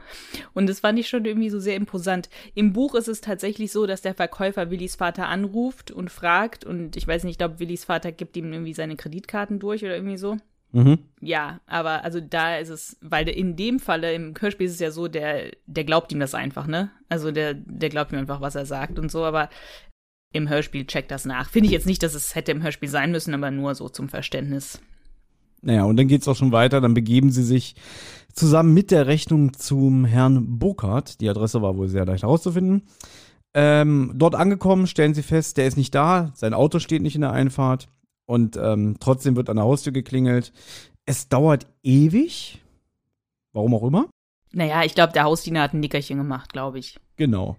Und 0.55 0.67
das 0.71 0.81
fand 0.81 0.99
ich 0.99 1.09
schon 1.09 1.27
irgendwie 1.27 1.51
so 1.51 1.61
sehr 1.61 1.77
imposant. 1.77 2.31
Im 2.55 2.73
Buch 2.73 2.95
ist 2.95 3.09
es 3.09 3.21
tatsächlich 3.21 3.71
so, 3.71 3.85
dass 3.85 4.01
der 4.01 4.15
Verkäufer 4.15 4.71
Willis 4.71 4.97
Vater 4.97 5.29
anruft 5.29 5.91
und 5.91 6.11
fragt 6.11 6.65
und 6.65 6.97
ich 6.97 7.07
weiß 7.07 7.25
nicht, 7.25 7.33
ich 7.33 7.39
glaube, 7.39 7.61
Willis 7.61 7.85
Vater 7.85 8.13
gibt 8.13 8.35
ihm 8.39 8.51
irgendwie 8.51 8.73
seine 8.73 8.97
Kreditkarten 8.97 9.59
durch 9.59 9.85
oder 9.85 9.95
irgendwie 9.95 10.17
so. 10.17 10.39
Mhm. 10.73 10.99
Ja, 11.21 11.61
aber 11.67 12.05
also 12.05 12.21
da 12.21 12.57
ist 12.57 12.69
es, 12.69 12.97
weil 13.01 13.29
in 13.29 13.57
dem 13.57 13.79
Falle, 13.79 14.13
im 14.15 14.35
Hörspiel 14.39 14.67
ist 14.67 14.75
es 14.75 14.81
ja 14.81 14.91
so, 14.91 15.09
der, 15.09 15.53
der 15.67 15.85
glaubt 15.85 16.13
ihm 16.13 16.21
das 16.21 16.35
einfach, 16.35 16.67
ne? 16.67 16.91
Also 17.09 17.31
der, 17.31 17.55
der 17.55 17.89
glaubt 17.89 18.13
ihm 18.13 18.19
einfach, 18.19 18.41
was 18.41 18.55
er 18.55 18.67
sagt 18.67 18.99
und 18.99 19.11
so, 19.11 19.25
aber 19.25 19.49
im 20.33 20.49
Hörspiel 20.49 20.87
checkt 20.87 21.11
das 21.11 21.25
nach. 21.25 21.49
Finde 21.49 21.67
ich 21.67 21.73
jetzt 21.73 21.87
nicht, 21.87 22.03
dass 22.03 22.15
es 22.15 22.35
hätte 22.35 22.53
im 22.53 22.63
Hörspiel 22.63 22.89
sein 22.89 23.11
müssen, 23.11 23.33
aber 23.33 23.51
nur 23.51 23.75
so 23.75 23.89
zum 23.89 24.09
Verständnis. 24.09 24.81
Naja, 25.63 25.85
und 25.85 25.97
dann 25.97 26.09
geht's 26.09 26.29
auch 26.29 26.37
schon 26.37 26.53
weiter. 26.53 26.81
Dann 26.81 26.95
begeben 26.95 27.31
sie 27.31 27.43
sich 27.43 27.75
zusammen 28.33 28.75
mit 28.75 28.91
der 28.91 29.07
Rechnung 29.07 29.55
zum 29.55 30.05
Herrn 30.05 30.59
Burkhardt. 30.59 31.21
Die 31.21 31.29
Adresse 31.29 31.63
war 31.63 31.77
wohl 31.77 31.89
sehr 31.89 32.05
leicht 32.05 32.23
herauszufinden. 32.23 32.83
Ähm, 33.55 34.13
dort 34.15 34.35
angekommen, 34.35 34.87
stellen 34.87 35.15
sie 35.15 35.23
fest, 35.23 35.57
der 35.57 35.67
ist 35.67 35.79
nicht 35.79 35.95
da, 35.95 36.31
sein 36.35 36.53
Auto 36.53 36.79
steht 36.79 37.01
nicht 37.01 37.15
in 37.15 37.23
der 37.23 37.33
Einfahrt 37.33 37.89
und 38.27 38.57
ähm, 38.57 38.97
trotzdem 39.01 39.37
wird 39.37 39.49
an 39.49 39.57
der 39.57 39.65
Haustür 39.65 39.93
geklingelt. 39.93 40.53
Es 41.07 41.29
dauert 41.29 41.67
ewig, 41.83 42.63
warum 43.53 43.75
auch 43.75 43.85
immer. 43.85 44.09
Naja, 44.53 44.85
ich 44.85 44.95
glaube, 44.95 45.13
der 45.13 45.25
Hausdiener 45.25 45.63
hat 45.63 45.75
ein 45.75 45.81
Nickerchen 45.81 46.19
gemacht, 46.19 46.53
glaube 46.53 46.79
ich. 46.79 46.99
Genau, 47.17 47.57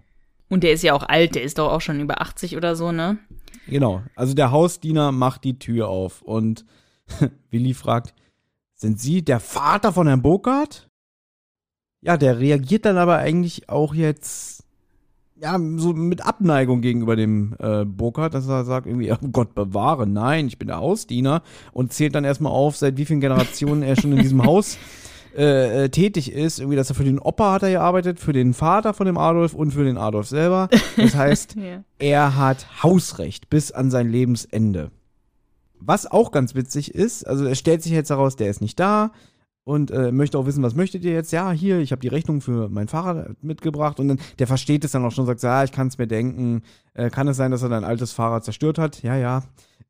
Und 0.48 0.62
der 0.62 0.72
ist 0.72 0.82
ja 0.82 0.94
auch 0.94 1.02
alt, 1.02 1.34
der 1.34 1.42
ist 1.42 1.58
doch 1.58 1.72
auch 1.72 1.80
schon 1.80 2.00
über 2.00 2.20
80 2.20 2.56
oder 2.56 2.76
so, 2.76 2.92
ne? 2.92 3.18
genau. 3.66 4.02
Also 4.14 4.34
der 4.34 4.50
Hausdiener 4.50 5.12
macht 5.12 5.44
die 5.44 5.58
Tür 5.58 5.88
auf 5.88 6.22
und 6.22 6.64
Willi 7.50 7.74
fragt, 7.74 8.14
sind 8.74 9.00
Sie 9.00 9.24
der 9.24 9.40
Vater 9.40 9.92
von 9.92 10.06
Herrn 10.06 10.22
Burkhardt? 10.22 10.88
Ja, 12.00 12.16
der 12.16 12.38
reagiert 12.38 12.84
dann 12.84 12.96
aber 12.96 13.18
eigentlich 13.18 13.68
auch 13.68 13.92
jetzt 13.94 14.64
ja, 15.40 15.58
so 15.76 15.92
mit 15.92 16.24
Abneigung 16.26 16.80
gegenüber 16.80 17.16
dem 17.16 17.54
äh, 17.58 17.84
Burkhardt, 17.84 18.34
dass 18.34 18.48
er 18.48 18.64
sagt 18.64 18.86
irgendwie, 18.86 19.12
oh 19.12 19.28
Gott 19.32 19.54
bewahre, 19.54 20.06
nein, 20.06 20.46
ich 20.48 20.58
bin 20.58 20.68
der 20.68 20.78
Hausdiener 20.78 21.42
und 21.72 21.92
zählt 21.92 22.14
dann 22.14 22.24
erstmal 22.24 22.52
auf, 22.52 22.76
seit 22.76 22.96
wie 22.96 23.04
vielen 23.04 23.20
Generationen 23.20 23.82
er 23.82 23.96
schon 23.96 24.12
in 24.12 24.18
diesem 24.18 24.44
Haus 24.44 24.78
äh, 25.36 25.84
äh, 25.84 25.88
tätig 25.90 26.32
ist. 26.32 26.58
Irgendwie, 26.58 26.76
dass 26.76 26.88
er 26.90 26.96
für 26.96 27.04
den 27.04 27.18
Opa 27.18 27.52
hat 27.52 27.62
er 27.62 27.70
gearbeitet, 27.70 28.18
für 28.18 28.32
den 28.32 28.54
Vater 28.54 28.94
von 28.94 29.06
dem 29.06 29.18
Adolf 29.18 29.54
und 29.54 29.70
für 29.72 29.84
den 29.84 29.98
Adolf 29.98 30.26
selber. 30.26 30.68
Das 30.96 31.14
heißt, 31.14 31.54
Ja. 31.56 31.84
er 31.98 32.36
hat 32.36 32.82
Hausrecht 32.82 33.48
bis 33.50 33.70
an 33.70 33.90
sein 33.90 34.10
Lebensende. 34.10 34.90
Was 35.80 36.10
auch 36.10 36.32
ganz 36.32 36.56
witzig 36.56 36.92
ist, 36.92 37.24
also 37.24 37.44
es 37.46 37.58
stellt 37.58 37.82
sich 37.84 37.92
jetzt 37.92 38.10
heraus, 38.10 38.34
der 38.34 38.50
ist 38.50 38.60
nicht 38.60 38.80
da 38.80 39.12
und 39.68 39.90
äh, 39.90 40.12
möchte 40.12 40.38
auch 40.38 40.46
wissen, 40.46 40.62
was 40.62 40.74
möchtet 40.74 41.04
ihr 41.04 41.12
jetzt? 41.12 41.30
Ja, 41.30 41.52
hier, 41.52 41.80
ich 41.80 41.92
habe 41.92 42.00
die 42.00 42.08
Rechnung 42.08 42.40
für 42.40 42.70
mein 42.70 42.88
Fahrrad 42.88 43.36
mitgebracht 43.42 44.00
und 44.00 44.08
dann 44.08 44.18
der 44.38 44.46
versteht 44.46 44.82
es 44.82 44.92
dann 44.92 45.04
auch 45.04 45.12
schon, 45.12 45.26
sagt, 45.26 45.42
ja, 45.42 45.62
ich 45.62 45.72
kann 45.72 45.88
es 45.88 45.98
mir 45.98 46.06
denken. 46.06 46.62
Äh, 46.94 47.10
kann 47.10 47.28
es 47.28 47.36
sein, 47.36 47.50
dass 47.50 47.62
er 47.62 47.68
dein 47.68 47.84
altes 47.84 48.12
Fahrrad 48.12 48.46
zerstört 48.46 48.78
hat? 48.78 49.02
Ja, 49.02 49.14
ja. 49.14 49.42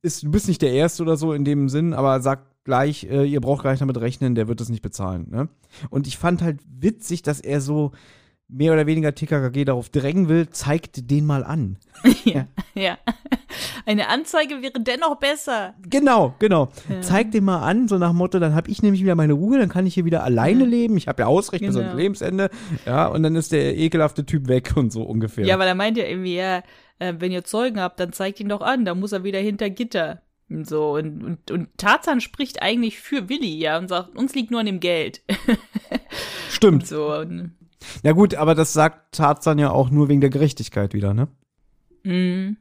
Ist, 0.03 0.25
du 0.25 0.33
bist 0.33 0.49
nicht 0.49 0.63
der 0.63 0.73
Erste 0.73 1.05
oder 1.05 1.17
so 1.17 1.33
in 1.33 1.45
dem 1.45 1.69
Sinn, 1.69 1.95
aber 1.95 2.21
sagt 2.21 2.65
gleich, 2.65 3.05
äh, 3.05 3.25
ihr 3.25 3.41
braucht 3.41 3.63
gleich 3.63 3.79
damit 3.79 4.01
rechnen, 4.01 4.35
der 4.35 4.49
wird 4.49 4.61
es 4.61 4.69
nicht 4.69 4.83
bezahlen. 4.83 5.29
Ne? 5.31 5.49
Und 5.91 6.09
ich 6.09 6.19
fand 6.19 6.43
halt 6.43 6.59
witzig, 6.69 7.23
dass 7.23 7.39
er 7.39 7.61
so 7.61 7.93
mehr 8.49 8.73
oder 8.73 8.87
weniger 8.87 9.15
TKKG 9.15 9.65
darauf 9.67 9.91
drängen 9.91 10.29
will, 10.29 10.49
zeigt 10.49 11.11
den 11.11 11.27
mal 11.27 11.45
an. 11.45 11.77
ja. 12.25 12.47
ja. 12.75 12.99
Eine 13.85 14.09
Anzeige 14.09 14.63
wäre 14.63 14.81
dennoch 14.81 15.17
besser. 15.17 15.75
Genau, 15.89 16.35
genau. 16.39 16.69
Zeig 17.01 17.31
den 17.33 17.45
mal 17.45 17.61
an, 17.61 17.89
so 17.89 17.99
nach 17.99 18.13
Motto, 18.13 18.39
dann 18.39 18.55
habe 18.55 18.71
ich 18.71 18.83
nämlich 18.83 19.03
wieder 19.03 19.15
meine 19.15 19.33
Ruhe, 19.35 19.59
dann 19.59 19.69
kann 19.69 19.87
ich 19.87 19.95
hier 19.95 20.05
wieder 20.05 20.25
alleine 20.25 20.65
leben. 20.65 20.97
Ich 20.97 21.09
habe 21.09 21.23
ja 21.23 21.27
Ausrecht 21.29 21.65
bis 21.65 21.75
Genau. 21.75 21.87
ans 21.89 22.01
Lebensende. 22.01 22.51
Ja, 22.87 23.07
und 23.07 23.23
dann 23.23 23.37
ist 23.37 23.53
der 23.53 23.77
ekelhafte 23.77 24.25
Typ 24.25 24.49
weg 24.49 24.73
und 24.77 24.93
so 24.93 25.03
ungefähr. 25.03 25.47
Ja, 25.47 25.59
weil 25.59 25.69
er 25.69 25.75
meint 25.75 25.97
ja 25.97 26.05
irgendwie, 26.05 26.37
ja, 26.37 26.63
äh, 26.99 27.15
wenn 27.19 27.33
ihr 27.33 27.45
Zeugen 27.45 27.81
habt, 27.81 28.01
dann 28.01 28.13
zeigt 28.13 28.41
ihn 28.41 28.49
doch 28.49 28.61
an, 28.61 28.85
dann 28.85 28.99
muss 29.01 29.13
er 29.13 29.25
wieder 29.25 29.39
hinter 29.41 29.71
Gitter. 29.71 30.23
Und 30.51 30.67
so, 30.67 30.95
und, 30.95 31.23
und, 31.23 31.51
und 31.51 31.69
Tarzan 31.77 32.23
spricht 32.23 32.63
eigentlich 32.63 32.99
für 32.99 33.29
Willi, 33.29 33.59
ja, 33.59 33.77
und 33.77 33.89
sagt, 33.89 34.17
uns 34.17 34.35
liegt 34.35 34.51
nur 34.51 34.61
an 34.61 34.67
dem 34.67 34.81
Geld. 34.81 35.23
Stimmt. 36.51 36.87
so, 36.87 37.15
und, 37.15 37.53
Ja 38.03 38.13
gut, 38.13 38.35
aber 38.35 38.55
das 38.55 38.73
sagt 38.73 39.15
Tarzan 39.15 39.59
ja 39.59 39.71
auch 39.71 39.91
nur 39.91 40.09
wegen 40.09 40.21
der 40.21 40.31
Gerechtigkeit 40.31 40.95
wieder, 40.95 41.15
ne? 41.15 41.29
mm, 42.05 42.57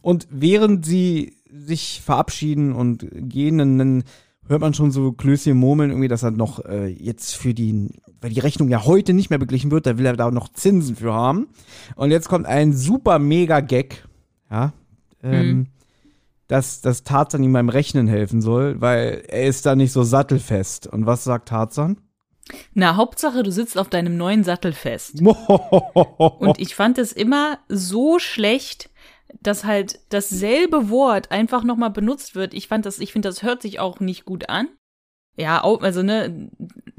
Und 0.00 0.28
während 0.30 0.84
sie 0.84 1.36
sich 1.50 2.00
verabschieden 2.04 2.72
und 2.72 3.06
gehen, 3.12 3.58
dann, 3.58 4.04
hört 4.46 4.60
man 4.60 4.74
schon 4.74 4.90
so 4.90 5.12
Klößchen 5.12 5.56
murmeln, 5.56 5.90
irgendwie, 5.90 6.08
dass 6.08 6.22
er 6.22 6.30
noch 6.30 6.64
äh, 6.64 6.88
jetzt 6.88 7.36
für 7.36 7.54
die, 7.54 7.90
weil 8.20 8.30
die 8.30 8.40
Rechnung 8.40 8.68
ja 8.68 8.84
heute 8.84 9.12
nicht 9.12 9.30
mehr 9.30 9.38
beglichen 9.38 9.70
wird, 9.70 9.86
da 9.86 9.98
will 9.98 10.06
er 10.06 10.16
da 10.16 10.30
noch 10.30 10.48
Zinsen 10.48 10.96
für 10.96 11.12
haben. 11.12 11.48
Und 11.96 12.10
jetzt 12.10 12.28
kommt 12.28 12.46
ein 12.46 12.72
super 12.72 13.18
mega 13.18 13.60
Gag, 13.60 14.04
ja. 14.50 14.72
Ähm, 15.22 15.68
dass, 16.48 16.80
dass 16.80 17.04
Tarzan 17.04 17.44
ihm 17.44 17.52
beim 17.52 17.68
Rechnen 17.68 18.08
helfen 18.08 18.42
soll, 18.42 18.80
weil 18.80 19.22
er 19.28 19.44
ist 19.44 19.64
da 19.64 19.76
nicht 19.76 19.92
so 19.92 20.02
sattelfest. 20.02 20.86
Und 20.86 21.06
was 21.06 21.24
sagt 21.24 21.48
Tarzan? 21.48 21.96
Na, 22.74 22.96
Hauptsache, 22.96 23.42
du 23.42 23.50
sitzt 23.50 23.78
auf 23.78 23.88
deinem 23.88 24.16
neuen 24.16 24.44
Sattel 24.44 24.72
fest. 24.72 25.20
Und 25.22 26.58
ich 26.58 26.74
fand 26.74 26.98
es 26.98 27.12
immer 27.12 27.58
so 27.68 28.18
schlecht, 28.18 28.90
dass 29.40 29.64
halt 29.64 30.00
dasselbe 30.10 30.90
Wort 30.90 31.30
einfach 31.30 31.64
nochmal 31.64 31.90
benutzt 31.90 32.34
wird. 32.34 32.54
Ich 32.54 32.68
fand 32.68 32.86
das, 32.86 32.98
ich 32.98 33.12
finde, 33.12 33.28
das 33.28 33.42
hört 33.42 33.62
sich 33.62 33.80
auch 33.80 34.00
nicht 34.00 34.24
gut 34.24 34.48
an. 34.48 34.68
Ja, 35.36 35.62
also 35.62 36.02
ne, 36.02 36.50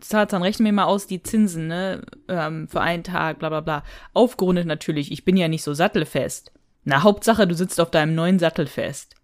Tarzan, 0.08 0.42
rechne 0.42 0.64
mir 0.64 0.74
mal 0.74 0.86
aus 0.86 1.06
die 1.06 1.22
Zinsen, 1.22 1.68
ne, 1.68 2.02
ähm, 2.28 2.68
für 2.68 2.82
einen 2.82 3.04
Tag, 3.04 3.40
bla 3.40 3.50
bla 3.50 3.62
bla. 3.62 3.84
Aufgerundet 4.14 4.66
natürlich, 4.66 5.12
ich 5.12 5.24
bin 5.24 5.38
ja 5.38 5.48
nicht 5.48 5.64
so 5.64 5.74
sattelfest. 5.74 6.52
Na, 6.84 7.04
Hauptsache, 7.04 7.46
du 7.48 7.54
sitzt 7.54 7.80
auf 7.80 7.92
deinem 7.92 8.16
neuen 8.16 8.40
Sattel 8.40 8.66
fest. 8.66 9.16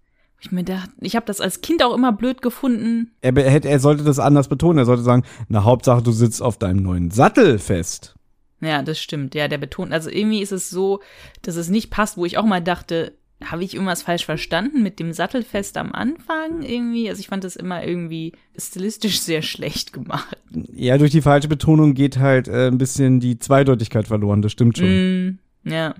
Ich 0.41 0.51
mir 0.51 0.63
dachte, 0.63 0.91
ich 1.01 1.15
habe 1.15 1.25
das 1.25 1.41
als 1.41 1.61
Kind 1.61 1.83
auch 1.83 1.93
immer 1.93 2.11
blöd 2.13 2.41
gefunden. 2.41 3.11
er, 3.21 3.33
hätte- 3.33 3.67
er 3.69 3.79
sollte 3.79 4.03
das 4.03 4.19
anders 4.19 4.47
betonen. 4.47 4.77
Er 4.79 4.85
sollte 4.85 5.03
sagen, 5.03 5.23
na 5.49 5.63
Hauptsache 5.63 6.01
du 6.01 6.11
sitzt 6.11 6.41
auf 6.41 6.57
deinem 6.57 6.81
neuen 6.81 7.11
Sattel 7.11 7.59
fest. 7.59 8.15
Ja, 8.61 8.81
das 8.81 8.99
stimmt. 8.99 9.35
Ja, 9.35 9.47
der 9.47 9.57
betont, 9.57 9.91
also 9.93 10.09
irgendwie 10.09 10.41
ist 10.41 10.51
es 10.51 10.69
so, 10.69 11.01
dass 11.41 11.55
es 11.55 11.69
nicht 11.69 11.89
passt, 11.91 12.17
wo 12.17 12.25
ich 12.25 12.37
auch 12.37 12.45
mal 12.45 12.61
dachte, 12.61 13.13
habe 13.43 13.63
ich 13.63 13.73
irgendwas 13.73 14.01
falsch 14.03 14.25
verstanden 14.25 14.83
mit 14.83 14.99
dem 14.99 15.13
Sattelfest 15.13 15.77
am 15.77 15.93
Anfang 15.93 16.61
irgendwie? 16.61 17.07
Also 17.09 17.21
ich 17.21 17.27
fand 17.29 17.45
das 17.45 17.55
immer 17.55 17.85
irgendwie 17.85 18.33
stilistisch 18.57 19.19
sehr 19.21 19.41
schlecht 19.41 19.93
gemacht. 19.93 20.37
Ja, 20.73 20.97
durch 20.97 21.11
die 21.11 21.21
falsche 21.21 21.47
Betonung 21.47 21.93
geht 21.93 22.17
halt 22.19 22.47
äh, 22.49 22.67
ein 22.67 22.77
bisschen 22.77 23.19
die 23.21 23.39
Zweideutigkeit 23.39 24.07
verloren, 24.07 24.41
das 24.41 24.51
stimmt 24.51 24.77
schon. 24.77 24.87
Mm, 24.89 25.39
ja. 25.63 25.95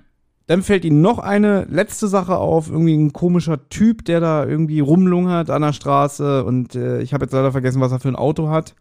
Dann 0.50 0.64
fällt 0.64 0.84
ihnen 0.84 1.00
noch 1.00 1.20
eine 1.20 1.64
letzte 1.70 2.08
Sache 2.08 2.36
auf, 2.36 2.68
irgendwie 2.68 2.96
ein 2.96 3.12
komischer 3.12 3.68
Typ, 3.68 4.04
der 4.04 4.18
da 4.18 4.44
irgendwie 4.44 4.80
rumlungert 4.80 5.48
an 5.48 5.62
der 5.62 5.72
Straße 5.72 6.42
und 6.42 6.74
äh, 6.74 7.00
ich 7.02 7.14
habe 7.14 7.24
jetzt 7.24 7.32
leider 7.32 7.52
vergessen, 7.52 7.80
was 7.80 7.92
er 7.92 8.00
für 8.00 8.08
ein 8.08 8.16
Auto 8.16 8.48
hat. 8.48 8.74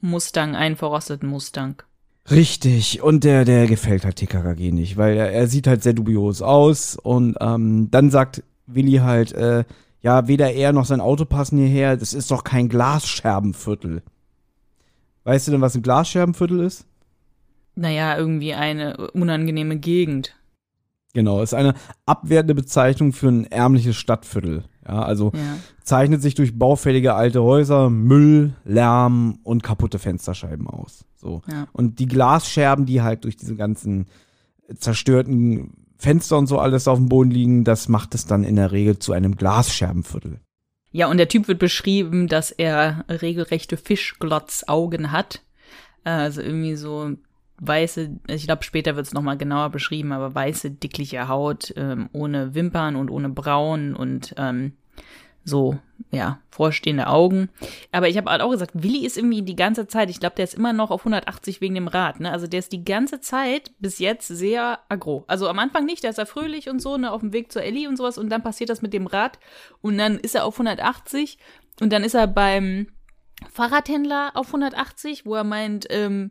Mustang, 0.00 0.56
einen 0.56 0.76
verrosteten 0.76 1.28
Mustang. 1.28 1.82
Richtig, 2.30 3.02
und 3.02 3.24
der, 3.24 3.44
der 3.44 3.66
gefällt 3.66 4.06
halt 4.06 4.16
TKKG 4.16 4.72
nicht, 4.72 4.96
weil 4.96 5.14
er, 5.18 5.30
er 5.30 5.46
sieht 5.46 5.66
halt 5.66 5.82
sehr 5.82 5.92
dubios 5.92 6.40
aus 6.40 6.96
und 6.96 7.36
ähm, 7.38 7.88
dann 7.90 8.10
sagt 8.10 8.42
Willi 8.66 9.00
halt, 9.02 9.32
äh, 9.32 9.64
ja, 10.00 10.26
weder 10.26 10.54
er 10.54 10.72
noch 10.72 10.86
sein 10.86 11.02
Auto 11.02 11.26
passen 11.26 11.58
hierher, 11.58 11.98
das 11.98 12.14
ist 12.14 12.30
doch 12.30 12.44
kein 12.44 12.70
Glasscherbenviertel. 12.70 14.02
Weißt 15.24 15.48
du 15.48 15.52
denn, 15.52 15.60
was 15.60 15.74
ein 15.74 15.82
Glasscherbenviertel 15.82 16.60
ist? 16.60 16.86
Naja, 17.74 18.16
irgendwie 18.16 18.54
eine 18.54 19.10
unangenehme 19.12 19.76
Gegend. 19.76 20.34
Genau, 21.12 21.42
ist 21.42 21.54
eine 21.54 21.74
abwertende 22.06 22.54
Bezeichnung 22.54 23.12
für 23.12 23.28
ein 23.28 23.44
ärmliches 23.50 23.96
Stadtviertel. 23.96 24.64
Ja, 24.86 25.02
also 25.02 25.32
Ja. 25.34 25.56
zeichnet 25.82 26.22
sich 26.22 26.34
durch 26.34 26.56
baufällige 26.58 27.14
alte 27.14 27.42
Häuser, 27.42 27.90
Müll, 27.90 28.54
Lärm 28.64 29.40
und 29.42 29.62
kaputte 29.62 29.98
Fensterscheiben 29.98 30.68
aus. 30.68 31.04
So. 31.16 31.42
Ja. 31.50 31.66
Und 31.72 31.98
die 31.98 32.06
Glasscherben, 32.06 32.86
die 32.86 33.02
halt 33.02 33.24
durch 33.24 33.36
diese 33.36 33.56
ganzen 33.56 34.06
zerstörten 34.78 35.72
Fenster 35.98 36.38
und 36.38 36.46
so 36.46 36.58
alles 36.58 36.88
auf 36.88 36.98
dem 36.98 37.08
Boden 37.08 37.30
liegen, 37.30 37.64
das 37.64 37.88
macht 37.88 38.14
es 38.14 38.26
dann 38.26 38.44
in 38.44 38.56
der 38.56 38.72
Regel 38.72 38.98
zu 38.98 39.12
einem 39.12 39.36
Glasscherbenviertel. 39.36 40.40
Ja, 40.92 41.08
und 41.08 41.18
der 41.18 41.28
Typ 41.28 41.46
wird 41.48 41.58
beschrieben, 41.58 42.26
dass 42.26 42.50
er 42.50 43.04
regelrechte 43.08 43.76
Fischglotzaugen 43.76 45.12
hat. 45.12 45.42
Äh, 46.04 46.10
Also 46.10 46.40
irgendwie 46.40 46.74
so 46.76 47.10
weiße, 47.60 48.10
ich 48.26 48.46
glaube 48.46 48.64
später 48.64 48.96
wird 48.96 49.06
es 49.06 49.12
nochmal 49.12 49.36
genauer 49.36 49.70
beschrieben, 49.70 50.12
aber 50.12 50.34
weiße, 50.34 50.70
dickliche 50.70 51.28
Haut, 51.28 51.72
ähm, 51.76 52.08
ohne 52.12 52.54
Wimpern 52.54 52.96
und 52.96 53.10
ohne 53.10 53.28
Brauen 53.28 53.94
und 53.94 54.34
ähm, 54.38 54.72
so, 55.44 55.78
ja, 56.10 56.40
vorstehende 56.50 57.06
Augen. 57.06 57.48
Aber 57.92 58.08
ich 58.08 58.16
habe 58.16 58.30
halt 58.30 58.42
auch 58.42 58.50
gesagt, 58.50 58.72
Willi 58.74 59.06
ist 59.06 59.16
irgendwie 59.16 59.42
die 59.42 59.56
ganze 59.56 59.86
Zeit, 59.86 60.10
ich 60.10 60.20
glaube, 60.20 60.36
der 60.36 60.44
ist 60.44 60.54
immer 60.54 60.72
noch 60.72 60.90
auf 60.90 61.00
180 61.00 61.60
wegen 61.60 61.74
dem 61.74 61.88
Rad, 61.88 62.20
ne? 62.20 62.30
Also 62.30 62.46
der 62.46 62.58
ist 62.58 62.72
die 62.72 62.84
ganze 62.84 63.20
Zeit 63.20 63.72
bis 63.78 63.98
jetzt 63.98 64.28
sehr 64.28 64.80
aggro. 64.88 65.24
Also 65.28 65.48
am 65.48 65.58
Anfang 65.58 65.86
nicht, 65.86 66.04
da 66.04 66.08
ist 66.08 66.18
er 66.18 66.26
fröhlich 66.26 66.68
und 66.68 66.80
so, 66.80 66.96
ne, 66.96 67.10
auf 67.10 67.20
dem 67.20 67.32
Weg 67.32 67.52
zur 67.52 67.62
Ellie 67.62 67.88
und 67.88 67.96
sowas 67.96 68.18
und 68.18 68.28
dann 68.28 68.42
passiert 68.42 68.70
das 68.70 68.82
mit 68.82 68.92
dem 68.92 69.06
Rad 69.06 69.38
und 69.80 69.98
dann 69.98 70.18
ist 70.18 70.34
er 70.34 70.44
auf 70.44 70.54
180 70.54 71.38
und 71.80 71.92
dann 71.92 72.04
ist 72.04 72.14
er 72.14 72.26
beim 72.26 72.88
Fahrradhändler 73.50 74.32
auf 74.34 74.48
180, 74.48 75.24
wo 75.24 75.34
er 75.34 75.44
meint, 75.44 75.86
ähm, 75.88 76.30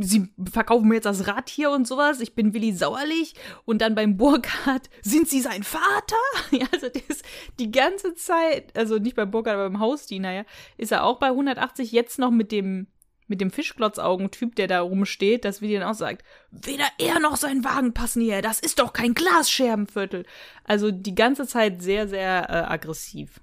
sie 0.00 0.28
verkaufen 0.50 0.88
mir 0.88 0.96
jetzt 0.96 1.04
das 1.04 1.26
Rad 1.26 1.48
hier 1.48 1.70
und 1.70 1.86
sowas, 1.86 2.20
ich 2.20 2.34
bin 2.34 2.54
Willi 2.54 2.72
Sauerlich 2.72 3.34
und 3.64 3.80
dann 3.80 3.94
beim 3.94 4.16
Burkhardt, 4.16 4.88
sind 5.02 5.28
sie 5.28 5.40
sein 5.40 5.62
Vater? 5.62 6.16
Ja, 6.50 6.66
also 6.72 6.86
ist 6.86 7.24
die 7.58 7.72
ganze 7.72 8.14
Zeit, 8.14 8.76
also 8.76 8.98
nicht 8.98 9.16
beim 9.16 9.30
Burkhardt, 9.30 9.56
aber 9.56 9.68
beim 9.68 9.80
Hausdiener, 9.80 10.32
ja, 10.32 10.44
ist 10.76 10.92
er 10.92 11.04
auch 11.04 11.18
bei 11.18 11.28
180 11.28 11.90
jetzt 11.92 12.18
noch 12.18 12.30
mit 12.30 12.52
dem 12.52 12.86
mit 13.26 13.40
dem 13.40 13.50
Fischglotzaugen-Typ, 13.50 14.54
der 14.54 14.68
da 14.68 14.82
rumsteht, 14.82 15.46
dass 15.46 15.62
Willi 15.62 15.78
dann 15.78 15.88
auch 15.88 15.94
sagt, 15.94 16.22
weder 16.50 16.84
er 16.98 17.20
noch 17.20 17.36
sein 17.36 17.64
Wagen 17.64 17.94
passen 17.94 18.20
hierher, 18.20 18.42
das 18.42 18.60
ist 18.60 18.78
doch 18.78 18.92
kein 18.92 19.14
Glasscherbenviertel. 19.14 20.26
Also 20.62 20.90
die 20.90 21.14
ganze 21.14 21.46
Zeit 21.46 21.82
sehr, 21.82 22.06
sehr 22.06 22.50
äh, 22.50 22.70
aggressiv. 22.70 23.40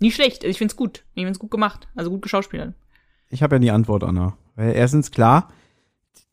Nicht 0.00 0.14
schlecht, 0.14 0.44
ich 0.44 0.56
find's 0.56 0.76
gut. 0.76 1.04
Ich 1.14 1.24
find's 1.24 1.38
gut 1.38 1.50
gemacht, 1.50 1.88
also 1.94 2.10
gut 2.10 2.22
geschauspielert. 2.22 2.74
Ich 3.28 3.42
habe 3.42 3.56
ja 3.56 3.58
die 3.58 3.70
Antwort, 3.70 4.02
Anna. 4.02 4.38
Weil 4.56 4.74
erstens 4.74 5.10
klar, 5.10 5.52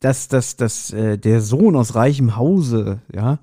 dass, 0.00 0.28
dass, 0.28 0.56
dass 0.56 0.92
äh, 0.92 1.18
der 1.18 1.40
Sohn 1.40 1.76
aus 1.76 1.94
reichem 1.94 2.36
Hause, 2.36 3.00
ja, 3.14 3.38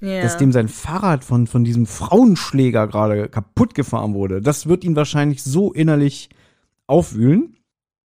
Ja. 0.00 0.22
dass 0.22 0.36
dem 0.36 0.52
sein 0.52 0.68
Fahrrad 0.68 1.24
von, 1.24 1.46
von 1.46 1.64
diesem 1.64 1.86
Frauenschläger 1.86 2.88
gerade 2.88 3.28
kaputt 3.28 3.74
gefahren 3.74 4.14
wurde. 4.14 4.40
Das 4.40 4.66
wird 4.66 4.84
ihn 4.84 4.96
wahrscheinlich 4.96 5.42
so 5.42 5.72
innerlich 5.72 6.28
aufwühlen. 6.86 7.56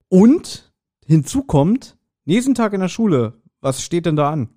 Und 0.09 0.71
hinzu 1.05 1.43
kommt, 1.43 1.97
nächsten 2.25 2.55
Tag 2.55 2.73
in 2.73 2.81
der 2.81 2.89
Schule, 2.89 3.33
was 3.61 3.81
steht 3.83 4.05
denn 4.05 4.15
da 4.15 4.31
an? 4.31 4.49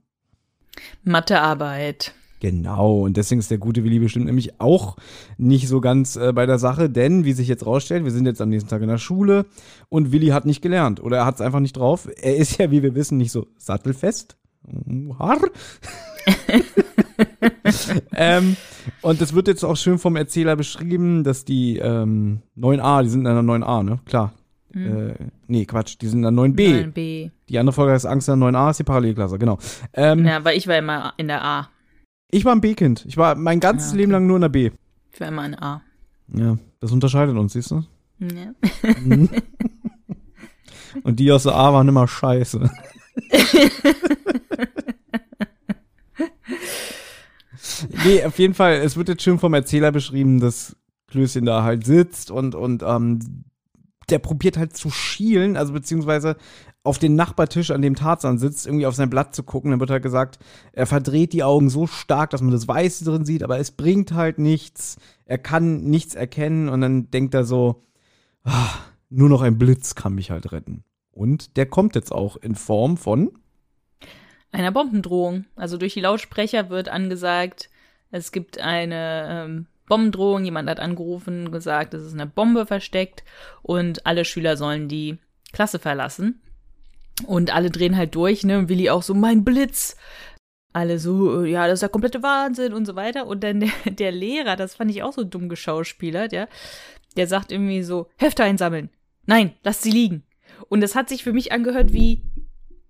Mathearbeit. 1.03 2.15
Genau, 2.45 3.01
und 3.01 3.17
deswegen 3.17 3.39
ist 3.39 3.51
der 3.51 3.57
gute 3.57 3.85
Willi 3.85 3.99
bestimmt 3.99 4.27
nämlich 4.27 4.61
auch 4.61 4.99
nicht 5.39 5.67
so 5.67 5.81
ganz 5.81 6.17
äh, 6.17 6.31
bei 6.35 6.45
der 6.45 6.59
Sache, 6.59 6.91
denn 6.91 7.25
wie 7.25 7.33
sich 7.33 7.49
jetzt 7.49 7.65
rausstellt, 7.65 8.05
wir 8.05 8.11
sind 8.11 8.27
jetzt 8.27 8.43
am 8.43 8.51
nächsten 8.51 8.69
Tag 8.69 8.83
in 8.83 8.89
der 8.89 8.99
Schule 8.99 9.47
und 9.89 10.13
Willi 10.13 10.27
hat 10.27 10.45
nicht 10.45 10.61
gelernt 10.61 11.03
oder 11.03 11.17
er 11.17 11.25
hat 11.25 11.37
es 11.37 11.41
einfach 11.41 11.61
nicht 11.61 11.75
drauf. 11.75 12.07
Er 12.21 12.37
ist 12.37 12.59
ja, 12.59 12.71
wie 12.71 12.83
wir 12.83 12.95
wissen, 12.95 13.17
nicht 13.17 13.33
so 13.33 13.47
sattelfest. 13.57 14.37
Ähm, 18.13 18.57
und 19.01 19.23
es 19.23 19.35
wird 19.35 19.49
jetzt 19.49 19.65
auch 19.65 19.77
schön 19.77 19.99
vom 19.99 20.17
Erzähler 20.17 20.55
beschrieben, 20.57 21.25
dass 21.25 21.47
die 21.47 21.79
ähm, 21.79 22.41
9a, 22.59 23.03
die 23.03 23.09
sind 23.09 23.23
in 23.23 23.27
einer 23.27 23.41
9a, 23.41 23.83
ne? 23.83 24.01
Klar. 24.05 24.35
Äh, 24.75 25.15
nee, 25.47 25.65
Quatsch, 25.65 25.97
die 26.01 26.09
sind 26.09 26.21
in 26.21 26.27
einer 26.27 26.43
9b. 26.43 26.93
9b. 26.93 27.31
Die 27.49 27.59
andere 27.59 27.73
Folge 27.73 27.93
heißt 27.93 28.07
Angst 28.07 28.29
in 28.29 28.39
der 28.39 28.51
9a, 28.51 28.71
ist 28.71 28.81
die 28.81 28.85
Parallelklasse, 28.85 29.39
genau. 29.39 29.59
Ähm, 29.95 30.27
Ja, 30.27 30.45
weil 30.45 30.59
ich 30.59 30.67
war 30.67 30.77
immer 30.77 31.15
in 31.17 31.29
der 31.29 31.43
A. 31.43 31.69
Ich 32.35 32.45
war 32.45 32.53
ein 32.53 32.61
B-Kind. 32.61 33.05
Ich 33.07 33.17
war 33.17 33.37
mein 33.37 33.61
ganzes 33.61 33.91
Ja, 33.91 33.93
okay. 33.93 34.01
Leben 34.01 34.11
lang 34.11 34.27
nur 34.27 34.39
in 34.39 34.43
der 34.43 34.49
B. 34.49 34.73
Ich 35.13 35.21
war 35.21 35.29
immer 35.29 35.47
in 35.47 35.55
A. 35.55 35.83
Ja, 36.35 36.59
das 36.81 36.91
unterscheidet 36.91 37.37
uns, 37.37 37.53
siehst 37.53 37.71
du? 37.71 37.85
Ja. 38.19 38.53
Und 41.05 41.21
die 41.21 41.31
aus 41.31 41.45
der 41.45 41.55
A 41.55 41.73
waren 41.73 41.87
immer 41.87 42.09
scheiße. 42.09 42.69
nee, 48.05 48.25
auf 48.25 48.37
jeden 48.41 48.55
Fall, 48.55 48.75
es 48.79 48.97
wird 48.97 49.09
jetzt 49.09 49.23
schön 49.23 49.39
vom 49.39 49.55
Erzähler 49.55 49.93
beschrieben, 49.93 50.41
dass 50.41 50.77
Klößchen 51.07 51.45
da 51.45 51.63
halt 51.63 51.87
sitzt 51.87 52.33
und, 52.33 52.57
und 52.57 52.83
ähm, 52.85 53.45
der 54.11 54.19
probiert 54.19 54.57
halt 54.57 54.77
zu 54.77 54.91
schielen, 54.91 55.57
also 55.57 55.73
beziehungsweise 55.73 56.37
auf 56.85 56.99
den 56.99 57.17
Nachbartisch, 57.17 57.71
an 57.71 57.83
dem 57.83 57.97
Tarzan 57.97 58.39
sitzt, 58.39 58.67
irgendwie 58.67 58.87
auf 58.87 58.95
sein 58.95 59.09
Blatt 59.11 59.35
zu 59.35 59.43
gucken. 59.43 59.71
Dann 59.71 59.81
wird 59.81 59.91
halt 59.91 60.03
gesagt, 60.03 60.39
er 60.73 60.87
verdreht 60.87 61.33
die 61.33 61.43
Augen 61.43 61.71
so 61.71 61.87
stark, 61.87 62.31
dass 62.31 62.43
man 62.43 62.53
das 62.53 62.69
Weiße 62.69 63.05
drin 63.05 63.25
sieht, 63.25 63.43
aber 63.43 63.59
es 63.59 63.71
bringt 63.71 64.13
halt 64.13 64.39
nichts. 64.39 64.99
Er 65.25 65.39
kann 65.39 65.85
nichts 65.85 66.15
erkennen 66.15 66.69
und 66.69 66.83
dann 66.83 67.11
denkt 67.11 67.33
er 67.35 67.45
so, 67.45 67.83
ah, 68.45 68.69
nur 69.09 69.31
noch 69.31 69.41
ein 69.41 69.57
Blitz 69.59 69.95
kann 69.95 70.15
mich 70.15 70.31
halt 70.31 70.53
retten. 70.53 70.85
Und 71.11 71.57
der 71.57 71.67
kommt 71.67 71.95
jetzt 71.95 72.13
auch 72.13 72.37
in 72.37 72.55
Form 72.55 72.99
von 72.99 73.33
Einer 74.53 74.71
Bombendrohung. 74.73 75.47
Also 75.57 75.79
durch 75.79 75.95
die 75.95 76.01
Lautsprecher 76.01 76.69
wird 76.69 76.91
angesagt, 76.91 77.71
es 78.11 78.31
gibt 78.31 78.59
eine 78.59 79.27
ähm, 79.31 79.67
Bombendrohung. 79.89 80.45
Jemand 80.45 80.69
hat 80.69 80.81
angerufen, 80.81 81.51
gesagt, 81.51 81.95
es 81.95 82.05
ist 82.05 82.13
eine 82.13 82.27
Bombe 82.27 82.67
versteckt 82.67 83.25
und 83.63 84.05
alle 84.05 84.27
Schüler 84.27 84.59
sollen 84.59 84.89
die 84.89 85.17
Klasse 85.53 85.79
verlassen. 85.79 86.43
Und 87.27 87.55
alle 87.55 87.71
drehen 87.71 87.97
halt 87.97 88.15
durch, 88.15 88.45
ne? 88.45 88.59
Und 88.59 88.69
Willi 88.69 88.91
auch 88.91 89.03
so, 89.03 89.15
mein 89.15 89.45
Blitz. 89.45 89.97
Alle 90.73 90.99
so, 90.99 91.45
äh, 91.45 91.51
ja, 91.51 91.67
das 91.67 91.75
ist 91.75 91.83
der 91.83 91.89
komplette 91.89 92.23
Wahnsinn 92.23 92.73
und 92.73 92.87
so 92.87 92.97
weiter. 92.97 93.27
Und 93.27 93.45
dann 93.45 93.61
der, 93.61 93.71
der 93.87 94.13
Lehrer, 94.13 94.57
das 94.57 94.75
fand 94.75 94.91
ich 94.91 95.03
auch 95.03 95.13
so 95.13 95.25
dumm 95.25 95.49
geschauspielert, 95.49 96.33
ja. 96.33 96.49
Der 97.17 97.27
sagt 97.27 97.53
irgendwie 97.53 97.83
so, 97.83 98.09
Hefte 98.17 98.43
einsammeln. 98.43 98.91
Nein, 99.27 99.55
lasst 99.63 99.83
sie 99.83 99.93
liegen. 99.93 100.25
Und 100.69 100.81
das 100.81 100.95
hat 100.95 101.09
sich 101.09 101.23
für 101.23 101.33
mich 101.33 101.53
angehört 101.53 101.93
wie, 101.93 102.23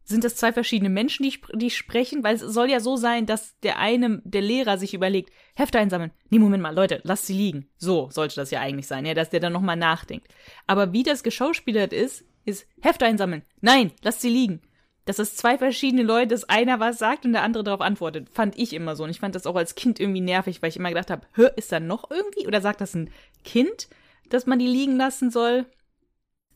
sind 0.04 0.22
das 0.22 0.36
zwei 0.36 0.52
verschiedene 0.52 0.90
Menschen, 0.90 1.22
die, 1.22 1.38
die 1.54 1.70
sprechen? 1.70 2.22
Weil 2.22 2.36
es 2.36 2.42
soll 2.42 2.70
ja 2.70 2.80
so 2.80 2.96
sein, 2.96 3.26
dass 3.26 3.58
der 3.60 3.78
eine, 3.78 4.20
der 4.24 4.42
Lehrer 4.42 4.76
sich 4.76 4.92
überlegt, 4.92 5.32
Hefte 5.54 5.78
einsammeln. 5.78 6.12
Nee, 6.28 6.38
Moment 6.38 6.62
mal, 6.62 6.74
Leute, 6.74 7.00
lasst 7.04 7.26
sie 7.26 7.34
liegen. 7.34 7.68
So 7.78 8.10
sollte 8.10 8.36
das 8.36 8.50
ja 8.50 8.60
eigentlich 8.60 8.86
sein, 8.86 9.06
ja, 9.06 9.14
dass 9.14 9.30
der 9.30 9.40
dann 9.40 9.52
nochmal 9.52 9.76
nachdenkt. 9.76 10.28
Aber 10.66 10.92
wie 10.92 11.02
das 11.02 11.22
geschauspielert 11.22 11.92
ist, 11.92 12.24
ist 12.44 12.66
Hefte 12.80 13.06
einsammeln. 13.06 13.42
Nein, 13.60 13.92
lasst 14.02 14.20
sie 14.20 14.30
liegen. 14.30 14.60
Dass 15.06 15.18
es 15.18 15.36
zwei 15.36 15.58
verschiedene 15.58 16.02
Leute, 16.02 16.28
dass 16.28 16.48
einer 16.48 16.80
was 16.80 16.98
sagt 16.98 17.26
und 17.26 17.32
der 17.32 17.42
andere 17.42 17.62
darauf 17.62 17.82
antwortet, 17.82 18.28
fand 18.30 18.58
ich 18.58 18.72
immer 18.72 18.96
so. 18.96 19.04
Und 19.04 19.10
ich 19.10 19.20
fand 19.20 19.34
das 19.34 19.46
auch 19.46 19.56
als 19.56 19.74
Kind 19.74 20.00
irgendwie 20.00 20.22
nervig, 20.22 20.62
weil 20.62 20.70
ich 20.70 20.78
immer 20.78 20.88
gedacht 20.88 21.10
habe, 21.10 21.26
hör, 21.32 21.56
ist 21.58 21.72
da 21.72 21.80
noch 21.80 22.10
irgendwie? 22.10 22.46
Oder 22.46 22.62
sagt 22.62 22.80
das 22.80 22.94
ein 22.94 23.10
Kind, 23.44 23.88
dass 24.30 24.46
man 24.46 24.58
die 24.58 24.66
liegen 24.66 24.96
lassen 24.96 25.30
soll? 25.30 25.66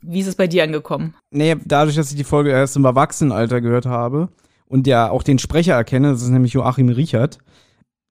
Wie 0.00 0.20
ist 0.20 0.28
es 0.28 0.36
bei 0.36 0.46
dir 0.46 0.62
angekommen? 0.62 1.14
Nee, 1.30 1.56
dadurch, 1.64 1.96
dass 1.96 2.10
ich 2.10 2.16
die 2.16 2.24
Folge 2.24 2.50
erst 2.50 2.76
im 2.76 2.84
Erwachsenenalter 2.84 3.60
gehört 3.60 3.86
habe 3.86 4.30
und 4.66 4.86
ja 4.86 5.10
auch 5.10 5.22
den 5.22 5.38
Sprecher 5.38 5.74
erkenne, 5.74 6.12
das 6.12 6.22
ist 6.22 6.28
nämlich 6.28 6.52
Joachim 6.52 6.88
Richard, 6.88 7.38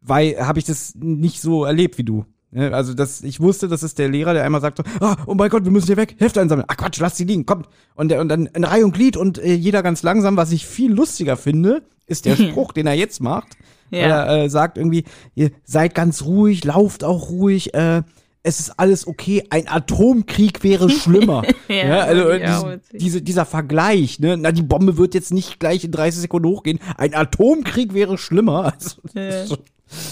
weil 0.01 0.38
habe 0.45 0.59
ich 0.59 0.65
das 0.65 0.93
nicht 0.95 1.41
so 1.41 1.65
erlebt 1.65 1.97
wie 1.97 2.03
du. 2.03 2.25
Ne, 2.51 2.73
Also 2.73 2.93
das, 2.93 3.21
ich 3.21 3.39
wusste, 3.39 3.67
das 3.67 3.83
ist 3.83 3.99
der 3.99 4.09
Lehrer, 4.09 4.33
der 4.33 4.43
einmal 4.43 4.61
sagt, 4.61 4.81
oh, 5.01 5.15
oh 5.25 5.33
mein 5.33 5.49
Gott, 5.49 5.65
wir 5.65 5.71
müssen 5.71 5.87
hier 5.87 5.97
weg, 5.97 6.15
Hefte 6.19 6.41
einsammeln. 6.41 6.67
Ach 6.69 6.77
Quatsch, 6.77 6.99
lass 6.99 7.17
sie 7.17 7.25
liegen, 7.25 7.45
kommt. 7.45 7.67
Und, 7.95 8.09
der, 8.09 8.21
und 8.21 8.29
dann 8.29 8.45
in 8.45 8.63
Reihe 8.63 8.85
und 8.85 8.93
Glied 8.93 9.17
und 9.17 9.37
äh, 9.37 9.53
jeder 9.53 9.83
ganz 9.83 10.03
langsam. 10.03 10.37
Was 10.37 10.51
ich 10.51 10.65
viel 10.65 10.93
lustiger 10.93 11.37
finde, 11.37 11.83
ist 12.05 12.25
der 12.25 12.35
Spruch, 12.37 12.71
den 12.71 12.87
er 12.87 12.93
jetzt 12.93 13.21
macht. 13.21 13.57
Ja. 13.91 14.25
Er 14.25 14.43
äh, 14.43 14.49
sagt 14.49 14.77
irgendwie, 14.77 15.03
ihr 15.35 15.51
seid 15.63 15.95
ganz 15.95 16.23
ruhig, 16.23 16.63
lauft 16.63 17.03
auch 17.03 17.29
ruhig, 17.29 17.73
äh, 17.73 18.03
es 18.47 18.61
ist 18.61 18.79
alles 18.79 19.05
okay, 19.05 19.43
ein 19.49 19.67
Atomkrieg 19.67 20.63
wäre 20.63 20.89
schlimmer. 21.03 21.43
Ja, 21.67 21.99
also 21.99 22.23
fand 22.29 22.41
äh, 22.41 22.47
auch 22.47 22.75
diese, 22.93 23.21
dieser 23.21 23.45
Vergleich, 23.45 24.19
ne? 24.19 24.37
Na, 24.37 24.51
die 24.53 24.63
Bombe 24.63 24.97
wird 24.97 25.13
jetzt 25.13 25.33
nicht 25.33 25.59
gleich 25.59 25.83
in 25.83 25.91
30 25.91 26.21
Sekunden 26.21 26.47
hochgehen. 26.47 26.79
Ein 26.97 27.13
Atomkrieg 27.13 27.93
wäre 27.93 28.17
schlimmer. 28.17 28.73
Also, 28.79 29.01
das, 29.13 29.43
ist 29.43 29.49
schon, 29.49 29.57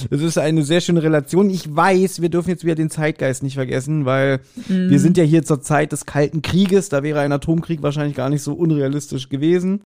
das 0.09 0.21
ist 0.21 0.37
eine 0.37 0.63
sehr 0.63 0.81
schöne 0.81 1.01
Relation. 1.03 1.49
Ich 1.49 1.73
weiß, 1.73 2.21
wir 2.21 2.29
dürfen 2.29 2.49
jetzt 2.49 2.63
wieder 2.63 2.75
den 2.75 2.89
Zeitgeist 2.89 3.41
nicht 3.43 3.55
vergessen, 3.55 4.05
weil 4.05 4.39
Mhm. 4.67 4.89
wir 4.89 4.99
sind 4.99 5.17
ja 5.17 5.23
hier 5.23 5.43
zur 5.43 5.61
Zeit 5.61 5.91
des 5.91 6.05
Kalten 6.05 6.41
Krieges. 6.41 6.89
Da 6.89 7.03
wäre 7.03 7.19
ein 7.21 7.31
Atomkrieg 7.31 7.81
wahrscheinlich 7.83 8.15
gar 8.15 8.29
nicht 8.29 8.41
so 8.43 8.53
unrealistisch 8.53 9.29
gewesen. 9.29 9.81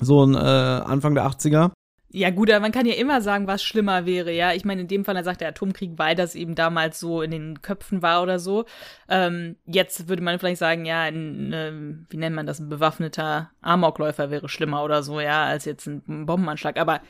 So 0.00 0.24
ein 0.24 0.34
äh, 0.34 0.38
Anfang 0.38 1.14
der 1.14 1.26
80er. 1.26 1.70
Ja, 2.14 2.28
gut, 2.28 2.50
aber 2.50 2.60
man 2.60 2.72
kann 2.72 2.84
ja 2.84 2.94
immer 2.94 3.22
sagen, 3.22 3.46
was 3.46 3.62
schlimmer 3.62 4.04
wäre, 4.04 4.32
ja. 4.32 4.52
Ich 4.52 4.66
meine, 4.66 4.82
in 4.82 4.88
dem 4.88 5.04
Fall, 5.04 5.16
er 5.16 5.24
sagt 5.24 5.40
der 5.40 5.48
Atomkrieg, 5.48 5.92
weil 5.96 6.14
das 6.14 6.34
eben 6.34 6.54
damals 6.54 7.00
so 7.00 7.22
in 7.22 7.30
den 7.30 7.62
Köpfen 7.62 8.02
war 8.02 8.22
oder 8.22 8.38
so. 8.38 8.66
Ähm, 9.08 9.56
jetzt 9.64 10.08
würde 10.08 10.22
man 10.22 10.38
vielleicht 10.38 10.58
sagen, 10.58 10.84
ja, 10.84 11.02
ein, 11.02 11.52
ähm, 11.54 12.06
wie 12.10 12.18
nennt 12.18 12.36
man 12.36 12.46
das, 12.46 12.60
ein 12.60 12.68
bewaffneter 12.68 13.50
Amokläufer 13.62 14.30
wäre 14.30 14.50
schlimmer 14.50 14.84
oder 14.84 15.02
so, 15.02 15.20
ja, 15.20 15.44
als 15.44 15.64
jetzt 15.64 15.86
ein 15.86 16.26
Bombenanschlag. 16.26 16.78
Aber 16.78 17.00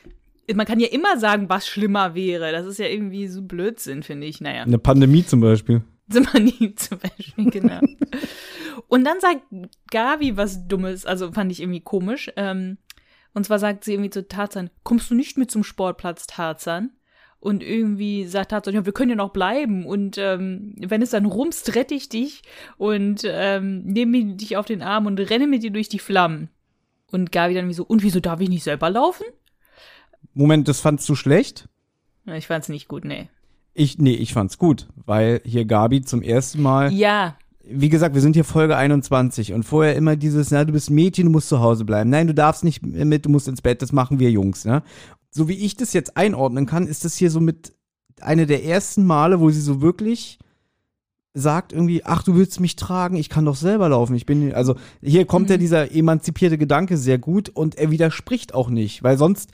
man 0.53 0.65
kann 0.65 0.79
ja 0.79 0.87
immer 0.87 1.17
sagen, 1.17 1.49
was 1.49 1.67
schlimmer 1.67 2.15
wäre. 2.15 2.53
Das 2.53 2.65
ist 2.65 2.79
ja 2.79 2.87
irgendwie 2.87 3.27
so 3.27 3.41
Blödsinn, 3.41 4.03
finde 4.03 4.27
ich. 4.27 4.39
Naja. 4.39 4.63
Eine 4.63 4.79
Pandemie 4.79 5.25
zum 5.25 5.41
Beispiel. 5.41 5.81
Sind 6.07 6.33
wir 6.33 6.39
nie 6.39 6.75
zum 6.75 6.99
Beispiel, 6.99 7.49
genau. 7.49 7.79
und 8.87 9.03
dann 9.05 9.19
sagt 9.19 9.41
Gabi 9.89 10.35
was 10.37 10.67
Dummes, 10.67 11.05
also 11.05 11.31
fand 11.31 11.51
ich 11.51 11.61
irgendwie 11.61 11.81
komisch. 11.81 12.31
Ähm, 12.35 12.77
und 13.33 13.45
zwar 13.45 13.59
sagt 13.59 13.83
sie 13.83 13.93
irgendwie 13.93 14.09
zu 14.09 14.27
Tarzan, 14.27 14.69
kommst 14.83 15.09
du 15.09 15.15
nicht 15.15 15.37
mit 15.37 15.51
zum 15.51 15.63
Sportplatz, 15.63 16.27
Tarzan? 16.27 16.91
Und 17.39 17.61
irgendwie 17.61 18.25
sagt 18.25 18.51
Tarzan, 18.51 18.73
ja, 18.73 18.85
wir 18.85 18.93
können 18.93 19.09
ja 19.09 19.15
noch 19.17 19.33
bleiben. 19.33 19.85
Und 19.85 20.17
ähm, 20.17 20.75
wenn 20.77 21.01
es 21.01 21.09
dann 21.09 21.25
rumst, 21.25 21.75
rette 21.75 21.93
ich 21.93 22.07
dich 22.07 22.43
und 22.77 23.23
ähm, 23.25 23.83
nehme 23.83 24.35
dich 24.35 24.55
auf 24.55 24.65
den 24.65 24.81
Arm 24.81 25.07
und 25.07 25.19
renne 25.19 25.47
mit 25.47 25.61
dir 25.61 25.71
durch 25.71 25.89
die 25.89 25.99
Flammen. 25.99 26.49
Und 27.11 27.31
Gabi 27.31 27.53
dann 27.53 27.67
wie 27.67 27.73
so, 27.73 27.83
und 27.83 28.01
wieso 28.01 28.21
darf 28.21 28.39
ich 28.39 28.49
nicht 28.49 28.63
selber 28.63 28.89
laufen? 28.89 29.25
Moment, 30.33 30.67
das 30.67 30.79
fandst 30.79 31.07
du 31.09 31.15
schlecht? 31.15 31.67
Ich 32.25 32.47
fand's 32.47 32.69
nicht 32.69 32.87
gut, 32.87 33.03
nee. 33.03 33.29
Ich, 33.73 33.97
nee, 33.97 34.13
ich 34.13 34.33
fand's 34.33 34.57
gut, 34.57 34.87
weil 34.95 35.41
hier 35.43 35.65
Gabi 35.65 36.01
zum 36.01 36.21
ersten 36.21 36.61
Mal 36.61 36.93
Ja, 36.93 37.37
wie 37.65 37.89
gesagt, 37.89 38.13
wir 38.13 38.21
sind 38.21 38.35
hier 38.35 38.43
Folge 38.43 38.75
21 38.75 39.53
und 39.53 39.63
vorher 39.63 39.95
immer 39.95 40.15
dieses, 40.15 40.51
na, 40.51 40.65
du 40.65 40.73
bist 40.73 40.89
Mädchen, 40.89 41.25
du 41.25 41.31
musst 41.31 41.49
zu 41.49 41.61
Hause 41.61 41.85
bleiben. 41.85 42.09
Nein, 42.09 42.27
du 42.27 42.33
darfst 42.33 42.63
nicht 42.63 42.85
mit, 42.85 43.25
du 43.25 43.29
musst 43.29 43.47
ins 43.47 43.61
Bett, 43.61 43.81
das 43.81 43.91
machen 43.91 44.19
wir 44.19 44.29
Jungs, 44.31 44.65
ne? 44.65 44.83
So 45.31 45.47
wie 45.47 45.53
ich 45.53 45.75
das 45.75 45.93
jetzt 45.93 46.15
einordnen 46.15 46.65
kann, 46.65 46.87
ist 46.87 47.05
das 47.05 47.15
hier 47.15 47.31
so 47.31 47.39
mit 47.39 47.73
eine 48.21 48.45
der 48.45 48.65
ersten 48.65 49.05
Male, 49.05 49.39
wo 49.39 49.49
sie 49.49 49.61
so 49.61 49.81
wirklich 49.81 50.39
sagt 51.33 51.73
irgendwie, 51.73 52.03
ach, 52.03 52.21
du 52.21 52.35
willst 52.35 52.59
mich 52.59 52.75
tragen, 52.75 53.15
ich 53.15 53.29
kann 53.29 53.45
doch 53.45 53.55
selber 53.55 53.89
laufen. 53.89 54.15
Ich 54.15 54.27
bin, 54.27 54.53
also 54.53 54.75
hier 55.01 55.25
kommt 55.25 55.49
ja 55.49 55.57
dieser 55.57 55.91
emanzipierte 55.91 56.59
Gedanke 56.59 56.97
sehr 56.97 57.17
gut 57.17 57.49
und 57.49 57.75
er 57.75 57.89
widerspricht 57.89 58.53
auch 58.53 58.69
nicht, 58.69 59.01
weil 59.01 59.17
sonst 59.17 59.51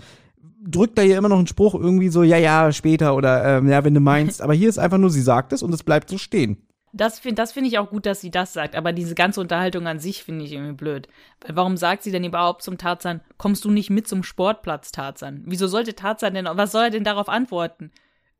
drückt 0.61 0.97
er 0.97 1.05
hier 1.05 1.17
immer 1.17 1.29
noch 1.29 1.37
einen 1.37 1.47
Spruch 1.47 1.75
irgendwie 1.75 2.09
so, 2.09 2.23
ja, 2.23 2.37
ja, 2.37 2.73
später 2.73 3.15
oder 3.15 3.59
ähm, 3.59 3.69
ja, 3.69 3.83
wenn 3.85 3.93
du 3.93 4.01
meinst. 4.01 4.41
Aber 4.41 4.53
hier 4.53 4.67
ist 4.67 4.77
einfach 4.77 4.97
nur, 4.97 5.09
sie 5.09 5.21
sagt 5.21 5.53
es 5.53 5.63
und 5.63 5.73
es 5.73 5.83
bleibt 5.83 6.09
so 6.09 6.17
stehen. 6.17 6.57
Das 6.91 7.19
finde 7.19 7.35
das 7.41 7.51
find 7.51 7.67
ich 7.67 7.77
auch 7.77 7.89
gut, 7.89 8.05
dass 8.05 8.21
sie 8.21 8.31
das 8.31 8.53
sagt, 8.53 8.75
aber 8.75 8.93
diese 8.93 9.15
ganze 9.15 9.41
Unterhaltung 9.41 9.87
an 9.87 9.99
sich 9.99 10.23
finde 10.23 10.45
ich 10.45 10.53
irgendwie 10.53 10.73
blöd. 10.73 11.07
Weil 11.41 11.55
warum 11.55 11.77
sagt 11.77 12.03
sie 12.03 12.11
denn 12.11 12.23
überhaupt 12.23 12.63
zum 12.63 12.77
Tarzan, 12.77 13.21
kommst 13.37 13.63
du 13.65 13.71
nicht 13.71 13.89
mit 13.89 14.07
zum 14.07 14.23
Sportplatz, 14.23 14.91
Tarzan? 14.91 15.43
Wieso 15.45 15.67
sollte 15.67 15.93
Tarzan 15.95 16.33
denn, 16.33 16.47
was 16.51 16.71
soll 16.71 16.85
er 16.85 16.89
denn 16.89 17.03
darauf 17.03 17.29
antworten? 17.29 17.91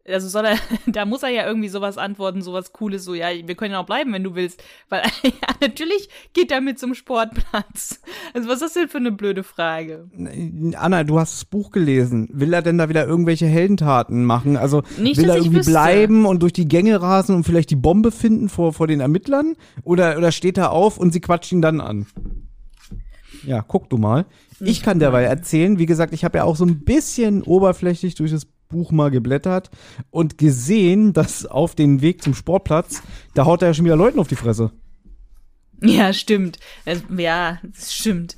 Also 0.08 0.28
soll 0.28 0.46
er, 0.46 0.58
da 0.88 1.06
muss 1.06 1.24
er 1.24 1.30
ja 1.30 1.46
irgendwie 1.46 1.70
sowas 1.70 1.98
antworten, 1.98 2.42
sowas 2.42 2.74
Cooles, 2.74 3.04
so, 3.04 3.14
ja, 3.14 3.28
wir 3.46 3.56
können 3.56 3.74
ja 3.74 3.80
auch 3.80 3.86
bleiben, 3.86 4.14
wenn 4.14 4.24
du 4.24 4.36
willst. 4.36 4.64
Weil, 4.90 5.04
ja, 5.24 5.32
natürlich 5.62 6.10
geht 6.34 6.52
er 6.52 6.62
mit 6.62 6.80
zum 6.80 6.96
Sportplatz. 6.96 8.02
Also 8.34 8.48
was 8.48 8.56
ist 8.56 8.62
das 8.62 8.74
denn 8.74 8.90
für 8.90 8.98
eine 8.98 9.12
blöde 9.12 9.44
Frage? 9.44 10.10
Anna, 10.76 11.04
du 11.04 11.20
hast 11.20 11.34
das 11.34 11.46
Buch 11.46 11.72
gelesen. 11.72 12.30
Will 12.32 12.54
er 12.54 12.62
denn 12.62 12.78
da 12.78 12.90
wieder 12.90 13.06
irgendwelche 13.06 13.46
Heldentaten 13.46 14.26
machen? 14.26 14.58
Also 14.58 14.84
Nicht, 14.98 15.18
will 15.18 15.30
er 15.30 15.38
irgendwie 15.38 15.62
bleiben 15.62 16.26
und 16.26 16.42
durch 16.42 16.54
die 16.54 16.68
Gänge 16.68 17.02
rasen 17.02 17.36
und 17.36 17.44
vielleicht 17.44 17.70
die 17.70 17.76
Bombe 17.76 18.12
finden 18.12 18.50
vor, 18.50 18.74
vor 18.74 18.88
den 18.88 19.00
Ermittlern? 19.00 19.56
Oder, 19.84 20.18
oder 20.18 20.32
steht 20.32 20.58
er 20.58 20.72
auf 20.72 20.98
und 20.98 21.14
sie 21.14 21.22
quatscht 21.22 21.52
ihn 21.52 21.62
dann 21.62 21.82
an? 21.82 22.08
Ja, 23.46 23.62
guck 23.62 23.90
du 23.90 23.98
mal. 23.98 24.26
Ich 24.60 24.84
kann 24.84 25.00
derweil 25.00 25.26
erzählen, 25.26 25.80
wie 25.80 25.86
gesagt, 25.86 26.14
ich 26.14 26.26
habe 26.26 26.40
ja 26.40 26.44
auch 26.44 26.56
so 26.56 26.66
ein 26.66 26.84
bisschen 26.84 27.44
oberflächlich 27.44 28.16
durch 28.16 28.32
das 28.32 28.46
Buch 28.72 28.92
mal 28.92 29.10
geblättert 29.10 29.72
und 30.12 30.38
gesehen, 30.38 31.12
dass 31.12 31.48
auf 31.48 31.74
dem 31.74 32.04
Weg 32.04 32.22
zum 32.22 32.36
Sportplatz, 32.36 33.02
da 33.34 33.46
haut 33.46 33.64
er 33.64 33.70
ja 33.70 33.74
schon 33.74 33.86
wieder 33.86 33.96
Leuten 33.96 34.20
auf 34.20 34.28
die 34.28 34.36
Fresse. 34.36 34.70
Ja, 35.82 36.14
stimmt. 36.14 36.60
Ja, 37.18 37.58
stimmt. 37.74 38.36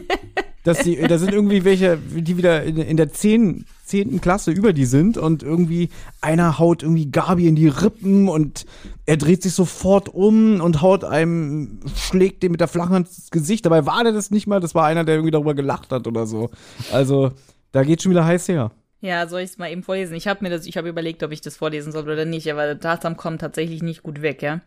dass 0.64 0.80
die, 0.80 0.96
da 0.96 1.16
sind 1.16 1.32
irgendwie 1.32 1.64
welche, 1.64 1.96
die 1.96 2.36
wieder 2.36 2.64
in, 2.64 2.76
in 2.76 2.98
der 2.98 3.14
zehn, 3.14 3.64
zehnten 3.86 4.20
Klasse 4.20 4.50
über 4.50 4.74
die 4.74 4.84
sind 4.84 5.16
und 5.16 5.42
irgendwie 5.42 5.88
einer 6.20 6.58
haut 6.58 6.82
irgendwie 6.82 7.10
Gabi 7.10 7.48
in 7.48 7.56
die 7.56 7.68
Rippen 7.68 8.28
und 8.28 8.66
er 9.06 9.16
dreht 9.16 9.42
sich 9.42 9.54
sofort 9.54 10.10
um 10.10 10.60
und 10.60 10.82
haut 10.82 11.02
einem, 11.02 11.80
schlägt 11.96 12.42
dem 12.42 12.52
mit 12.52 12.60
der 12.60 12.68
flachen 12.68 12.92
Hand 12.92 13.08
ins 13.08 13.30
Gesicht. 13.30 13.64
Dabei 13.64 13.86
war 13.86 14.04
der 14.04 14.12
das 14.12 14.30
nicht 14.30 14.46
mal, 14.46 14.60
das 14.60 14.74
war 14.74 14.84
einer, 14.84 15.04
der 15.04 15.14
irgendwie 15.14 15.30
darüber 15.30 15.54
gelacht 15.54 15.92
hat 15.92 16.06
oder 16.06 16.26
so. 16.26 16.50
Also, 16.92 17.30
da 17.72 17.84
geht 17.84 18.02
schon 18.02 18.10
wieder 18.12 18.26
heiß 18.26 18.48
her. 18.48 18.70
Ja, 19.02 19.26
soll 19.26 19.40
ich 19.40 19.50
es 19.50 19.58
mal 19.58 19.70
eben 19.70 19.82
vorlesen? 19.82 20.14
Ich 20.14 20.28
habe 20.28 20.44
mir 20.44 20.50
das, 20.50 20.64
ich 20.64 20.76
habe 20.76 20.88
überlegt, 20.88 21.24
ob 21.24 21.32
ich 21.32 21.40
das 21.40 21.56
vorlesen 21.56 21.90
soll 21.90 22.04
oder 22.04 22.24
nicht, 22.24 22.50
aber 22.50 22.78
Tarzan 22.78 23.16
kommt 23.16 23.40
tatsächlich 23.40 23.82
nicht 23.82 24.04
gut 24.04 24.22
weg, 24.22 24.42
ja. 24.42 24.60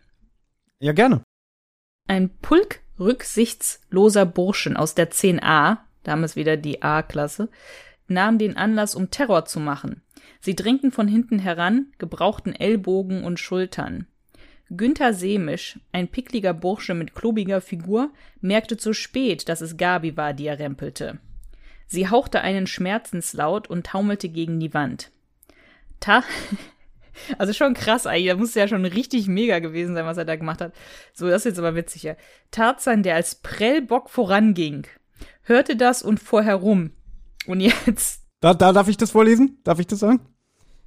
Ja, 0.79 0.91
gerne. 0.91 1.23
Ein 2.09 2.29
Pulk 2.41 2.81
rücksichtsloser 2.99 4.25
Burschen 4.25 4.75
aus 4.75 4.93
der 4.93 5.09
10a, 5.09 5.77
damals 6.03 6.35
wieder 6.35 6.57
die 6.57 6.81
A-Klasse, 6.81 7.47
nahm 8.07 8.37
den 8.37 8.57
Anlass, 8.57 8.93
um 8.93 9.09
Terror 9.09 9.45
zu 9.45 9.61
machen. 9.61 10.01
Sie 10.41 10.55
drängten 10.55 10.91
von 10.91 11.07
hinten 11.07 11.39
heran, 11.39 11.93
gebrauchten 11.97 12.53
Ellbogen 12.53 13.23
und 13.23 13.39
Schultern. 13.39 14.05
Günther 14.69 15.13
Semisch, 15.13 15.79
ein 15.93 16.09
pickliger 16.09 16.53
Bursche 16.53 16.93
mit 16.93 17.15
klobiger 17.15 17.61
Figur, 17.61 18.11
merkte 18.41 18.75
zu 18.75 18.93
spät, 18.93 19.47
dass 19.47 19.61
es 19.61 19.77
Gabi 19.77 20.17
war, 20.17 20.33
die 20.33 20.47
er 20.47 20.59
rempelte. 20.59 21.19
Sie 21.87 22.09
hauchte 22.09 22.41
einen 22.41 22.67
Schmerzenslaut 22.67 23.67
und 23.67 23.85
taumelte 23.85 24.29
gegen 24.29 24.59
die 24.59 24.73
Wand. 24.73 25.11
Ta 25.99 26.23
also 27.37 27.53
schon 27.53 27.73
krass 27.73 28.07
eigentlich, 28.07 28.29
da 28.29 28.35
muss 28.35 28.55
ja 28.55 28.67
schon 28.67 28.85
richtig 28.85 29.27
mega 29.27 29.59
gewesen 29.59 29.95
sein, 29.95 30.05
was 30.05 30.17
er 30.17 30.25
da 30.25 30.35
gemacht 30.35 30.61
hat. 30.61 30.73
So, 31.13 31.27
das 31.27 31.41
ist 31.41 31.45
jetzt 31.45 31.59
aber 31.59 31.75
witzig, 31.75 32.03
ja. 32.03 32.15
Tarzan, 32.51 33.03
der 33.03 33.15
als 33.15 33.35
Prellbock 33.35 34.09
voranging, 34.09 34.87
hörte 35.43 35.75
das 35.75 36.03
und 36.03 36.19
fuhr 36.19 36.43
herum. 36.43 36.91
Und 37.47 37.61
jetzt, 37.61 38.21
Da, 38.41 38.53
da 38.53 38.73
darf 38.73 38.87
ich 38.87 38.97
das 38.97 39.11
vorlesen? 39.11 39.59
Darf 39.63 39.79
ich 39.79 39.87
das 39.87 39.99
sagen? 39.99 40.19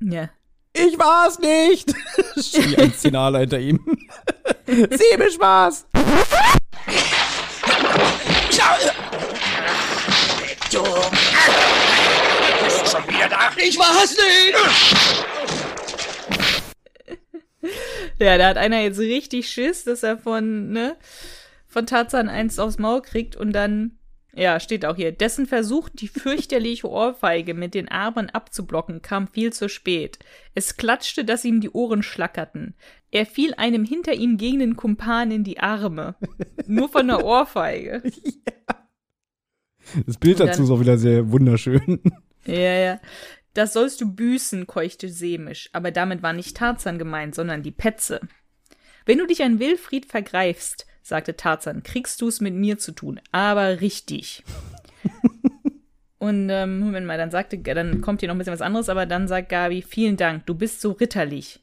ja. 0.01 0.31
Ich 0.75 0.97
war's 0.97 1.41
nicht! 1.41 1.93
Schrie 2.37 2.77
ein 2.77 2.93
Szenaler 2.93 3.41
hinter 3.41 3.59
ihm. 3.59 3.81
Semisch 13.57 13.79
war's! 13.79 14.17
Ja, 18.21 18.37
da 18.39 18.49
hat 18.49 18.57
einer 18.57 18.81
jetzt 18.81 18.99
richtig 18.99 19.49
Schiss, 19.49 19.85
dass 19.85 20.03
er 20.03 20.19
von, 20.19 20.71
ne, 20.71 20.97
von 21.67 21.87
Tarzan 21.87 22.29
eins 22.29 22.59
aufs 22.59 22.79
Maul 22.79 23.03
kriegt 23.03 23.37
und 23.37 23.53
dann 23.53 23.99
Ja, 24.35 24.61
steht 24.61 24.85
auch 24.85 24.95
hier. 24.97 25.11
Dessen 25.13 25.47
Versuch, 25.47 25.89
die 25.89 26.07
fürchterliche 26.09 26.89
Ohrfeige 26.89 27.55
mit 27.55 27.75
den 27.75 27.89
Armen 27.89 28.31
abzublocken, 28.31 29.03
kam 29.03 29.27
viel 29.27 29.53
zu 29.53 29.69
spät. 29.69 30.19
Es 30.55 30.77
klatschte, 30.77 31.25
dass 31.25 31.45
ihm 31.45 31.61
die 31.61 31.71
Ohren 31.71 32.03
schlackerten. 32.03 32.75
Er 33.11 33.27
fiel 33.27 33.55
einem 33.55 33.85
hinter 33.85 34.13
ihm 34.15 34.37
gehenden 34.37 34.77
Kumpan 34.77 35.31
in 35.31 35.43
die 35.45 35.59
Arme. 35.61 36.15
Nur 36.67 36.89
von 36.89 37.09
der 37.09 37.25
Ohrfeige. 37.25 38.03
Das 40.07 40.17
Bild 40.19 40.41
dann- 40.41 40.49
dazu 40.49 40.63
ist 40.65 40.71
auch 40.71 40.81
wieder 40.81 40.99
sehr 40.99 41.31
wunderschön. 41.31 42.01
Ja, 42.45 42.55
ja. 42.79 43.01
Das 43.55 43.73
sollst 43.73 44.01
du 44.01 44.13
büßen, 44.15 44.67
keuchte 44.67 45.09
Semisch. 45.09 45.69
Aber 45.73 45.91
damit 45.91 46.23
war 46.23 46.33
nicht 46.33 46.57
Tarzan 46.57 46.99
gemeint, 46.99 47.35
sondern 47.35 47.63
die 47.63 47.73
Petze. 47.73 48.21
Wenn 49.05 49.19
du 49.19 49.27
dich 49.27 49.43
an 49.43 49.59
Wilfried 49.59 50.07
vergreifst, 50.07 50.87
sagte 51.03 51.37
Tarzan, 51.37 51.83
kriegst 51.83 52.21
du's 52.21 52.41
mit 52.41 52.55
mir 52.55 52.79
zu 52.79 52.93
tun. 52.93 53.21
Aber 53.33 53.81
richtig. 53.81 54.45
Und 56.19 56.49
ähm, 56.51 56.81
Moment 56.81 57.07
mal, 57.07 57.17
dann 57.19 57.31
sagte, 57.31 57.59
dann 57.59 58.01
kommt 58.01 58.21
hier 58.21 58.29
noch 58.29 58.35
ein 58.35 58.39
bisschen 58.39 58.53
was 58.53 58.61
anderes, 58.61 58.89
aber 58.89 59.07
dann 59.07 59.29
sagt 59.29 59.49
Gabi, 59.49 59.83
vielen 59.83 60.17
Dank, 60.17 60.47
du 60.47 60.55
bist 60.55 60.81
so 60.81 60.93
ritterlich. 60.93 61.61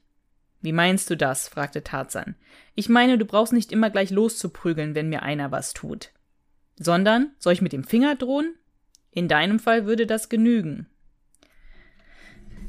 Wie 0.62 0.72
meinst 0.72 1.10
du 1.10 1.18
das? 1.18 1.48
fragte 1.50 1.84
Tarzan. 1.84 2.36
Ich 2.74 2.90
meine, 2.90 3.18
du 3.18 3.26
brauchst 3.26 3.54
nicht 3.54 3.72
immer 3.72 3.90
gleich 3.90 4.10
loszuprügeln, 4.12 4.96
wenn 4.96 5.10
mir 5.10 5.24
einer 5.24 5.52
was 5.52 5.74
tut. 5.74 6.12
Sondern, 6.78 7.32
soll 7.40 7.54
ich 7.54 7.62
mit 7.62 7.74
dem 7.74 7.84
Finger 7.84 8.16
drohen? 8.16 8.54
In 9.12 9.28
deinem 9.28 9.60
Fall 9.60 9.86
würde 9.86 10.06
das 10.06 10.30
genügen. 10.30 10.88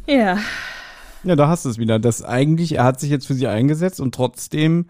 Ja, 0.06 0.38
Ja, 1.24 1.34
da 1.34 1.48
hast 1.48 1.64
du 1.64 1.68
es 1.68 1.78
wieder. 1.78 1.98
Das 1.98 2.22
eigentlich, 2.22 2.72
er 2.76 2.84
hat 2.84 3.00
sich 3.00 3.10
jetzt 3.10 3.26
für 3.26 3.34
sie 3.34 3.48
eingesetzt 3.48 4.00
und 4.00 4.14
trotzdem 4.14 4.86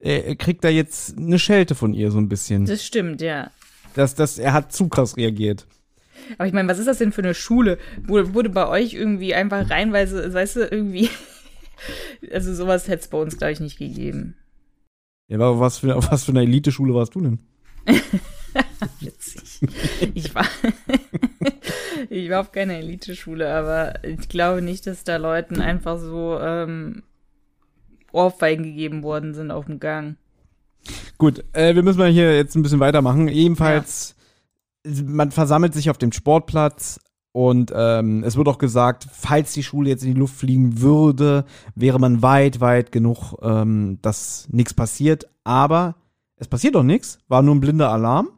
äh, 0.00 0.34
kriegt 0.36 0.64
er 0.64 0.70
jetzt 0.70 1.18
eine 1.18 1.38
Schelte 1.38 1.74
von 1.74 1.92
ihr 1.92 2.10
so 2.10 2.18
ein 2.18 2.28
bisschen. 2.28 2.64
das 2.64 2.84
stimmt, 2.84 3.20
ja. 3.20 3.50
Das, 3.94 4.14
das, 4.14 4.38
er 4.38 4.54
hat 4.54 4.72
zu 4.72 4.88
krass 4.88 5.16
reagiert. 5.16 5.66
Aber 6.38 6.46
ich 6.46 6.54
meine, 6.54 6.68
was 6.68 6.78
ist 6.78 6.86
das 6.86 6.98
denn 6.98 7.12
für 7.12 7.22
eine 7.22 7.34
Schule? 7.34 7.78
Wurde, 8.06 8.34
wurde 8.34 8.48
bei 8.48 8.66
euch 8.66 8.94
irgendwie 8.94 9.34
einfach 9.34 9.68
reinweise, 9.68 10.32
weißt 10.32 10.56
du, 10.56 10.60
irgendwie. 10.66 11.10
Also 12.32 12.54
sowas 12.54 12.88
hätte 12.88 13.02
es 13.02 13.08
bei 13.08 13.18
uns, 13.18 13.36
glaube 13.36 13.52
ich, 13.52 13.60
nicht 13.60 13.78
gegeben. 13.78 14.34
Ja, 15.28 15.36
aber 15.36 15.60
was 15.60 15.80
für, 15.80 15.94
auf 15.94 16.10
was 16.10 16.24
für 16.24 16.30
eine 16.30 16.40
Eliteschule 16.40 16.94
warst 16.94 17.14
du 17.14 17.20
denn? 17.20 17.38
Witzig. 19.00 19.60
Ich 20.14 20.34
war, 20.34 20.46
ich 22.10 22.30
war 22.30 22.40
auf 22.40 22.52
keiner 22.52 22.74
Eliteschule, 22.74 23.52
aber 23.52 24.04
ich 24.04 24.28
glaube 24.28 24.62
nicht, 24.62 24.86
dass 24.86 25.04
da 25.04 25.16
Leuten 25.16 25.60
einfach 25.60 25.98
so 25.98 26.38
ähm, 26.40 27.02
Ohrfeigen 28.12 28.64
gegeben 28.64 29.02
worden 29.02 29.34
sind 29.34 29.50
auf 29.50 29.66
dem 29.66 29.80
Gang. 29.80 30.16
Gut, 31.18 31.44
äh, 31.52 31.74
wir 31.74 31.82
müssen 31.82 31.98
mal 31.98 32.10
hier 32.10 32.36
jetzt 32.36 32.54
ein 32.54 32.62
bisschen 32.62 32.80
weitermachen. 32.80 33.28
Ebenfalls, 33.28 34.14
man 34.84 35.30
versammelt 35.30 35.74
sich 35.74 35.90
auf 35.90 35.98
dem 35.98 36.12
Sportplatz 36.12 37.00
und 37.32 37.70
ähm, 37.76 38.24
es 38.24 38.36
wird 38.36 38.48
auch 38.48 38.56
gesagt, 38.56 39.06
falls 39.12 39.52
die 39.52 39.62
Schule 39.62 39.90
jetzt 39.90 40.02
in 40.02 40.14
die 40.14 40.18
Luft 40.18 40.36
fliegen 40.36 40.80
würde, 40.80 41.44
wäre 41.74 41.98
man 41.98 42.22
weit, 42.22 42.60
weit 42.60 42.92
genug, 42.92 43.34
ähm, 43.42 43.98
dass 44.00 44.48
nichts 44.50 44.72
passiert. 44.72 45.28
Aber 45.44 45.96
es 46.36 46.48
passiert 46.48 46.76
doch 46.76 46.82
nichts, 46.82 47.18
war 47.28 47.42
nur 47.42 47.54
ein 47.54 47.60
blinder 47.60 47.90
Alarm. 47.90 48.30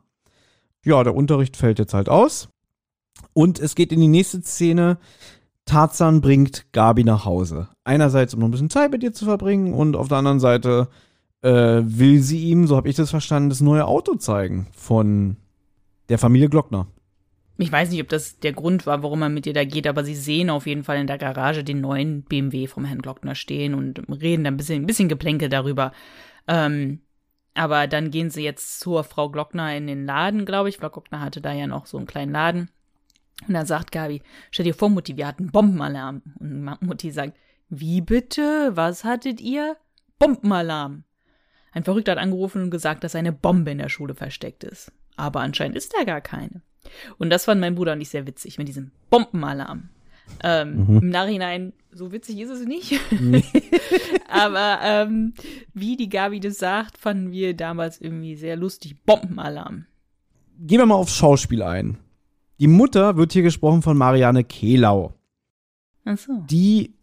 Ja, 0.85 1.03
der 1.05 1.15
Unterricht 1.15 1.57
fällt 1.57 1.79
jetzt 1.79 1.95
halt 1.95 2.09
aus. 2.09 2.49
Und 3.33 3.59
es 3.59 3.75
geht 3.75 3.93
in 3.93 4.01
die 4.01 4.09
nächste 4.09 4.43
Szene. 4.43 4.99
Tarzan 5.65 6.21
bringt 6.21 6.73
Gabi 6.73 7.05
nach 7.05 7.25
Hause. 7.25 7.69
Einerseits, 7.85 8.35
um 8.35 8.41
noch 8.41 8.49
ein 8.49 8.53
bisschen 8.53 8.71
Zeit 8.71 8.91
mit 8.91 9.03
ihr 9.03 9.13
zu 9.13 9.25
verbringen 9.25 9.75
und 9.75 9.97
auf 9.97 10.09
der 10.09 10.19
anderen 10.19 10.41
Seite 10.41 10.89
äh, 11.43 11.83
will 11.85 12.23
sie 12.23 12.41
ihm, 12.45 12.67
so 12.67 12.77
habe 12.77 12.89
ich 12.89 12.97
das 12.97 13.11
verstanden, 13.11 13.51
das 13.51 13.61
neue 13.61 13.87
Auto 13.87 14.15
zeigen 14.15 14.69
von 14.73 15.37
der 16.09 16.19
Familie 16.19 16.49
Glockner. 16.49 16.87
Ich 17.61 17.73
weiß 17.73 17.91
nicht, 17.91 18.01
ob 18.01 18.09
das 18.09 18.39
der 18.39 18.53
Grund 18.53 18.87
war, 18.87 19.03
warum 19.03 19.21
er 19.23 19.29
mit 19.29 19.47
ihr 19.47 19.53
da 19.53 19.65
geht, 19.65 19.89
aber 19.89 20.05
sie 20.05 20.15
sehen 20.15 20.49
auf 20.49 20.67
jeden 20.67 20.85
Fall 20.85 20.99
in 20.99 21.09
der 21.09 21.19
Garage 21.19 21.65
den 21.65 21.81
neuen 21.81 22.23
BMW 22.23 22.69
vom 22.69 22.85
Herrn 22.85 23.03
Glockner 23.03 23.35
stehen 23.35 23.75
und 23.75 23.99
reden 24.23 24.45
da 24.45 24.51
ein 24.51 24.57
bisschen, 24.57 24.83
ein 24.83 24.87
bisschen 24.87 25.09
Geplänkel 25.09 25.49
darüber. 25.49 25.93
Ähm, 26.47 27.01
aber 27.59 27.89
dann 27.89 28.13
gehen 28.13 28.31
sie 28.31 28.45
jetzt 28.45 28.79
zur 28.79 29.03
Frau 29.03 29.29
Glockner 29.31 29.77
in 29.77 29.89
den 29.89 30.07
Laden, 30.07 30.47
glaube 30.47 30.69
ich. 30.69 30.77
Frau 30.77 30.91
Glockner 30.91 31.21
hatte 31.21 31.41
da 31.41 31.53
ja 31.53 31.67
noch 31.67 31.87
so 31.87 31.97
einen 31.97 32.07
kleinen 32.07 32.31
Laden. 32.31 32.71
Und 33.47 33.55
dann 33.55 33.67
sagt 33.67 33.91
Gabi, 33.91 34.23
stell 34.53 34.65
dir 34.65 34.75
vor, 34.75 34.89
Mutti, 34.89 35.17
wir 35.17 35.27
hatten 35.27 35.51
Bombenalarm. 35.51 36.23
Und 36.39 36.83
Mutti 36.83 37.11
sagt, 37.11 37.37
wie 37.69 38.01
bitte? 38.01 38.71
Was 38.75 39.03
hattet 39.03 39.41
ihr? 39.41 39.77
Bombenalarm. 40.21 41.03
Ein 41.73 41.83
Verrückter 41.83 42.13
hat 42.13 42.19
angerufen 42.19 42.63
und 42.63 42.71
gesagt, 42.71 43.03
dass 43.03 43.17
eine 43.17 43.33
Bombe 43.33 43.73
in 43.73 43.79
der 43.79 43.89
Schule 43.89 44.15
versteckt 44.15 44.63
ist. 44.63 44.93
Aber 45.17 45.41
anscheinend 45.41 45.77
ist 45.77 45.95
da 45.99 46.05
gar 46.05 46.21
keine. 46.21 46.63
Und 47.19 47.31
das 47.31 47.47
fand 47.47 47.61
mein 47.61 47.75
Bruder 47.75 47.93
und 47.93 48.01
ich 48.01 48.09
sehr 48.09 48.27
witzig 48.27 48.59
mit 48.59 48.69
diesem 48.69 48.93
Bombenalarm. 49.11 49.91
Ähm, 50.45 51.01
Im 51.03 51.11
Nachhinein, 51.11 51.73
so 51.93 52.13
witzig 52.13 52.39
ist 52.41 52.51
es 52.51 52.67
nicht. 52.67 53.01
Aber 54.29 54.79
ähm, 54.83 55.35
wie 55.75 55.97
die 55.97 56.09
Gabi 56.09 56.41
das 56.41 56.59
sagt, 56.59 56.99
fanden 56.99 57.33
wir 57.33 57.55
damals 57.55 58.01
irgendwie 58.01 58.35
sehr 58.37 58.57
lustig. 58.57 58.97
Bombenalarm. 59.05 59.87
Gehen 60.61 60.79
wir 60.79 60.87
mal 60.87 60.95
aufs 60.97 61.17
Schauspiel 61.17 61.63
ein. 61.63 61.99
Die 62.61 62.67
Mutter 62.67 63.17
wird 63.17 63.33
hier 63.33 63.43
gesprochen 63.43 63.83
von 63.83 63.97
Marianne 63.97 64.43
Kehlau, 64.45 65.15
Ach 66.05 66.19
so. 66.19 66.43
die 66.51 66.95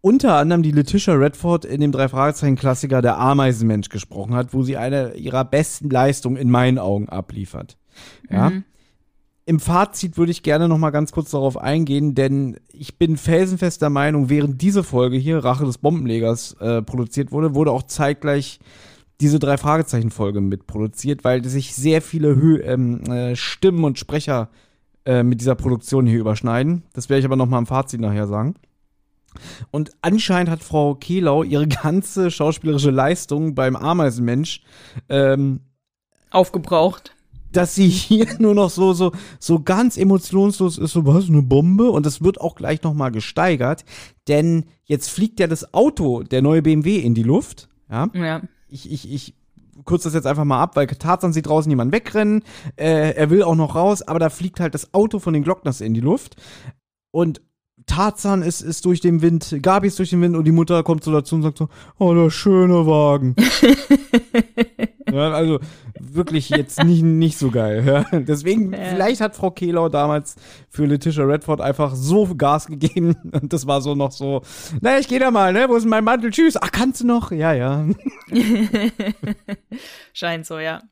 unter 0.00 0.36
anderem 0.36 0.62
die 0.62 0.70
Letitia 0.70 1.14
Redford 1.14 1.64
in 1.64 1.80
dem 1.80 1.92
Drei-Fragezeichen-Klassiker 1.92 3.02
Der 3.02 3.18
Ameisenmensch 3.18 3.88
gesprochen 3.88 4.34
hat, 4.34 4.54
wo 4.54 4.62
sie 4.62 4.76
eine 4.76 5.14
ihrer 5.14 5.44
besten 5.44 5.90
Leistungen 5.90 6.36
in 6.36 6.50
meinen 6.50 6.78
Augen 6.78 7.08
abliefert. 7.08 7.76
Ja. 8.30 8.50
Mhm. 8.50 8.64
Im 9.48 9.60
Fazit 9.60 10.18
würde 10.18 10.30
ich 10.30 10.42
gerne 10.42 10.68
noch 10.68 10.76
mal 10.76 10.90
ganz 10.90 11.10
kurz 11.10 11.30
darauf 11.30 11.56
eingehen, 11.56 12.14
denn 12.14 12.60
ich 12.70 12.98
bin 12.98 13.16
felsenfest 13.16 13.80
der 13.80 13.88
Meinung, 13.88 14.28
während 14.28 14.60
diese 14.60 14.84
Folge 14.84 15.16
hier, 15.16 15.42
Rache 15.42 15.64
des 15.64 15.78
Bombenlegers, 15.78 16.52
äh, 16.60 16.82
produziert 16.82 17.32
wurde, 17.32 17.54
wurde 17.54 17.72
auch 17.72 17.84
zeitgleich 17.84 18.60
diese 19.22 19.38
drei 19.38 19.56
Fragezeichen-Folge 19.56 20.42
mitproduziert, 20.42 21.24
weil 21.24 21.42
sich 21.46 21.74
sehr 21.74 22.02
viele 22.02 22.36
Hö 22.36 22.60
ähm, 22.60 23.02
äh, 23.04 23.36
Stimmen 23.36 23.84
und 23.84 23.98
Sprecher 23.98 24.50
äh, 25.06 25.22
mit 25.22 25.40
dieser 25.40 25.54
Produktion 25.54 26.06
hier 26.06 26.20
überschneiden. 26.20 26.82
Das 26.92 27.08
werde 27.08 27.20
ich 27.20 27.24
aber 27.24 27.36
noch 27.36 27.48
mal 27.48 27.58
im 27.58 27.66
Fazit 27.66 28.02
nachher 28.02 28.26
sagen. 28.26 28.54
Und 29.70 29.92
anscheinend 30.02 30.50
hat 30.50 30.62
Frau 30.62 30.94
Kehlau 30.94 31.42
ihre 31.42 31.66
ganze 31.66 32.30
schauspielerische 32.30 32.90
Leistung 32.90 33.54
beim 33.54 33.76
Ameisenmensch 33.76 34.60
ähm, 35.08 35.60
Aufgebraucht. 36.30 37.14
Dass 37.52 37.74
sie 37.74 37.88
hier 37.88 38.26
nur 38.38 38.54
noch 38.54 38.70
so 38.70 38.92
so 38.92 39.12
so 39.38 39.60
ganz 39.60 39.96
emotionslos 39.96 40.78
ist 40.78 40.92
so 40.92 41.06
was 41.06 41.28
eine 41.28 41.42
Bombe 41.42 41.90
und 41.90 42.06
das 42.06 42.22
wird 42.22 42.40
auch 42.40 42.54
gleich 42.54 42.82
noch 42.82 42.94
mal 42.94 43.10
gesteigert, 43.10 43.84
denn 44.26 44.64
jetzt 44.84 45.10
fliegt 45.10 45.40
ja 45.40 45.46
das 45.46 45.74
Auto 45.74 46.22
der 46.22 46.42
neue 46.42 46.62
BMW 46.62 46.98
in 46.98 47.14
die 47.14 47.22
Luft, 47.22 47.68
ja? 47.90 48.08
Ja. 48.14 48.42
Ich 48.68 48.90
ich 48.90 49.10
ich 49.10 49.34
kurz 49.84 50.02
das 50.02 50.14
jetzt 50.14 50.26
einfach 50.26 50.44
mal 50.44 50.60
ab, 50.60 50.76
weil 50.76 50.86
Tarzan 50.86 51.32
sieht 51.32 51.46
draußen 51.46 51.70
jemand 51.70 51.92
wegrennen, 51.92 52.42
äh, 52.76 53.14
er 53.14 53.30
will 53.30 53.42
auch 53.42 53.54
noch 53.54 53.74
raus, 53.74 54.02
aber 54.02 54.18
da 54.18 54.28
fliegt 54.28 54.60
halt 54.60 54.74
das 54.74 54.92
Auto 54.92 55.18
von 55.18 55.32
den 55.32 55.44
Glockners 55.44 55.80
in 55.80 55.94
die 55.94 56.00
Luft 56.00 56.36
und 57.10 57.40
Tarzan 57.88 58.42
ist, 58.42 58.60
ist 58.60 58.84
durch 58.84 59.00
den 59.00 59.22
Wind, 59.22 59.56
Gabi 59.62 59.88
ist 59.88 59.98
durch 59.98 60.10
den 60.10 60.22
Wind 60.22 60.36
und 60.36 60.44
die 60.44 60.52
Mutter 60.52 60.82
kommt 60.84 61.02
so 61.02 61.10
dazu 61.12 61.34
und 61.34 61.42
sagt 61.42 61.58
so, 61.58 61.68
oh, 61.98 62.14
der 62.14 62.30
schöne 62.30 62.86
Wagen. 62.86 63.34
ja, 65.12 65.32
also 65.32 65.58
wirklich 65.98 66.50
jetzt 66.50 66.84
nicht, 66.84 67.02
nicht 67.02 67.38
so 67.38 67.50
geil. 67.50 67.82
Ja. 67.84 68.18
Deswegen, 68.20 68.72
Ja. 68.72 68.78
vielleicht 68.90 69.20
hat 69.20 69.34
Frau 69.34 69.50
Kehlau 69.50 69.88
damals 69.88 70.36
für 70.68 70.84
Letitia 70.86 71.24
Redford 71.24 71.60
einfach 71.60 71.94
so 71.94 72.34
Gas 72.36 72.66
gegeben 72.66 73.16
und 73.32 73.52
das 73.52 73.66
war 73.66 73.80
so 73.80 73.94
noch 73.94 74.12
so, 74.12 74.42
na, 74.80 74.98
ich 74.98 75.08
geh 75.08 75.18
da 75.18 75.30
mal, 75.30 75.52
ne, 75.52 75.66
wo 75.68 75.74
ist 75.76 75.86
mein 75.86 76.04
Mantel? 76.04 76.30
Tschüss. 76.30 76.56
Ach, 76.60 76.70
kannst 76.70 77.00
du 77.00 77.06
noch? 77.06 77.32
Ja, 77.32 77.52
ja. 77.52 77.84
Scheint 80.12 80.46
so, 80.46 80.58
ja. 80.58 80.82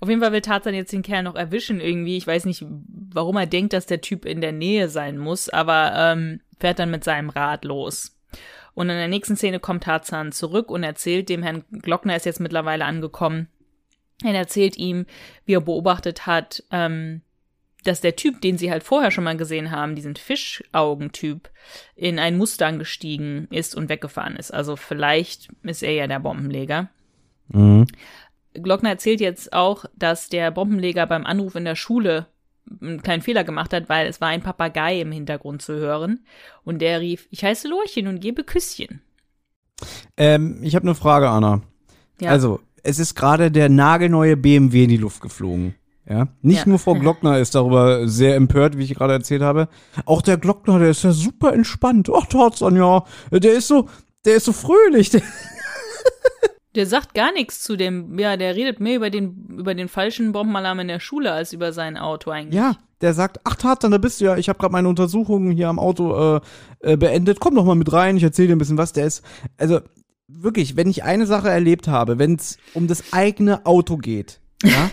Auf 0.00 0.08
jeden 0.08 0.20
Fall 0.20 0.32
will 0.32 0.40
Tarzan 0.40 0.74
jetzt 0.74 0.92
den 0.92 1.02
Kerl 1.02 1.22
noch 1.22 1.34
erwischen 1.34 1.80
irgendwie. 1.80 2.16
Ich 2.16 2.26
weiß 2.26 2.44
nicht, 2.44 2.64
warum 3.12 3.36
er 3.36 3.46
denkt, 3.46 3.72
dass 3.72 3.86
der 3.86 4.00
Typ 4.00 4.24
in 4.24 4.40
der 4.40 4.52
Nähe 4.52 4.88
sein 4.88 5.18
muss, 5.18 5.48
aber 5.48 5.92
ähm, 5.96 6.40
fährt 6.58 6.78
dann 6.78 6.90
mit 6.90 7.04
seinem 7.04 7.30
Rad 7.30 7.64
los. 7.64 8.16
Und 8.74 8.90
in 8.90 8.96
der 8.96 9.08
nächsten 9.08 9.36
Szene 9.36 9.60
kommt 9.60 9.84
Tarzan 9.84 10.32
zurück 10.32 10.70
und 10.70 10.82
erzählt 10.82 11.28
dem 11.28 11.42
Herrn 11.42 11.64
Glockner 11.70 12.16
ist 12.16 12.26
jetzt 12.26 12.40
mittlerweile 12.40 12.84
angekommen. 12.84 13.48
Er 14.22 14.34
erzählt 14.34 14.76
ihm, 14.76 15.06
wie 15.44 15.54
er 15.54 15.60
beobachtet 15.60 16.26
hat, 16.26 16.64
ähm, 16.70 17.22
dass 17.84 18.00
der 18.00 18.16
Typ, 18.16 18.40
den 18.40 18.58
sie 18.58 18.70
halt 18.70 18.82
vorher 18.82 19.10
schon 19.10 19.24
mal 19.24 19.36
gesehen 19.36 19.70
haben, 19.70 19.94
diesen 19.94 20.16
Fischaugentyp, 20.16 21.50
in 21.94 22.18
einen 22.18 22.38
Mustang 22.38 22.78
gestiegen 22.78 23.46
ist 23.50 23.74
und 23.74 23.88
weggefahren 23.88 24.36
ist. 24.36 24.52
Also 24.52 24.76
vielleicht 24.76 25.48
ist 25.62 25.82
er 25.82 25.92
ja 25.92 26.06
der 26.06 26.20
Bombenleger. 26.20 26.88
Glockner 28.54 28.90
erzählt 28.90 29.20
jetzt 29.20 29.52
auch, 29.52 29.84
dass 29.96 30.28
der 30.28 30.50
Bombenleger 30.50 31.06
beim 31.06 31.26
Anruf 31.26 31.54
in 31.54 31.64
der 31.64 31.76
Schule 31.76 32.26
einen 32.80 33.02
kleinen 33.02 33.22
Fehler 33.22 33.44
gemacht 33.44 33.72
hat, 33.72 33.88
weil 33.88 34.06
es 34.06 34.20
war 34.20 34.28
ein 34.28 34.42
Papagei 34.42 35.00
im 35.00 35.12
Hintergrund 35.12 35.60
zu 35.60 35.74
hören. 35.74 36.24
Und 36.64 36.80
der 36.80 37.00
rief, 37.00 37.26
ich 37.30 37.44
heiße 37.44 37.68
Lorchen 37.68 38.06
und 38.06 38.20
gebe 38.20 38.42
Küsschen. 38.44 39.02
Ähm, 40.16 40.60
ich 40.62 40.74
habe 40.74 40.86
eine 40.86 40.94
Frage, 40.94 41.28
Anna. 41.28 41.62
Ja. 42.20 42.30
Also, 42.30 42.60
es 42.82 42.98
ist 42.98 43.14
gerade 43.14 43.50
der 43.50 43.68
nagelneue 43.68 44.36
BMW 44.36 44.84
in 44.84 44.88
die 44.90 44.96
Luft 44.96 45.20
geflogen. 45.20 45.74
Ja, 46.08 46.28
nicht 46.42 46.60
Ja. 46.60 46.68
nur 46.68 46.78
Frau 46.78 46.94
Glockner 46.94 47.38
ist 47.38 47.54
darüber 47.54 48.06
sehr 48.06 48.36
empört, 48.36 48.76
wie 48.76 48.84
ich 48.84 48.94
gerade 48.94 49.14
erzählt 49.14 49.40
habe. 49.40 49.68
Auch 50.04 50.20
der 50.20 50.36
Glockner, 50.36 50.78
der 50.78 50.90
ist 50.90 51.02
ja 51.02 51.12
super 51.12 51.54
entspannt. 51.54 52.10
Ach, 52.14 52.26
Tarzan, 52.26 52.76
ja, 52.76 53.04
der 53.30 53.54
ist 53.54 53.68
so, 53.68 53.88
der 54.26 54.36
ist 54.36 54.44
so 54.44 54.52
fröhlich. 54.52 55.08
Der, 55.10 55.22
Der 56.74 56.86
sagt 56.86 57.14
gar 57.14 57.32
nichts 57.32 57.62
zu 57.62 57.76
dem, 57.76 58.18
ja, 58.18 58.36
der 58.36 58.56
redet 58.56 58.80
mehr 58.80 58.96
über 58.96 59.10
den, 59.10 59.46
über 59.58 59.74
den 59.74 59.88
falschen 59.88 60.32
Bombenalarm 60.32 60.80
in 60.80 60.88
der 60.88 61.00
Schule 61.00 61.32
als 61.32 61.52
über 61.52 61.72
sein 61.72 61.96
Auto 61.96 62.30
eigentlich. 62.30 62.54
ja, 62.54 62.76
der 63.00 63.12
sagt, 63.12 63.40
ach 63.44 63.56
Tarzan, 63.56 63.90
da 63.90 63.98
bist 63.98 64.20
du 64.20 64.24
ja. 64.24 64.36
Ich 64.36 64.48
habe 64.48 64.58
gerade 64.58 64.72
meine 64.72 64.88
Untersuchungen 64.88 65.52
hier 65.52 65.68
am 65.68 65.78
Auto 65.78 66.36
äh, 66.36 66.40
äh, 66.80 66.96
beendet. 66.96 67.38
Komm 67.38 67.54
doch 67.54 67.64
mal 67.64 67.74
mit 67.74 67.92
rein, 67.92 68.16
ich 68.16 68.22
erzähle 68.22 68.48
dir 68.48 68.56
ein 68.56 68.58
bisschen 68.58 68.78
was. 68.78 68.92
Der 68.92 69.06
ist, 69.06 69.22
also 69.58 69.80
wirklich, 70.26 70.76
wenn 70.76 70.88
ich 70.88 71.04
eine 71.04 71.26
Sache 71.26 71.50
erlebt 71.50 71.86
habe, 71.86 72.18
wenn 72.18 72.36
es 72.36 72.56
um 72.72 72.86
das 72.86 73.12
eigene 73.12 73.66
Auto 73.66 73.98
geht, 73.98 74.40
ja, 74.64 74.90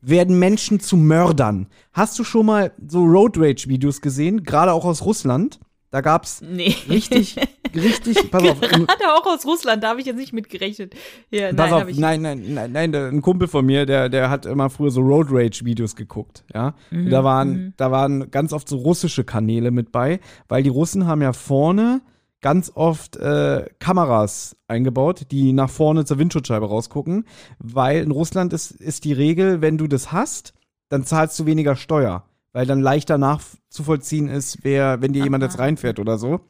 werden 0.00 0.38
Menschen 0.38 0.80
zu 0.80 0.96
Mördern. 0.96 1.66
Hast 1.92 2.18
du 2.18 2.24
schon 2.24 2.46
mal 2.46 2.72
so 2.86 3.02
Road 3.02 3.36
Rage 3.36 3.68
Videos 3.68 4.00
gesehen, 4.00 4.44
gerade 4.44 4.72
auch 4.72 4.84
aus 4.84 5.04
Russland? 5.04 5.58
Da 5.90 6.02
gab's 6.02 6.42
Nee. 6.42 6.74
richtig, 6.88 7.36
richtig, 7.74 8.30
pass 8.30 8.42
auf, 8.42 8.60
Gerade 8.60 9.14
auch 9.14 9.26
aus 9.26 9.46
Russland, 9.46 9.82
da 9.82 9.90
habe 9.90 10.00
ich 10.00 10.06
jetzt 10.06 10.18
nicht 10.18 10.34
mit 10.34 10.50
gerechnet. 10.50 10.94
Ja, 11.30 11.52
Pass 11.52 11.70
nein, 11.70 11.72
auf, 11.72 11.96
nein, 11.96 12.22
nein, 12.22 12.44
nein, 12.48 12.72
nein, 12.72 12.92
der, 12.92 13.06
ein 13.08 13.22
Kumpel 13.22 13.48
von 13.48 13.64
mir, 13.64 13.86
der, 13.86 14.08
der 14.08 14.28
hat 14.28 14.44
immer 14.44 14.68
früher 14.68 14.90
so 14.90 15.00
Road 15.00 15.28
Rage 15.30 15.64
Videos 15.64 15.96
geguckt, 15.96 16.44
ja. 16.52 16.74
Mhm, 16.90 17.08
da 17.08 17.24
waren, 17.24 17.74
da 17.78 17.90
waren 17.90 18.30
ganz 18.30 18.52
oft 18.52 18.68
so 18.68 18.76
russische 18.76 19.24
Kanäle 19.24 19.70
mit 19.70 19.90
bei, 19.90 20.20
weil 20.48 20.62
die 20.62 20.68
Russen 20.68 21.06
haben 21.06 21.22
ja 21.22 21.32
vorne 21.32 22.02
ganz 22.40 22.70
oft 22.74 23.16
äh, 23.16 23.66
Kameras 23.78 24.56
eingebaut, 24.68 25.26
die 25.30 25.52
nach 25.52 25.70
vorne 25.70 26.04
zur 26.04 26.18
Windschutzscheibe 26.18 26.66
rausgucken, 26.66 27.24
weil 27.58 28.02
in 28.02 28.10
Russland 28.10 28.52
ist, 28.52 28.70
ist 28.72 29.04
die 29.04 29.12
Regel, 29.12 29.60
wenn 29.60 29.78
du 29.78 29.86
das 29.88 30.12
hast, 30.12 30.52
dann 30.88 31.04
zahlst 31.04 31.38
du 31.38 31.46
weniger 31.46 31.76
Steuer, 31.76 32.24
weil 32.52 32.66
dann 32.66 32.80
leichter 32.80 33.18
nachzuvollziehen 33.18 34.28
ist, 34.28 34.58
wer, 34.62 35.00
wenn 35.00 35.12
dir 35.12 35.22
jemand 35.22 35.42
jetzt 35.42 35.58
reinfährt 35.58 35.98
oder 35.98 36.18
so, 36.18 36.40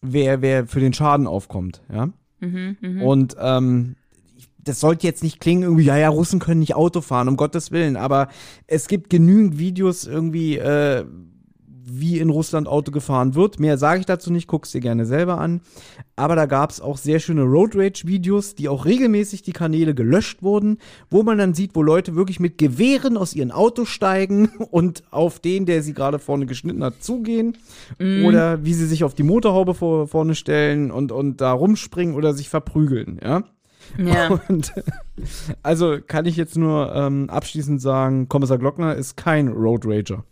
wer, 0.00 0.42
wer 0.42 0.66
für 0.66 0.80
den 0.80 0.92
Schaden 0.92 1.26
aufkommt, 1.26 1.82
ja. 1.92 2.10
Mhm, 2.40 2.76
mhm. 2.80 3.02
Und 3.02 3.36
ähm, 3.40 3.96
das 4.58 4.80
sollte 4.80 5.06
jetzt 5.06 5.22
nicht 5.22 5.40
klingen, 5.40 5.62
irgendwie, 5.62 5.84
ja, 5.84 5.96
ja, 5.96 6.08
Russen 6.08 6.40
können 6.40 6.60
nicht 6.60 6.74
Auto 6.74 7.00
fahren, 7.00 7.28
um 7.28 7.36
Gottes 7.36 7.70
Willen, 7.70 7.96
aber 7.96 8.28
es 8.66 8.86
gibt 8.86 9.10
genügend 9.10 9.58
Videos 9.58 10.06
irgendwie, 10.06 10.58
äh, 10.58 11.04
wie 11.90 12.18
in 12.18 12.30
Russland 12.30 12.68
Auto 12.68 12.90
gefahren 12.90 13.34
wird. 13.34 13.60
Mehr 13.60 13.78
sage 13.78 14.00
ich 14.00 14.06
dazu 14.06 14.32
nicht, 14.32 14.46
guck's 14.46 14.72
dir 14.72 14.80
gerne 14.80 15.06
selber 15.06 15.38
an. 15.38 15.60
Aber 16.16 16.36
da 16.36 16.46
gab's 16.46 16.80
auch 16.80 16.96
sehr 16.98 17.20
schöne 17.20 17.42
Road 17.42 17.74
Rage-Videos, 17.74 18.54
die 18.54 18.68
auch 18.68 18.84
regelmäßig 18.84 19.42
die 19.42 19.52
Kanäle 19.52 19.94
gelöscht 19.94 20.42
wurden, 20.42 20.78
wo 21.10 21.22
man 21.22 21.38
dann 21.38 21.54
sieht, 21.54 21.74
wo 21.74 21.82
Leute 21.82 22.16
wirklich 22.16 22.40
mit 22.40 22.58
Gewehren 22.58 23.16
aus 23.16 23.34
ihren 23.34 23.50
Autos 23.50 23.88
steigen 23.88 24.48
und 24.70 25.02
auf 25.10 25.38
den, 25.38 25.66
der 25.66 25.82
sie 25.82 25.94
gerade 25.94 26.18
vorne 26.18 26.46
geschnitten 26.46 26.84
hat, 26.84 27.02
zugehen. 27.02 27.56
Oder 28.26 28.64
wie 28.64 28.74
sie 28.74 28.86
sich 28.86 29.04
auf 29.04 29.14
die 29.14 29.22
Motorhaube 29.22 29.74
vor, 29.74 30.08
vorne 30.08 30.34
stellen 30.34 30.90
und, 30.90 31.12
und 31.12 31.40
da 31.40 31.52
rumspringen 31.52 32.14
oder 32.14 32.34
sich 32.34 32.48
verprügeln, 32.48 33.20
ja. 33.22 33.44
ja. 33.96 34.28
Und 34.48 34.72
also 35.62 35.98
kann 36.06 36.26
ich 36.26 36.36
jetzt 36.36 36.56
nur 36.56 36.94
ähm, 36.94 37.30
abschließend 37.30 37.80
sagen, 37.80 38.28
Kommissar 38.28 38.58
Glockner 38.58 38.94
ist 38.94 39.16
kein 39.16 39.48
Road 39.48 39.84
Rager. 39.86 40.24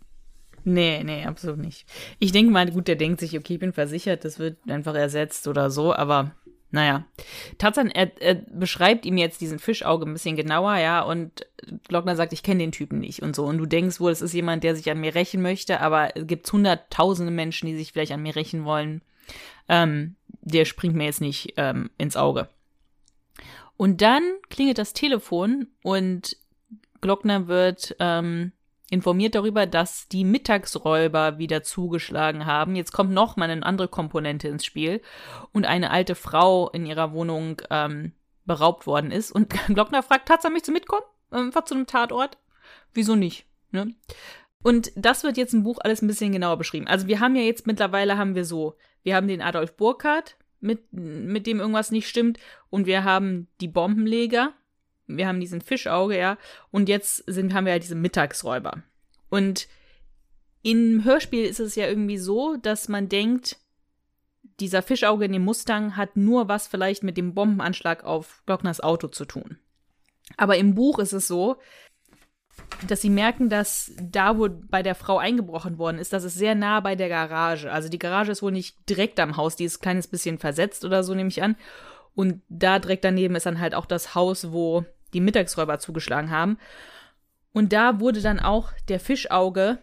Nee, 0.69 1.01
nee, 1.05 1.23
absolut 1.23 1.59
nicht. 1.59 1.85
Ich 2.19 2.33
denke 2.33 2.51
mal, 2.51 2.69
gut, 2.69 2.89
der 2.89 2.97
denkt 2.97 3.21
sich, 3.21 3.37
okay, 3.37 3.53
ich 3.53 3.59
bin 3.61 3.71
versichert, 3.71 4.25
das 4.25 4.37
wird 4.37 4.57
einfach 4.67 4.95
ersetzt 4.95 5.47
oder 5.47 5.71
so, 5.71 5.93
aber 5.93 6.35
naja. 6.71 7.05
Tarzan, 7.57 7.89
er, 7.89 8.11
er 8.21 8.35
beschreibt 8.35 9.05
ihm 9.05 9.15
jetzt 9.15 9.39
diesen 9.39 9.59
Fischauge 9.59 10.05
ein 10.05 10.11
bisschen 10.11 10.35
genauer, 10.35 10.75
ja, 10.75 11.03
und 11.03 11.47
Glockner 11.87 12.17
sagt, 12.17 12.33
ich 12.33 12.43
kenne 12.43 12.59
den 12.59 12.73
Typen 12.73 12.99
nicht 12.99 13.21
und 13.21 13.33
so. 13.33 13.45
Und 13.45 13.59
du 13.59 13.65
denkst 13.65 14.01
wohl, 14.01 14.11
es 14.11 14.21
ist 14.21 14.33
jemand, 14.33 14.65
der 14.65 14.75
sich 14.75 14.91
an 14.91 14.99
mir 14.99 15.15
rächen 15.15 15.41
möchte, 15.41 15.79
aber 15.79 16.17
es 16.17 16.27
gibt 16.27 16.51
hunderttausende 16.51 17.31
Menschen, 17.31 17.67
die 17.67 17.77
sich 17.77 17.93
vielleicht 17.93 18.11
an 18.11 18.23
mir 18.23 18.35
rächen 18.35 18.65
wollen. 18.65 19.01
Ähm, 19.69 20.17
der 20.41 20.65
springt 20.65 20.97
mir 20.97 21.05
jetzt 21.05 21.21
nicht 21.21 21.53
ähm, 21.55 21.91
ins 21.97 22.17
Auge. 22.17 22.49
Und 23.77 24.01
dann 24.01 24.23
klingelt 24.49 24.79
das 24.79 24.91
Telefon 24.91 25.67
und 25.81 26.35
Glockner 26.99 27.47
wird 27.47 27.95
ähm, 27.99 28.51
informiert 28.89 29.35
darüber, 29.35 29.65
dass 29.65 30.07
die 30.07 30.23
Mittagsräuber 30.23 31.37
wieder 31.37 31.63
zugeschlagen 31.63 32.45
haben. 32.45 32.75
Jetzt 32.75 32.91
kommt 32.93 33.11
noch 33.11 33.35
mal 33.35 33.49
eine 33.49 33.65
andere 33.65 33.87
Komponente 33.87 34.47
ins 34.47 34.65
Spiel 34.65 35.01
und 35.51 35.65
eine 35.65 35.91
alte 35.91 36.15
Frau 36.15 36.69
in 36.69 36.85
ihrer 36.85 37.11
Wohnung 37.11 37.61
ähm, 37.69 38.13
beraubt 38.45 38.87
worden 38.87 39.11
ist. 39.11 39.31
Und 39.31 39.49
Glockner 39.67 40.03
fragt, 40.03 40.27
Tatsache, 40.27 40.51
möchtest 40.51 40.69
du 40.69 40.73
mitkommen? 40.73 41.05
Ähm, 41.31 41.51
fahr 41.51 41.65
zu 41.65 41.75
einem 41.75 41.87
Tatort? 41.87 42.37
Wieso 42.93 43.15
nicht? 43.15 43.45
Ne? 43.71 43.93
Und 44.63 44.91
das 44.95 45.23
wird 45.23 45.37
jetzt 45.37 45.53
im 45.53 45.63
Buch 45.63 45.79
alles 45.81 46.01
ein 46.01 46.07
bisschen 46.07 46.31
genauer 46.31 46.57
beschrieben. 46.57 46.87
Also 46.87 47.07
wir 47.07 47.19
haben 47.19 47.35
ja 47.35 47.43
jetzt 47.43 47.67
mittlerweile 47.67 48.17
haben 48.17 48.35
wir 48.35 48.45
so, 48.45 48.75
wir 49.03 49.15
haben 49.15 49.27
den 49.27 49.41
Adolf 49.41 49.75
Burkhardt, 49.75 50.37
mit, 50.59 50.91
mit 50.91 51.45
dem 51.45 51.59
irgendwas 51.59 51.91
nicht 51.91 52.07
stimmt, 52.07 52.39
und 52.69 52.87
wir 52.87 53.03
haben 53.03 53.47
die 53.61 53.67
Bombenleger, 53.67 54.53
wir 55.07 55.27
haben 55.27 55.39
diesen 55.39 55.61
Fischauge, 55.61 56.17
ja, 56.17 56.37
und 56.71 56.89
jetzt 56.89 57.23
sind, 57.27 57.53
haben 57.53 57.65
wir 57.65 57.73
halt 57.73 57.83
diese 57.83 57.95
Mittagsräuber. 57.95 58.83
Und 59.29 59.67
im 60.61 61.03
Hörspiel 61.03 61.45
ist 61.45 61.59
es 61.59 61.75
ja 61.75 61.87
irgendwie 61.87 62.17
so, 62.17 62.57
dass 62.57 62.89
man 62.89 63.09
denkt, 63.09 63.57
dieser 64.59 64.81
Fischauge 64.81 65.25
in 65.25 65.33
dem 65.33 65.43
Mustang 65.43 65.95
hat 65.95 66.17
nur 66.17 66.47
was 66.47 66.67
vielleicht 66.67 67.03
mit 67.03 67.17
dem 67.17 67.33
Bombenanschlag 67.33 68.03
auf 68.03 68.41
Glockners 68.45 68.81
Auto 68.81 69.07
zu 69.07 69.25
tun. 69.25 69.57
Aber 70.35 70.57
im 70.57 70.75
Buch 70.75 70.99
ist 70.99 71.13
es 71.13 71.27
so, 71.27 71.57
dass 72.87 73.01
sie 73.01 73.09
merken, 73.09 73.49
dass 73.49 73.91
da, 74.01 74.37
wo 74.37 74.49
bei 74.49 74.83
der 74.83 74.95
Frau 74.95 75.19
eingebrochen 75.19 75.77
worden 75.77 75.99
ist, 75.99 76.11
das 76.11 76.23
ist 76.23 76.35
sehr 76.35 76.55
nah 76.55 76.79
bei 76.79 76.95
der 76.95 77.07
Garage. 77.07 77.71
Also 77.71 77.87
die 77.87 77.99
Garage 77.99 78.31
ist 78.31 78.41
wohl 78.41 78.51
nicht 78.51 78.89
direkt 78.89 79.19
am 79.19 79.37
Haus, 79.37 79.55
die 79.55 79.65
ist 79.65 79.77
ein 79.77 79.81
kleines 79.81 80.07
bisschen 80.07 80.37
versetzt 80.37 80.83
oder 80.83 81.03
so, 81.03 81.13
nehme 81.13 81.29
ich 81.29 81.43
an. 81.43 81.55
Und 82.15 82.41
da 82.49 82.79
direkt 82.79 83.03
daneben 83.03 83.35
ist 83.35 83.45
dann 83.45 83.59
halt 83.59 83.75
auch 83.75 83.85
das 83.85 84.15
Haus, 84.15 84.51
wo 84.51 84.85
die 85.17 85.21
Mittagsräuber 85.21 85.79
zugeschlagen 85.79 86.29
haben. 86.29 86.59
Und 87.53 87.73
da 87.73 87.99
wurde 87.99 88.21
dann 88.21 88.39
auch 88.39 88.71
der 88.87 88.99
Fischauge 88.99 89.79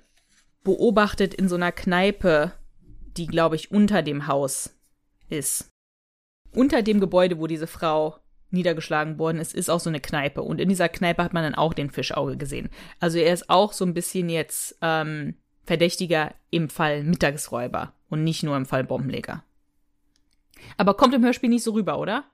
beobachtet 0.62 1.34
in 1.34 1.48
so 1.48 1.56
einer 1.56 1.72
Kneipe, 1.72 2.52
die, 3.16 3.26
glaube 3.26 3.56
ich, 3.56 3.72
unter 3.72 4.02
dem 4.02 4.28
Haus 4.28 4.76
ist. 5.28 5.70
Unter 6.52 6.82
dem 6.82 7.00
Gebäude, 7.00 7.40
wo 7.40 7.48
diese 7.48 7.66
Frau 7.66 8.20
niedergeschlagen 8.50 9.18
worden 9.18 9.38
ist, 9.38 9.54
ist 9.54 9.68
auch 9.68 9.80
so 9.80 9.90
eine 9.90 9.98
Kneipe. 9.98 10.42
Und 10.42 10.60
in 10.60 10.68
dieser 10.68 10.88
Kneipe 10.88 11.24
hat 11.24 11.32
man 11.32 11.42
dann 11.42 11.56
auch 11.56 11.74
den 11.74 11.90
Fischauge 11.90 12.36
gesehen. 12.36 12.70
Also 13.00 13.18
er 13.18 13.34
ist 13.34 13.50
auch 13.50 13.72
so 13.72 13.84
ein 13.84 13.92
bisschen 13.92 14.28
jetzt 14.28 14.78
ähm, 14.80 15.34
Verdächtiger 15.64 16.32
im 16.50 16.68
Fall 16.68 17.02
Mittagsräuber 17.02 17.92
und 18.08 18.22
nicht 18.22 18.44
nur 18.44 18.56
im 18.56 18.66
Fall 18.66 18.84
Bombenleger. 18.84 19.42
Aber 20.76 20.94
kommt 20.94 21.14
im 21.14 21.24
Hörspiel 21.24 21.48
nicht 21.48 21.64
so 21.64 21.72
rüber, 21.72 21.98
oder? 21.98 22.24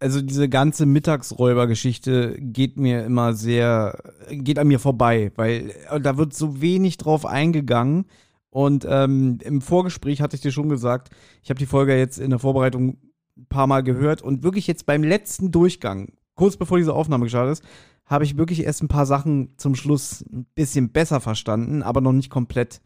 Also 0.00 0.22
diese 0.22 0.48
ganze 0.48 0.86
Mittagsräubergeschichte 0.86 2.36
geht 2.40 2.78
mir 2.78 3.04
immer 3.04 3.34
sehr, 3.34 4.02
geht 4.30 4.58
an 4.58 4.68
mir 4.68 4.78
vorbei, 4.78 5.30
weil 5.36 5.74
äh, 5.90 6.00
da 6.00 6.16
wird 6.16 6.32
so 6.32 6.62
wenig 6.62 6.96
drauf 6.96 7.26
eingegangen. 7.26 8.06
Und 8.48 8.86
ähm, 8.88 9.38
im 9.42 9.60
Vorgespräch 9.60 10.22
hatte 10.22 10.36
ich 10.36 10.42
dir 10.42 10.52
schon 10.52 10.70
gesagt, 10.70 11.10
ich 11.42 11.50
habe 11.50 11.58
die 11.58 11.66
Folge 11.66 11.96
jetzt 11.96 12.18
in 12.18 12.30
der 12.30 12.38
Vorbereitung 12.38 12.96
ein 13.36 13.46
paar 13.50 13.66
Mal 13.66 13.82
gehört 13.82 14.22
und 14.22 14.42
wirklich 14.42 14.66
jetzt 14.66 14.86
beim 14.86 15.04
letzten 15.04 15.50
Durchgang, 15.50 16.14
kurz 16.34 16.56
bevor 16.56 16.78
diese 16.78 16.94
Aufnahme 16.94 17.24
gestartet 17.24 17.58
ist, 17.58 17.64
habe 18.06 18.24
ich 18.24 18.38
wirklich 18.38 18.64
erst 18.64 18.82
ein 18.82 18.88
paar 18.88 19.06
Sachen 19.06 19.52
zum 19.58 19.74
Schluss 19.74 20.24
ein 20.32 20.46
bisschen 20.54 20.90
besser 20.90 21.20
verstanden, 21.20 21.82
aber 21.82 22.00
noch 22.00 22.12
nicht 22.12 22.30
komplett. 22.30 22.80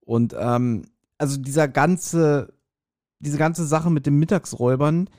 Und 0.00 0.34
ähm, 0.38 0.86
also 1.18 1.36
dieser 1.36 1.68
ganze, 1.68 2.54
diese 3.18 3.36
ganze 3.36 3.66
Sache 3.66 3.90
mit 3.90 4.06
den 4.06 4.18
Mittagsräubern, 4.18 5.10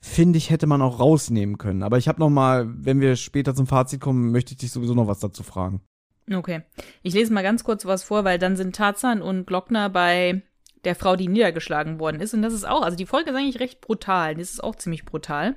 finde 0.00 0.38
ich, 0.38 0.50
hätte 0.50 0.66
man 0.66 0.82
auch 0.82 1.00
rausnehmen 1.00 1.58
können. 1.58 1.82
Aber 1.82 1.98
ich 1.98 2.08
habe 2.08 2.20
noch 2.20 2.30
mal, 2.30 2.66
wenn 2.68 3.00
wir 3.00 3.16
später 3.16 3.54
zum 3.54 3.66
Fazit 3.66 4.00
kommen, 4.00 4.32
möchte 4.32 4.52
ich 4.52 4.58
dich 4.58 4.72
sowieso 4.72 4.94
noch 4.94 5.06
was 5.06 5.20
dazu 5.20 5.42
fragen. 5.42 5.80
Okay. 6.32 6.62
Ich 7.02 7.14
lese 7.14 7.32
mal 7.32 7.42
ganz 7.42 7.64
kurz 7.64 7.84
was 7.84 8.02
vor, 8.02 8.24
weil 8.24 8.38
dann 8.38 8.56
sind 8.56 8.74
Tarzan 8.74 9.22
und 9.22 9.46
Glockner 9.46 9.90
bei 9.90 10.42
der 10.84 10.94
Frau, 10.94 11.16
die 11.16 11.28
niedergeschlagen 11.28 11.98
worden 11.98 12.20
ist. 12.20 12.34
Und 12.34 12.42
das 12.42 12.52
ist 12.52 12.66
auch, 12.66 12.82
also 12.82 12.96
die 12.96 13.06
Folge 13.06 13.30
ist 13.30 13.36
eigentlich 13.36 13.60
recht 13.60 13.80
brutal. 13.80 14.34
Das 14.34 14.50
ist 14.50 14.62
auch 14.62 14.76
ziemlich 14.76 15.04
brutal. 15.04 15.56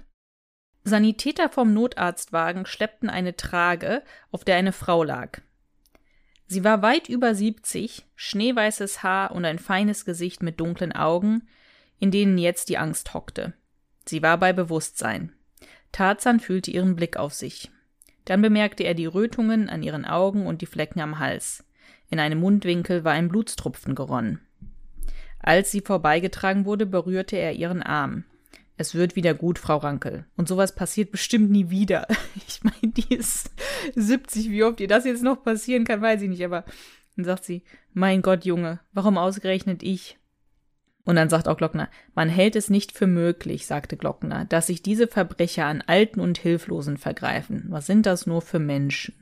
Sanitäter 0.84 1.50
vom 1.50 1.74
Notarztwagen 1.74 2.66
schleppten 2.66 3.10
eine 3.10 3.36
Trage, 3.36 4.04
auf 4.32 4.44
der 4.44 4.56
eine 4.56 4.72
Frau 4.72 5.04
lag. 5.04 5.42
Sie 6.48 6.64
war 6.64 6.82
weit 6.82 7.10
über 7.10 7.36
70, 7.36 8.08
schneeweißes 8.16 9.04
Haar 9.04 9.32
und 9.32 9.46
ein 9.46 9.60
feines 9.60 10.04
Gesicht 10.04 10.42
mit 10.42 10.60
dunklen 10.60 10.94
Augen, 10.94 11.48
in 12.00 12.10
denen 12.10 12.40
jetzt 12.40 12.70
die 12.70 12.80
Angst 12.80 13.14
hockte. 13.14 13.54
Sie 14.06 14.22
war 14.22 14.38
bei 14.38 14.54
Bewusstsein. 14.54 15.32
Tarzan 15.92 16.40
fühlte 16.40 16.72
ihren 16.72 16.96
Blick 16.96 17.18
auf 17.18 17.34
sich. 17.34 17.72
Dann 18.26 18.42
bemerkte 18.42 18.84
er 18.84 18.94
die 18.94 19.08
Rötungen 19.08 19.70
an 19.70 19.82
ihren 19.82 20.06
Augen 20.06 20.46
und 20.46 20.62
die 20.62 20.68
Flecken 20.68 21.02
am 21.02 21.20
Hals. 21.20 21.64
In 22.10 22.20
einem 22.20 22.40
Mundwinkel 22.40 23.04
war 23.04 23.14
ein 23.14 23.30
Blutstropfen 23.30 23.96
geronnen. 23.96 24.40
Als 25.40 25.72
sie 25.72 25.82
vorbeigetragen 25.82 26.66
wurde, 26.66 26.86
berührte 26.86 27.38
er 27.38 27.54
ihren 27.54 27.82
Arm. 27.82 28.26
es 28.78 28.96
wird 28.96 29.16
wieder 29.16 29.34
gut, 29.34 29.60
Frau 29.60 29.78
Rankel. 29.78 30.26
Und 30.38 30.48
sowas 30.48 30.74
passiert 30.74 31.12
bestimmt 31.12 31.50
nie 31.50 31.70
wieder. 31.70 32.08
Ich 32.48 32.64
meine, 32.64 32.94
die 32.94 33.16
ist 33.16 33.52
70, 33.96 34.50
wie 34.50 34.64
oft 34.64 34.80
ihr 34.80 34.88
das 34.88 35.06
jetzt 35.06 35.24
noch 35.24 35.44
passieren 35.44 35.86
kann, 35.86 36.02
weiß 36.02 36.22
ich 36.22 36.30
nicht, 36.30 36.44
aber 36.44 36.66
dann 37.16 37.26
sagt 37.26 37.46
sie, 37.46 37.64
mein 37.94 38.22
Gott, 38.22 38.46
Junge, 38.46 38.80
warum 38.92 39.18
ausgerechnet 39.18 39.84
ich? 39.84 40.18
Und 41.10 41.16
dann 41.16 41.28
sagt 41.30 41.48
auch 41.48 41.58
Glockner, 41.58 41.90
man 42.14 42.30
hält 42.30 42.56
es 42.56 42.70
nicht 42.70 42.92
für 42.92 43.08
möglich, 43.08 43.66
sagte 43.66 43.98
Glockner, 43.98 44.46
dass 44.46 44.68
sich 44.68 44.84
diese 44.84 45.08
Verbrecher 45.08 45.66
an 45.66 45.84
Alten 45.88 46.20
und 46.20 46.38
Hilflosen 46.38 46.98
vergreifen. 46.98 47.66
Was 47.70 47.88
sind 47.88 48.06
das 48.06 48.28
nur 48.28 48.44
für 48.44 48.60
Menschen? 48.60 49.16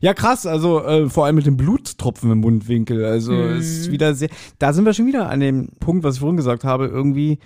Ja, 0.00 0.12
krass, 0.12 0.44
also 0.44 0.82
äh, 0.84 1.08
vor 1.08 1.24
allem 1.24 1.36
mit 1.36 1.46
dem 1.46 1.56
Bluttropfen 1.56 2.32
im 2.32 2.38
Mundwinkel. 2.38 3.04
Also 3.04 3.30
Mhm. 3.32 3.58
es 3.58 3.78
ist 3.78 3.90
wieder 3.92 4.12
sehr. 4.16 4.28
Da 4.58 4.72
sind 4.72 4.86
wir 4.86 4.92
schon 4.92 5.06
wieder 5.06 5.30
an 5.30 5.38
dem 5.38 5.68
Punkt, 5.78 6.02
was 6.02 6.16
ich 6.16 6.20
vorhin 6.20 6.36
gesagt 6.36 6.64
habe, 6.64 6.86
irgendwie. 6.86 7.38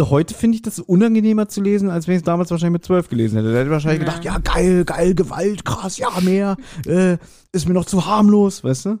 Heute 0.00 0.32
finde 0.32 0.54
ich 0.54 0.62
das 0.62 0.78
unangenehmer 0.78 1.48
zu 1.48 1.60
lesen, 1.62 1.90
als 1.90 2.06
wenn 2.06 2.14
ich 2.14 2.20
es 2.20 2.24
damals 2.24 2.52
wahrscheinlich 2.52 2.74
mit 2.74 2.84
zwölf 2.84 3.08
gelesen 3.08 3.38
hätte. 3.38 3.48
Da 3.52 3.58
hätte 3.58 3.66
ich 3.70 3.72
wahrscheinlich 3.72 4.02
Ja. 4.06 4.06
gedacht, 4.06 4.24
ja, 4.24 4.38
geil, 4.38 4.84
geil, 4.84 5.14
Gewalt, 5.16 5.64
krass, 5.64 5.98
ja, 5.98 6.10
mehr, 6.20 6.56
äh, 6.86 7.18
ist 7.50 7.66
mir 7.66 7.74
noch 7.74 7.86
zu 7.86 8.06
harmlos, 8.06 8.62
weißt 8.62 8.84
du? 8.86 8.98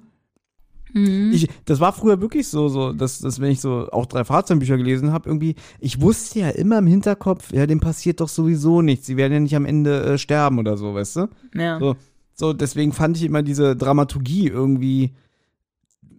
Mhm. 0.92 1.32
Ich, 1.32 1.48
das 1.64 1.80
war 1.80 1.92
früher 1.92 2.20
wirklich 2.20 2.48
so, 2.48 2.68
so 2.68 2.92
dass, 2.92 3.18
dass 3.20 3.40
wenn 3.40 3.50
ich 3.50 3.60
so 3.60 3.88
auch 3.90 4.06
drei 4.06 4.24
Fahrzeitenbücher 4.24 4.76
gelesen 4.76 5.12
habe, 5.12 5.28
irgendwie, 5.28 5.54
ich 5.80 6.00
wusste 6.00 6.40
ja 6.40 6.50
immer 6.50 6.78
im 6.78 6.86
Hinterkopf, 6.86 7.52
ja, 7.52 7.66
dem 7.66 7.80
passiert 7.80 8.20
doch 8.20 8.28
sowieso 8.28 8.82
nichts. 8.82 9.06
Sie 9.06 9.16
werden 9.16 9.32
ja 9.32 9.40
nicht 9.40 9.56
am 9.56 9.66
Ende 9.66 10.02
äh, 10.02 10.18
sterben 10.18 10.58
oder 10.58 10.76
so, 10.76 10.94
weißt 10.94 11.16
du? 11.16 11.28
Ja. 11.54 11.78
So, 11.78 11.96
so, 12.34 12.52
deswegen 12.52 12.92
fand 12.92 13.16
ich 13.16 13.24
immer 13.24 13.42
diese 13.42 13.76
Dramaturgie 13.76 14.48
irgendwie, 14.48 15.12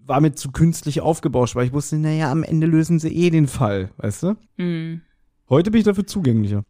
war 0.05 0.21
mir 0.21 0.33
zu 0.33 0.51
künstlich 0.51 1.01
aufgebauscht, 1.01 1.55
weil 1.55 1.67
ich 1.67 1.73
wusste, 1.73 1.97
naja, 1.97 2.31
am 2.31 2.43
Ende 2.43 2.67
lösen 2.67 2.99
sie 2.99 3.09
eh 3.09 3.29
den 3.29 3.47
Fall, 3.47 3.91
weißt 3.97 4.23
du? 4.23 4.35
Mhm. 4.57 5.01
Heute 5.49 5.71
bin 5.71 5.79
ich 5.79 5.85
dafür 5.85 6.05
zugänglicher. 6.05 6.63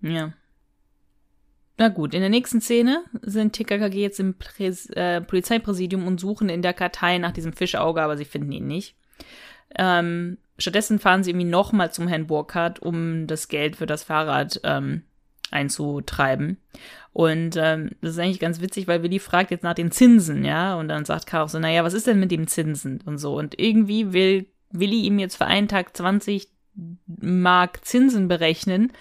Ja. 0.00 0.32
Na 1.78 1.88
gut, 1.88 2.12
in 2.12 2.20
der 2.20 2.28
nächsten 2.28 2.60
Szene 2.60 3.04
sind 3.22 3.52
TKKG 3.52 4.02
jetzt 4.02 4.18
im 4.18 4.34
Präs 4.34 4.90
äh, 4.90 5.20
Polizeipräsidium 5.20 6.08
und 6.08 6.18
suchen 6.18 6.48
in 6.48 6.60
der 6.60 6.74
Kartei 6.74 7.18
nach 7.18 7.30
diesem 7.30 7.52
Fischauge, 7.52 8.02
aber 8.02 8.16
sie 8.16 8.24
finden 8.24 8.50
ihn 8.50 8.66
nicht. 8.66 8.96
Ähm, 9.76 10.38
stattdessen 10.58 10.98
fahren 10.98 11.22
sie 11.22 11.30
irgendwie 11.30 11.46
nochmal 11.46 11.92
zum 11.92 12.08
Herrn 12.08 12.26
Burkhardt, 12.26 12.80
um 12.80 13.28
das 13.28 13.46
Geld 13.46 13.76
für 13.76 13.86
das 13.86 14.02
Fahrrad 14.02 14.60
ähm, 14.64 15.02
einzutreiben. 15.52 16.58
Und 17.12 17.56
ähm, 17.56 17.90
das 18.00 18.12
ist 18.12 18.18
eigentlich 18.18 18.40
ganz 18.40 18.60
witzig, 18.60 18.88
weil 18.88 19.04
Willi 19.04 19.20
fragt 19.20 19.52
jetzt 19.52 19.62
nach 19.62 19.74
den 19.74 19.92
Zinsen, 19.92 20.44
ja, 20.44 20.74
und 20.74 20.88
dann 20.88 21.04
sagt 21.04 21.26
Karl 21.26 21.44
auch 21.44 21.48
so, 21.48 21.60
naja, 21.60 21.84
was 21.84 21.94
ist 21.94 22.08
denn 22.08 22.18
mit 22.18 22.32
dem 22.32 22.48
Zinsen 22.48 23.00
und 23.06 23.18
so. 23.18 23.38
Und 23.38 23.56
irgendwie 23.58 24.12
will 24.12 24.46
Willi 24.72 25.02
ihm 25.02 25.20
jetzt 25.20 25.36
für 25.36 25.46
einen 25.46 25.68
Tag 25.68 25.96
20 25.96 26.48
Mark 27.06 27.84
Zinsen 27.84 28.28
berechnen 28.28 28.92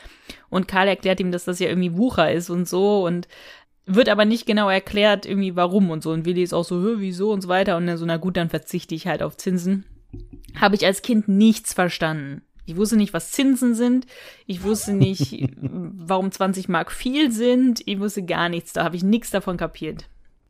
und 0.49 0.67
Karl 0.67 0.87
erklärt 0.87 1.19
ihm, 1.19 1.31
dass 1.31 1.45
das 1.45 1.59
ja 1.59 1.69
irgendwie 1.69 1.95
Wucher 1.95 2.31
ist 2.31 2.49
und 2.49 2.67
so 2.67 3.05
und 3.05 3.27
wird 3.85 4.09
aber 4.09 4.25
nicht 4.25 4.45
genau 4.45 4.69
erklärt 4.69 5.25
irgendwie 5.25 5.55
warum 5.55 5.91
und 5.91 6.03
so 6.03 6.11
und 6.11 6.25
Willi 6.25 6.43
ist 6.43 6.53
auch 6.53 6.65
so, 6.65 6.81
"Hä, 6.83 6.95
wieso 6.97 7.31
und 7.31 7.41
so 7.41 7.47
weiter 7.47 7.77
und 7.77 7.87
dann 7.87 7.97
so, 7.97 8.05
na 8.05 8.17
gut, 8.17 8.37
dann 8.37 8.49
verzichte 8.49 8.95
ich 8.95 9.07
halt 9.07 9.23
auf 9.23 9.37
Zinsen. 9.37 9.85
Habe 10.55 10.75
ich 10.75 10.85
als 10.85 11.01
Kind 11.01 11.27
nichts 11.27 11.73
verstanden. 11.73 12.41
Ich 12.65 12.75
wusste 12.75 12.97
nicht, 12.97 13.13
was 13.13 13.31
Zinsen 13.31 13.75
sind. 13.75 14.05
Ich 14.45 14.63
wusste 14.63 14.93
nicht, 14.93 15.47
warum 15.61 16.31
20 16.31 16.67
Mark 16.67 16.91
viel 16.91 17.31
sind. 17.31 17.81
Ich 17.85 17.99
wusste 17.99 18.23
gar 18.23 18.49
nichts. 18.49 18.73
Da 18.73 18.83
habe 18.83 18.97
ich 18.97 19.03
nichts 19.03 19.31
davon 19.31 19.55
kapiert. 19.55 20.09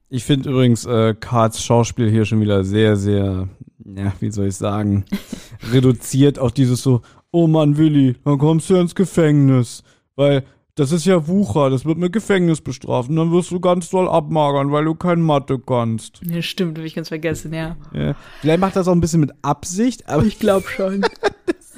Ich 0.10 0.24
finde 0.24 0.50
übrigens 0.50 0.86
äh, 0.86 1.14
Karls 1.20 1.62
Schauspiel 1.62 2.10
hier 2.10 2.26
schon 2.26 2.42
wieder 2.42 2.64
sehr, 2.64 2.96
sehr, 2.96 3.50
ja, 3.86 4.14
wie 4.20 4.32
soll 4.32 4.48
ich 4.48 4.56
sagen, 4.56 5.06
reduziert 5.72 6.40
auf 6.40 6.54
dieses 6.54 6.82
so, 6.82 7.02
oh 7.38 7.48
Mann, 7.48 7.78
Willi, 7.78 8.16
dann 8.24 8.40
kommst 8.40 8.70
du 8.70 8.76
ins 8.76 8.96
Gefängnis. 8.96 9.84
Weil 10.16 10.44
das 10.74 10.92
ist 10.92 11.06
ja 11.06 11.28
Wucher, 11.28 11.70
das 11.70 11.86
wird 11.86 12.00
mit 12.00 12.12
Gefängnis 12.12 12.62
bestraft. 12.62 13.10
Und 13.10 13.16
dann 13.16 13.32
wirst 13.32 13.52
du 13.52 13.60
ganz 13.60 13.90
doll 13.90 14.08
abmagern, 14.08 14.72
weil 14.72 14.86
du 14.86 14.96
kein 14.96 15.22
Mathe 15.22 15.60
kannst. 15.60 16.22
Ja, 16.24 16.42
stimmt, 16.42 16.78
habe 16.78 16.88
ich 16.88 16.96
ganz 16.96 17.10
vergessen, 17.10 17.54
ja. 17.54 17.76
Ja. 17.94 18.16
Vielleicht 18.42 18.60
macht 18.60 18.76
das 18.76 18.88
auch 18.88 18.94
ein 18.94 19.02
bisschen 19.02 19.20
mit 19.22 19.32
Absicht, 19.44 20.10
aber 20.10 20.24
ich 20.24 20.40
glaube 20.40 20.68
schon. 20.68 21.06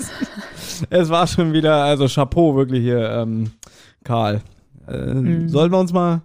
es 0.90 1.10
war 1.10 1.28
schon 1.28 1.52
wieder, 1.52 1.84
also 1.84 2.08
Chapeau 2.08 2.56
wirklich 2.56 2.82
hier, 2.82 3.10
ähm, 3.10 3.52
Karl. 4.06 4.42
Äh, 4.88 5.48
Sollen 5.48 5.72
wir 5.72 5.80
uns 5.80 5.92
mal 5.92 6.22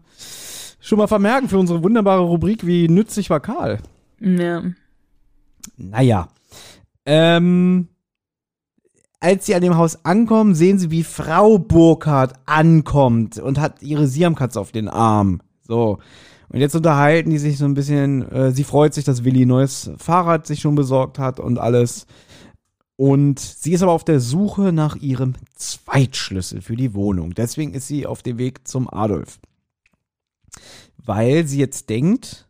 schon 0.80 0.98
mal 0.98 1.08
vermerken 1.08 1.48
für 1.48 1.58
unsere 1.58 1.82
wunderbare 1.82 2.22
Rubrik, 2.22 2.64
wie 2.64 2.88
nützlich 2.88 3.30
war 3.30 3.40
Karl? 3.40 3.78
Ja. 4.20 4.62
Naja. 5.76 6.28
Ähm, 7.06 7.88
als 9.24 9.46
sie 9.46 9.54
an 9.54 9.62
dem 9.62 9.78
Haus 9.78 10.04
ankommen, 10.04 10.54
sehen 10.54 10.78
sie, 10.78 10.90
wie 10.90 11.02
Frau 11.02 11.58
Burkhardt 11.58 12.34
ankommt 12.44 13.38
und 13.38 13.58
hat 13.58 13.82
ihre 13.82 14.06
Siamkatze 14.06 14.60
auf 14.60 14.70
den 14.70 14.86
Arm. 14.86 15.40
So. 15.62 15.98
Und 16.50 16.60
jetzt 16.60 16.76
unterhalten 16.76 17.30
die 17.30 17.38
sich 17.38 17.56
so 17.56 17.64
ein 17.64 17.72
bisschen. 17.72 18.30
Äh, 18.30 18.52
sie 18.52 18.64
freut 18.64 18.92
sich, 18.92 19.04
dass 19.04 19.24
Willi 19.24 19.46
ein 19.46 19.48
neues 19.48 19.90
Fahrrad 19.96 20.46
sich 20.46 20.60
schon 20.60 20.74
besorgt 20.74 21.18
hat 21.18 21.40
und 21.40 21.56
alles. 21.56 22.06
Und 22.96 23.40
sie 23.40 23.72
ist 23.72 23.82
aber 23.82 23.92
auf 23.92 24.04
der 24.04 24.20
Suche 24.20 24.72
nach 24.72 24.96
ihrem 24.96 25.32
Zweitschlüssel 25.56 26.60
für 26.60 26.76
die 26.76 26.92
Wohnung. 26.92 27.32
Deswegen 27.32 27.72
ist 27.72 27.88
sie 27.88 28.06
auf 28.06 28.22
dem 28.22 28.36
Weg 28.36 28.68
zum 28.68 28.92
Adolf. 28.92 29.40
Weil 31.02 31.46
sie 31.46 31.58
jetzt 31.58 31.88
denkt, 31.88 32.46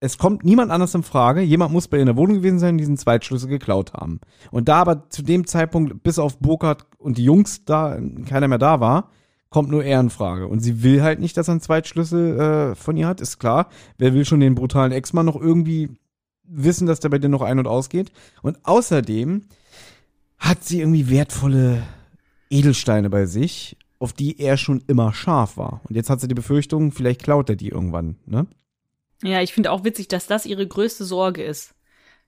es 0.00 0.18
kommt 0.18 0.44
niemand 0.44 0.70
anders 0.70 0.94
in 0.94 1.02
Frage. 1.02 1.40
Jemand 1.40 1.72
muss 1.72 1.88
bei 1.88 1.96
ihr 1.96 2.02
in 2.02 2.06
der 2.06 2.16
Wohnung 2.16 2.36
gewesen 2.36 2.58
sein 2.58 2.74
und 2.74 2.78
diesen 2.78 2.98
Zweitschlüssel 2.98 3.48
geklaut 3.48 3.94
haben. 3.94 4.20
Und 4.50 4.68
da 4.68 4.80
aber 4.80 5.08
zu 5.08 5.22
dem 5.22 5.46
Zeitpunkt 5.46 6.02
bis 6.02 6.18
auf 6.18 6.38
Burkhardt 6.38 6.86
und 6.98 7.18
die 7.18 7.24
Jungs 7.24 7.64
da 7.64 7.98
keiner 8.26 8.48
mehr 8.48 8.58
da 8.58 8.80
war, 8.80 9.10
kommt 9.48 9.70
nur 9.70 9.84
er 9.84 10.00
in 10.00 10.10
Frage. 10.10 10.48
Und 10.48 10.60
sie 10.60 10.82
will 10.82 11.02
halt 11.02 11.18
nicht, 11.18 11.36
dass 11.36 11.48
er 11.48 11.52
einen 11.52 11.60
Zweitschlüssel 11.60 12.38
äh, 12.38 12.74
von 12.74 12.96
ihr 12.96 13.06
hat, 13.06 13.20
ist 13.20 13.38
klar. 13.38 13.68
Wer 13.96 14.12
will 14.12 14.24
schon 14.24 14.40
den 14.40 14.54
brutalen 14.54 14.92
Ex-Mann 14.92 15.26
noch 15.26 15.40
irgendwie 15.40 15.88
wissen, 16.44 16.86
dass 16.86 17.00
der 17.00 17.08
bei 17.08 17.18
dir 17.18 17.30
noch 17.30 17.42
ein- 17.42 17.58
und 17.58 17.66
ausgeht? 17.66 18.12
Und 18.42 18.58
außerdem 18.64 19.42
hat 20.38 20.62
sie 20.64 20.80
irgendwie 20.80 21.08
wertvolle 21.08 21.82
Edelsteine 22.50 23.08
bei 23.08 23.24
sich, 23.24 23.78
auf 23.98 24.12
die 24.12 24.38
er 24.38 24.58
schon 24.58 24.82
immer 24.86 25.14
scharf 25.14 25.56
war. 25.56 25.80
Und 25.84 25.96
jetzt 25.96 26.10
hat 26.10 26.20
sie 26.20 26.28
die 26.28 26.34
Befürchtung, 26.34 26.92
vielleicht 26.92 27.22
klaut 27.22 27.48
er 27.48 27.56
die 27.56 27.68
irgendwann, 27.68 28.16
ne? 28.26 28.46
Ja, 29.22 29.40
ich 29.40 29.52
finde 29.52 29.72
auch 29.72 29.84
witzig, 29.84 30.08
dass 30.08 30.26
das 30.26 30.46
ihre 30.46 30.66
größte 30.66 31.04
Sorge 31.04 31.42
ist. 31.42 31.74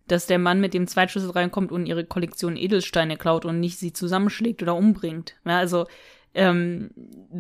Dass 0.07 0.27
der 0.27 0.39
Mann 0.39 0.61
mit 0.61 0.73
dem 0.73 0.87
Zweitschlüssel 0.87 1.31
reinkommt 1.31 1.71
und 1.71 1.87
ihre 1.87 2.05
Kollektion 2.05 2.57
Edelsteine 2.57 3.17
klaut 3.17 3.45
und 3.45 3.61
nicht 3.61 3.79
sie 3.79 3.93
zusammenschlägt 3.93 4.63
oder 4.63 4.75
umbringt. 4.75 5.35
Ja, 5.45 5.59
also, 5.59 5.87
ähm, 6.35 6.91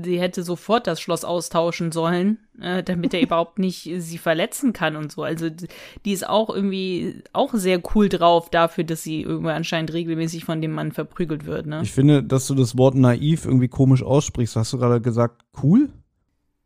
sie 0.02 0.20
hätte 0.20 0.42
sofort 0.42 0.86
das 0.86 1.00
Schloss 1.00 1.24
austauschen 1.24 1.92
sollen, 1.92 2.38
äh, 2.60 2.82
damit 2.82 3.14
er 3.14 3.22
überhaupt 3.22 3.58
nicht 3.58 3.90
sie 3.98 4.18
verletzen 4.18 4.74
kann 4.74 4.96
und 4.96 5.12
so. 5.12 5.22
Also, 5.22 5.48
die 6.04 6.12
ist 6.12 6.28
auch 6.28 6.50
irgendwie 6.50 7.22
auch 7.32 7.54
sehr 7.54 7.80
cool 7.94 8.10
drauf 8.10 8.50
dafür, 8.50 8.84
dass 8.84 9.02
sie 9.02 9.22
irgendwie 9.22 9.52
anscheinend 9.52 9.92
regelmäßig 9.94 10.44
von 10.44 10.60
dem 10.60 10.72
Mann 10.72 10.92
verprügelt 10.92 11.46
wird, 11.46 11.66
ne? 11.66 11.80
Ich 11.82 11.92
finde, 11.92 12.22
dass 12.22 12.46
du 12.48 12.54
das 12.54 12.76
Wort 12.76 12.96
naiv 12.96 13.46
irgendwie 13.46 13.68
komisch 13.68 14.02
aussprichst. 14.02 14.56
Hast 14.56 14.74
du 14.74 14.78
gerade 14.78 15.00
gesagt, 15.00 15.42
cool? 15.62 15.88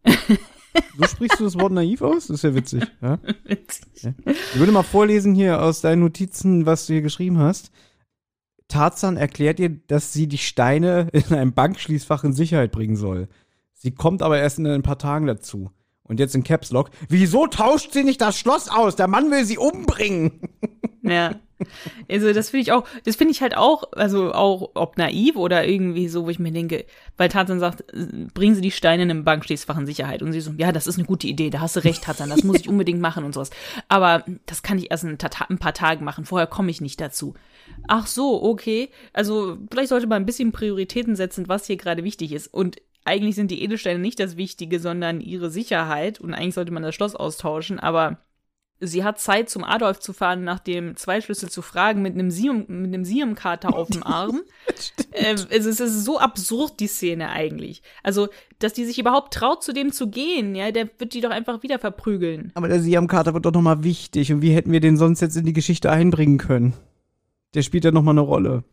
so 0.99 1.07
sprichst 1.07 1.41
du 1.41 1.45
das 1.45 1.59
Wort 1.59 1.73
naiv 1.73 2.03
aus? 2.03 2.27
Das 2.27 2.37
ist 2.37 2.45
ja 2.45 2.55
witzig. 2.55 2.85
Ja? 3.01 3.19
Witzig. 3.45 4.15
Ich 4.27 4.59
würde 4.59 4.73
mal 4.73 4.83
vorlesen 4.83 5.35
hier 5.35 5.63
aus 5.63 5.81
deinen 5.81 6.01
Notizen, 6.01 6.67
was 6.67 6.87
du 6.87 6.95
hier 6.95 7.03
geschrieben 7.03 7.39
hast. 7.39 7.71
Tarzan 8.69 9.17
erklärt 9.17 9.61
ihr, 9.61 9.69
dass 9.69 10.13
sie 10.13 10.27
die 10.27 10.39
Steine 10.39 11.09
in 11.13 11.35
einem 11.35 11.53
Bankschließfach 11.53 12.25
in 12.25 12.33
Sicherheit 12.33 12.73
bringen 12.73 12.97
soll. 12.97 13.29
Sie 13.75 13.91
kommt 13.91 14.23
aber 14.23 14.39
erst 14.39 14.59
in 14.59 14.67
ein 14.67 14.83
paar 14.83 14.99
Tagen 14.99 15.27
dazu. 15.27 15.71
Und 16.05 16.21
jetzt 16.21 16.35
in 16.35 16.43
Caps 16.45 16.71
Lock. 16.71 16.91
Wieso 17.09 17.47
tauscht 17.47 17.93
sie 17.93 18.05
nicht 18.05 18.21
das 18.21 18.39
Schloss 18.39 18.69
aus? 18.69 18.97
Der 18.97 19.09
Mann 19.09 19.31
will 19.31 19.45
sie 19.45 19.59
umbringen. 19.59 20.41
Ja. 21.03 21.37
Also 22.11 22.33
das 22.33 22.51
finde 22.51 22.63
ich 22.63 22.73
auch, 22.73 22.85
das 23.05 23.17
finde 23.17 23.33
ich 23.33 23.43
halt 23.43 23.57
auch, 23.57 23.85
also 23.93 24.33
auch 24.33 24.71
ob 24.75 24.99
naiv 24.99 25.37
oder 25.37 25.67
irgendwie 25.67 26.09
so, 26.09 26.27
wo 26.27 26.31
ich 26.31 26.39
mir 26.39 26.53
denke, 26.53 26.85
weil 27.17 27.29
Tarzan 27.29 27.61
sagt, 27.61 27.85
bringen 28.35 28.55
Sie 28.55 28.61
die 28.61 28.71
Steine 28.71 29.03
in 29.05 29.11
einem 29.11 29.25
Bankschließfach 29.25 29.79
in 29.79 29.87
Sicherheit. 29.87 30.23
Und 30.23 30.33
sie 30.33 30.41
so, 30.41 30.53
ja, 30.57 30.73
das 30.73 30.87
ist 30.87 30.99
eine 30.99 31.07
gute 31.07 31.27
Idee, 31.27 31.51
da 31.51 31.61
hast 31.61 31.77
du 31.77 31.81
recht, 31.81 32.05
Tarzan, 32.05 32.31
das 32.31 32.45
muss 32.45 32.61
ich 32.61 32.69
unbedingt 32.69 33.01
machen 33.01 33.25
und 33.25 33.35
sowas. 33.35 33.51
Aber 33.89 34.25
das 34.47 34.63
kann 34.63 34.79
ich 34.79 34.91
erst 34.91 35.05
in 35.05 35.19
ein 35.49 35.59
paar 35.59 35.75
Tagen 35.75 36.05
machen, 36.05 36.25
vorher 36.25 36.47
komme 36.47 36.71
ich 36.71 36.81
nicht 36.81 37.01
dazu. 37.01 37.35
Ach 37.89 38.07
so, 38.07 38.43
okay. 38.43 38.91
Also 39.13 39.59
vielleicht 39.71 39.89
sollte 39.89 40.07
man 40.07 40.23
ein 40.23 40.27
bisschen 40.27 40.53
Prioritäten 40.53 41.17
setzen, 41.17 41.49
was 41.49 41.67
hier 41.67 41.77
gerade 41.77 42.05
wichtig 42.05 42.33
ist. 42.33 42.53
Und 42.53 42.77
eigentlich 43.05 43.35
sind 43.35 43.51
die 43.51 43.63
Edelsteine 43.63 43.99
nicht 43.99 44.21
das 44.21 44.37
Wichtige, 44.37 44.79
sondern 44.79 45.21
ihre 45.21 45.51
Sicherheit. 45.51 46.21
Und 46.21 46.35
eigentlich 46.35 46.55
sollte 46.55 46.73
man 46.73 46.83
das 46.83 46.95
Schloss 46.95 47.17
austauschen, 47.17 47.81
aber 47.81 48.19
sie 48.83 49.05
hat 49.05 49.21
Zeit, 49.21 49.49
zum 49.49 49.65
Adolf 49.65 50.01
zu 50.01 50.13
fahren, 50.13 50.45
nach 50.45 50.59
dem 50.59 50.97
Zweischlüssel 50.97 51.49
zu 51.49 51.63
fragen, 51.63 52.03
mit 52.03 52.15
einem 52.15 52.31
Sium, 52.31 52.65
mit 52.69 52.93
einem 52.93 53.05
Siumkater 53.05 53.75
auf 53.75 53.89
dem 53.89 54.03
Arm. 54.07 54.43
äh, 55.13 55.33
es, 55.33 55.67
ist, 55.67 55.81
es 55.81 55.95
ist 55.95 56.05
so 56.05 56.19
absurd, 56.19 56.81
die 56.81 56.89
Szene 56.89 57.31
eigentlich. 57.31 57.83
Also, 58.03 58.29
dass 58.59 58.73
die 58.73 58.85
sich 58.85 58.99
überhaupt 58.99 59.33
traut, 59.35 59.63
zu 59.63 59.73
dem 59.73 59.93
zu 59.93 60.11
gehen, 60.11 60.55
ja, 60.55 60.71
der 60.73 60.89
wird 60.99 61.15
die 61.15 61.21
doch 61.21 61.31
einfach 61.31 61.63
wieder 61.63 61.79
verprügeln. 61.79 62.51
Aber 62.55 62.69
der 62.69 62.81
Siam-Kater 62.81 63.35
wird 63.35 63.47
doch 63.47 63.53
nochmal 63.53 63.85
wichtig. 63.85 64.33
Und 64.33 64.43
wie 64.43 64.53
hätten 64.53 64.73
wir 64.73 64.81
den 64.81 64.97
sonst 64.97 65.21
jetzt 65.21 65.37
in 65.37 65.47
die 65.47 65.53
Geschichte 65.53 65.91
einbringen 65.91 66.39
können? 66.39 66.75
Der 67.55 67.63
spielt 67.63 67.85
ja 67.85 67.93
nochmal 67.93 68.15
eine 68.15 68.21
Rolle. 68.21 68.65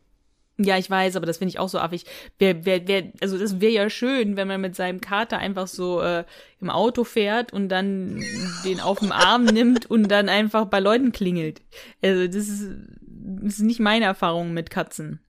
Ja, 0.61 0.77
ich 0.77 0.89
weiß, 0.89 1.15
aber 1.15 1.25
das 1.25 1.37
finde 1.37 1.51
ich 1.51 1.59
auch 1.59 1.69
so 1.69 1.79
affig. 1.79 2.03
Wer, 2.37 2.65
wer, 2.65 2.85
wer, 2.85 3.13
also 3.21 3.37
das 3.37 3.61
wäre 3.61 3.71
ja 3.71 3.89
schön, 3.89 4.35
wenn 4.35 4.49
man 4.49 4.59
mit 4.59 4.75
seinem 4.75 4.99
Kater 4.99 5.37
einfach 5.37 5.67
so 5.67 6.01
äh, 6.01 6.25
im 6.59 6.69
Auto 6.69 7.05
fährt 7.05 7.53
und 7.53 7.69
dann 7.69 8.21
den 8.65 8.81
auf 8.81 8.99
dem 8.99 9.13
Arm 9.13 9.45
nimmt 9.45 9.89
und 9.89 10.09
dann 10.09 10.27
einfach 10.27 10.65
bei 10.65 10.81
Leuten 10.81 11.13
klingelt. 11.13 11.61
Also 12.03 12.27
das 12.27 12.49
ist, 12.49 12.71
das 13.01 13.53
ist 13.53 13.61
nicht 13.61 13.79
meine 13.79 14.03
Erfahrung 14.03 14.53
mit 14.53 14.69
Katzen. 14.69 15.21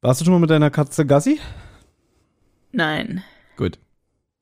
Warst 0.00 0.22
du 0.22 0.24
schon 0.24 0.32
mal 0.32 0.40
mit 0.40 0.50
deiner 0.50 0.70
Katze 0.70 1.04
Gassi? 1.04 1.38
Nein. 2.72 3.22
Gut. 3.58 3.78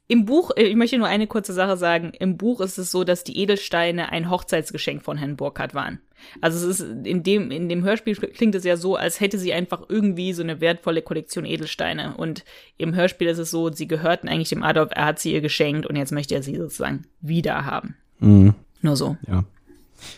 Im 0.08 0.24
Buch, 0.26 0.50
äh, 0.56 0.64
ich 0.64 0.76
möchte 0.76 0.98
nur 0.98 1.06
eine 1.06 1.26
kurze 1.26 1.52
Sache 1.52 1.76
sagen. 1.76 2.12
Im 2.18 2.36
Buch 2.36 2.60
ist 2.60 2.78
es 2.78 2.90
so, 2.90 3.04
dass 3.04 3.24
die 3.24 3.38
Edelsteine 3.38 4.10
ein 4.10 4.30
Hochzeitsgeschenk 4.30 5.02
von 5.02 5.16
Herrn 5.16 5.36
Burkhardt 5.36 5.74
waren. 5.74 6.00
Also 6.40 6.68
es 6.68 6.80
ist 6.80 7.06
in 7.06 7.22
dem, 7.22 7.50
in 7.50 7.68
dem 7.68 7.82
Hörspiel 7.82 8.14
klingt 8.14 8.54
es 8.54 8.64
ja 8.64 8.76
so, 8.76 8.96
als 8.96 9.20
hätte 9.20 9.38
sie 9.38 9.52
einfach 9.52 9.82
irgendwie 9.88 10.32
so 10.32 10.42
eine 10.42 10.60
wertvolle 10.60 11.02
Kollektion 11.02 11.44
Edelsteine. 11.44 12.16
Und 12.16 12.44
im 12.76 12.94
Hörspiel 12.94 13.28
ist 13.28 13.38
es 13.38 13.50
so, 13.50 13.72
sie 13.72 13.88
gehörten 13.88 14.28
eigentlich 14.28 14.50
dem 14.50 14.62
Adolf, 14.62 14.90
er 14.94 15.06
hat 15.06 15.18
sie 15.18 15.32
ihr 15.32 15.40
geschenkt 15.40 15.86
und 15.86 15.96
jetzt 15.96 16.12
möchte 16.12 16.34
er 16.34 16.42
sie 16.42 16.56
sozusagen 16.56 17.06
wieder 17.20 17.64
haben. 17.64 17.96
Mhm. 18.18 18.54
Nur 18.82 18.96
so. 18.96 19.16
Ja. 19.26 19.44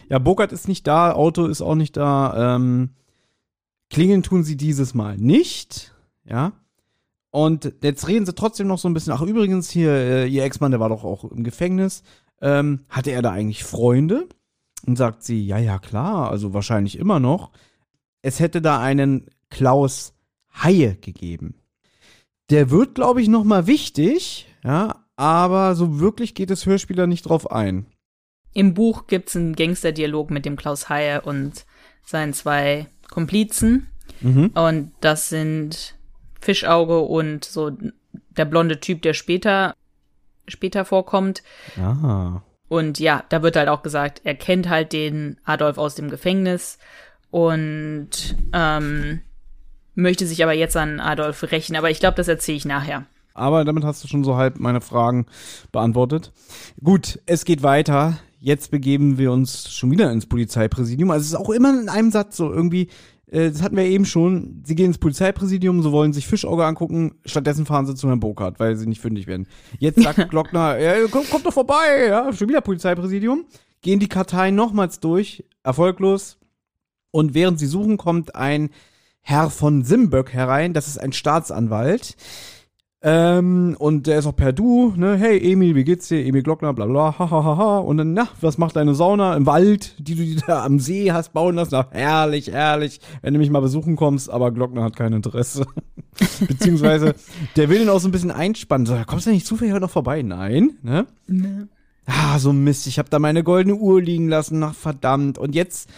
Ja, 0.08 0.18
Burkhardt 0.18 0.52
ist 0.52 0.68
nicht 0.68 0.86
da, 0.86 1.12
Auto 1.12 1.46
ist 1.46 1.60
auch 1.60 1.74
nicht 1.74 1.96
da. 1.96 2.56
Ähm, 2.56 2.90
klingeln 3.90 4.22
tun 4.22 4.42
sie 4.42 4.56
dieses 4.56 4.94
Mal 4.94 5.16
nicht. 5.18 5.94
Ja. 6.24 6.52
Und 7.34 7.74
jetzt 7.82 8.06
reden 8.06 8.24
sie 8.26 8.32
trotzdem 8.32 8.68
noch 8.68 8.78
so 8.78 8.88
ein 8.88 8.94
bisschen. 8.94 9.12
Ach, 9.12 9.20
übrigens, 9.20 9.68
hier, 9.68 9.90
äh, 9.90 10.28
ihr 10.28 10.44
Ex-Mann, 10.44 10.70
der 10.70 10.78
war 10.78 10.88
doch 10.88 11.02
auch 11.02 11.24
im 11.24 11.42
Gefängnis. 11.42 12.04
Ähm, 12.40 12.84
hatte 12.88 13.10
er 13.10 13.22
da 13.22 13.32
eigentlich 13.32 13.64
Freunde? 13.64 14.28
Und 14.86 14.94
sagt 14.94 15.24
sie, 15.24 15.44
ja, 15.44 15.58
ja, 15.58 15.80
klar, 15.80 16.30
also 16.30 16.54
wahrscheinlich 16.54 16.96
immer 16.96 17.18
noch. 17.18 17.50
Es 18.22 18.38
hätte 18.38 18.62
da 18.62 18.80
einen 18.80 19.26
Klaus 19.50 20.14
Haie 20.62 20.94
gegeben. 20.94 21.56
Der 22.50 22.70
wird, 22.70 22.94
glaube 22.94 23.20
ich, 23.20 23.26
noch 23.26 23.42
mal 23.42 23.66
wichtig, 23.66 24.46
ja, 24.62 25.04
aber 25.16 25.74
so 25.74 25.98
wirklich 25.98 26.36
geht 26.36 26.50
das 26.50 26.66
Hörspiel 26.66 26.94
da 26.94 27.08
nicht 27.08 27.24
drauf 27.24 27.50
ein. 27.50 27.86
Im 28.52 28.74
Buch 28.74 29.08
gibt's 29.08 29.34
einen 29.34 29.56
Gangsterdialog 29.56 30.30
mit 30.30 30.44
dem 30.44 30.54
Klaus 30.54 30.88
Haie 30.88 31.20
und 31.22 31.66
seinen 32.04 32.32
zwei 32.32 32.86
Komplizen. 33.10 33.88
Mhm. 34.20 34.52
Und 34.54 34.92
das 35.00 35.30
sind 35.30 35.96
Fischauge 36.44 37.00
und 37.00 37.44
so 37.44 37.72
der 38.36 38.44
blonde 38.44 38.80
Typ, 38.80 39.02
der 39.02 39.14
später, 39.14 39.74
später 40.46 40.84
vorkommt. 40.84 41.42
Aha. 41.78 42.42
Und 42.68 42.98
ja, 42.98 43.24
da 43.28 43.42
wird 43.42 43.56
halt 43.56 43.68
auch 43.68 43.82
gesagt, 43.82 44.22
er 44.24 44.34
kennt 44.34 44.68
halt 44.68 44.92
den 44.92 45.38
Adolf 45.44 45.78
aus 45.78 45.94
dem 45.94 46.10
Gefängnis 46.10 46.78
und 47.30 48.36
ähm, 48.52 49.20
möchte 49.94 50.26
sich 50.26 50.42
aber 50.42 50.54
jetzt 50.54 50.76
an 50.76 51.00
Adolf 51.00 51.42
rächen. 51.50 51.76
Aber 51.76 51.90
ich 51.90 52.00
glaube, 52.00 52.16
das 52.16 52.28
erzähle 52.28 52.56
ich 52.56 52.64
nachher. 52.64 53.04
Aber 53.34 53.64
damit 53.64 53.84
hast 53.84 54.02
du 54.04 54.08
schon 54.08 54.24
so 54.24 54.36
halb 54.36 54.60
meine 54.60 54.80
Fragen 54.80 55.26
beantwortet. 55.72 56.32
Gut, 56.82 57.20
es 57.26 57.44
geht 57.44 57.62
weiter. 57.62 58.18
Jetzt 58.40 58.70
begeben 58.70 59.18
wir 59.18 59.32
uns 59.32 59.72
schon 59.72 59.90
wieder 59.90 60.12
ins 60.12 60.26
Polizeipräsidium. 60.26 61.10
Also 61.10 61.22
es 61.22 61.28
ist 61.28 61.34
auch 61.34 61.50
immer 61.50 61.70
in 61.80 61.88
einem 61.88 62.10
Satz 62.10 62.36
so 62.36 62.52
irgendwie, 62.52 62.88
äh, 63.34 63.50
das 63.50 63.62
hatten 63.62 63.76
wir 63.76 63.84
eben 63.84 64.04
schon, 64.04 64.62
sie 64.64 64.76
gehen 64.76 64.86
ins 64.86 64.98
Polizeipräsidium, 64.98 65.82
so 65.82 65.90
wollen 65.90 66.12
sich 66.12 66.26
Fischauge 66.26 66.64
angucken, 66.64 67.16
stattdessen 67.26 67.66
fahren 67.66 67.84
sie 67.84 67.96
zu 67.96 68.08
Herrn 68.08 68.20
Burkhardt, 68.20 68.60
weil 68.60 68.76
sie 68.76 68.86
nicht 68.86 69.00
fündig 69.00 69.26
werden. 69.26 69.48
Jetzt 69.78 70.00
sagt 70.00 70.28
Glockner, 70.30 70.78
ja, 70.78 70.94
komm, 71.10 71.28
kommt 71.28 71.44
doch 71.44 71.52
vorbei, 71.52 72.06
ja, 72.08 72.32
schon 72.32 72.48
wieder 72.48 72.60
Polizeipräsidium. 72.60 73.44
Gehen 73.82 73.98
die 73.98 74.08
Karteien 74.08 74.54
nochmals 74.54 75.00
durch, 75.00 75.44
erfolglos. 75.62 76.38
Und 77.10 77.34
während 77.34 77.58
sie 77.58 77.66
suchen, 77.66 77.96
kommt 77.96 78.34
ein 78.34 78.70
Herr 79.20 79.50
von 79.50 79.82
Simböck 79.84 80.32
herein, 80.32 80.72
das 80.72 80.86
ist 80.86 80.98
ein 80.98 81.12
Staatsanwalt. 81.12 82.16
Ähm, 83.06 83.76
und 83.78 84.06
der 84.06 84.18
ist 84.18 84.24
auch 84.24 84.34
per 84.34 84.54
Du, 84.54 84.94
ne? 84.96 85.18
Hey 85.18 85.38
Emil, 85.52 85.74
wie 85.74 85.84
geht's 85.84 86.08
dir? 86.08 86.24
Emil 86.24 86.42
Glockner, 86.42 86.72
bla 86.72 86.86
bla, 86.86 87.18
ha 87.18 87.30
ha 87.30 87.44
ha 87.44 87.56
ha. 87.58 87.78
Und 87.80 87.98
dann, 87.98 88.14
na, 88.14 88.28
was 88.40 88.56
macht 88.56 88.76
deine 88.76 88.94
Sauna 88.94 89.36
im 89.36 89.44
Wald, 89.44 89.94
die 89.98 90.14
du 90.14 90.24
dir 90.24 90.40
da 90.46 90.64
am 90.64 90.78
See 90.78 91.12
hast 91.12 91.34
bauen 91.34 91.56
lassen? 91.56 91.72
Na, 91.72 91.86
herrlich, 91.90 92.50
herrlich, 92.50 93.00
wenn 93.20 93.34
du 93.34 93.40
mich 93.40 93.50
mal 93.50 93.60
besuchen 93.60 93.96
kommst, 93.96 94.30
aber 94.30 94.52
Glockner 94.52 94.84
hat 94.84 94.96
kein 94.96 95.12
Interesse. 95.12 95.66
Beziehungsweise, 96.48 97.14
der 97.56 97.68
will 97.68 97.82
ihn 97.82 97.90
auch 97.90 98.00
so 98.00 98.08
ein 98.08 98.12
bisschen 98.12 98.30
einspannen. 98.30 98.86
So, 98.86 98.98
kommst 99.06 99.26
du 99.26 99.30
nicht 99.32 99.46
zufällig 99.46 99.74
heute 99.74 99.82
noch 99.82 99.90
vorbei? 99.90 100.22
Nein, 100.22 100.70
ne? 100.82 101.06
Ah, 102.06 102.38
so 102.38 102.54
Mist, 102.54 102.86
ich 102.86 102.98
habe 102.98 103.10
da 103.10 103.18
meine 103.18 103.44
goldene 103.44 103.76
Uhr 103.76 104.00
liegen 104.00 104.28
lassen, 104.28 104.62
ach 104.62 104.74
verdammt. 104.74 105.36
Und 105.36 105.54
jetzt 105.54 105.90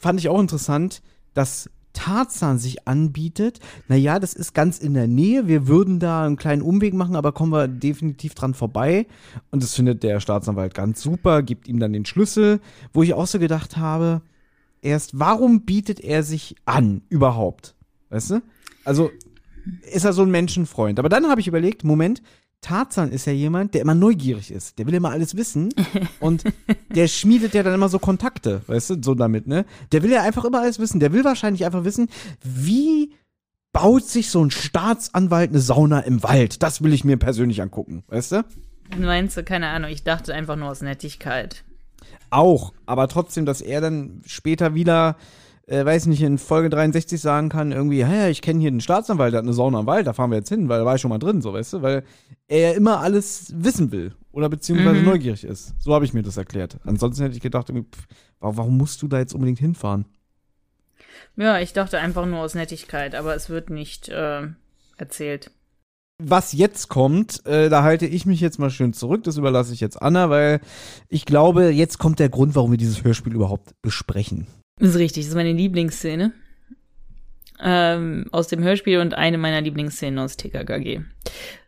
fand 0.00 0.18
ich 0.18 0.28
auch 0.28 0.40
interessant, 0.40 1.02
dass 1.34 1.70
Tarzan 1.98 2.58
sich 2.58 2.86
anbietet. 2.86 3.58
Naja, 3.88 4.20
das 4.20 4.32
ist 4.32 4.54
ganz 4.54 4.78
in 4.78 4.94
der 4.94 5.08
Nähe. 5.08 5.48
Wir 5.48 5.66
würden 5.66 5.98
da 5.98 6.24
einen 6.24 6.36
kleinen 6.36 6.62
Umweg 6.62 6.94
machen, 6.94 7.16
aber 7.16 7.32
kommen 7.32 7.50
wir 7.50 7.66
definitiv 7.66 8.34
dran 8.34 8.54
vorbei. 8.54 9.08
Und 9.50 9.64
das 9.64 9.74
findet 9.74 10.04
der 10.04 10.20
Staatsanwalt 10.20 10.74
ganz 10.74 11.02
super, 11.02 11.42
gibt 11.42 11.66
ihm 11.66 11.80
dann 11.80 11.92
den 11.92 12.04
Schlüssel, 12.04 12.60
wo 12.92 13.02
ich 13.02 13.14
auch 13.14 13.26
so 13.26 13.40
gedacht 13.40 13.76
habe, 13.76 14.22
erst, 14.80 15.18
warum 15.18 15.62
bietet 15.62 15.98
er 15.98 16.22
sich 16.22 16.54
an 16.66 17.02
überhaupt? 17.08 17.74
Weißt 18.10 18.30
du? 18.30 18.42
Also, 18.84 19.10
ist 19.90 20.04
er 20.04 20.12
so 20.12 20.22
ein 20.22 20.30
Menschenfreund. 20.30 21.00
Aber 21.00 21.08
dann 21.08 21.26
habe 21.26 21.40
ich 21.40 21.48
überlegt, 21.48 21.82
Moment, 21.82 22.22
Tarzan 22.60 23.12
ist 23.12 23.26
ja 23.26 23.32
jemand, 23.32 23.74
der 23.74 23.82
immer 23.82 23.94
neugierig 23.94 24.50
ist. 24.50 24.78
Der 24.78 24.86
will 24.86 24.94
immer 24.94 25.10
alles 25.10 25.36
wissen. 25.36 25.72
Und 26.20 26.44
der 26.94 27.08
schmiedet 27.08 27.54
ja 27.54 27.62
dann 27.62 27.74
immer 27.74 27.88
so 27.88 27.98
Kontakte, 27.98 28.62
weißt 28.66 28.90
du, 28.90 28.96
so 29.02 29.14
damit, 29.14 29.46
ne? 29.46 29.64
Der 29.92 30.02
will 30.02 30.10
ja 30.10 30.22
einfach 30.22 30.44
immer 30.44 30.60
alles 30.60 30.78
wissen. 30.78 31.00
Der 31.00 31.12
will 31.12 31.24
wahrscheinlich 31.24 31.64
einfach 31.64 31.84
wissen, 31.84 32.08
wie 32.42 33.12
baut 33.72 34.04
sich 34.04 34.30
so 34.30 34.44
ein 34.44 34.50
Staatsanwalt 34.50 35.50
eine 35.50 35.60
Sauna 35.60 36.00
im 36.00 36.22
Wald? 36.22 36.62
Das 36.62 36.82
will 36.82 36.92
ich 36.92 37.04
mir 37.04 37.16
persönlich 37.16 37.62
angucken, 37.62 38.02
weißt 38.08 38.32
du? 38.32 38.44
Meinst 38.98 39.36
du, 39.36 39.44
keine 39.44 39.68
Ahnung, 39.68 39.90
ich 39.90 40.02
dachte 40.02 40.34
einfach 40.34 40.56
nur 40.56 40.70
aus 40.70 40.80
Nettigkeit. 40.80 41.64
Auch, 42.30 42.72
aber 42.86 43.08
trotzdem, 43.08 43.46
dass 43.46 43.60
er 43.60 43.80
dann 43.80 44.22
später 44.26 44.74
wieder, 44.74 45.16
äh, 45.68 45.84
weiß 45.84 46.06
nicht, 46.06 46.22
in 46.22 46.38
Folge 46.38 46.68
63 46.70 47.20
sagen 47.20 47.48
kann, 47.48 47.72
irgendwie, 47.72 47.98
ja, 47.98 48.12
ja, 48.12 48.28
ich 48.28 48.42
kenne 48.42 48.60
hier 48.60 48.70
den 48.70 48.80
Staatsanwalt, 48.80 49.32
der 49.32 49.38
hat 49.38 49.44
eine 49.44 49.52
Sauna 49.52 49.80
im 49.80 49.86
Wald, 49.86 50.06
da 50.06 50.12
fahren 50.12 50.30
wir 50.30 50.38
jetzt 50.38 50.48
hin, 50.48 50.68
weil 50.68 50.80
da 50.80 50.84
war 50.84 50.94
ich 50.96 51.00
schon 51.00 51.10
mal 51.10 51.18
drin, 51.18 51.40
so, 51.42 51.52
weißt 51.52 51.74
du, 51.74 51.82
weil 51.82 52.02
er 52.48 52.74
immer 52.74 53.00
alles 53.00 53.52
wissen 53.56 53.92
will 53.92 54.14
oder 54.32 54.48
beziehungsweise 54.48 55.00
Mhm. 55.00 55.04
neugierig 55.06 55.44
ist. 55.44 55.74
So 55.78 55.94
habe 55.94 56.04
ich 56.04 56.12
mir 56.14 56.22
das 56.22 56.36
erklärt. 56.36 56.78
Ansonsten 56.84 57.22
hätte 57.22 57.36
ich 57.36 57.42
gedacht, 57.42 57.68
pff, 57.68 58.06
wa- 58.40 58.52
warum 58.56 58.76
musst 58.76 59.02
du 59.02 59.08
da 59.08 59.18
jetzt 59.18 59.34
unbedingt 59.34 59.58
hinfahren? 59.58 60.06
Ja, 61.36 61.58
ich 61.60 61.72
dachte 61.72 61.98
einfach 61.98 62.26
nur 62.26 62.40
aus 62.40 62.54
Nettigkeit, 62.54 63.14
aber 63.14 63.34
es 63.34 63.48
wird 63.48 63.70
nicht 63.70 64.08
äh, 64.08 64.42
erzählt. 64.96 65.50
Was 66.20 66.52
jetzt 66.52 66.88
kommt, 66.88 67.46
äh, 67.46 67.68
da 67.68 67.84
halte 67.84 68.04
ich 68.06 68.26
mich 68.26 68.40
jetzt 68.40 68.58
mal 68.58 68.70
schön 68.70 68.92
zurück, 68.92 69.22
das 69.22 69.36
überlasse 69.36 69.72
ich 69.72 69.78
jetzt 69.78 70.02
Anna, 70.02 70.30
weil 70.30 70.60
ich 71.08 71.26
glaube, 71.26 71.70
jetzt 71.70 71.98
kommt 71.98 72.18
der 72.18 72.28
Grund, 72.28 72.56
warum 72.56 72.72
wir 72.72 72.78
dieses 72.78 73.04
Hörspiel 73.04 73.34
überhaupt 73.34 73.70
besprechen. 73.82 74.48
Das 74.78 74.90
ist 74.90 74.96
richtig, 74.96 75.24
das 75.24 75.30
ist 75.30 75.36
meine 75.36 75.52
Lieblingsszene 75.52 76.32
ähm, 77.60 78.26
aus 78.30 78.48
dem 78.48 78.62
Hörspiel 78.62 79.00
und 79.00 79.14
eine 79.14 79.38
meiner 79.38 79.60
Lieblingsszenen 79.60 80.18
aus 80.18 80.36
TKKG. 80.36 81.00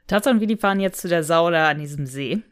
Tarzan 0.06 0.36
und 0.36 0.40
Willi 0.40 0.56
fahren 0.56 0.80
jetzt 0.80 1.00
zu 1.00 1.08
der 1.08 1.24
Sauna 1.24 1.68
an 1.68 1.78
diesem 1.78 2.06
See. 2.06 2.42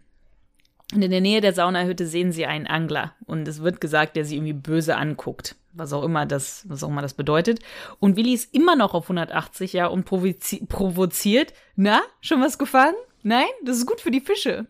Und 0.94 1.02
in 1.02 1.11
der 1.11 1.20
Nähe 1.20 1.40
der 1.40 1.52
Saunahütte 1.52 2.06
sehen 2.06 2.32
sie 2.32 2.46
einen 2.46 2.66
Angler. 2.66 3.14
Und 3.26 3.46
es 3.46 3.62
wird 3.62 3.80
gesagt, 3.80 4.16
der 4.16 4.24
sie 4.24 4.36
irgendwie 4.36 4.54
böse 4.54 4.96
anguckt. 4.96 5.54
Was 5.74 5.92
auch 5.92 6.02
immer 6.02 6.24
das, 6.24 6.64
was 6.68 6.82
auch 6.82 6.88
immer 6.88 7.02
das 7.02 7.14
bedeutet. 7.14 7.61
Und 7.98 8.16
Willi 8.16 8.32
ist 8.32 8.55
immer 8.55 8.74
noch 8.74 8.94
auf 8.94 9.05
180, 9.05 9.74
ja, 9.74 9.86
und 9.86 10.05
provozi 10.05 10.64
provoziert. 10.66 11.52
Na, 11.76 12.01
schon 12.20 12.40
was 12.40 12.59
gefangen? 12.59 12.97
Nein? 13.22 13.47
Das 13.64 13.76
ist 13.76 13.86
gut 13.86 14.01
für 14.01 14.10
die 14.10 14.20
Fische. 14.20 14.66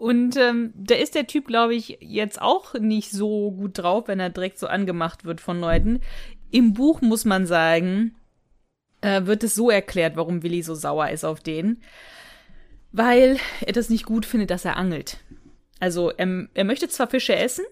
Und 0.00 0.38
ähm, 0.38 0.72
da 0.74 0.94
ist 0.94 1.14
der 1.14 1.26
Typ, 1.26 1.46
glaube 1.46 1.74
ich, 1.74 1.98
jetzt 2.00 2.40
auch 2.40 2.72
nicht 2.72 3.10
so 3.10 3.50
gut 3.50 3.76
drauf, 3.76 4.08
wenn 4.08 4.18
er 4.18 4.30
direkt 4.30 4.58
so 4.58 4.66
angemacht 4.66 5.26
wird 5.26 5.42
von 5.42 5.60
Leuten. 5.60 6.00
Im 6.50 6.72
Buch 6.72 7.02
muss 7.02 7.26
man 7.26 7.46
sagen, 7.46 8.14
äh, 9.02 9.26
wird 9.26 9.44
es 9.44 9.54
so 9.54 9.68
erklärt, 9.68 10.16
warum 10.16 10.42
Willi 10.42 10.62
so 10.62 10.74
sauer 10.74 11.10
ist 11.10 11.24
auf 11.24 11.40
den. 11.40 11.82
Weil 12.92 13.36
er 13.60 13.74
das 13.74 13.90
nicht 13.90 14.06
gut 14.06 14.24
findet, 14.24 14.48
dass 14.48 14.64
er 14.64 14.78
angelt. 14.78 15.18
Also 15.80 16.08
er, 16.08 16.48
er 16.54 16.64
möchte 16.64 16.88
zwar 16.88 17.08
Fische 17.08 17.36
essen, 17.36 17.66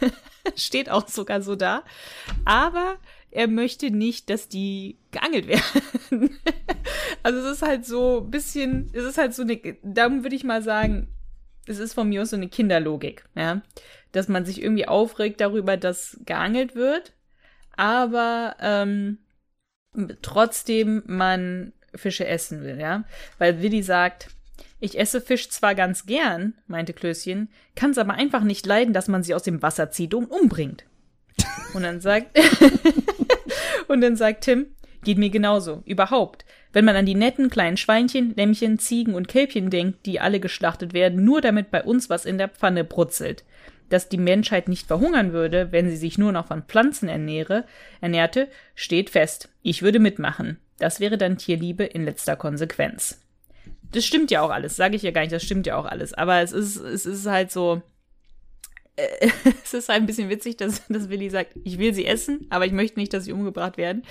steht 0.56 0.88
auch 0.88 1.06
sogar 1.06 1.42
so 1.42 1.56
da, 1.56 1.84
aber 2.46 2.96
er 3.30 3.48
möchte 3.48 3.90
nicht, 3.90 4.30
dass 4.30 4.48
die 4.48 4.96
geangelt 5.10 5.46
werden. 6.10 6.38
also 7.22 7.38
es 7.40 7.56
ist 7.56 7.62
halt 7.62 7.84
so 7.84 8.22
ein 8.24 8.30
bisschen, 8.30 8.88
es 8.94 9.04
ist 9.04 9.18
halt 9.18 9.34
so 9.34 9.42
eine, 9.42 9.60
darum 9.82 10.22
würde 10.22 10.36
ich 10.36 10.42
mal 10.42 10.62
sagen, 10.62 11.08
es 11.66 11.78
ist 11.78 11.94
von 11.94 12.08
mir 12.08 12.22
aus 12.22 12.30
so 12.30 12.36
eine 12.36 12.48
Kinderlogik, 12.48 13.24
ja. 13.34 13.62
Dass 14.12 14.28
man 14.28 14.44
sich 14.44 14.62
irgendwie 14.62 14.88
aufregt 14.88 15.40
darüber, 15.40 15.76
dass 15.76 16.18
geangelt 16.24 16.74
wird, 16.74 17.12
aber 17.76 18.56
ähm, 18.60 19.18
trotzdem 20.22 21.02
man 21.06 21.72
Fische 21.94 22.26
essen 22.26 22.62
will, 22.62 22.78
ja. 22.80 23.04
Weil 23.38 23.62
Willi 23.62 23.82
sagt, 23.82 24.28
ich 24.78 24.98
esse 24.98 25.20
Fisch 25.20 25.48
zwar 25.48 25.74
ganz 25.74 26.06
gern, 26.06 26.54
meinte 26.66 26.92
Klößchen, 26.92 27.48
kann 27.74 27.90
es 27.90 27.98
aber 27.98 28.14
einfach 28.14 28.42
nicht 28.42 28.66
leiden, 28.66 28.92
dass 28.92 29.08
man 29.08 29.22
sie 29.22 29.34
aus 29.34 29.42
dem 29.42 29.62
Wasser 29.62 29.90
zieht 29.90 30.14
und 30.14 30.26
umbringt. 30.26 30.84
Und 31.74 31.82
dann 31.82 32.00
sagt, 32.00 32.38
und 33.88 34.00
dann 34.00 34.16
sagt 34.16 34.44
Tim, 34.44 34.66
Geht 35.06 35.18
mir 35.18 35.30
genauso. 35.30 35.84
Überhaupt. 35.84 36.44
Wenn 36.72 36.84
man 36.84 36.96
an 36.96 37.06
die 37.06 37.14
netten 37.14 37.48
kleinen 37.48 37.76
Schweinchen, 37.76 38.34
Lämmchen, 38.34 38.80
Ziegen 38.80 39.14
und 39.14 39.28
Kälbchen 39.28 39.70
denkt, 39.70 40.04
die 40.04 40.18
alle 40.18 40.40
geschlachtet 40.40 40.94
werden, 40.94 41.24
nur 41.24 41.40
damit 41.40 41.70
bei 41.70 41.84
uns 41.84 42.10
was 42.10 42.24
in 42.24 42.38
der 42.38 42.48
Pfanne 42.48 42.82
brutzelt. 42.82 43.44
Dass 43.88 44.08
die 44.08 44.18
Menschheit 44.18 44.68
nicht 44.68 44.88
verhungern 44.88 45.32
würde, 45.32 45.70
wenn 45.70 45.88
sie 45.88 45.96
sich 45.96 46.18
nur 46.18 46.32
noch 46.32 46.48
von 46.48 46.64
Pflanzen 46.64 47.08
ernähre, 47.08 47.66
ernährte, 48.00 48.48
steht 48.74 49.10
fest. 49.10 49.48
Ich 49.62 49.82
würde 49.82 50.00
mitmachen. 50.00 50.58
Das 50.80 50.98
wäre 50.98 51.18
dann 51.18 51.38
Tierliebe 51.38 51.84
in 51.84 52.04
letzter 52.04 52.34
Konsequenz. 52.34 53.22
Das 53.92 54.04
stimmt 54.04 54.32
ja 54.32 54.40
auch 54.40 54.50
alles, 54.50 54.74
sage 54.74 54.96
ich 54.96 55.02
ja 55.02 55.12
gar 55.12 55.20
nicht, 55.20 55.32
das 55.32 55.44
stimmt 55.44 55.68
ja 55.68 55.76
auch 55.76 55.86
alles. 55.86 56.14
Aber 56.14 56.40
es 56.40 56.50
ist, 56.50 56.78
es 56.78 57.06
ist 57.06 57.26
halt 57.26 57.52
so, 57.52 57.80
äh, 58.96 59.28
es 59.64 59.74
ist 59.74 59.90
ein 59.90 60.06
bisschen 60.06 60.28
witzig, 60.28 60.56
dass, 60.56 60.82
dass 60.88 61.08
Willi 61.08 61.30
sagt, 61.30 61.52
ich 61.64 61.78
will 61.78 61.94
sie 61.94 62.06
essen, 62.06 62.46
aber 62.50 62.66
ich 62.66 62.72
möchte 62.72 62.98
nicht, 62.98 63.12
dass 63.12 63.24
sie 63.24 63.32
umgebracht 63.32 63.76
werden. 63.76 64.02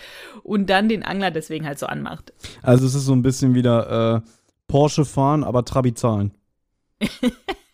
Und 0.43 0.69
dann 0.69 0.89
den 0.89 1.03
Angler 1.03 1.31
deswegen 1.31 1.65
halt 1.65 1.79
so 1.79 1.87
anmacht. 1.87 2.33
Also 2.61 2.85
es 2.85 2.95
ist 2.95 3.05
so 3.05 3.13
ein 3.13 3.21
bisschen 3.21 3.53
wieder 3.53 4.23
äh, 4.23 4.29
Porsche 4.67 5.05
fahren, 5.05 5.43
aber 5.43 5.65
Trabi 5.65 5.93
zahlen. 5.93 6.31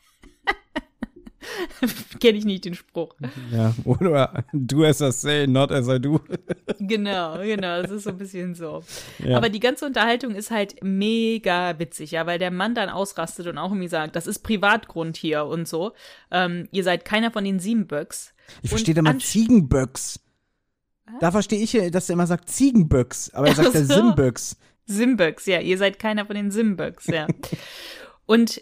Kenne 2.19 2.38
ich 2.38 2.45
nicht 2.45 2.65
den 2.65 2.76
Spruch. 2.76 3.15
Ja, 3.51 3.73
oder 3.84 4.43
do 4.53 4.84
as 4.84 5.01
I 5.01 5.11
say, 5.11 5.47
not 5.47 5.72
as 5.72 5.88
I 5.88 5.99
do. 5.99 6.22
Genau, 6.80 7.38
genau, 7.39 7.81
das 7.81 7.91
ist 7.91 8.03
so 8.03 8.11
ein 8.11 8.18
bisschen 8.18 8.55
so. 8.55 8.84
Ja. 9.19 9.38
Aber 9.38 9.49
die 9.49 9.59
ganze 9.59 9.85
Unterhaltung 9.85 10.35
ist 10.35 10.51
halt 10.51 10.84
mega 10.84 11.77
witzig, 11.80 12.11
ja, 12.11 12.26
weil 12.26 12.39
der 12.39 12.51
Mann 12.51 12.76
dann 12.76 12.89
ausrastet 12.89 13.47
und 13.47 13.57
auch 13.57 13.72
irgendwie 13.72 13.88
sagt, 13.88 14.15
das 14.15 14.27
ist 14.27 14.39
Privatgrund 14.39 15.18
hier 15.18 15.45
und 15.45 15.68
so. 15.68 15.93
Ähm, 16.31 16.68
ihr 16.72 16.84
seid 16.84 17.05
keiner 17.05 17.31
von 17.31 17.43
den 17.43 17.59
Siebenböcks. 17.59 18.34
Ich 18.61 18.69
verstehe 18.69 18.95
da 18.95 19.01
mal 19.01 19.18
Ziegenböcks. 19.18 20.19
Da 21.19 21.31
verstehe 21.31 21.61
ich, 21.61 21.72
dass 21.91 22.09
er 22.09 22.13
immer 22.13 22.27
sagt 22.27 22.49
Ziegenböcks, 22.49 23.34
aber 23.34 23.47
er 23.47 23.55
sagt 23.55 23.73
ja 23.73 23.81
Ach 23.81 23.85
so. 23.85 23.93
Simböcks. 23.93 24.57
Simböcks, 24.85 25.45
ja, 25.45 25.59
ihr 25.59 25.77
seid 25.77 25.99
keiner 25.99 26.26
von 26.26 26.35
den 26.35 26.51
Simböcks, 26.51 27.07
ja. 27.07 27.27
und 28.26 28.61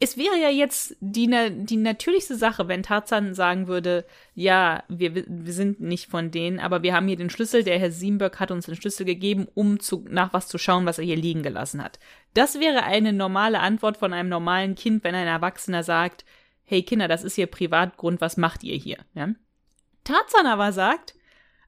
es 0.00 0.16
wäre 0.16 0.38
ja 0.40 0.48
jetzt 0.48 0.96
die, 1.00 1.28
die 1.50 1.76
natürlichste 1.76 2.36
Sache, 2.36 2.68
wenn 2.68 2.84
Tarzan 2.84 3.34
sagen 3.34 3.66
würde, 3.66 4.04
ja, 4.34 4.84
wir, 4.88 5.14
wir 5.26 5.52
sind 5.52 5.80
nicht 5.80 6.08
von 6.08 6.30
denen, 6.30 6.60
aber 6.60 6.82
wir 6.82 6.94
haben 6.94 7.08
hier 7.08 7.16
den 7.16 7.30
Schlüssel, 7.30 7.64
der 7.64 7.80
Herr 7.80 7.90
Siemböck 7.90 8.38
hat 8.38 8.52
uns 8.52 8.66
den 8.66 8.76
Schlüssel 8.76 9.04
gegeben, 9.04 9.48
um 9.54 9.80
zu, 9.80 10.04
nach 10.08 10.32
was 10.32 10.46
zu 10.46 10.56
schauen, 10.56 10.86
was 10.86 10.98
er 10.98 11.04
hier 11.04 11.16
liegen 11.16 11.42
gelassen 11.42 11.82
hat. 11.82 11.98
Das 12.34 12.60
wäre 12.60 12.84
eine 12.84 13.12
normale 13.12 13.58
Antwort 13.58 13.96
von 13.96 14.12
einem 14.12 14.28
normalen 14.28 14.76
Kind, 14.76 15.02
wenn 15.02 15.16
ein 15.16 15.26
Erwachsener 15.26 15.82
sagt, 15.82 16.24
hey 16.64 16.82
Kinder, 16.82 17.08
das 17.08 17.24
ist 17.24 17.34
hier 17.34 17.46
Privatgrund, 17.46 18.20
was 18.20 18.36
macht 18.36 18.62
ihr 18.62 18.76
hier? 18.76 18.98
Ja? 19.14 19.30
Tarzan 20.04 20.46
aber 20.46 20.72
sagt, 20.72 21.14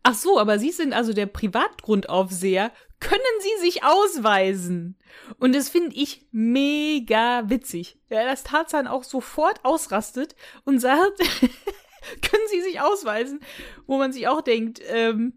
ach 0.03 0.15
so, 0.15 0.39
aber 0.39 0.59
Sie 0.59 0.71
sind 0.71 0.93
also 0.93 1.13
der 1.13 1.27
Privatgrundaufseher, 1.27 2.73
können 3.01 3.21
Sie 3.41 3.67
sich 3.67 3.83
ausweisen? 3.83 4.97
Und 5.39 5.55
das 5.55 5.71
finde 5.71 5.97
ich 5.97 6.27
mega 6.33 7.49
witzig. 7.49 7.99
Ja, 8.11 8.25
dass 8.25 8.45
Tarzan 8.45 8.87
auch 8.87 9.05
sofort 9.05 9.65
ausrastet 9.65 10.37
und 10.65 10.79
sagt, 10.81 11.19
können 12.23 12.49
Sie 12.51 12.61
sich 12.61 12.81
ausweisen? 12.81 13.41
Wo 13.87 13.97
man 13.99 14.13
sich 14.13 14.29
auch 14.29 14.43
denkt, 14.43 14.81
ähm, 14.89 15.35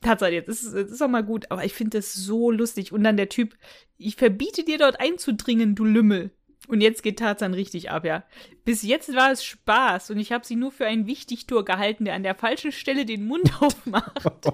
Tarzan, 0.00 0.32
jetzt 0.32 0.48
ist, 0.48 0.74
jetzt 0.74 0.92
ist 0.92 1.00
doch 1.00 1.08
mal 1.08 1.24
gut, 1.24 1.50
aber 1.50 1.64
ich 1.64 1.72
finde 1.72 1.98
das 1.98 2.12
so 2.12 2.50
lustig. 2.50 2.92
Und 2.92 3.04
dann 3.04 3.16
der 3.16 3.28
Typ, 3.28 3.56
ich 3.96 4.16
verbiete 4.16 4.64
dir 4.64 4.78
dort 4.78 5.00
einzudringen, 5.00 5.74
du 5.74 5.84
Lümmel. 5.84 6.30
Und 6.68 6.80
jetzt 6.80 7.02
geht 7.02 7.18
Tarzan 7.18 7.52
richtig 7.54 7.90
ab, 7.90 8.04
ja. 8.04 8.24
Bis 8.64 8.82
jetzt 8.82 9.14
war 9.14 9.30
es 9.30 9.44
Spaß 9.44 10.10
und 10.10 10.18
ich 10.18 10.32
habe 10.32 10.46
sie 10.46 10.56
nur 10.56 10.72
für 10.72 10.86
einen 10.86 11.06
Wichtigtour 11.06 11.64
gehalten, 11.64 12.06
der 12.06 12.14
an 12.14 12.22
der 12.22 12.34
falschen 12.34 12.72
Stelle 12.72 13.04
den 13.04 13.26
Mund 13.26 13.52
aufmacht. 13.60 14.24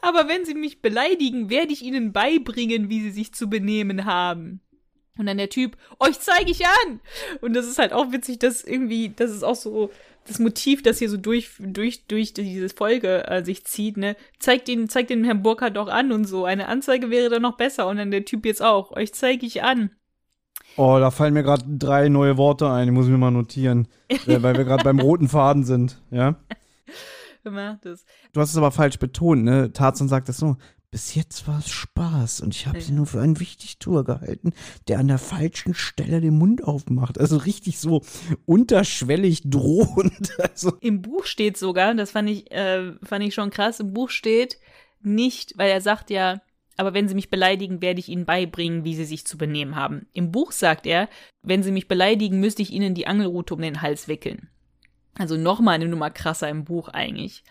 Aber 0.00 0.28
wenn 0.28 0.44
sie 0.44 0.54
mich 0.54 0.82
beleidigen, 0.82 1.50
werde 1.50 1.72
ich 1.72 1.82
ihnen 1.82 2.12
beibringen, 2.12 2.88
wie 2.88 3.00
sie 3.00 3.10
sich 3.10 3.34
zu 3.34 3.48
benehmen 3.48 4.04
haben. 4.04 4.60
Und 5.16 5.26
dann 5.26 5.38
der 5.38 5.48
Typ, 5.48 5.76
euch 6.00 6.18
zeige 6.20 6.50
ich 6.50 6.66
an! 6.66 7.00
Und 7.40 7.54
das 7.54 7.66
ist 7.66 7.78
halt 7.78 7.92
auch 7.92 8.12
witzig, 8.12 8.40
dass 8.40 8.64
irgendwie, 8.64 9.10
das 9.10 9.30
ist 9.30 9.44
auch 9.44 9.54
so 9.54 9.90
das 10.26 10.38
Motiv, 10.38 10.82
das 10.82 10.98
hier 10.98 11.10
so 11.10 11.16
durch, 11.16 11.50
durch, 11.58 12.06
durch 12.06 12.32
diese 12.34 12.68
Folge 12.68 13.26
äh, 13.28 13.44
sich 13.44 13.64
zieht, 13.64 13.96
ne? 13.96 14.16
Zeigt 14.38 14.68
den, 14.68 14.88
zeigt 14.88 15.10
den 15.10 15.24
Herrn 15.24 15.42
Burkhardt 15.42 15.76
doch 15.76 15.88
an 15.88 16.12
und 16.12 16.24
so. 16.24 16.44
Eine 16.44 16.68
Anzeige 16.68 17.10
wäre 17.10 17.28
dann 17.28 17.42
noch 17.42 17.56
besser. 17.56 17.86
Und 17.86 17.98
dann 17.98 18.10
der 18.10 18.24
Typ 18.24 18.44
jetzt 18.46 18.62
auch, 18.62 18.92
euch 18.92 19.12
zeige 19.12 19.46
ich 19.46 19.62
an. 19.62 19.90
Oh, 20.76 20.98
da 20.98 21.10
fallen 21.10 21.34
mir 21.34 21.42
gerade 21.42 21.64
drei 21.66 22.08
neue 22.08 22.36
Worte 22.36 22.68
ein, 22.70 22.86
die 22.86 22.92
muss 22.92 23.06
ich 23.06 23.12
mir 23.12 23.18
mal 23.18 23.30
notieren, 23.30 23.88
weil 24.26 24.56
wir 24.56 24.64
gerade 24.64 24.84
beim 24.84 24.98
roten 25.00 25.28
Faden 25.28 25.64
sind, 25.64 26.00
ja. 26.10 26.36
Macht 27.44 27.84
das. 27.84 28.04
Du 28.32 28.40
hast 28.40 28.50
es 28.50 28.56
aber 28.56 28.70
falsch 28.70 28.98
betont, 28.98 29.44
ne? 29.44 29.70
Tarzan 29.72 30.08
sagt 30.08 30.28
das 30.28 30.38
so. 30.38 30.56
Bis 30.90 31.14
jetzt 31.16 31.48
war 31.48 31.58
es 31.58 31.68
Spaß 31.70 32.40
und 32.40 32.54
ich 32.54 32.68
habe 32.68 32.80
sie 32.80 32.92
Ja. 32.92 32.96
nur 32.98 33.06
für 33.06 33.20
einen 33.20 33.40
Wichtigtour 33.40 34.04
gehalten, 34.04 34.52
der 34.86 35.00
an 35.00 35.08
der 35.08 35.18
falschen 35.18 35.74
Stelle 35.74 36.20
den 36.20 36.38
Mund 36.38 36.62
aufmacht. 36.62 37.18
Also 37.18 37.36
richtig 37.36 37.80
so 37.80 38.02
unterschwellig 38.46 39.42
drohend. 39.44 40.32
Also 40.38 40.72
Im 40.80 41.02
Buch 41.02 41.26
steht 41.26 41.56
sogar, 41.56 41.94
das 41.94 42.12
fand 42.12 42.30
ich, 42.30 42.50
äh, 42.52 42.92
fand 43.02 43.24
ich 43.24 43.34
schon 43.34 43.50
krass, 43.50 43.80
im 43.80 43.92
Buch 43.92 44.08
steht 44.10 44.58
nicht, 45.02 45.58
weil 45.58 45.70
er 45.70 45.80
sagt 45.80 46.10
ja, 46.10 46.40
aber 46.76 46.94
wenn 46.94 47.08
sie 47.08 47.14
mich 47.14 47.30
beleidigen, 47.30 47.82
werde 47.82 48.00
ich 48.00 48.08
ihnen 48.08 48.24
beibringen, 48.24 48.84
wie 48.84 48.94
sie 48.94 49.04
sich 49.04 49.26
zu 49.26 49.38
benehmen 49.38 49.76
haben. 49.76 50.06
Im 50.12 50.32
Buch 50.32 50.52
sagt 50.52 50.86
er, 50.86 51.08
wenn 51.42 51.62
sie 51.62 51.72
mich 51.72 51.88
beleidigen, 51.88 52.40
müsste 52.40 52.62
ich 52.62 52.72
ihnen 52.72 52.94
die 52.94 53.06
Angelrute 53.06 53.54
um 53.54 53.62
den 53.62 53.82
Hals 53.82 54.08
wickeln. 54.08 54.48
Also 55.16 55.36
nochmal 55.36 55.76
eine 55.76 55.86
Nummer 55.86 56.10
krasser 56.10 56.48
im 56.48 56.64
Buch 56.64 56.88
eigentlich. 56.88 57.44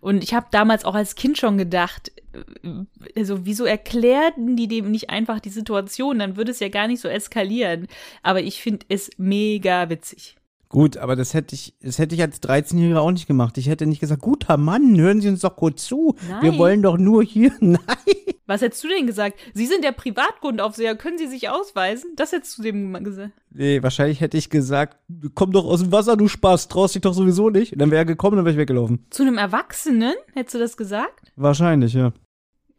Und 0.00 0.22
ich 0.22 0.32
habe 0.32 0.46
damals 0.52 0.84
auch 0.84 0.94
als 0.94 1.16
Kind 1.16 1.38
schon 1.38 1.58
gedacht, 1.58 2.12
äh, 2.32 2.84
also 3.16 3.44
wieso 3.44 3.64
erklärten 3.64 4.56
die 4.56 4.68
dem 4.68 4.92
nicht 4.92 5.10
einfach 5.10 5.40
die 5.40 5.50
Situation? 5.50 6.20
Dann 6.20 6.36
würde 6.36 6.52
es 6.52 6.60
ja 6.60 6.68
gar 6.68 6.86
nicht 6.86 7.00
so 7.00 7.08
eskalieren. 7.08 7.88
Aber 8.22 8.40
ich 8.40 8.62
finde 8.62 8.86
es 8.88 9.10
mega 9.16 9.88
witzig. 9.90 10.36
Gut, 10.70 10.96
aber 10.98 11.16
das 11.16 11.34
hätte 11.34 11.56
ich, 11.56 11.74
das 11.82 11.98
hätte 11.98 12.14
ich 12.14 12.22
als 12.22 12.40
13-Jähriger 12.40 13.00
auch 13.00 13.10
nicht 13.10 13.26
gemacht. 13.26 13.58
Ich 13.58 13.68
hätte 13.68 13.86
nicht 13.86 13.98
gesagt, 13.98 14.22
guter 14.22 14.56
Mann, 14.56 14.96
hören 14.96 15.20
Sie 15.20 15.28
uns 15.28 15.40
doch 15.40 15.56
kurz 15.56 15.84
zu. 15.84 16.14
Wir 16.40 16.52
Nein. 16.52 16.58
wollen 16.58 16.82
doch 16.82 16.96
nur 16.96 17.24
hier. 17.24 17.52
Nein. 17.60 17.80
Was 18.46 18.62
hättest 18.62 18.84
du 18.84 18.88
denn 18.88 19.08
gesagt? 19.08 19.38
Sie 19.52 19.66
sind 19.66 19.82
der 19.82 19.90
Privatgrundaufseher, 19.90 20.94
können 20.94 21.18
Sie 21.18 21.26
sich 21.26 21.48
ausweisen? 21.48 22.12
Das 22.14 22.30
hättest 22.30 22.56
du 22.56 22.62
dem 22.62 22.92
gesagt. 23.02 23.32
Nee, 23.50 23.82
wahrscheinlich 23.82 24.20
hätte 24.20 24.38
ich 24.38 24.48
gesagt, 24.48 24.96
komm 25.34 25.50
doch 25.50 25.64
aus 25.64 25.82
dem 25.82 25.90
Wasser, 25.90 26.16
du 26.16 26.28
Spaß, 26.28 26.68
traust 26.68 26.94
dich 26.94 27.02
doch 27.02 27.14
sowieso 27.14 27.50
nicht. 27.50 27.72
Und 27.72 27.80
dann 27.80 27.90
wäre 27.90 28.02
er 28.02 28.06
gekommen, 28.06 28.36
dann 28.36 28.44
wäre 28.44 28.52
ich 28.52 28.58
weggelaufen. 28.60 29.06
Zu 29.10 29.24
einem 29.24 29.38
Erwachsenen 29.38 30.14
hättest 30.34 30.54
du 30.54 30.58
das 30.60 30.76
gesagt? 30.76 31.32
Wahrscheinlich, 31.34 31.94
ja. 31.94 32.12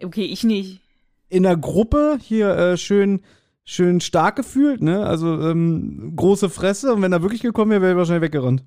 Okay, 0.01 0.23
ich 0.25 0.45
nicht. 0.45 0.79
In 1.27 1.43
der 1.43 1.57
Gruppe 1.57 2.17
hier 2.21 2.55
äh, 2.55 2.77
schön, 2.77 3.21
schön 3.63 4.01
stark 4.01 4.35
gefühlt, 4.35 4.81
ne? 4.81 5.05
Also 5.05 5.39
ähm, 5.41 6.13
große 6.15 6.49
Fresse 6.49 6.93
und 6.93 7.01
wenn 7.01 7.13
er 7.13 7.21
wirklich 7.21 7.41
gekommen 7.41 7.71
wäre, 7.71 7.81
wäre 7.81 7.91
er 7.93 7.97
wahrscheinlich 7.97 8.23
weggerannt. 8.23 8.63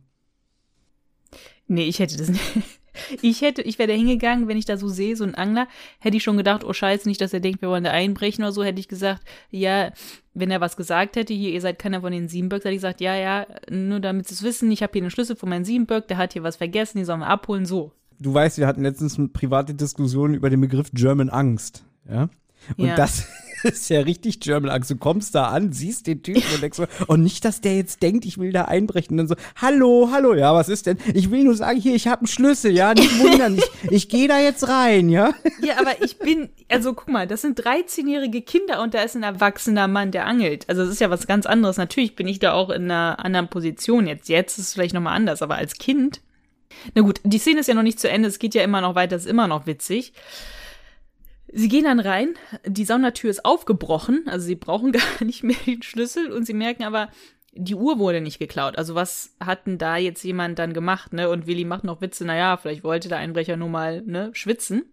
Nee, 1.66 1.84
ich 1.84 1.98
hätte 1.98 2.16
das 2.16 2.28
nicht. 2.28 2.42
Ich 3.22 3.40
hätte, 3.42 3.60
ich 3.60 3.80
wäre 3.80 3.88
da 3.88 3.94
hingegangen, 3.94 4.46
wenn 4.46 4.56
ich 4.56 4.66
da 4.66 4.76
so 4.76 4.86
sehe, 4.86 5.16
so 5.16 5.24
ein 5.24 5.34
Angler, 5.34 5.66
hätte 5.98 6.16
ich 6.16 6.22
schon 6.22 6.36
gedacht, 6.36 6.62
oh 6.62 6.72
scheiße, 6.72 7.08
nicht, 7.08 7.20
dass 7.20 7.32
er 7.32 7.40
denkt, 7.40 7.60
wir 7.60 7.68
wollen 7.68 7.82
da 7.82 7.90
einbrechen 7.90 8.44
oder 8.44 8.52
so, 8.52 8.62
hätte 8.62 8.78
ich 8.78 8.86
gesagt, 8.86 9.20
ja, 9.50 9.90
wenn 10.32 10.52
er 10.52 10.60
was 10.60 10.76
gesagt 10.76 11.16
hätte, 11.16 11.34
hier, 11.34 11.50
ihr 11.50 11.60
seid 11.60 11.80
keiner 11.80 12.02
von 12.02 12.12
den 12.12 12.28
Siebenböcks, 12.28 12.64
hätte 12.64 12.74
ich 12.74 12.78
gesagt, 12.78 13.00
ja, 13.00 13.16
ja, 13.16 13.46
nur 13.68 13.98
damit 13.98 14.28
sie 14.28 14.34
es 14.34 14.44
wissen, 14.44 14.70
ich 14.70 14.80
habe 14.84 14.92
hier 14.92 15.02
einen 15.02 15.10
Schlüssel 15.10 15.34
von 15.34 15.48
meinem 15.48 15.64
Siebenböck, 15.64 16.06
der 16.06 16.18
hat 16.18 16.34
hier 16.34 16.44
was 16.44 16.54
vergessen, 16.54 16.98
die 16.98 17.04
sollen 17.04 17.18
wir 17.18 17.26
abholen, 17.26 17.66
so. 17.66 17.90
Du 18.20 18.32
weißt, 18.32 18.58
wir 18.58 18.68
hatten 18.68 18.82
letztens 18.84 19.18
eine 19.18 19.26
private 19.26 19.74
Diskussion 19.74 20.32
über 20.32 20.48
den 20.48 20.60
Begriff 20.60 20.92
German 20.94 21.30
Angst, 21.30 21.84
ja? 22.08 22.28
Und 22.76 22.86
Ja. 22.86 22.94
das 22.94 23.26
ist 23.72 23.88
ja 23.88 24.00
richtig 24.00 24.40
German 24.40 24.70
Angst. 24.70 24.90
Du 24.90 24.96
kommst 24.96 25.34
da 25.34 25.48
an, 25.48 25.72
siehst 25.72 26.06
den 26.06 26.22
Typen 26.22 26.42
und 26.54 26.62
denkst 26.62 26.76
so, 26.76 26.86
und 27.06 27.22
nicht, 27.22 27.44
dass 27.44 27.60
der 27.60 27.76
jetzt 27.76 28.02
denkt, 28.02 28.24
ich 28.26 28.38
will 28.38 28.52
da 28.52 28.66
einbrechen. 28.66 29.12
Und 29.12 29.16
dann 29.18 29.28
so, 29.28 29.36
hallo, 29.56 30.10
hallo, 30.12 30.34
ja, 30.34 30.54
was 30.54 30.68
ist 30.68 30.86
denn? 30.86 30.98
Ich 31.14 31.30
will 31.30 31.44
nur 31.44 31.54
sagen, 31.54 31.80
hier, 31.80 31.94
ich 31.94 32.06
habe 32.06 32.20
einen 32.20 32.26
Schlüssel, 32.26 32.72
ja, 32.72 32.92
nicht 32.92 33.18
wundern, 33.18 33.56
ich, 33.56 33.64
ich 33.90 34.08
gehe 34.08 34.28
da 34.28 34.38
jetzt 34.38 34.68
rein, 34.68 35.08
ja? 35.08 35.32
Ja, 35.62 35.78
aber 35.78 36.02
ich 36.02 36.18
bin, 36.18 36.50
also 36.68 36.92
guck 36.92 37.08
mal, 37.08 37.26
das 37.26 37.40
sind 37.40 37.58
13-jährige 37.58 38.42
Kinder 38.42 38.82
und 38.82 38.94
da 38.94 39.02
ist 39.02 39.16
ein 39.16 39.22
erwachsener 39.22 39.88
Mann, 39.88 40.10
der 40.10 40.26
angelt. 40.26 40.68
Also 40.68 40.82
das 40.82 40.90
ist 40.90 41.00
ja 41.00 41.10
was 41.10 41.26
ganz 41.26 41.46
anderes. 41.46 41.78
Natürlich 41.78 42.16
bin 42.16 42.28
ich 42.28 42.38
da 42.38 42.52
auch 42.52 42.70
in 42.70 42.84
einer 42.84 43.24
anderen 43.24 43.48
Position 43.48 44.06
jetzt. 44.06 44.28
Jetzt 44.28 44.58
ist 44.58 44.66
es 44.66 44.74
vielleicht 44.74 44.94
nochmal 44.94 45.16
anders, 45.16 45.42
aber 45.42 45.56
als 45.56 45.74
Kind. 45.74 46.20
Na 46.94 47.02
gut, 47.02 47.20
die 47.24 47.38
Szene 47.38 47.60
ist 47.60 47.68
ja 47.68 47.74
noch 47.74 47.82
nicht 47.82 48.00
zu 48.00 48.10
Ende, 48.10 48.28
es 48.28 48.38
geht 48.38 48.54
ja 48.54 48.62
immer 48.62 48.80
noch 48.80 48.94
weiter, 48.94 49.16
ist 49.16 49.26
immer 49.26 49.46
noch 49.46 49.66
witzig. 49.66 50.12
Sie 51.56 51.68
gehen 51.68 51.84
dann 51.84 52.00
rein, 52.00 52.34
die 52.66 52.84
Saunatür 52.84 53.30
ist 53.30 53.44
aufgebrochen, 53.44 54.24
also 54.26 54.44
sie 54.44 54.56
brauchen 54.56 54.90
gar 54.92 55.24
nicht 55.24 55.44
mehr 55.44 55.56
den 55.66 55.82
Schlüssel 55.82 56.32
und 56.32 56.44
sie 56.44 56.52
merken 56.52 56.82
aber, 56.82 57.10
die 57.52 57.76
Uhr 57.76 58.00
wurde 58.00 58.20
nicht 58.20 58.40
geklaut. 58.40 58.76
Also 58.76 58.96
was 58.96 59.36
hat 59.38 59.68
denn 59.68 59.78
da 59.78 59.96
jetzt 59.96 60.24
jemand 60.24 60.58
dann 60.58 60.72
gemacht, 60.72 61.12
ne? 61.12 61.30
Und 61.30 61.46
Willi 61.46 61.64
macht 61.64 61.84
noch 61.84 62.00
Witze, 62.00 62.24
naja, 62.24 62.56
vielleicht 62.56 62.82
wollte 62.82 63.08
der 63.08 63.18
Einbrecher 63.18 63.56
nur 63.56 63.68
mal, 63.68 64.02
ne, 64.02 64.30
schwitzen. 64.32 64.92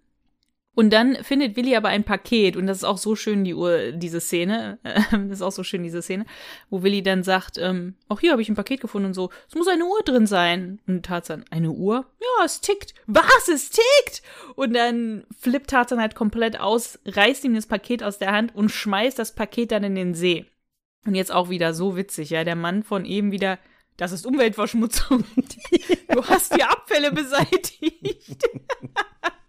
Und 0.73 0.91
dann 0.91 1.15
findet 1.23 1.57
Willi 1.57 1.76
aber 1.76 1.89
ein 1.89 2.06
Paket 2.06 2.56
und 2.56 2.65
das 2.65 2.77
ist 2.77 2.84
auch 2.85 2.98
so 2.98 3.15
schön, 3.18 3.43
die 3.43 3.53
Uhr, 3.53 3.91
diese 3.91 4.22
Szene, 4.22 4.80
äh, 4.84 5.02
das 5.11 5.39
ist 5.39 5.41
auch 5.41 5.52
so 5.52 5.64
schön, 5.64 5.84
diese 5.84 6.02
Szene, 6.02 6.26
wo 6.69 6.81
Willi 6.81 7.03
dann 7.03 7.23
sagt, 7.23 7.57
ähm, 7.57 7.95
auch 8.07 8.22
hier 8.22 8.31
habe 8.31 8.41
ich 8.41 8.48
ein 8.48 8.56
Paket 8.56 8.80
gefunden 8.80 9.07
und 9.07 9.14
so, 9.14 9.31
es 9.49 9.56
muss 9.56 9.68
eine 9.68 9.85
Uhr 9.85 10.02
drin 10.06 10.27
sein. 10.27 10.80
Und 10.88 11.06
Tarzan, 11.06 11.43
eine 11.49 11.72
Uhr? 11.72 12.06
Ja, 12.22 12.45
es 12.45 12.61
tickt. 12.61 12.93
Was, 13.06 13.49
es 13.49 13.69
tickt? 13.69 14.23
Und 14.56 14.73
dann 14.73 15.26
flippt 15.38 15.69
Tarzan 15.69 15.99
halt 15.99 16.15
komplett 16.15 16.57
aus, 16.57 16.99
reißt 17.06 17.43
ihm 17.43 17.56
das 17.56 17.68
Paket 17.68 18.02
aus 18.02 18.18
der 18.18 18.31
Hand 18.31 18.56
und 18.56 18.69
schmeißt 18.69 19.19
das 19.19 19.35
Paket 19.35 19.73
dann 19.73 19.84
in 19.84 19.95
den 19.95 20.14
See. 20.14 20.45
Und 21.06 21.15
jetzt 21.15 21.34
auch 21.34 21.49
wieder 21.49 21.73
so 21.73 21.98
witzig, 21.98 22.30
ja, 22.30 22.45
der 22.45 22.56
Mann 22.56 22.84
von 22.84 23.03
eben 23.03 23.31
wieder, 23.34 23.60
das 23.98 24.14
ist 24.14 24.26
Umweltverschmutzung. 24.26 25.26
Du 26.14 26.22
hast 26.26 26.53
die 26.53 26.64
Abfälle 26.64 27.14
beseitigt. 27.14 27.81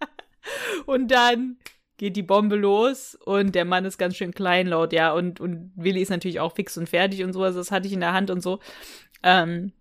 Und 0.85 1.09
dann 1.11 1.57
geht 1.97 2.15
die 2.15 2.23
Bombe 2.23 2.55
los 2.55 3.17
und 3.23 3.55
der 3.55 3.65
Mann 3.65 3.85
ist 3.85 3.97
ganz 3.97 4.15
schön 4.15 4.33
kleinlaut, 4.33 4.93
ja, 4.93 5.13
und, 5.13 5.39
und 5.39 5.71
Willi 5.75 6.01
ist 6.01 6.09
natürlich 6.09 6.39
auch 6.39 6.55
fix 6.55 6.77
und 6.77 6.89
fertig 6.89 7.23
und 7.23 7.33
so, 7.33 7.43
also 7.43 7.59
das 7.59 7.71
hatte 7.71 7.87
ich 7.87 7.93
in 7.93 7.99
der 7.99 8.13
Hand 8.13 8.29
und 8.29 8.41
so. 8.41 8.59
Ähm, 9.21 9.71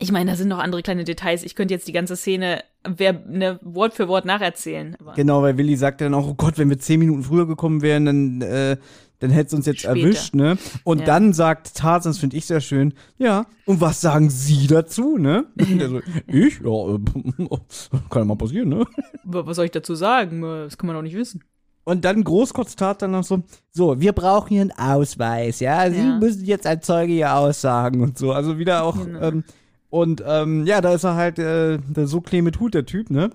ich 0.00 0.10
meine, 0.10 0.30
da 0.30 0.36
sind 0.36 0.48
noch 0.48 0.58
andere 0.58 0.82
kleine 0.82 1.04
Details. 1.04 1.44
Ich 1.44 1.54
könnte 1.54 1.72
jetzt 1.72 1.86
die 1.86 1.92
ganze 1.92 2.16
Szene 2.16 2.64
wer, 2.84 3.12
ne, 3.12 3.58
Wort 3.62 3.94
für 3.94 4.08
Wort 4.08 4.24
nacherzählen. 4.24 4.96
Genau, 5.16 5.42
weil 5.42 5.56
Willi 5.56 5.76
sagt 5.76 6.00
dann 6.00 6.14
auch, 6.14 6.28
oh 6.28 6.34
Gott, 6.34 6.58
wenn 6.58 6.68
wir 6.68 6.78
zehn 6.78 7.00
Minuten 7.00 7.22
früher 7.22 7.46
gekommen 7.46 7.82
wären, 7.82 8.04
dann, 8.04 8.42
äh, 8.42 8.76
dann 9.20 9.30
hätte 9.30 9.48
es 9.48 9.54
uns 9.54 9.66
jetzt 9.66 9.80
Später. 9.80 9.96
erwischt, 9.96 10.34
ne? 10.34 10.58
Und 10.84 11.00
Ja. 11.00 11.04
dann 11.06 11.32
sagt 11.32 11.74
Tarzan, 11.76 12.10
das 12.10 12.18
finde 12.18 12.36
ich 12.36 12.46
sehr 12.46 12.60
schön, 12.60 12.94
ja, 13.18 13.46
und 13.66 13.80
was 13.80 14.00
sagen 14.00 14.28
Sie 14.30 14.66
dazu, 14.66 15.16
ne? 15.18 15.46
So, 15.58 16.00
ich? 16.26 16.60
Ja, 16.60 16.98
kann 18.10 18.22
ja 18.22 18.24
mal 18.24 18.36
passieren, 18.36 18.68
ne? 18.70 18.84
wa- 19.24 19.46
was 19.46 19.56
soll 19.56 19.64
ich 19.66 19.70
dazu 19.70 19.94
sagen? 19.94 20.42
Das 20.42 20.76
kann 20.78 20.86
man 20.88 20.96
doch 20.96 21.02
nicht 21.02 21.16
wissen. 21.16 21.42
Und 21.86 22.04
dann 22.06 22.24
großkotzt 22.24 22.78
Tarzan 22.78 23.10
noch 23.10 23.24
so, 23.24 23.42
so, 23.70 24.00
wir 24.00 24.12
brauchen 24.12 24.48
hier 24.48 24.62
einen 24.62 24.72
Ausweis, 24.72 25.60
ja? 25.60 25.90
Sie 25.90 25.98
Ja. 25.98 26.18
müssen 26.18 26.44
jetzt 26.44 26.66
als 26.66 26.86
Zeuge 26.86 27.12
hier 27.12 27.34
aussagen 27.34 28.00
und 28.00 28.16
so. 28.18 28.32
Also 28.32 28.58
wieder 28.58 28.84
auch, 28.84 28.96
Genau. 29.04 29.20
ähm, 29.20 29.44
und 29.90 30.24
ähm, 30.26 30.64
ja, 30.66 30.80
da 30.80 30.94
ist 30.94 31.04
er 31.04 31.14
halt 31.14 31.38
äh, 31.38 31.78
der 31.78 32.06
so 32.06 32.22
mit 32.32 32.58
Hut, 32.58 32.74
der 32.74 32.86
Typ, 32.86 33.10
ne? 33.10 33.30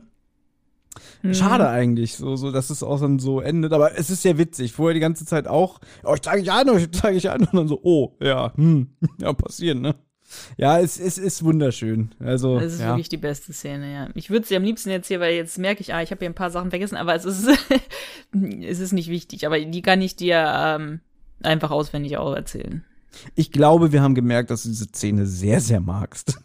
Mhm. 1.22 1.34
Schade 1.34 1.70
eigentlich, 1.70 2.16
so, 2.16 2.36
so, 2.36 2.52
dass 2.52 2.70
es 2.70 2.84
auch 2.84 3.00
dann 3.00 3.20
so 3.20 3.42
endet. 3.42 3.74
Aber 3.74 3.98
es 3.98 4.10
ist 4.10 4.22
sehr 4.22 4.38
witzig. 4.38 4.74
Vorher 4.74 4.94
die 4.94 5.00
ganze 5.00 5.26
Zeit 5.26 5.48
auch, 5.48 5.80
oh, 6.04 6.14
ich 6.14 6.22
zeige 6.22 6.42
ich 6.42 6.52
an, 6.52 6.78
ich 6.78 6.92
zeige 6.92 7.18
ich 7.18 7.30
an. 7.30 7.42
Und 7.42 7.54
dann 7.54 7.68
so, 7.68 7.80
oh, 7.84 8.16
ja, 8.20 8.54
hm, 8.56 8.90
ja, 9.20 9.34
passieren, 9.34 9.82
ne? 9.82 9.96
Ja, 10.58 10.80
es, 10.80 11.00
es 11.00 11.18
ist 11.18 11.44
wunderschön. 11.44 12.14
Also, 12.20 12.60
Das 12.60 12.74
ist 12.74 12.82
ja. 12.82 12.90
wirklich 12.90 13.10
die 13.10 13.18
beste 13.18 13.52
Szene, 13.54 13.92
ja. 13.92 14.10
Ich 14.14 14.30
würde 14.30 14.46
sie 14.46 14.56
am 14.56 14.64
liebsten 14.64 14.90
jetzt 14.92 15.08
hier, 15.08 15.20
weil 15.20 15.34
jetzt 15.34 15.58
merke 15.58 15.82
ich, 15.82 15.94
ah, 15.94 16.02
ich 16.02 16.12
habe 16.12 16.20
hier 16.20 16.30
ein 16.30 16.36
paar 16.36 16.52
Sachen 16.52 16.70
vergessen, 16.70 16.98
aber 16.98 17.16
es 17.16 17.26
ist, 17.26 17.48
es 18.62 18.80
ist 18.80 18.94
nicht 18.94 19.10
wichtig. 19.10 19.46
Aber 19.46 19.60
die 19.60 19.82
kann 19.82 20.02
ich 20.02 20.16
dir 20.16 20.46
ähm, 20.48 21.00
einfach 21.42 21.72
auswendig 21.72 22.18
auch 22.18 22.36
erzählen. 22.36 22.84
Ich 23.36 23.52
glaube, 23.52 23.92
wir 23.92 24.02
haben 24.02 24.16
gemerkt, 24.16 24.52
dass 24.52 24.64
du 24.64 24.70
diese 24.70 24.86
Szene 24.86 25.26
sehr, 25.26 25.62
sehr 25.62 25.80
magst. 25.80 26.40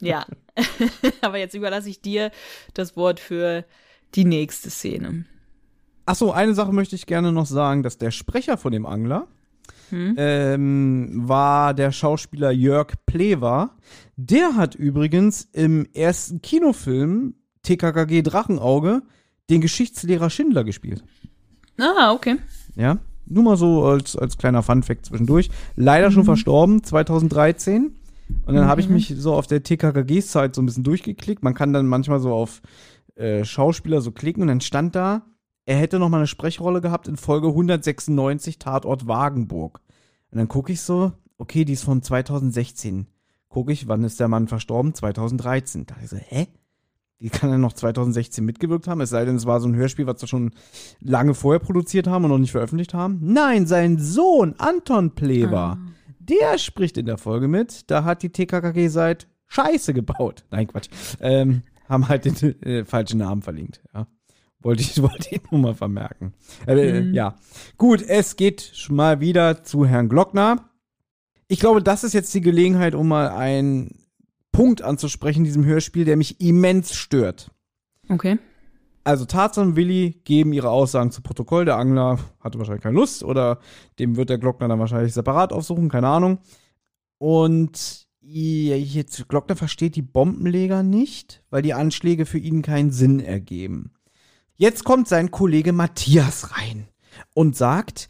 Ja. 0.00 0.26
aber 1.20 1.38
jetzt 1.38 1.54
überlasse 1.54 1.90
ich 1.90 2.00
dir 2.00 2.30
das 2.74 2.96
Wort 2.96 3.20
für 3.20 3.64
die 4.14 4.24
nächste 4.24 4.70
Szene. 4.70 5.24
Ach 6.06 6.14
so, 6.14 6.32
eine 6.32 6.54
Sache 6.54 6.72
möchte 6.72 6.96
ich 6.96 7.06
gerne 7.06 7.32
noch 7.32 7.46
sagen, 7.46 7.82
dass 7.82 7.98
der 7.98 8.10
Sprecher 8.10 8.56
von 8.56 8.72
dem 8.72 8.86
Angler 8.86 9.28
Hm? 9.90 10.14
ähm, 10.18 11.10
war 11.28 11.72
der 11.72 11.92
Schauspieler 11.92 12.50
Jörg 12.50 12.92
Plewa. 13.06 13.70
Der 14.16 14.56
hat 14.56 14.74
übrigens 14.74 15.48
im 15.52 15.86
ersten 15.94 16.42
Kinofilm 16.42 17.34
TKKG 17.62 18.22
Drachenauge 18.22 19.02
den 19.50 19.60
Geschichtslehrer 19.60 20.30
Schindler 20.30 20.64
gespielt. 20.64 21.02
Ah, 21.78 22.12
okay. 22.12 22.36
Ja, 22.76 22.98
nur 23.26 23.44
mal 23.44 23.56
so 23.56 23.84
als, 23.84 24.16
als 24.16 24.36
kleiner 24.36 24.62
Funfact 24.62 25.06
zwischendurch. 25.06 25.50
Leider 25.76 26.10
schon 26.10 26.24
verstorben, 26.24 26.82
2013. 26.82 27.94
Und 28.44 28.54
dann 28.54 28.66
habe 28.66 28.82
ich 28.82 28.90
mich 28.90 29.14
so 29.16 29.32
auf 29.34 29.46
der 29.46 29.62
TKKG-Zeit 29.62 30.54
so 30.54 30.60
ein 30.60 30.66
bisschen 30.66 30.84
durchgeklickt. 30.84 31.42
Man 31.42 31.54
kann 31.54 31.72
dann 31.72 31.86
manchmal 31.86 32.20
so 32.20 32.32
auf 32.32 32.60
äh, 33.18 33.44
Schauspieler 33.44 34.00
so 34.00 34.12
klicken 34.12 34.42
und 34.42 34.48
dann 34.48 34.60
stand 34.60 34.94
da, 34.94 35.22
er 35.66 35.76
hätte 35.76 35.98
noch 35.98 36.08
mal 36.08 36.18
eine 36.18 36.26
Sprechrolle 36.26 36.80
gehabt 36.80 37.08
in 37.08 37.16
Folge 37.16 37.48
196 37.48 38.58
Tatort 38.58 39.06
Wagenburg. 39.06 39.80
Und 40.30 40.38
dann 40.38 40.48
gucke 40.48 40.72
ich 40.72 40.80
so, 40.80 41.12
okay, 41.36 41.64
die 41.64 41.74
ist 41.74 41.84
von 41.84 42.02
2016. 42.02 43.06
Gucke 43.48 43.72
ich, 43.72 43.88
wann 43.88 44.04
ist 44.04 44.20
der 44.20 44.28
Mann 44.28 44.48
verstorben? 44.48 44.94
2013. 44.94 45.86
Da 45.86 45.94
dachte 45.94 46.04
ich 46.04 46.10
so, 46.10 46.16
hä? 46.16 46.46
Die 47.20 47.30
kann 47.30 47.50
er 47.50 47.58
noch 47.58 47.72
2016 47.72 48.44
mitgewirkt 48.44 48.86
haben, 48.86 49.00
es 49.00 49.10
sei 49.10 49.24
denn, 49.24 49.34
es 49.34 49.44
war 49.44 49.60
so 49.60 49.66
ein 49.66 49.74
Hörspiel, 49.74 50.06
was 50.06 50.20
wir 50.20 50.28
schon 50.28 50.52
lange 51.00 51.34
vorher 51.34 51.58
produziert 51.58 52.06
haben 52.06 52.24
und 52.24 52.30
noch 52.30 52.38
nicht 52.38 52.52
veröffentlicht 52.52 52.94
haben. 52.94 53.18
Nein, 53.20 53.66
sein 53.66 53.98
Sohn 53.98 54.54
Anton 54.58 55.16
Plewa, 55.16 55.78
der 56.20 56.58
spricht 56.58 56.96
in 56.96 57.06
der 57.06 57.18
Folge 57.18 57.48
mit. 57.48 57.90
Da 57.90 58.04
hat 58.04 58.22
die 58.22 58.30
TKKG 58.30 58.86
seit 58.86 59.26
Scheiße 59.48 59.94
gebaut. 59.94 60.44
Nein, 60.52 60.68
Quatsch. 60.68 60.88
Ähm, 61.20 61.62
haben 61.88 62.08
halt 62.08 62.24
den 62.24 62.62
äh, 62.62 62.84
falschen 62.84 63.18
Namen 63.18 63.42
verlinkt. 63.42 63.82
Ja. 63.94 64.06
Wollte 64.60 64.82
ich, 64.82 65.00
wollte 65.02 65.28
ich 65.34 65.50
nur 65.50 65.60
mal 65.60 65.74
vermerken. 65.74 66.34
Äh, 66.66 67.00
Ja. 67.10 67.36
Gut, 67.76 68.02
es 68.02 68.36
geht 68.36 68.60
schon 68.74 68.96
mal 68.96 69.20
wieder 69.20 69.62
zu 69.64 69.86
Herrn 69.86 70.08
Glockner. 70.08 70.68
Ich 71.48 71.60
glaube, 71.60 71.82
das 71.82 72.04
ist 72.04 72.12
jetzt 72.12 72.34
die 72.34 72.40
Gelegenheit, 72.42 72.94
um 72.94 73.08
mal 73.08 73.30
einen 73.30 74.04
Punkt 74.52 74.82
anzusprechen 74.82 75.40
in 75.40 75.44
diesem 75.44 75.64
Hörspiel, 75.64 76.04
der 76.04 76.16
mich 76.16 76.40
immens 76.40 76.94
stört. 76.94 77.50
Okay. 78.08 78.38
Also 79.04 79.24
Tarzan 79.24 79.68
und 79.68 79.76
Willi 79.76 80.20
geben 80.24 80.52
ihre 80.52 80.68
Aussagen 80.68 81.10
zu 81.10 81.22
Protokoll. 81.22 81.64
Der 81.64 81.76
Angler 81.76 82.18
hatte 82.40 82.58
wahrscheinlich 82.58 82.82
keine 82.82 82.96
Lust 82.96 83.22
oder 83.24 83.60
dem 83.98 84.16
wird 84.16 84.28
der 84.28 84.36
Glockner 84.36 84.68
dann 84.68 84.78
wahrscheinlich 84.78 85.14
separat 85.14 85.52
aufsuchen, 85.52 85.88
keine 85.88 86.08
Ahnung. 86.08 86.38
Und 87.16 88.07
jetzt 88.30 89.28
Glockner 89.28 89.56
versteht 89.56 89.96
die 89.96 90.02
Bombenleger 90.02 90.82
nicht, 90.82 91.42
weil 91.50 91.62
die 91.62 91.74
Anschläge 91.74 92.26
für 92.26 92.38
ihn 92.38 92.62
keinen 92.62 92.90
Sinn 92.90 93.20
ergeben. 93.20 93.92
Jetzt 94.56 94.84
kommt 94.84 95.08
sein 95.08 95.30
Kollege 95.30 95.72
Matthias 95.72 96.56
rein 96.56 96.88
und 97.34 97.56
sagt, 97.56 98.08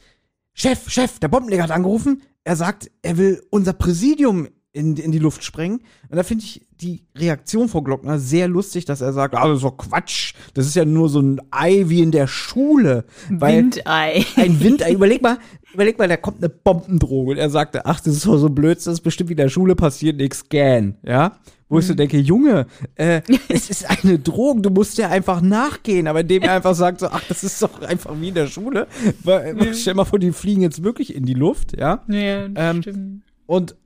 Chef, 0.54 0.90
Chef, 0.90 1.18
der 1.18 1.28
Bombenleger 1.28 1.62
hat 1.62 1.70
angerufen. 1.70 2.22
Er 2.42 2.56
sagt, 2.56 2.90
er 3.02 3.16
will 3.16 3.42
unser 3.50 3.74
Präsidium 3.74 4.48
in, 4.78 4.96
in 4.96 5.12
die 5.12 5.18
Luft 5.18 5.44
sprengen. 5.44 5.80
Und 6.08 6.16
da 6.16 6.22
finde 6.22 6.44
ich 6.44 6.66
die 6.80 7.02
Reaktion 7.16 7.68
von 7.68 7.82
Glockner 7.84 8.18
sehr 8.18 8.46
lustig, 8.46 8.84
dass 8.84 9.00
er 9.00 9.12
sagt, 9.12 9.34
ah, 9.34 9.48
das 9.48 9.58
ist 9.58 9.64
doch 9.64 9.76
Quatsch. 9.76 10.34
Das 10.54 10.66
ist 10.66 10.76
ja 10.76 10.84
nur 10.84 11.08
so 11.08 11.20
ein 11.20 11.40
Ei 11.50 11.84
wie 11.86 12.00
in 12.00 12.12
der 12.12 12.28
Schule. 12.28 13.04
Weil 13.28 13.64
Windei. 13.64 14.24
ein 14.36 14.60
Windei, 14.62 14.92
überleg 14.92 15.20
mal, 15.20 15.38
überleg 15.74 15.98
mal, 15.98 16.08
da 16.08 16.16
kommt 16.16 16.38
eine 16.38 16.48
Bombendrohung 16.48 17.28
und 17.28 17.36
er 17.38 17.50
sagte, 17.50 17.84
ach, 17.84 18.00
das 18.00 18.14
ist 18.14 18.26
doch 18.26 18.38
so 18.38 18.48
blöd, 18.48 18.78
das 18.78 18.86
ist 18.86 19.00
bestimmt 19.00 19.28
wie 19.28 19.34
in 19.34 19.38
der 19.38 19.48
Schule 19.48 19.74
passiert, 19.74 20.16
nix 20.16 20.48
gern, 20.48 20.96
ja? 21.02 21.38
Wo 21.70 21.78
ich 21.80 21.86
so 21.86 21.92
denke, 21.92 22.16
Junge, 22.18 22.66
äh, 22.94 23.20
es 23.48 23.68
ist 23.68 23.84
eine 23.90 24.18
Drohung, 24.18 24.62
du 24.62 24.70
musst 24.70 24.96
ja 24.96 25.10
einfach 25.10 25.42
nachgehen, 25.42 26.06
aber 26.06 26.20
indem 26.20 26.42
er 26.44 26.52
einfach 26.54 26.74
sagt, 26.74 27.00
so, 27.00 27.08
ach, 27.08 27.22
das 27.28 27.44
ist 27.44 27.60
doch 27.60 27.82
einfach 27.82 28.12
wie 28.18 28.28
in 28.28 28.34
der 28.34 28.46
Schule, 28.46 28.86
weil, 29.24 29.74
stell 29.74 29.94
mal 29.94 30.06
vor, 30.06 30.18
die 30.18 30.32
fliegen 30.32 30.62
jetzt 30.62 30.82
wirklich 30.82 31.14
in 31.14 31.26
die 31.26 31.34
Luft, 31.34 31.76
ja? 31.78 32.04
Ja, 32.08 32.46
Ähm, 32.54 32.82
stimmt. 32.82 33.22
Und 33.46 33.76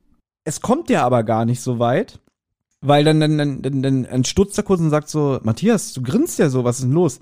es 0.45 0.61
kommt 0.61 0.91
ja 0.91 1.05
aber 1.05 1.23
gar 1.23 1.45
nicht 1.45 1.61
so 1.61 1.79
weit, 1.79 2.21
weil 2.81 3.05
dann, 3.05 3.21
dann, 3.21 3.39
dann, 3.39 3.63
dann, 3.63 3.83
dann, 3.83 4.03
dann 4.05 4.25
stutzt 4.25 4.59
er 4.59 4.65
kurz 4.65 4.81
und 4.81 4.91
sagt 4.91 5.09
so, 5.09 5.39
Matthias, 5.43 5.93
du 5.93 6.03
grinst 6.03 6.39
ja 6.39 6.49
so, 6.49 6.65
was 6.65 6.77
ist 6.77 6.85
denn 6.85 6.93
los? 6.93 7.21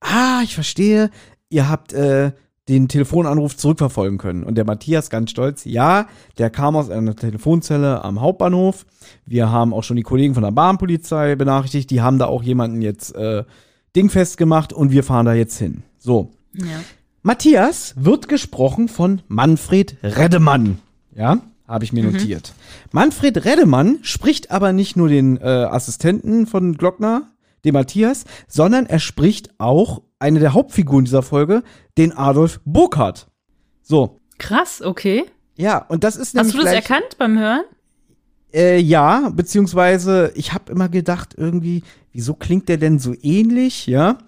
Ah, 0.00 0.40
ich 0.44 0.54
verstehe, 0.54 1.10
ihr 1.48 1.68
habt 1.68 1.92
äh, 1.92 2.32
den 2.68 2.88
Telefonanruf 2.88 3.56
zurückverfolgen 3.56 4.18
können. 4.18 4.42
Und 4.44 4.56
der 4.56 4.66
Matthias 4.66 5.08
ganz 5.08 5.30
stolz, 5.30 5.64
ja, 5.64 6.06
der 6.36 6.50
kam 6.50 6.76
aus 6.76 6.90
einer 6.90 7.16
Telefonzelle 7.16 8.04
am 8.04 8.20
Hauptbahnhof. 8.20 8.84
Wir 9.24 9.50
haben 9.50 9.72
auch 9.72 9.82
schon 9.82 9.96
die 9.96 10.02
Kollegen 10.02 10.34
von 10.34 10.42
der 10.42 10.50
Bahnpolizei 10.50 11.34
benachrichtigt, 11.36 11.90
die 11.90 12.02
haben 12.02 12.18
da 12.18 12.26
auch 12.26 12.42
jemanden 12.42 12.82
jetzt 12.82 13.14
äh, 13.14 13.44
dingfest 13.96 14.36
gemacht 14.36 14.74
und 14.74 14.90
wir 14.90 15.02
fahren 15.02 15.24
da 15.26 15.32
jetzt 15.32 15.58
hin. 15.58 15.82
So, 15.98 16.30
Ja. 16.52 16.80
Matthias 17.22 17.94
wird 17.96 18.28
gesprochen 18.28 18.88
von 18.88 19.22
Manfred 19.28 19.96
Reddemann. 20.02 20.78
Ja, 21.14 21.38
habe 21.68 21.84
ich 21.84 21.92
mir 21.92 22.02
notiert. 22.02 22.54
Manfred 22.92 23.44
Reddemann 23.44 23.98
spricht 24.02 24.50
aber 24.50 24.72
nicht 24.72 24.96
nur 24.96 25.08
den 25.08 25.36
äh, 25.36 25.44
Assistenten 25.44 26.46
von 26.46 26.76
Glockner, 26.76 27.30
den 27.64 27.74
Matthias, 27.74 28.24
sondern 28.48 28.86
er 28.86 28.98
spricht 28.98 29.50
auch 29.58 30.02
eine 30.18 30.40
der 30.40 30.54
Hauptfiguren 30.54 31.04
dieser 31.04 31.22
Folge, 31.22 31.62
den 31.96 32.16
Adolf 32.16 32.60
Burkhardt. 32.64 33.28
So, 33.82 34.20
Krass, 34.38 34.82
okay. 34.82 35.24
ja, 35.56 35.78
und 35.78 36.04
das 36.04 36.16
ist 36.16 36.28
Hast 36.28 36.34
nämlich 36.34 36.54
du 36.54 36.62
das 36.62 36.70
gleich, 36.70 36.90
erkannt 36.90 37.18
beim 37.18 37.38
Hören? 37.38 37.64
Äh, 38.52 38.78
ja, 38.80 39.30
beziehungsweise 39.34 40.32
ich 40.34 40.54
habe 40.54 40.72
immer 40.72 40.88
gedacht, 40.88 41.34
irgendwie, 41.36 41.82
wieso 42.12 42.34
klingt 42.34 42.68
der 42.68 42.78
denn 42.78 42.98
so 42.98 43.14
ähnlich, 43.20 43.86
ja? 43.86 44.18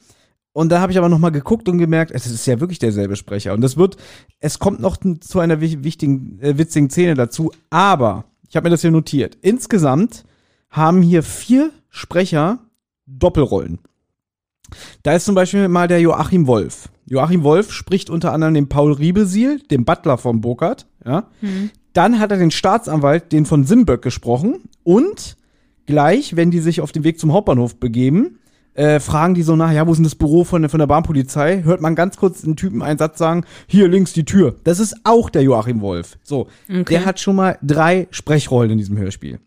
Und 0.60 0.68
da 0.68 0.82
habe 0.82 0.92
ich 0.92 0.98
aber 0.98 1.08
noch 1.08 1.18
mal 1.18 1.30
geguckt 1.30 1.70
und 1.70 1.78
gemerkt, 1.78 2.10
es 2.10 2.26
ist 2.26 2.44
ja 2.44 2.60
wirklich 2.60 2.78
derselbe 2.78 3.16
Sprecher. 3.16 3.54
Und 3.54 3.62
das 3.62 3.78
wird, 3.78 3.96
es 4.40 4.58
kommt 4.58 4.78
noch 4.78 4.98
zu 5.20 5.40
einer 5.40 5.62
wich- 5.62 5.82
wichtigen, 5.84 6.38
äh, 6.42 6.58
witzigen 6.58 6.90
Szene 6.90 7.14
dazu. 7.14 7.50
Aber 7.70 8.26
ich 8.46 8.56
habe 8.56 8.66
mir 8.66 8.70
das 8.70 8.82
hier 8.82 8.90
notiert. 8.90 9.38
Insgesamt 9.40 10.24
haben 10.68 11.00
hier 11.00 11.22
vier 11.22 11.70
Sprecher 11.88 12.58
Doppelrollen. 13.06 13.78
Da 15.02 15.14
ist 15.14 15.24
zum 15.24 15.34
Beispiel 15.34 15.66
mal 15.68 15.88
der 15.88 16.02
Joachim 16.02 16.46
Wolf. 16.46 16.90
Joachim 17.06 17.42
Wolf 17.42 17.72
spricht 17.72 18.10
unter 18.10 18.34
anderem 18.34 18.52
den 18.52 18.68
Paul 18.68 18.92
Riebesiel, 18.92 19.60
den 19.60 19.86
Butler 19.86 20.18
von 20.18 20.42
Burkhardt, 20.42 20.86
ja. 21.06 21.30
Dann 21.94 22.18
hat 22.18 22.32
er 22.32 22.36
den 22.36 22.50
Staatsanwalt, 22.50 23.32
den 23.32 23.46
von 23.46 23.64
Simböck 23.64 24.02
gesprochen 24.02 24.68
und 24.84 25.38
gleich, 25.86 26.36
wenn 26.36 26.50
die 26.50 26.60
sich 26.60 26.82
auf 26.82 26.92
den 26.92 27.02
Weg 27.02 27.18
zum 27.18 27.32
Hauptbahnhof 27.32 27.80
begeben, 27.80 28.39
äh, 28.74 29.00
fragen 29.00 29.34
die 29.34 29.42
so 29.42 29.56
nach, 29.56 29.72
ja, 29.72 29.86
wo 29.86 29.92
ist 29.92 29.98
denn 29.98 30.04
das 30.04 30.14
Büro 30.14 30.44
von, 30.44 30.62
der- 30.62 30.68
von 30.68 30.78
der 30.80 30.86
Bahnpolizei? 30.86 31.62
Hört 31.62 31.80
man 31.80 31.94
ganz 31.94 32.16
kurz 32.16 32.44
einen 32.44 32.56
Typen 32.56 32.82
einen 32.82 32.98
Satz 32.98 33.18
sagen, 33.18 33.44
hier 33.66 33.88
links 33.88 34.12
die 34.12 34.24
Tür. 34.24 34.56
Das 34.64 34.78
ist 34.80 34.94
auch 35.04 35.28
der 35.30 35.42
Joachim 35.42 35.80
Wolf. 35.80 36.18
So, 36.22 36.46
der 36.68 37.04
hat 37.04 37.18
schon 37.20 37.36
mal 37.36 37.58
drei 37.62 38.06
Sprechrollen 38.10 38.70
in 38.72 38.78
diesem 38.78 38.96
Hörspiel. 38.96 39.40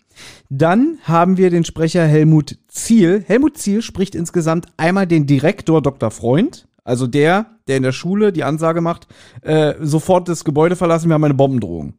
Dann 0.49 0.97
haben 1.03 1.37
wir 1.37 1.49
den 1.49 1.65
Sprecher 1.65 2.05
Helmut 2.05 2.57
Ziel. 2.67 3.23
Helmut 3.25 3.57
Ziel 3.57 3.81
spricht 3.81 4.13
insgesamt 4.13 4.67
einmal 4.77 5.07
den 5.07 5.25
Direktor 5.25 5.81
Dr. 5.81 6.11
Freund, 6.11 6.67
also 6.83 7.07
der, 7.07 7.47
der 7.67 7.77
in 7.77 7.83
der 7.83 7.93
Schule 7.93 8.31
die 8.33 8.43
Ansage 8.43 8.81
macht, 8.81 9.07
äh, 9.41 9.73
sofort 9.81 10.27
das 10.29 10.43
Gebäude 10.43 10.75
verlassen, 10.75 11.07
wir 11.09 11.15
haben 11.15 11.23
eine 11.23 11.33
Bombendrohung. 11.33 11.93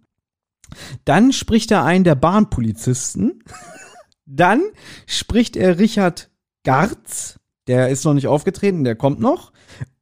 Dann 1.05 1.33
spricht 1.33 1.71
er 1.71 1.85
einen 1.85 2.05
der 2.05 2.15
Bahnpolizisten. 2.15 3.43
Dann 4.27 4.63
spricht 5.07 5.57
er 5.57 5.79
Richard 5.79 6.31
Garz, 6.65 7.39
der 7.67 7.89
ist 7.89 8.05
noch 8.05 8.15
nicht 8.15 8.27
aufgetreten, 8.27 8.85
der 8.85 8.97
kommt 8.97 9.21
noch. 9.21 9.53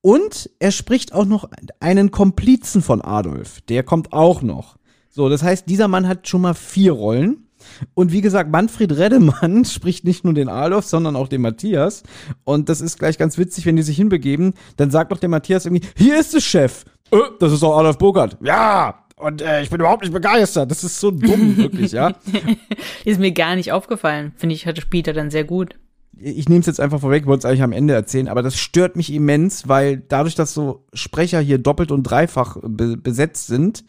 Und 0.01 0.51
er 0.59 0.73
spricht 0.73 1.13
auch 1.13 1.27
noch 1.27 1.49
einen 1.79 2.11
Komplizen 2.11 2.83
von 2.83 3.03
Adolf, 3.03 3.61
der 3.63 3.83
kommt 3.83 4.13
auch 4.13 4.43
noch. 4.43 4.77
So, 5.11 5.29
das 5.29 5.43
heißt, 5.43 5.69
dieser 5.69 5.89
Mann 5.89 6.09
hat 6.09 6.27
schon 6.27 6.41
mal 6.41 6.55
vier 6.55 6.93
Rollen. 6.93 7.49
Und 7.95 8.11
wie 8.11 8.23
gesagt, 8.23 8.51
Manfred 8.51 8.97
Reddemann 8.97 9.65
spricht 9.67 10.05
nicht 10.05 10.25
nur 10.25 10.35
den 10.35 10.49
Adolf, 10.49 10.87
sondern 10.87 11.15
auch 11.15 11.29
den 11.29 11.43
Matthias. 11.43 12.03
Und 12.45 12.69
das 12.69 12.81
ist 12.81 12.99
gleich 12.99 13.19
ganz 13.19 13.39
witzig, 13.39 13.67
wenn 13.67 13.77
die 13.77 13.83
sich 13.83 13.97
hinbegeben. 13.97 14.55
Dann 14.77 14.91
sagt 14.91 15.13
doch 15.13 15.19
der 15.19 15.29
Matthias 15.29 15.67
irgendwie, 15.67 15.87
hier 15.97 16.19
ist 16.19 16.35
es, 16.35 16.45
Chef. 16.45 16.85
Äh, 17.11 17.19
das 17.39 17.53
ist 17.53 17.63
doch 17.63 17.79
Adolf 17.79 17.99
Burkhardt. 17.99 18.39
Ja, 18.43 19.03
und 19.17 19.41
äh, 19.41 19.63
ich 19.63 19.71
bin 19.71 19.79
überhaupt 19.79 20.03
nicht 20.03 20.13
begeistert. 20.13 20.71
Das 20.71 20.83
ist 20.83 20.99
so 20.99 21.13
dumm, 21.13 21.57
wirklich, 21.57 21.93
ja. 21.93 22.13
Ist 23.05 23.21
mir 23.21 23.31
gar 23.31 23.55
nicht 23.55 23.71
aufgefallen. 23.71 24.33
Finde 24.37 24.55
ich, 24.57 24.67
hatte 24.67 24.81
spielt 24.81 25.07
er 25.07 25.15
dann 25.15 25.31
sehr 25.31 25.45
gut. 25.45 25.77
Ich 26.23 26.49
nehme 26.49 26.61
es 26.61 26.67
jetzt 26.67 26.81
einfach 26.81 27.01
vorweg, 27.01 27.27
wollte 27.27 27.41
es 27.41 27.45
eigentlich 27.45 27.63
am 27.63 27.73
Ende 27.73 27.95
erzählen, 27.95 28.29
aber 28.29 28.43
das 28.43 28.57
stört 28.57 28.97
mich 28.97 29.13
immens, 29.13 29.69
weil 29.69 29.97
dadurch, 29.97 30.35
dass 30.35 30.55
so 30.55 30.85
Sprecher 30.95 31.41
hier 31.41 31.59
doppelt 31.59 31.91
und 31.91 32.05
dreifach 32.05 32.57
be 32.63 32.97
besetzt 32.97 33.49
sind, 33.49 33.85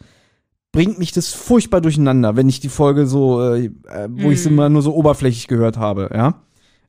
bringt 0.72 0.98
mich 0.98 1.12
das 1.12 1.32
furchtbar 1.32 1.80
durcheinander, 1.80 2.34
wenn 2.36 2.48
ich 2.48 2.58
die 2.60 2.68
Folge 2.68 3.06
so, 3.06 3.40
äh, 3.40 3.66
äh, 3.66 4.08
wo 4.10 4.30
ich 4.30 4.42
sie 4.42 4.48
immer 4.48 4.68
nur 4.68 4.82
so 4.82 4.94
oberflächlich 4.94 5.46
gehört 5.48 5.76
habe, 5.78 6.10
ja. 6.12 6.42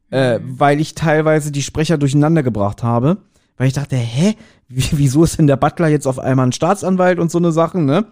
Äh, 0.10 0.40
weil 0.44 0.80
ich 0.82 0.96
teilweise 0.96 1.52
die 1.52 1.62
Sprecher 1.64 1.98
durcheinander 1.98 2.42
gebracht 2.44 2.84
habe, 2.84 3.18
weil 3.58 3.68
ich 3.68 3.74
dachte, 3.74 3.96
hä, 3.96 4.36
Wie- 4.68 4.84
wieso 4.94 5.24
ist 5.24 5.38
denn 5.38 5.46
der 5.46 5.58
Butler 5.58 5.88
jetzt 5.90 6.08
auf 6.08 6.18
einmal 6.18 6.48
ein 6.48 6.52
Staatsanwalt 6.52 7.20
und 7.20 7.30
so 7.30 7.38
eine 7.38 7.52
Sachen, 7.52 7.86
ne? 7.86 8.06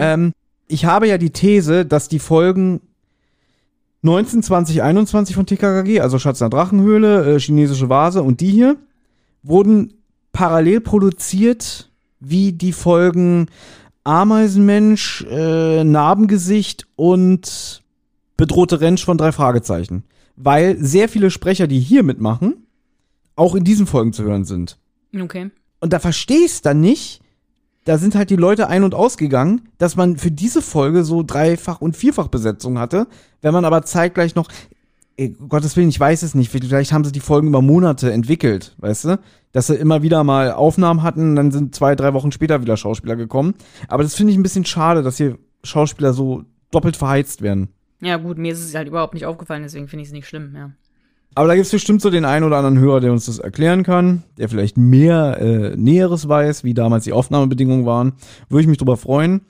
Ähm, 0.00 0.32
ich 0.68 0.84
habe 0.84 1.08
ja 1.08 1.18
die 1.18 1.30
These, 1.30 1.84
dass 1.84 2.06
die 2.08 2.20
Folgen 2.20 2.80
19, 4.02 4.42
20, 4.42 4.82
21 4.82 5.34
von 5.34 5.46
TKKG, 5.46 6.00
also 6.00 6.18
Schatz 6.18 6.38
der 6.38 6.48
Drachenhöhle, 6.48 7.36
äh, 7.36 7.38
chinesische 7.38 7.88
Vase 7.88 8.22
und 8.22 8.40
die 8.40 8.50
hier, 8.50 8.76
wurden 9.42 9.94
parallel 10.32 10.80
produziert 10.80 11.90
wie 12.20 12.52
die 12.52 12.72
Folgen 12.72 13.46
Ameisenmensch, 14.04 15.24
äh, 15.30 15.84
Narbengesicht 15.84 16.86
und 16.96 17.82
bedrohte 18.36 18.80
Rentsch 18.80 19.04
von 19.04 19.18
drei 19.18 19.32
Fragezeichen. 19.32 20.04
Weil 20.36 20.78
sehr 20.78 21.08
viele 21.08 21.30
Sprecher, 21.30 21.66
die 21.66 21.80
hier 21.80 22.02
mitmachen, 22.02 22.66
auch 23.36 23.54
in 23.54 23.64
diesen 23.64 23.86
Folgen 23.86 24.12
zu 24.12 24.22
hören 24.22 24.44
sind. 24.44 24.78
Okay. 25.18 25.50
Und 25.80 25.92
da 25.92 25.98
verstehe 25.98 26.44
ich 26.44 26.62
dann 26.62 26.80
nicht, 26.80 27.19
da 27.90 27.98
sind 27.98 28.14
halt 28.14 28.30
die 28.30 28.36
Leute 28.36 28.68
ein- 28.68 28.84
und 28.84 28.94
ausgegangen, 28.94 29.62
dass 29.78 29.96
man 29.96 30.16
für 30.16 30.30
diese 30.30 30.62
Folge 30.62 31.02
so 31.02 31.24
Dreifach- 31.24 31.80
und 31.80 31.96
Vierfachbesetzung 31.96 32.78
hatte, 32.78 33.08
wenn 33.42 33.52
man 33.52 33.64
aber 33.64 33.82
zeitgleich 33.82 34.36
noch, 34.36 34.46
ey, 35.16 35.30
Gottes 35.48 35.76
Willen, 35.76 35.88
ich 35.88 35.98
weiß 35.98 36.22
es 36.22 36.36
nicht, 36.36 36.52
vielleicht 36.52 36.92
haben 36.92 37.02
sie 37.02 37.10
die 37.10 37.18
Folgen 37.18 37.48
über 37.48 37.62
Monate 37.62 38.12
entwickelt, 38.12 38.76
weißt 38.78 39.06
du? 39.06 39.18
Dass 39.50 39.66
sie 39.66 39.74
immer 39.74 40.04
wieder 40.04 40.22
mal 40.22 40.52
Aufnahmen 40.52 41.02
hatten, 41.02 41.34
dann 41.34 41.50
sind 41.50 41.74
zwei, 41.74 41.96
drei 41.96 42.14
Wochen 42.14 42.30
später 42.30 42.62
wieder 42.62 42.76
Schauspieler 42.76 43.16
gekommen. 43.16 43.54
Aber 43.88 44.04
das 44.04 44.14
finde 44.14 44.30
ich 44.30 44.38
ein 44.38 44.44
bisschen 44.44 44.64
schade, 44.64 45.02
dass 45.02 45.16
hier 45.16 45.36
Schauspieler 45.64 46.12
so 46.12 46.44
doppelt 46.70 46.96
verheizt 46.96 47.42
werden. 47.42 47.70
Ja, 48.00 48.18
gut, 48.18 48.38
mir 48.38 48.52
ist 48.52 48.64
es 48.64 48.72
halt 48.72 48.86
überhaupt 48.86 49.14
nicht 49.14 49.26
aufgefallen, 49.26 49.64
deswegen 49.64 49.88
finde 49.88 50.02
ich 50.02 50.10
es 50.10 50.14
nicht 50.14 50.28
schlimm, 50.28 50.54
ja. 50.54 50.70
Aber 51.34 51.48
da 51.48 51.54
gibt's 51.54 51.70
bestimmt 51.70 52.02
so 52.02 52.10
den 52.10 52.24
einen 52.24 52.44
oder 52.44 52.56
anderen 52.56 52.78
Hörer, 52.78 53.00
der 53.00 53.12
uns 53.12 53.26
das 53.26 53.38
erklären 53.38 53.82
kann, 53.82 54.24
der 54.36 54.48
vielleicht 54.48 54.76
mehr 54.76 55.38
äh, 55.40 55.76
Näheres 55.76 56.28
weiß, 56.28 56.64
wie 56.64 56.74
damals 56.74 57.04
die 57.04 57.12
Aufnahmebedingungen 57.12 57.86
waren. 57.86 58.14
Würde 58.48 58.62
ich 58.62 58.68
mich 58.68 58.78
drüber 58.78 58.96
freuen. 58.96 59.42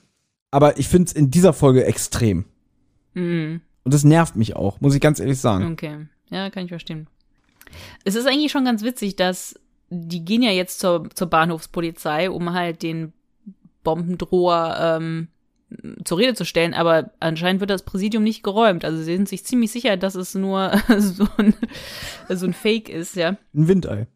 Aber 0.51 0.77
ich 0.77 0.87
finde 0.87 1.07
es 1.07 1.13
in 1.13 1.31
dieser 1.31 1.53
Folge 1.53 1.85
extrem. 1.85 2.45
Mhm. 3.13 3.61
Und 3.83 3.93
das 3.93 4.03
nervt 4.03 4.35
mich 4.35 4.55
auch, 4.55 4.79
muss 4.79 4.93
ich 4.93 5.01
ganz 5.01 5.19
ehrlich 5.19 5.39
sagen. 5.39 5.71
Okay. 5.71 6.07
Ja, 6.29 6.49
kann 6.49 6.65
ich 6.65 6.69
verstehen. 6.69 7.07
Es 8.03 8.15
ist 8.15 8.27
eigentlich 8.27 8.51
schon 8.51 8.65
ganz 8.65 8.83
witzig, 8.83 9.15
dass 9.15 9.59
die 9.89 10.23
gehen 10.23 10.41
ja 10.41 10.51
jetzt 10.51 10.79
zur, 10.79 11.09
zur 11.13 11.27
Bahnhofspolizei, 11.27 12.29
um 12.29 12.53
halt 12.53 12.83
den 12.83 13.13
Bombendroher 13.83 14.97
ähm, 14.97 15.27
zur 16.03 16.17
Rede 16.17 16.33
zu 16.33 16.45
stellen, 16.45 16.73
aber 16.73 17.11
anscheinend 17.19 17.59
wird 17.59 17.69
das 17.69 17.83
Präsidium 17.83 18.23
nicht 18.23 18.43
geräumt. 18.43 18.85
Also 18.85 18.97
sie 18.97 19.15
sind 19.15 19.29
sich 19.29 19.45
ziemlich 19.45 19.71
sicher, 19.71 19.97
dass 19.97 20.15
es 20.15 20.35
nur 20.35 20.71
so 20.97 21.27
ein, 21.37 21.53
so 22.29 22.45
ein 22.45 22.53
Fake 22.53 22.89
ist, 22.89 23.15
ja. 23.15 23.37
Ein 23.53 23.67
Windei. 23.67 24.07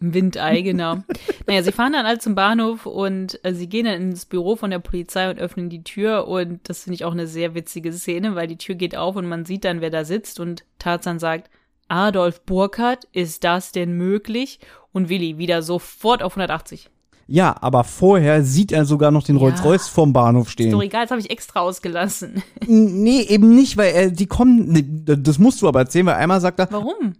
Ein 0.00 0.12
Windei, 0.12 0.60
genau. 0.62 0.98
naja, 1.46 1.62
sie 1.62 1.72
fahren 1.72 1.92
dann 1.92 2.06
alle 2.06 2.18
zum 2.18 2.34
Bahnhof 2.34 2.84
und 2.84 3.42
äh, 3.44 3.54
sie 3.54 3.68
gehen 3.68 3.86
dann 3.86 4.02
ins 4.02 4.26
Büro 4.26 4.56
von 4.56 4.70
der 4.70 4.80
Polizei 4.80 5.30
und 5.30 5.38
öffnen 5.38 5.70
die 5.70 5.84
Tür 5.84 6.26
und 6.26 6.68
das 6.68 6.84
finde 6.84 6.94
ich 6.94 7.04
auch 7.04 7.12
eine 7.12 7.26
sehr 7.26 7.54
witzige 7.54 7.92
Szene, 7.92 8.34
weil 8.34 8.48
die 8.48 8.58
Tür 8.58 8.74
geht 8.74 8.96
auf 8.96 9.16
und 9.16 9.26
man 9.26 9.44
sieht 9.44 9.64
dann, 9.64 9.80
wer 9.80 9.90
da 9.90 10.04
sitzt 10.04 10.40
und 10.40 10.64
Tarzan 10.78 11.18
sagt, 11.18 11.48
Adolf 11.88 12.40
Burkhardt, 12.42 13.04
ist 13.12 13.44
das 13.44 13.72
denn 13.72 13.92
möglich? 13.92 14.58
Und 14.92 15.08
Willi 15.08 15.38
wieder 15.38 15.62
sofort 15.62 16.22
auf 16.22 16.32
180. 16.32 16.90
Ja, 17.26 17.56
aber 17.60 17.84
vorher 17.84 18.44
sieht 18.44 18.70
er 18.72 18.84
sogar 18.84 19.10
noch 19.10 19.22
den 19.22 19.36
Ja. 19.36 19.42
Rolls-Royce 19.42 19.88
vorm 19.88 20.12
Bahnhof 20.12 20.48
Ist 20.48 20.60
doch 20.60 20.64
stehen. 20.64 20.80
egal, 20.80 21.02
das 21.04 21.10
habe 21.10 21.20
ich 21.20 21.30
extra 21.30 21.60
ausgelassen. 21.60 22.42
Nee, 22.66 23.22
eben 23.22 23.54
nicht, 23.54 23.76
weil 23.76 23.94
er, 23.94 24.10
die 24.10 24.26
kommen, 24.26 24.68
nee, 24.68 24.84
das 24.86 25.38
musst 25.38 25.62
du 25.62 25.68
aber 25.68 25.80
erzählen, 25.80 26.06
weil 26.06 26.14
einmal 26.14 26.40
sagt 26.40 26.58
er, 26.60 26.68
Warum? 26.70 27.14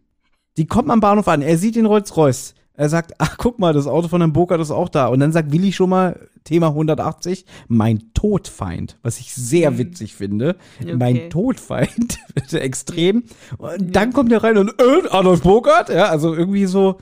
Die 0.57 0.67
kommt 0.67 0.91
am 0.91 1.01
Bahnhof 1.01 1.27
an, 1.29 1.43
er 1.43 1.59
sieht 1.59 1.77
den 1.77 1.87
Rolls-Royce. 1.87 2.55
Er 2.77 2.89
sagt, 2.89 3.13
ach 3.19 3.37
guck 3.39 3.59
mal, 3.59 3.73
das 3.73 3.87
Auto 3.87 4.09
von 4.09 4.21
dem 4.21 4.33
Burkhardt 4.33 4.61
ist 4.61 4.71
auch 4.71 4.89
da. 4.89 5.07
Und 5.07 5.21
dann 5.21 5.33
sagt 5.33 5.53
Willi 5.53 5.73
schon 5.73 5.91
mal, 5.91 6.29
Thema 6.45 6.69
180, 6.69 7.47
mein 7.69 8.13
Todfeind, 8.15 8.99
was 9.03 9.19
ich 9.21 9.33
sehr 9.35 9.79
witzig 9.79 10.15
finde. 10.15 10.57
Okay. 10.83 10.95
Mein 10.97 11.31
Todfeind, 11.31 12.19
extrem. 12.53 13.25
Und 13.59 13.95
dann 13.97 14.13
kommt 14.13 14.31
er 14.33 14.43
rein 14.45 14.59
und, 14.59 14.71
äh, 14.81 15.09
Adolf 15.11 15.43
Burkhardt? 15.43 15.89
Ja, 15.89 16.07
also 16.07 16.35
irgendwie 16.35 16.67
so, 16.67 16.99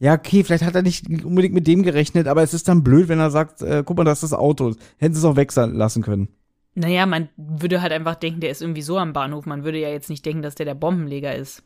ja, 0.00 0.14
okay, 0.14 0.42
vielleicht 0.42 0.64
hat 0.64 0.74
er 0.74 0.82
nicht 0.82 1.08
unbedingt 1.24 1.54
mit 1.54 1.66
dem 1.66 1.82
gerechnet, 1.82 2.26
aber 2.26 2.42
es 2.42 2.54
ist 2.54 2.66
dann 2.68 2.82
blöd, 2.82 3.08
wenn 3.08 3.20
er 3.20 3.30
sagt, 3.30 3.60
äh, 3.60 3.82
guck 3.84 3.98
mal, 3.98 4.04
das 4.04 4.22
ist 4.22 4.32
das 4.32 4.38
Auto. 4.38 4.74
Hätten 4.96 5.14
sie 5.14 5.18
es 5.20 5.24
auch 5.24 5.36
wechseln 5.36 5.74
lassen 5.74 6.02
können. 6.02 6.28
Naja, 6.74 7.04
man 7.04 7.28
würde 7.36 7.82
halt 7.82 7.92
einfach 7.92 8.14
denken, 8.14 8.40
der 8.40 8.50
ist 8.50 8.62
irgendwie 8.62 8.80
so 8.80 8.96
am 8.96 9.12
Bahnhof. 9.12 9.44
Man 9.44 9.62
würde 9.62 9.78
ja 9.78 9.90
jetzt 9.90 10.08
nicht 10.08 10.24
denken, 10.24 10.40
dass 10.40 10.54
der 10.54 10.64
der 10.64 10.74
Bombenleger 10.74 11.34
ist. 11.34 11.62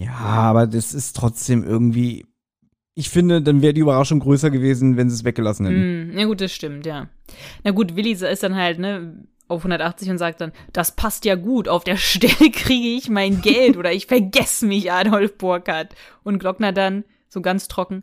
Ja, 0.00 0.16
aber 0.16 0.66
das 0.66 0.94
ist 0.94 1.14
trotzdem 1.14 1.62
irgendwie, 1.62 2.24
ich 2.94 3.10
finde, 3.10 3.42
dann 3.42 3.60
wäre 3.60 3.74
die 3.74 3.82
Überraschung 3.82 4.20
größer 4.20 4.50
gewesen, 4.50 4.96
wenn 4.96 5.10
sie 5.10 5.16
es 5.16 5.24
weggelassen 5.24 5.66
hätten. 5.66 6.10
Hm, 6.12 6.18
ja 6.18 6.24
gut, 6.24 6.40
das 6.40 6.52
stimmt, 6.52 6.86
ja. 6.86 7.08
Na 7.64 7.72
gut, 7.72 7.96
Willi 7.96 8.12
ist 8.12 8.42
dann 8.42 8.56
halt, 8.56 8.78
ne, 8.78 9.26
auf 9.46 9.60
180 9.60 10.10
und 10.10 10.18
sagt 10.18 10.40
dann, 10.40 10.52
das 10.72 10.96
passt 10.96 11.24
ja 11.24 11.34
gut, 11.34 11.68
auf 11.68 11.84
der 11.84 11.96
Stelle 11.98 12.50
kriege 12.50 12.96
ich 12.96 13.10
mein 13.10 13.42
Geld 13.42 13.76
oder 13.76 13.92
ich 13.92 14.06
vergesse 14.06 14.66
mich, 14.66 14.90
Adolf 14.90 15.36
Burkhardt. 15.36 15.94
Und 16.22 16.38
Glockner 16.38 16.72
dann, 16.72 17.04
so 17.28 17.40
ganz 17.40 17.68
trocken, 17.68 18.02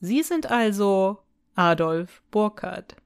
Sie 0.00 0.22
sind 0.22 0.50
also 0.50 1.18
Adolf 1.54 2.22
Burkhardt. 2.30 2.96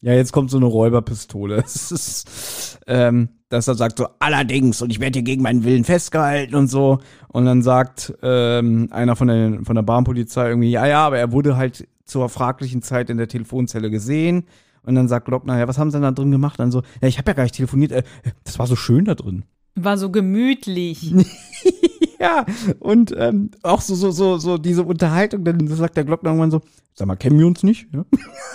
Ja, 0.00 0.14
jetzt 0.14 0.32
kommt 0.32 0.50
so 0.50 0.56
eine 0.56 0.66
Räuberpistole. 0.66 1.58
Es 1.64 1.92
ist, 1.92 2.80
ähm, 2.86 3.28
dass 3.48 3.68
er 3.68 3.74
sagt 3.74 3.98
so, 3.98 4.08
allerdings, 4.18 4.82
und 4.82 4.90
ich 4.90 5.00
werde 5.00 5.18
hier 5.18 5.24
gegen 5.24 5.42
meinen 5.42 5.64
Willen 5.64 5.84
festgehalten 5.84 6.54
und 6.54 6.68
so. 6.68 6.98
Und 7.28 7.44
dann 7.44 7.62
sagt 7.62 8.14
ähm, 8.22 8.88
einer 8.90 9.16
von 9.16 9.28
der, 9.28 9.60
von 9.64 9.74
der 9.74 9.82
Bahnpolizei 9.82 10.48
irgendwie, 10.48 10.70
ja, 10.70 10.86
ja, 10.86 11.06
aber 11.06 11.18
er 11.18 11.32
wurde 11.32 11.56
halt 11.56 11.86
zur 12.04 12.28
fraglichen 12.28 12.82
Zeit 12.82 13.10
in 13.10 13.18
der 13.18 13.28
Telefonzelle 13.28 13.90
gesehen. 13.90 14.44
Und 14.82 14.94
dann 14.94 15.08
sagt 15.08 15.26
Glockner, 15.26 15.58
ja, 15.58 15.68
was 15.68 15.78
haben 15.78 15.90
sie 15.90 15.96
denn 15.96 16.02
da 16.02 16.12
drin 16.12 16.30
gemacht? 16.30 16.58
Dann 16.58 16.70
so, 16.70 16.82
ja, 17.02 17.08
ich 17.08 17.18
habe 17.18 17.30
ja 17.30 17.34
gar 17.34 17.42
nicht 17.42 17.54
telefoniert, 17.54 17.92
äh, 17.92 18.02
das 18.44 18.58
war 18.58 18.66
so 18.66 18.76
schön 18.76 19.04
da 19.04 19.14
drin. 19.14 19.44
War 19.74 19.98
so 19.98 20.10
gemütlich. 20.10 21.14
Ja, 22.20 22.44
und 22.80 23.14
ähm, 23.16 23.50
auch 23.62 23.80
so, 23.80 23.94
so, 23.94 24.10
so, 24.10 24.38
so 24.38 24.58
diese 24.58 24.82
Unterhaltung, 24.82 25.44
dann 25.44 25.68
sagt 25.68 25.96
der 25.96 26.04
Glockner 26.04 26.30
irgendwann 26.30 26.50
so, 26.50 26.62
sag 26.94 27.06
mal, 27.06 27.14
kennen 27.16 27.38
wir 27.38 27.46
uns 27.46 27.62
nicht? 27.62 27.86
Ja? 27.94 28.04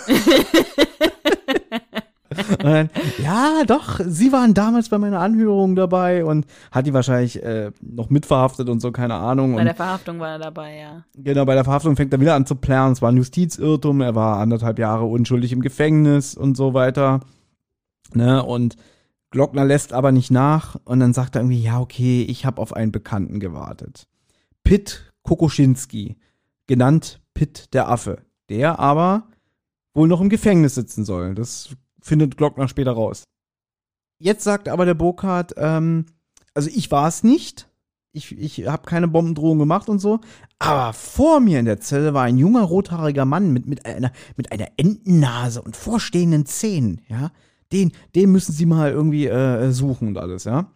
dann, 2.58 2.90
ja, 3.22 3.62
doch, 3.66 4.00
sie 4.04 4.32
waren 4.32 4.52
damals 4.54 4.90
bei 4.90 4.98
meiner 4.98 5.20
Anhörung 5.20 5.76
dabei 5.76 6.24
und 6.24 6.46
hat 6.70 6.86
die 6.86 6.92
wahrscheinlich 6.92 7.42
äh, 7.42 7.70
noch 7.80 8.10
mitverhaftet 8.10 8.68
und 8.68 8.80
so, 8.80 8.92
keine 8.92 9.14
Ahnung. 9.14 9.54
Bei 9.54 9.60
und 9.60 9.66
der 9.66 9.74
Verhaftung 9.74 10.20
war 10.20 10.32
er 10.32 10.38
dabei, 10.38 10.76
ja. 10.76 11.04
Genau, 11.16 11.46
bei 11.46 11.54
der 11.54 11.64
Verhaftung 11.64 11.96
fängt 11.96 12.12
er 12.12 12.20
wieder 12.20 12.34
an 12.34 12.44
zu 12.46 12.56
planen. 12.56 12.92
Es 12.92 13.02
war 13.02 13.10
ein 13.10 13.16
Justizirrtum, 13.16 14.02
er 14.02 14.14
war 14.14 14.38
anderthalb 14.38 14.78
Jahre 14.78 15.04
unschuldig 15.04 15.52
im 15.52 15.62
Gefängnis 15.62 16.34
und 16.34 16.56
so 16.56 16.74
weiter. 16.74 17.20
Ne? 18.12 18.42
Und 18.42 18.76
Glockner 19.34 19.64
lässt 19.64 19.92
aber 19.92 20.12
nicht 20.12 20.30
nach 20.30 20.76
und 20.84 21.00
dann 21.00 21.12
sagt 21.12 21.34
er 21.34 21.40
irgendwie, 21.40 21.60
ja, 21.60 21.80
okay, 21.80 22.22
ich 22.22 22.46
habe 22.46 22.62
auf 22.62 22.72
einen 22.72 22.92
Bekannten 22.92 23.40
gewartet. 23.40 24.06
Pitt 24.62 25.12
Kokoschinski, 25.24 26.16
genannt 26.68 27.20
Pitt 27.34 27.74
der 27.74 27.88
Affe, 27.88 28.22
der 28.48 28.78
aber 28.78 29.26
wohl 29.92 30.06
noch 30.06 30.20
im 30.20 30.28
Gefängnis 30.28 30.76
sitzen 30.76 31.04
soll. 31.04 31.34
Das 31.34 31.70
findet 32.00 32.36
Glockner 32.36 32.68
später 32.68 32.92
raus. 32.92 33.24
Jetzt 34.20 34.44
sagt 34.44 34.68
aber 34.68 34.84
der 34.84 34.94
Burkhardt, 34.94 35.54
ähm, 35.56 36.06
also 36.54 36.70
ich 36.72 36.92
war 36.92 37.08
es 37.08 37.24
nicht, 37.24 37.68
ich, 38.12 38.38
ich 38.38 38.68
habe 38.68 38.86
keine 38.86 39.08
Bombendrohung 39.08 39.58
gemacht 39.58 39.88
und 39.88 39.98
so. 39.98 40.20
Aber 40.60 40.92
vor 40.92 41.40
mir 41.40 41.58
in 41.58 41.66
der 41.66 41.80
Zelle 41.80 42.14
war 42.14 42.22
ein 42.22 42.38
junger 42.38 42.62
rothaariger 42.62 43.24
Mann 43.24 43.52
mit, 43.52 43.66
mit, 43.66 43.84
einer, 43.84 44.12
mit 44.36 44.52
einer 44.52 44.68
Entennase 44.76 45.60
und 45.60 45.76
vorstehenden 45.76 46.46
Zähnen, 46.46 47.00
ja. 47.08 47.32
Den, 47.72 47.92
den 48.14 48.30
müssen 48.30 48.52
Sie 48.52 48.66
mal 48.66 48.90
irgendwie 48.90 49.26
äh, 49.26 49.70
suchen 49.70 50.08
und 50.08 50.18
alles, 50.18 50.44
ja. 50.44 50.70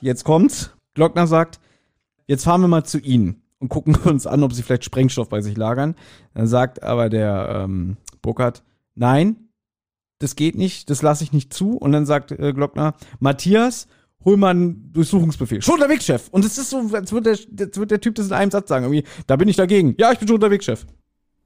Jetzt 0.00 0.24
kommt's. 0.24 0.70
Glockner 0.94 1.26
sagt, 1.26 1.60
jetzt 2.26 2.44
fahren 2.44 2.60
wir 2.60 2.68
mal 2.68 2.84
zu 2.84 2.98
Ihnen 2.98 3.42
und 3.58 3.68
gucken 3.68 3.96
uns 4.04 4.26
an, 4.26 4.42
ob 4.42 4.52
Sie 4.52 4.62
vielleicht 4.62 4.84
Sprengstoff 4.84 5.28
bei 5.28 5.40
sich 5.40 5.56
lagern. 5.56 5.94
Dann 6.34 6.46
sagt 6.46 6.82
aber 6.82 7.08
der 7.08 7.64
ähm, 7.64 7.96
Burkhardt, 8.22 8.62
nein, 8.94 9.48
das 10.18 10.36
geht 10.36 10.56
nicht, 10.56 10.90
das 10.90 11.02
lasse 11.02 11.24
ich 11.24 11.32
nicht 11.32 11.52
zu. 11.52 11.76
Und 11.76 11.92
dann 11.92 12.06
sagt 12.06 12.32
äh, 12.32 12.52
Glockner, 12.52 12.94
Matthias, 13.18 13.88
hol 14.24 14.36
mal 14.36 14.50
einen 14.50 14.92
Durchsuchungsbefehl. 14.92 15.62
Schon 15.62 15.74
unterwegs, 15.74 16.04
Chef. 16.04 16.28
Und 16.30 16.44
es 16.44 16.58
ist 16.58 16.70
so, 16.70 16.78
als 16.92 17.12
würde 17.12 17.34
der, 17.34 17.66
als 17.66 17.76
würde 17.76 17.88
der 17.88 18.00
Typ 18.00 18.14
das 18.14 18.26
in 18.26 18.32
einem 18.32 18.50
Satz 18.50 18.68
sagen. 18.68 18.84
Irgendwie, 18.84 19.04
da 19.26 19.36
bin 19.36 19.48
ich 19.48 19.56
dagegen. 19.56 19.94
Ja, 19.98 20.12
ich 20.12 20.18
bin 20.18 20.28
schon 20.28 20.36
unterwegs, 20.36 20.64
Chef. 20.64 20.86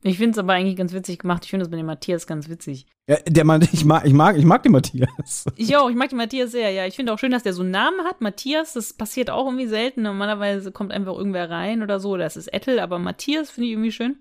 Ich 0.03 0.19
finde 0.19 0.33
es 0.33 0.39
aber 0.39 0.53
eigentlich 0.53 0.77
ganz 0.77 0.93
witzig 0.93 1.19
gemacht. 1.19 1.45
Ich 1.45 1.51
finde 1.51 1.65
das 1.65 1.71
mit 1.71 1.81
dem 1.81 1.87
Matthias 1.87 2.27
ganz 2.27 2.49
witzig. 2.49 2.87
Ja, 3.09 3.17
der 3.27 3.45
Mann, 3.45 3.67
ich 3.73 3.85
mag, 3.85 4.05
ich 4.05 4.13
mag, 4.13 4.37
ich 4.37 4.45
mag 4.45 4.63
den 4.63 4.73
Matthias. 4.73 5.47
Ich 5.57 5.77
auch, 5.77 5.91
ich 5.91 5.97
mag 5.97 6.11
den 6.11 6.19
Matthias 6.19 6.53
sehr, 6.53 6.71
ja. 6.71 6.87
Ich 6.87 6.95
finde 6.95 7.13
auch 7.13 7.19
schön, 7.19 7.33
dass 7.33 7.43
der 7.43 7.53
so 7.53 7.63
einen 7.63 7.73
Namen 7.73 8.05
hat. 8.05 8.21
Matthias, 8.21 8.75
das 8.75 8.93
passiert 8.93 9.29
auch 9.31 9.47
irgendwie 9.47 9.67
selten. 9.67 10.03
Normalerweise 10.03 10.71
kommt 10.71 10.93
einfach 10.93 11.17
irgendwer 11.17 11.51
rein 11.51 11.83
oder 11.83 11.99
so. 11.99 12.17
Das 12.17 12.37
ist 12.37 12.49
Ettel, 12.49 12.79
aber 12.79 12.99
Matthias 12.99 13.51
finde 13.51 13.67
ich 13.67 13.73
irgendwie 13.73 13.93
schön. 13.93 14.19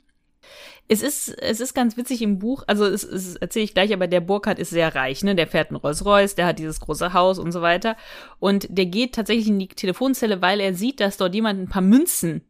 Es 0.87 1.01
ist, 1.01 1.29
es 1.41 1.59
ist 1.59 1.73
ganz 1.73 1.97
witzig 1.97 2.21
im 2.21 2.39
Buch, 2.39 2.63
also 2.67 2.85
es, 2.85 3.03
es 3.03 3.35
erzähle 3.35 3.65
ich 3.65 3.73
gleich, 3.73 3.91
aber 3.91 4.07
der 4.07 4.21
Burkhardt 4.21 4.59
ist 4.59 4.69
sehr 4.69 4.95
reich, 4.95 5.21
ne? 5.23 5.35
Der 5.35 5.47
fährt 5.47 5.69
einen 5.69 5.77
Rolls-Royce, 5.77 6.35
der 6.35 6.45
hat 6.45 6.59
dieses 6.59 6.79
große 6.79 7.11
Haus 7.11 7.39
und 7.39 7.51
so 7.51 7.61
weiter. 7.61 7.97
Und 8.39 8.67
der 8.69 8.85
geht 8.85 9.13
tatsächlich 9.13 9.47
in 9.47 9.59
die 9.59 9.67
Telefonzelle, 9.67 10.41
weil 10.41 10.61
er 10.61 10.73
sieht, 10.73 11.01
dass 11.01 11.17
dort 11.17 11.35
jemand 11.35 11.59
ein 11.59 11.67
paar 11.67 11.81
Münzen 11.81 12.41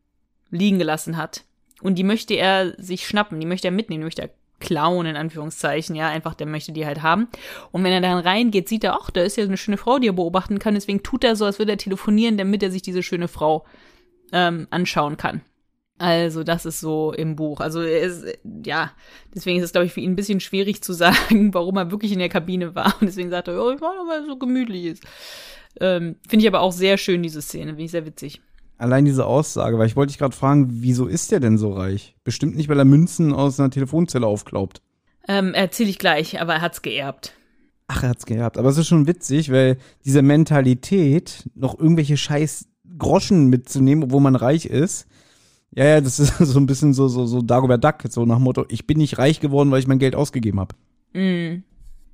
liegen 0.51 0.77
gelassen 0.77 1.17
hat. 1.17 1.46
Und 1.81 1.95
die 1.95 2.03
möchte 2.03 2.33
er 2.33 2.73
sich 2.81 3.07
schnappen, 3.07 3.39
die 3.39 3.45
möchte 3.45 3.67
er 3.67 3.71
mitnehmen, 3.71 4.01
die 4.01 4.05
möchte 4.05 4.23
er 4.23 4.29
klauen, 4.59 5.05
in 5.05 5.15
Anführungszeichen, 5.15 5.95
ja, 5.95 6.09
einfach, 6.09 6.33
der 6.33 6.47
möchte 6.47 6.71
die 6.71 6.85
halt 6.85 7.03
haben. 7.03 7.27
Und 7.71 7.83
wenn 7.83 7.91
er 7.91 8.01
dann 8.01 8.19
reingeht, 8.19 8.67
sieht 8.67 8.83
er, 8.83 8.95
ach, 8.95 9.11
da 9.11 9.21
ist 9.21 9.37
ja 9.37 9.43
eine 9.43 9.57
schöne 9.57 9.77
Frau, 9.77 9.99
die 9.99 10.07
er 10.07 10.13
beobachten 10.13 10.59
kann, 10.59 10.73
deswegen 10.73 11.03
tut 11.03 11.23
er 11.23 11.35
so, 11.35 11.45
als 11.45 11.59
würde 11.59 11.73
er 11.73 11.77
telefonieren, 11.77 12.37
damit 12.37 12.63
er 12.63 12.71
sich 12.71 12.81
diese 12.81 13.03
schöne 13.03 13.27
Frau 13.27 13.65
ähm, 14.31 14.67
anschauen 14.71 15.17
kann. 15.17 15.41
Also, 15.99 16.43
das 16.43 16.65
ist 16.65 16.79
so 16.79 17.11
im 17.11 17.35
Buch. 17.35 17.59
Also, 17.59 17.81
er 17.81 18.01
ist, 18.01 18.25
ja, 18.65 18.91
deswegen 19.33 19.57
ist 19.57 19.65
es, 19.65 19.71
glaube 19.71 19.87
ich, 19.87 19.93
für 19.93 19.99
ihn 19.99 20.11
ein 20.11 20.15
bisschen 20.15 20.39
schwierig 20.39 20.83
zu 20.83 20.93
sagen, 20.93 21.53
warum 21.53 21.77
er 21.77 21.91
wirklich 21.91 22.11
in 22.11 22.19
der 22.19 22.29
Kabine 22.29 22.75
war. 22.75 22.95
Und 22.99 23.07
deswegen 23.07 23.29
sagt 23.29 23.47
er, 23.47 23.63
oh, 23.63 23.71
ich 23.71 23.81
war 23.81 23.95
nur, 23.95 24.07
weil 24.07 24.21
es 24.21 24.27
so 24.27 24.37
gemütlich 24.37 24.85
ist. 24.85 25.03
Ähm, 25.79 26.15
Finde 26.27 26.43
ich 26.43 26.47
aber 26.47 26.61
auch 26.61 26.71
sehr 26.71 26.97
schön, 26.97 27.23
diese 27.23 27.41
Szene. 27.41 27.71
Finde 27.71 27.83
ich 27.83 27.91
sehr 27.91 28.05
witzig. 28.05 28.41
Allein 28.77 29.05
diese 29.05 29.25
Aussage, 29.25 29.79
weil 29.79 29.87
ich 29.87 29.95
wollte 29.95 30.11
dich 30.11 30.19
gerade 30.19 30.35
fragen, 30.35 30.67
wieso 30.69 31.07
ist 31.07 31.31
der 31.31 31.39
denn 31.39 31.57
so 31.57 31.73
reich? 31.73 32.15
Bestimmt 32.23 32.55
nicht, 32.55 32.69
weil 32.69 32.77
er 32.77 32.85
Münzen 32.85 33.33
aus 33.33 33.59
einer 33.59 33.71
Telefonzelle 33.71 34.27
aufklaubt. 34.27 34.81
Ähm, 35.27 35.53
erzähle 35.53 35.89
ich 35.89 35.97
gleich, 35.97 36.39
aber 36.39 36.55
er 36.55 36.61
hat's 36.61 36.81
geerbt. 36.81 37.33
Ach, 37.87 38.03
er 38.03 38.09
hat's 38.09 38.25
geerbt. 38.25 38.57
Aber 38.57 38.69
es 38.69 38.77
ist 38.77 38.87
schon 38.87 39.07
witzig, 39.07 39.51
weil 39.51 39.77
diese 40.05 40.21
Mentalität, 40.21 41.49
noch 41.55 41.77
irgendwelche 41.79 42.17
scheiß 42.17 42.67
Groschen 42.97 43.47
mitzunehmen, 43.47 44.05
obwohl 44.05 44.21
man 44.21 44.35
reich 44.35 44.65
ist, 44.65 45.07
ja, 45.75 45.85
ja, 45.85 46.01
das 46.01 46.19
ist 46.19 46.37
so 46.39 46.59
ein 46.59 46.65
bisschen 46.65 46.93
so, 46.93 47.07
so, 47.07 47.25
so 47.25 47.41
Dagobert 47.41 47.83
Duck, 47.83 48.03
so 48.09 48.25
nach 48.25 48.37
dem 48.37 48.43
Motto, 48.43 48.65
ich 48.69 48.87
bin 48.87 48.97
nicht 48.97 49.17
reich 49.17 49.39
geworden, 49.39 49.71
weil 49.71 49.79
ich 49.79 49.87
mein 49.87 49.99
Geld 49.99 50.15
ausgegeben 50.15 50.59
habe. 50.59 50.75
Mm. 51.13 51.63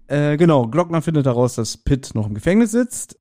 Äh, 0.07 0.37
genau, 0.37 0.67
Glockner 0.67 1.01
findet 1.01 1.25
heraus, 1.25 1.55
dass 1.55 1.77
Pitt 1.77 2.11
noch 2.13 2.27
im 2.27 2.33
Gefängnis 2.33 2.71
sitzt. 2.71 3.17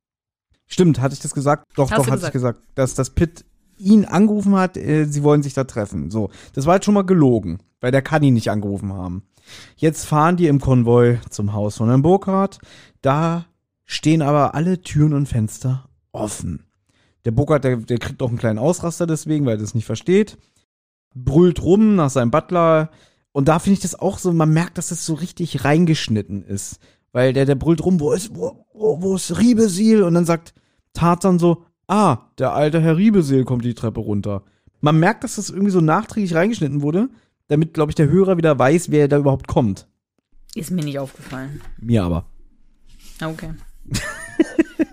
Stimmt, 0.67 1.01
hatte 1.01 1.15
ich 1.15 1.21
das 1.21 1.35
gesagt? 1.35 1.67
Doch, 1.77 1.91
Hast 1.91 2.07
doch, 2.07 2.11
hatte 2.11 2.27
ich 2.27 2.33
gesagt, 2.33 2.63
dass, 2.75 2.95
dass 2.95 3.11
Pitt 3.11 3.45
ihn 3.79 4.05
angerufen 4.05 4.55
hat, 4.55 4.77
äh, 4.77 5.05
sie 5.05 5.23
wollen 5.23 5.43
sich 5.43 5.55
da 5.55 5.65
treffen. 5.65 6.11
So, 6.11 6.31
das 6.55 6.67
war 6.67 6.77
jetzt 6.77 6.85
schon 6.85 6.95
mal 6.95 7.03
gelogen, 7.03 7.59
weil 7.81 7.91
der 7.91 8.03
kann 8.03 8.23
ihn 8.23 8.35
nicht 8.35 8.51
angerufen 8.51 8.93
haben. 8.93 9.25
Jetzt 9.77 10.05
fahren 10.05 10.37
die 10.37 10.47
im 10.47 10.61
Konvoi 10.61 11.19
zum 11.29 11.53
Haus 11.53 11.77
von 11.77 11.89
Herrn 11.89 12.03
Burkhardt. 12.03 12.59
Da 13.03 13.47
stehen 13.85 14.23
aber 14.23 14.55
alle 14.55 14.81
Türen 14.83 15.13
und 15.13 15.27
Fenster 15.27 15.89
offen. 16.13 16.65
Der 17.25 17.33
Burkhardt, 17.33 17.65
der, 17.65 17.77
der 17.77 17.99
kriegt 17.99 18.23
auch 18.23 18.29
einen 18.29 18.39
kleinen 18.39 18.59
Ausraster 18.59 19.07
deswegen, 19.07 19.47
weil 19.47 19.57
er 19.57 19.61
das 19.61 19.75
nicht 19.75 19.85
versteht. 19.85 20.39
Brüllt 21.15 21.63
rum 21.63 21.97
nach 21.97 22.11
seinem 22.11 22.31
Butler. 22.31 22.91
Und 23.33 23.49
da 23.49 23.59
finde 23.59 23.75
ich 23.75 23.81
das 23.81 23.99
auch 23.99 24.19
so, 24.19 24.33
man 24.33 24.51
merkt, 24.51 24.79
dass 24.79 24.89
das 24.89 25.05
so 25.05 25.15
richtig 25.15 25.65
reingeschnitten 25.65 26.45
ist. 26.45 26.79
Weil 27.13 27.33
der, 27.33 27.45
der 27.45 27.55
brüllt 27.55 27.85
rum, 27.85 28.01
wo 28.01 28.13
ist, 28.13 28.35
wo, 28.35 28.65
wo, 28.73 29.03
wo 29.03 29.15
ist 29.17 29.39
Riebesil? 29.39 30.03
Und 30.03 30.15
dann 30.15 30.25
sagt 30.25 30.55
Tarzan 30.95 31.39
so, 31.39 31.65
ah, 31.87 32.19
der 32.39 32.53
alte 32.55 32.81
Herr 32.81 32.97
Riebesil 32.97 33.45
kommt 33.45 33.65
die 33.65 33.75
Treppe 33.75 34.01
runter. 34.01 34.43
Man 34.81 34.99
merkt, 34.99 35.23
dass 35.25 35.37
das 35.37 35.51
irgendwie 35.51 35.71
so 35.71 35.81
nachträglich 35.81 36.35
reingeschnitten 36.35 36.83
wurde, 36.83 37.09
damit, 37.49 37.75
glaube 37.75 37.91
ich, 37.91 37.97
der 37.97 38.09
Hörer 38.09 38.37
wieder 38.39 38.59
weiß, 38.59 38.91
wer 38.91 39.09
da 39.09 39.19
überhaupt 39.19 39.47
kommt. 39.47 39.87
Ist 40.55 40.71
mir 40.71 40.85
nicht 40.85 40.99
aufgefallen. 40.99 41.61
Mir 41.79 42.03
aber. 42.05 42.27
Ah, 43.21 43.29
Okay. 43.29 43.51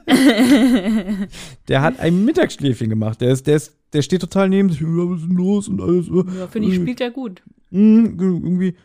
Der 1.67 1.81
hat 1.81 1.99
ein 1.99 2.25
Mittagsschläfchen 2.25 2.89
gemacht. 2.89 3.21
Der 3.21 3.31
ist, 3.31 3.47
der 3.47 3.55
ist, 3.57 3.77
der 3.93 4.01
steht 4.01 4.21
total 4.21 4.49
neben 4.49 4.69
sich. 4.69 4.81
Ja, 4.81 4.87
was 4.87 5.21
ist 5.21 5.27
denn 5.27 5.35
los 5.37 5.67
und 5.67 5.81
alles. 5.81 6.07
Ja, 6.07 6.47
finde 6.47 6.67
ich, 6.69 6.75
spielt 6.75 6.99
er 7.01 7.11
gut. 7.11 7.41
Hm, 7.71 8.17
irgendwie, 8.19 8.75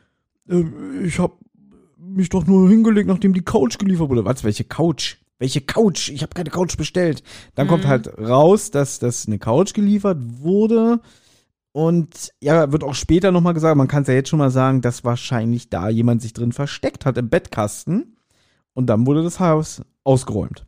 äh, 0.49 0.65
ich 1.05 1.19
hab 1.19 1.39
mich 2.17 2.29
doch 2.29 2.47
nur 2.47 2.69
hingelegt, 2.69 3.09
nachdem 3.09 3.33
die 3.33 3.45
Couch 3.45 3.79
geliefert 3.79 4.09
wurde. 4.09 4.25
Was, 4.25 4.45
welche 4.45 4.65
Couch? 4.65 5.17
Welche 5.39 5.61
Couch? 5.61 6.11
Ich 6.11 6.23
habe 6.23 6.35
keine 6.35 6.51
Couch 6.51 6.77
bestellt. 6.77 7.23
Dann 7.55 7.67
kommt 7.67 7.87
halt 7.87 8.09
raus, 8.19 8.71
dass 8.71 8.99
das 8.99 9.27
eine 9.27 9.39
Couch 9.39 9.75
geliefert 9.75 10.19
wurde. 10.21 11.01
Und 11.73 12.31
ja, 12.41 12.71
wird 12.71 12.85
auch 12.85 12.95
später 12.95 13.33
nochmal 13.33 13.55
gesagt, 13.55 13.77
man 13.77 13.89
kann 13.89 14.03
es 14.03 14.09
ja 14.09 14.15
jetzt 14.15 14.29
schon 14.29 14.39
mal 14.39 14.51
sagen, 14.51 14.81
dass 14.81 15.05
wahrscheinlich 15.05 15.71
da 15.71 15.89
jemand 15.89 16.23
sich 16.23 16.33
drin 16.33 16.53
versteckt 16.53 17.05
hat 17.05 17.19
im 17.19 17.29
Bettkasten. 17.29 18.17
Und 18.75 18.87
dann 18.87 19.07
wurde 19.07 19.25
das 19.25 19.41
Haus 19.41 19.83
ausgeräumt. 20.05 20.67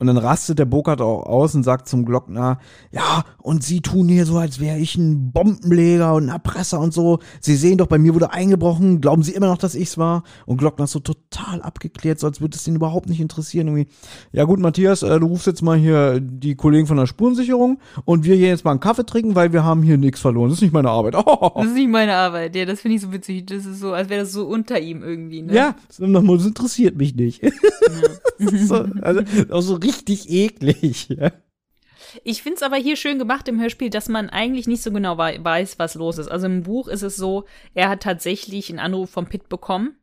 Und 0.00 0.06
dann 0.06 0.16
rastet 0.16 0.58
der 0.58 0.64
Burkhardt 0.64 1.02
auch 1.02 1.24
aus 1.26 1.54
und 1.54 1.62
sagt 1.62 1.86
zum 1.86 2.06
Glockner, 2.06 2.58
ja, 2.90 3.22
und 3.36 3.62
Sie 3.62 3.82
tun 3.82 4.08
hier 4.08 4.24
so, 4.24 4.38
als 4.38 4.58
wäre 4.58 4.78
ich 4.78 4.96
ein 4.96 5.30
Bombenleger 5.30 6.14
und 6.14 6.24
ein 6.24 6.28
Erpresser 6.30 6.80
und 6.80 6.94
so. 6.94 7.18
Sie 7.40 7.54
sehen 7.54 7.76
doch, 7.76 7.86
bei 7.86 7.98
mir 7.98 8.14
wurde 8.14 8.32
eingebrochen. 8.32 9.02
Glauben 9.02 9.22
Sie 9.22 9.32
immer 9.32 9.48
noch, 9.48 9.58
dass 9.58 9.74
ich's 9.74 9.98
war? 9.98 10.22
Und 10.46 10.56
Glockner 10.56 10.84
ist 10.84 10.92
so 10.92 11.00
total 11.00 11.60
abgeklärt, 11.60 12.18
so 12.18 12.26
als 12.26 12.40
würde 12.40 12.56
es 12.56 12.66
ihn 12.66 12.76
überhaupt 12.76 13.10
nicht 13.10 13.20
interessieren. 13.20 13.68
Irgendwie, 13.68 13.88
ja 14.32 14.44
gut, 14.44 14.58
Matthias, 14.58 15.02
äh, 15.02 15.20
du 15.20 15.26
rufst 15.26 15.46
jetzt 15.46 15.60
mal 15.60 15.76
hier 15.76 16.18
die 16.18 16.54
Kollegen 16.54 16.86
von 16.86 16.96
der 16.96 17.06
Spurensicherung 17.06 17.78
und 18.06 18.24
wir 18.24 18.36
hier 18.36 18.48
jetzt 18.48 18.64
mal 18.64 18.70
einen 18.70 18.80
Kaffee 18.80 19.04
trinken, 19.04 19.34
weil 19.34 19.52
wir 19.52 19.64
haben 19.64 19.82
hier 19.82 19.98
nichts 19.98 20.20
verloren. 20.20 20.48
Das 20.48 20.58
ist 20.58 20.62
nicht 20.62 20.72
meine 20.72 20.88
Arbeit. 20.88 21.14
Das 21.60 21.66
ist 21.66 21.74
nicht 21.74 21.90
meine 21.90 22.14
Arbeit. 22.14 22.56
Ja, 22.56 22.64
das 22.64 22.80
finde 22.80 22.96
ich 22.96 23.02
so 23.02 23.12
witzig. 23.12 23.46
Das 23.46 23.66
ist 23.66 23.80
so, 23.80 23.92
als 23.92 24.08
wäre 24.08 24.22
das 24.22 24.32
so 24.32 24.46
unter 24.46 24.80
ihm 24.80 25.02
irgendwie. 25.02 25.42
Ne? 25.42 25.52
Ja, 25.52 25.74
das 25.88 25.98
interessiert 25.98 26.96
mich 26.96 27.14
nicht. 27.14 27.42
Ist 28.38 28.68
so, 28.68 28.86
also, 29.02 29.20
auch 29.50 29.60
so 29.60 29.74
richtig 29.74 29.89
eklig. 30.06 31.08
Ja. 31.18 31.32
Ich 32.24 32.42
finde 32.42 32.56
es 32.56 32.62
aber 32.62 32.76
hier 32.76 32.96
schön 32.96 33.18
gemacht 33.18 33.46
im 33.46 33.60
Hörspiel, 33.60 33.90
dass 33.90 34.08
man 34.08 34.30
eigentlich 34.30 34.66
nicht 34.66 34.82
so 34.82 34.90
genau 34.90 35.18
wei- 35.18 35.38
weiß, 35.42 35.78
was 35.78 35.94
los 35.94 36.18
ist. 36.18 36.28
Also 36.28 36.46
im 36.46 36.62
Buch 36.62 36.88
ist 36.88 37.02
es 37.02 37.16
so, 37.16 37.44
er 37.74 37.88
hat 37.88 38.02
tatsächlich 38.02 38.70
einen 38.70 38.78
Anruf 38.78 39.10
vom 39.10 39.26
Pitt 39.26 39.48
bekommen. 39.48 39.96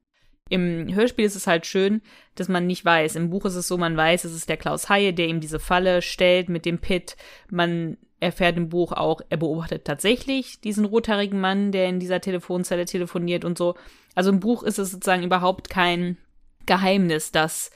Im 0.50 0.94
Hörspiel 0.94 1.26
ist 1.26 1.36
es 1.36 1.48
halt 1.48 1.66
schön, 1.66 2.02
dass 2.36 2.48
man 2.48 2.68
nicht 2.68 2.86
weiß. 2.86 3.16
Im 3.18 3.30
Buch 3.30 3.46
ist 3.46 3.56
es 3.56 3.68
so, 3.68 3.78
man 3.78 3.98
weiß, 3.98 4.24
es 4.24 4.34
ist 4.34 4.48
der 4.48 4.56
Klaus 4.58 4.88
Haie, 4.90 5.14
der 5.14 5.28
ihm 5.28 5.42
diese 5.42 5.60
Falle 5.60 6.02
stellt 6.02 6.48
mit 6.48 6.66
dem 6.66 6.80
Pitt. 6.80 7.18
Man 7.50 7.98
erfährt 8.22 8.56
im 8.58 8.70
Buch 8.70 8.94
auch, 8.94 9.20
er 9.30 9.38
beobachtet 9.38 9.84
tatsächlich 9.86 10.62
diesen 10.62 10.86
rothaarigen 10.86 11.40
Mann, 11.42 11.72
der 11.72 11.88
in 11.90 12.00
dieser 12.00 12.22
Telefonzelle 12.22 12.86
telefoniert 12.86 13.44
und 13.44 13.58
so. 13.58 13.76
Also 14.16 14.30
im 14.30 14.40
Buch 14.40 14.64
ist 14.64 14.80
es 14.80 14.92
sozusagen 14.92 15.24
überhaupt 15.24 15.70
kein 15.70 16.18
Geheimnis, 16.66 17.32
dass 17.32 17.72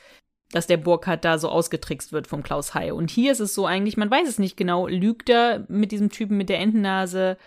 dass 0.52 0.68
der 0.68 0.78
Burkhardt 0.78 1.26
da 1.26 1.38
so 1.38 1.50
ausgetrickst 1.50 2.12
wird 2.12 2.28
vom 2.28 2.44
Klaus 2.44 2.74
Haie. 2.74 2.94
Und 2.94 3.10
hier 3.10 3.32
ist 3.32 3.40
es 3.40 3.54
so 3.54 3.66
eigentlich, 3.66 3.98
man 3.98 4.12
weiß 4.12 4.28
es 4.28 4.40
nicht 4.40 4.58
genau, 4.58 4.88
lügt 4.88 5.30
er 5.30 5.66
mit 5.68 5.92
diesem 5.92 6.10
Typen 6.10 6.38
mit 6.38 6.50
der 6.50 6.60
Entennase, 6.60 7.38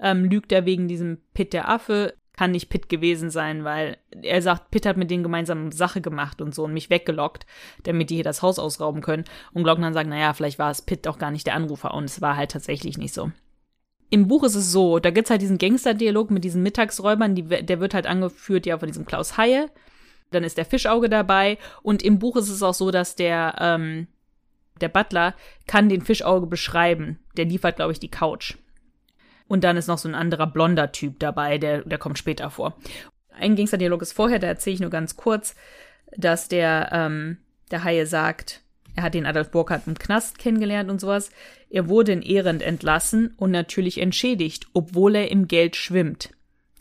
ähm, 0.00 0.24
lügt 0.24 0.52
er 0.52 0.66
wegen 0.66 0.88
diesem 0.88 1.18
Pitt 1.34 1.52
der 1.52 1.68
Affe. 1.68 2.14
kann 2.36 2.50
nicht 2.50 2.68
Pitt 2.68 2.88
gewesen 2.88 3.30
sein, 3.30 3.62
weil 3.62 3.96
er 4.22 4.42
sagt, 4.42 4.72
Pitt 4.72 4.86
hat 4.86 4.96
mit 4.96 5.08
denen 5.08 5.22
gemeinsam 5.22 5.70
Sache 5.70 6.00
gemacht 6.00 6.40
und 6.40 6.52
so 6.52 6.64
und 6.64 6.72
mich 6.72 6.90
weggelockt, 6.90 7.46
damit 7.84 8.10
die 8.10 8.16
hier 8.16 8.24
das 8.24 8.42
Haus 8.42 8.58
ausrauben 8.58 9.02
können. 9.02 9.24
Und 9.52 9.62
Glockner 9.62 9.92
sagt, 9.92 10.08
naja, 10.08 10.32
vielleicht 10.32 10.58
war 10.58 10.70
es 10.72 10.82
Pitt 10.82 11.06
doch 11.06 11.18
gar 11.18 11.30
nicht 11.30 11.46
der 11.46 11.54
Anrufer 11.54 11.94
und 11.94 12.04
es 12.04 12.20
war 12.20 12.36
halt 12.36 12.50
tatsächlich 12.50 12.98
nicht 12.98 13.14
so. 13.14 13.30
Im 14.10 14.28
Buch 14.28 14.42
ist 14.44 14.54
es 14.54 14.72
so, 14.72 14.98
da 14.98 15.10
gibt's 15.10 15.30
halt 15.30 15.42
diesen 15.42 15.58
Gangster-Dialog 15.58 16.30
mit 16.30 16.44
diesen 16.44 16.62
Mittagsräubern, 16.62 17.34
die, 17.34 17.42
der 17.42 17.80
wird 17.80 17.94
halt 17.94 18.06
angeführt 18.06 18.66
ja 18.66 18.78
von 18.78 18.88
diesem 18.88 19.06
Klaus 19.06 19.36
Haie. 19.36 19.70
Dann 20.34 20.44
ist 20.44 20.58
der 20.58 20.64
Fischauge 20.64 21.08
dabei 21.08 21.58
und 21.82 22.02
im 22.02 22.18
Buch 22.18 22.36
ist 22.36 22.48
es 22.48 22.62
auch 22.62 22.74
so, 22.74 22.90
dass 22.90 23.16
der, 23.16 23.54
ähm, 23.60 24.08
der 24.80 24.88
Butler 24.88 25.34
kann 25.66 25.88
den 25.88 26.02
Fischauge 26.02 26.46
beschreiben. 26.46 27.18
Der 27.36 27.44
liefert, 27.44 27.76
glaube 27.76 27.92
ich, 27.92 28.00
die 28.00 28.10
Couch. 28.10 28.56
Und 29.46 29.64
dann 29.64 29.76
ist 29.76 29.86
noch 29.86 29.98
so 29.98 30.08
ein 30.08 30.14
anderer 30.14 30.46
blonder 30.46 30.92
Typ 30.92 31.18
dabei, 31.18 31.58
der, 31.58 31.82
der 31.82 31.98
kommt 31.98 32.18
später 32.18 32.50
vor. 32.50 32.76
Ein 33.30 33.56
Gangster-Dialog 33.56 34.02
ist 34.02 34.12
vorher, 34.12 34.38
da 34.38 34.46
erzähle 34.46 34.74
ich 34.74 34.80
nur 34.80 34.90
ganz 34.90 35.16
kurz, 35.16 35.54
dass 36.16 36.48
der, 36.48 36.90
ähm, 36.92 37.38
der 37.70 37.84
Haie 37.84 38.06
sagt, 38.06 38.62
er 38.96 39.02
hat 39.02 39.14
den 39.14 39.26
Adolf 39.26 39.50
Burkhardt 39.50 39.86
im 39.86 39.98
Knast 39.98 40.38
kennengelernt 40.38 40.90
und 40.90 41.00
sowas. 41.00 41.30
Er 41.68 41.88
wurde 41.88 42.12
in 42.12 42.22
Ehrend 42.22 42.62
entlassen 42.62 43.34
und 43.36 43.50
natürlich 43.50 44.00
entschädigt, 44.00 44.68
obwohl 44.72 45.16
er 45.16 45.30
im 45.30 45.48
Geld 45.48 45.74
schwimmt. 45.74 46.30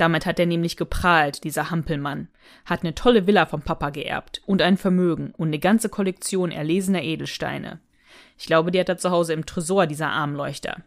Damit 0.03 0.25
hat 0.25 0.37
er 0.37 0.45
nämlich 0.45 0.75
geprahlt, 0.75 1.45
dieser 1.45 1.71
Hampelmann. 1.71 2.27
Hat 2.65 2.81
eine 2.81 2.93
tolle 2.93 3.25
Villa 3.25 3.45
vom 3.45 3.61
Papa 3.61 3.89
geerbt 3.89 4.41
und 4.45 4.61
ein 4.61 4.75
Vermögen 4.75 5.33
und 5.37 5.47
eine 5.47 5.59
ganze 5.59 5.87
Kollektion 5.87 6.51
erlesener 6.51 7.01
Edelsteine. 7.01 7.79
Ich 8.37 8.45
glaube, 8.45 8.71
die 8.71 8.81
hat 8.81 8.89
er 8.89 8.97
zu 8.97 9.11
Hause 9.11 9.31
im 9.31 9.45
Tresor, 9.45 9.87
dieser 9.87 10.09
Armleuchter. 10.09 10.83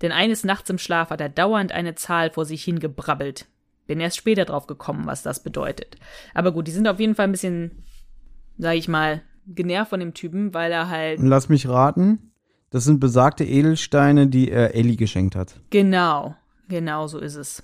Denn 0.00 0.10
eines 0.10 0.42
Nachts 0.42 0.70
im 0.70 0.78
Schlaf 0.78 1.10
hat 1.10 1.20
er 1.20 1.28
dauernd 1.28 1.72
eine 1.72 1.96
Zahl 1.96 2.30
vor 2.30 2.46
sich 2.46 2.64
hingebrabbelt. 2.64 3.44
Bin 3.86 4.00
erst 4.00 4.16
später 4.16 4.46
drauf 4.46 4.66
gekommen, 4.66 5.04
was 5.04 5.22
das 5.22 5.42
bedeutet. 5.42 5.98
Aber 6.32 6.52
gut, 6.52 6.66
die 6.66 6.72
sind 6.72 6.88
auf 6.88 7.00
jeden 7.00 7.14
Fall 7.14 7.28
ein 7.28 7.32
bisschen, 7.32 7.84
sag 8.56 8.76
ich 8.76 8.88
mal, 8.88 9.20
genervt 9.46 9.90
von 9.90 10.00
dem 10.00 10.14
Typen, 10.14 10.54
weil 10.54 10.72
er 10.72 10.88
halt. 10.88 11.20
Lass 11.20 11.50
mich 11.50 11.68
raten. 11.68 12.32
Das 12.70 12.84
sind 12.84 13.00
besagte 13.00 13.44
Edelsteine, 13.44 14.28
die 14.28 14.50
er 14.50 14.74
Ellie 14.74 14.96
geschenkt 14.96 15.36
hat. 15.36 15.60
Genau, 15.68 16.34
genau 16.70 17.06
so 17.06 17.18
ist 17.18 17.36
es. 17.36 17.62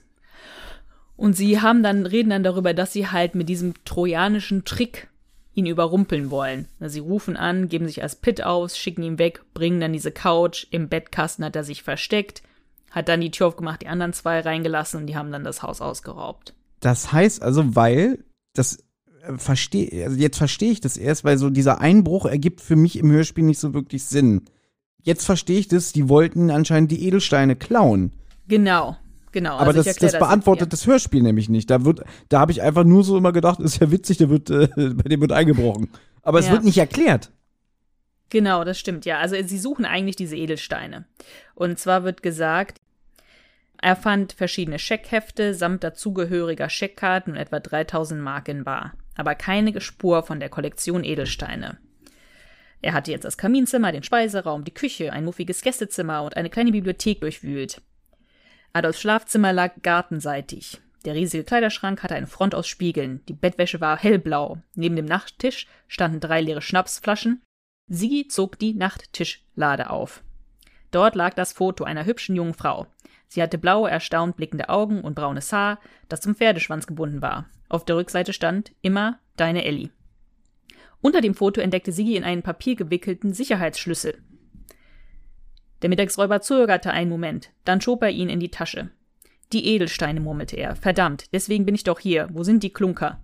Und 1.20 1.34
sie 1.34 1.60
haben 1.60 1.82
dann, 1.82 2.06
reden 2.06 2.30
dann 2.30 2.42
darüber, 2.42 2.72
dass 2.72 2.94
sie 2.94 3.08
halt 3.08 3.34
mit 3.34 3.50
diesem 3.50 3.74
trojanischen 3.84 4.64
Trick 4.64 5.08
ihn 5.52 5.66
überrumpeln 5.66 6.30
wollen. 6.30 6.66
Sie 6.80 7.00
rufen 7.00 7.36
an, 7.36 7.68
geben 7.68 7.86
sich 7.86 8.02
als 8.02 8.16
Pit 8.16 8.42
aus, 8.42 8.78
schicken 8.78 9.02
ihn 9.02 9.18
weg, 9.18 9.42
bringen 9.52 9.80
dann 9.80 9.92
diese 9.92 10.12
Couch. 10.12 10.66
Im 10.70 10.88
Bettkasten 10.88 11.44
hat 11.44 11.54
er 11.54 11.62
sich 11.62 11.82
versteckt, 11.82 12.42
hat 12.90 13.10
dann 13.10 13.20
die 13.20 13.30
Tür 13.30 13.48
aufgemacht, 13.48 13.82
die 13.82 13.88
anderen 13.88 14.14
zwei 14.14 14.40
reingelassen 14.40 14.98
und 14.98 15.08
die 15.08 15.16
haben 15.16 15.30
dann 15.30 15.44
das 15.44 15.62
Haus 15.62 15.82
ausgeraubt. 15.82 16.54
Das 16.80 17.12
heißt 17.12 17.42
also, 17.42 17.76
weil 17.76 18.24
das 18.54 18.82
verstehe, 19.36 20.06
also 20.06 20.16
jetzt 20.16 20.38
verstehe 20.38 20.72
ich 20.72 20.80
das 20.80 20.96
erst, 20.96 21.24
weil 21.24 21.36
so 21.36 21.50
dieser 21.50 21.82
Einbruch 21.82 22.24
ergibt 22.24 22.62
für 22.62 22.76
mich 22.76 22.98
im 22.98 23.10
Hörspiel 23.10 23.44
nicht 23.44 23.60
so 23.60 23.74
wirklich 23.74 24.06
Sinn. 24.06 24.46
Jetzt 25.02 25.26
verstehe 25.26 25.58
ich 25.58 25.68
das, 25.68 25.92
die 25.92 26.08
wollten 26.08 26.50
anscheinend 26.50 26.90
die 26.90 27.06
Edelsteine 27.06 27.56
klauen. 27.56 28.12
Genau, 28.48 28.96
genau. 29.32 29.54
Aber 29.56 29.68
also 29.68 29.82
das, 29.82 29.96
das 29.96 30.18
beantwortet 30.18 30.72
das 30.72 30.86
Hörspiel 30.86 31.22
nämlich 31.22 31.48
nicht. 31.48 31.70
Da 31.70 31.84
wird, 31.84 32.02
da 32.28 32.40
habe 32.40 32.52
ich 32.52 32.62
einfach 32.62 32.84
nur 32.84 33.04
so 33.04 33.16
immer 33.16 33.32
gedacht, 33.32 33.60
ist 33.60 33.80
ja 33.80 33.90
witzig, 33.90 34.18
der 34.18 34.30
wird, 34.30 34.50
äh, 34.50 34.68
bei 34.76 35.08
dem 35.08 35.20
wird 35.20 35.32
eingebrochen. 35.32 35.90
Aber 36.22 36.38
es 36.38 36.46
ja. 36.46 36.52
wird 36.52 36.64
nicht 36.64 36.78
erklärt. 36.78 37.30
Genau, 38.28 38.64
das 38.64 38.78
stimmt, 38.78 39.04
ja. 39.06 39.18
Also 39.18 39.36
sie 39.44 39.58
suchen 39.58 39.84
eigentlich 39.84 40.16
diese 40.16 40.36
Edelsteine. 40.36 41.06
Und 41.54 41.78
zwar 41.78 42.04
wird 42.04 42.22
gesagt, 42.22 42.80
er 43.82 43.96
fand 43.96 44.32
verschiedene 44.32 44.78
Scheckhefte 44.78 45.54
samt 45.54 45.82
dazugehöriger 45.82 46.68
Scheckkarten 46.68 47.32
und 47.32 47.38
etwa 47.38 47.60
3000 47.60 48.20
Mark 48.20 48.48
in 48.48 48.62
Bar 48.62 48.92
aber 49.20 49.34
keine 49.34 49.78
Spur 49.80 50.22
von 50.22 50.40
der 50.40 50.48
Kollektion 50.48 51.04
Edelsteine. 51.04 51.78
Er 52.80 52.94
hatte 52.94 53.10
jetzt 53.10 53.26
das 53.26 53.36
Kaminzimmer, 53.36 53.92
den 53.92 54.02
Speiseraum, 54.02 54.64
die 54.64 54.72
Küche, 54.72 55.12
ein 55.12 55.26
muffiges 55.26 55.60
Gästezimmer 55.60 56.22
und 56.22 56.38
eine 56.38 56.48
kleine 56.48 56.72
Bibliothek 56.72 57.20
durchwühlt. 57.20 57.82
Adolfs 58.72 59.00
Schlafzimmer 59.00 59.52
lag 59.52 59.82
gartenseitig. 59.82 60.80
Der 61.04 61.14
riesige 61.14 61.44
Kleiderschrank 61.44 62.02
hatte 62.02 62.14
eine 62.14 62.26
Front 62.26 62.54
aus 62.54 62.68
Spiegeln. 62.68 63.20
Die 63.26 63.32
Bettwäsche 63.32 63.80
war 63.80 63.98
hellblau. 63.98 64.58
Neben 64.74 64.96
dem 64.96 65.06
Nachttisch 65.06 65.66
standen 65.88 66.20
drei 66.20 66.40
leere 66.40 66.62
Schnapsflaschen. 66.62 67.42
Sie 67.88 68.28
zog 68.28 68.58
die 68.58 68.74
Nachttischlade 68.74 69.90
auf. 69.90 70.22
Dort 70.92 71.14
lag 71.16 71.34
das 71.34 71.52
Foto 71.52 71.84
einer 71.84 72.04
hübschen 72.04 72.36
jungen 72.36 72.54
Frau. 72.54 72.86
Sie 73.26 73.42
hatte 73.42 73.58
blaue, 73.58 73.90
erstaunt 73.90 74.36
blickende 74.36 74.68
Augen 74.68 75.00
und 75.02 75.14
braunes 75.14 75.52
Haar, 75.52 75.80
das 76.08 76.20
zum 76.20 76.34
Pferdeschwanz 76.34 76.86
gebunden 76.86 77.22
war. 77.22 77.46
Auf 77.68 77.84
der 77.84 77.96
Rückseite 77.96 78.32
stand 78.32 78.72
immer 78.82 79.18
deine 79.36 79.64
Ellie. 79.64 79.90
Unter 81.00 81.20
dem 81.20 81.34
Foto 81.34 81.60
entdeckte 81.60 81.92
Sigi 81.92 82.16
in 82.16 82.24
einen 82.24 82.42
Papier 82.42 82.76
gewickelten 82.76 83.32
Sicherheitsschlüssel. 83.32 84.22
Der 85.82 85.88
Mittagsräuber 85.88 86.40
zögerte 86.40 86.90
einen 86.90 87.10
Moment, 87.10 87.50
dann 87.64 87.80
schob 87.80 88.02
er 88.02 88.10
ihn 88.10 88.28
in 88.28 88.40
die 88.40 88.50
Tasche. 88.50 88.90
Die 89.52 89.66
Edelsteine, 89.66 90.20
murmelte 90.20 90.56
er. 90.56 90.76
Verdammt, 90.76 91.26
deswegen 91.32 91.66
bin 91.66 91.74
ich 91.74 91.84
doch 91.84 91.98
hier. 91.98 92.28
Wo 92.32 92.44
sind 92.44 92.62
die 92.62 92.72
Klunker? 92.72 93.20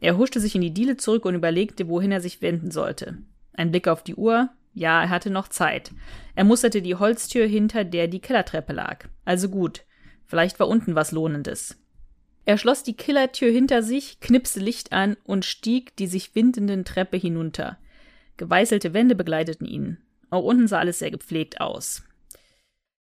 Er 0.00 0.16
huschte 0.16 0.40
sich 0.40 0.56
in 0.56 0.62
die 0.62 0.74
Diele 0.74 0.96
zurück 0.96 1.24
und 1.24 1.36
überlegte, 1.36 1.88
wohin 1.88 2.10
er 2.10 2.20
sich 2.20 2.42
wenden 2.42 2.72
sollte. 2.72 3.18
Ein 3.52 3.70
Blick 3.70 3.86
auf 3.86 4.02
die 4.02 4.16
Uhr. 4.16 4.50
Ja, 4.74 5.02
er 5.02 5.10
hatte 5.10 5.30
noch 5.30 5.48
Zeit. 5.48 5.92
Er 6.34 6.44
musterte 6.44 6.82
die 6.82 6.96
Holztür, 6.96 7.46
hinter 7.46 7.84
der 7.84 8.08
die 8.08 8.20
Kellertreppe 8.20 8.72
lag. 8.72 9.06
Also 9.24 9.48
gut. 9.48 9.84
Vielleicht 10.24 10.58
war 10.58 10.66
unten 10.66 10.94
was 10.94 11.12
Lohnendes. 11.12 11.78
Er 12.44 12.58
schloss 12.58 12.82
die 12.82 12.96
Killertür 12.96 13.52
hinter 13.52 13.82
sich, 13.82 14.18
knipste 14.18 14.58
Licht 14.58 14.92
an 14.92 15.16
und 15.24 15.44
stieg 15.44 15.94
die 15.96 16.08
sich 16.08 16.34
windenden 16.34 16.84
Treppe 16.84 17.16
hinunter. 17.16 17.78
Geweißelte 18.38 18.94
Wände 18.94 19.14
begleiteten 19.14 19.66
ihn. 19.66 19.98
Auch 20.32 20.44
unten 20.44 20.66
sah 20.66 20.78
alles 20.78 20.98
sehr 20.98 21.10
gepflegt 21.10 21.60
aus. 21.60 22.02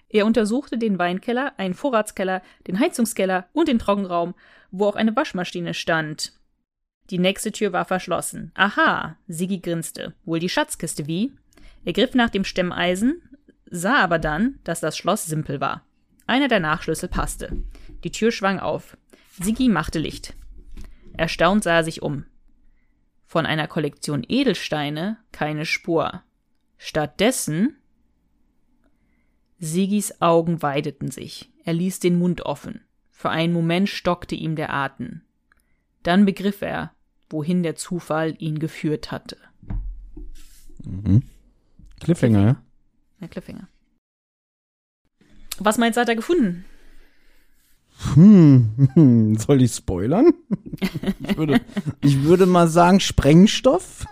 Er 0.09 0.27
untersuchte 0.27 0.77
den 0.77 0.99
Weinkeller, 0.99 1.53
einen 1.57 1.73
Vorratskeller, 1.73 2.43
den 2.67 2.79
Heizungskeller 2.79 3.49
und 3.51 3.67
den 3.67 3.79
Trockenraum, 3.79 4.35
wo 4.69 4.85
auch 4.85 4.95
eine 4.95 5.15
Waschmaschine 5.15 5.73
stand. 5.73 6.33
Die 7.09 7.17
nächste 7.17 7.51
Tür 7.51 7.73
war 7.73 7.85
verschlossen. 7.85 8.51
Aha, 8.53 9.17
Sigi 9.27 9.57
grinste. 9.57 10.13
Wohl 10.23 10.37
die 10.37 10.49
Schatzkiste 10.49 11.07
wie? 11.07 11.33
Er 11.83 11.93
griff 11.93 12.13
nach 12.13 12.29
dem 12.29 12.43
Stemmeisen, 12.43 13.23
sah 13.65 13.97
aber 13.97 14.19
dann, 14.19 14.59
dass 14.63 14.79
das 14.79 14.95
Schloss 14.95 15.25
simpel 15.25 15.59
war. 15.59 15.83
Einer 16.27 16.47
der 16.47 16.59
Nachschlüssel 16.59 17.09
passte. 17.09 17.57
Die 18.03 18.11
Tür 18.11 18.31
schwang 18.31 18.59
auf. 18.59 18.97
Sigi 19.39 19.67
machte 19.67 19.97
Licht. 19.97 20.35
Erstaunt 21.17 21.63
sah 21.63 21.77
er 21.77 21.83
sich 21.83 22.03
um. 22.03 22.25
Von 23.25 23.47
einer 23.47 23.67
Kollektion 23.67 24.23
Edelsteine 24.27 25.17
keine 25.31 25.65
Spur. 25.65 26.21
Stattdessen 26.77 27.77
Sigis 29.59 30.21
Augen 30.21 30.61
weideten 30.61 31.11
sich. 31.11 31.49
Er 31.63 31.73
ließ 31.73 31.99
den 31.99 32.19
Mund 32.19 32.41
offen. 32.41 32.81
Für 33.11 33.29
einen 33.29 33.53
Moment 33.53 33.89
stockte 33.89 34.35
ihm 34.35 34.55
der 34.55 34.73
Atem. 34.73 35.21
Dann 36.03 36.25
begriff 36.25 36.61
er, 36.61 36.91
wohin 37.29 37.63
der 37.63 37.75
Zufall 37.75 38.35
ihn 38.37 38.59
geführt 38.59 39.11
hatte. 39.11 39.37
Mhm. 40.83 41.23
Cliffhanger, 41.99 42.41
ja? 42.41 42.61
Ja, 43.21 43.27
Cliffhanger. 43.27 43.67
Was 45.57 45.77
meinst 45.77 45.97
du, 45.97 46.01
hat 46.01 46.09
er 46.09 46.15
gefunden? 46.15 46.65
Hm, 48.13 49.37
soll 49.39 49.61
ich 49.61 49.73
spoilern? 49.73 50.33
ich, 51.19 51.37
würde, 51.37 51.61
ich 52.01 52.23
würde 52.23 52.45
mal 52.45 52.67
sagen 52.67 52.99
Sprengstoff. 52.99 54.05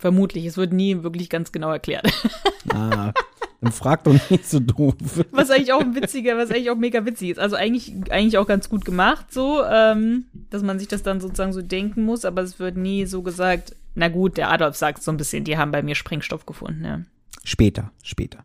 Vermutlich, 0.00 0.46
es 0.46 0.56
wird 0.56 0.72
nie 0.72 1.02
wirklich 1.02 1.28
ganz 1.28 1.52
genau 1.52 1.70
erklärt. 1.70 2.10
ah, 2.70 3.12
dann 3.60 3.70
frag 3.70 4.02
doch 4.04 4.14
nicht 4.30 4.48
so 4.48 4.58
doof. 4.58 4.94
Was 5.30 5.50
eigentlich 5.50 5.74
auch 5.74 5.84
witziger, 5.92 6.38
was 6.38 6.50
eigentlich 6.50 6.70
auch 6.70 6.76
mega 6.76 7.04
witzig 7.04 7.28
ist. 7.28 7.38
Also 7.38 7.56
eigentlich, 7.56 7.92
eigentlich 8.10 8.38
auch 8.38 8.46
ganz 8.46 8.70
gut 8.70 8.86
gemacht, 8.86 9.30
so, 9.30 9.62
ähm, 9.62 10.24
dass 10.48 10.62
man 10.62 10.78
sich 10.78 10.88
das 10.88 11.02
dann 11.02 11.20
sozusagen 11.20 11.52
so 11.52 11.60
denken 11.60 12.02
muss, 12.04 12.24
aber 12.24 12.40
es 12.40 12.58
wird 12.58 12.78
nie 12.78 13.04
so 13.04 13.20
gesagt, 13.20 13.76
na 13.94 14.08
gut, 14.08 14.38
der 14.38 14.50
Adolf 14.50 14.74
sagt 14.76 15.02
so 15.02 15.10
ein 15.10 15.18
bisschen, 15.18 15.44
die 15.44 15.58
haben 15.58 15.70
bei 15.70 15.82
mir 15.82 15.94
Sprengstoff 15.94 16.46
gefunden, 16.46 16.82
ja. 16.82 17.00
Später, 17.44 17.92
später. 18.02 18.44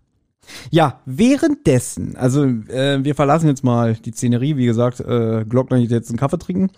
Ja, 0.71 1.01
währenddessen, 1.05 2.15
also 2.15 2.43
äh, 2.43 3.03
wir 3.03 3.15
verlassen 3.15 3.47
jetzt 3.47 3.63
mal 3.63 3.95
die 3.95 4.11
Szenerie, 4.11 4.57
wie 4.57 4.65
gesagt, 4.65 4.99
äh, 4.99 5.45
Glockner 5.47 5.79
geht 5.79 5.91
jetzt 5.91 6.09
einen 6.09 6.19
Kaffee 6.19 6.39
trinken. 6.39 6.71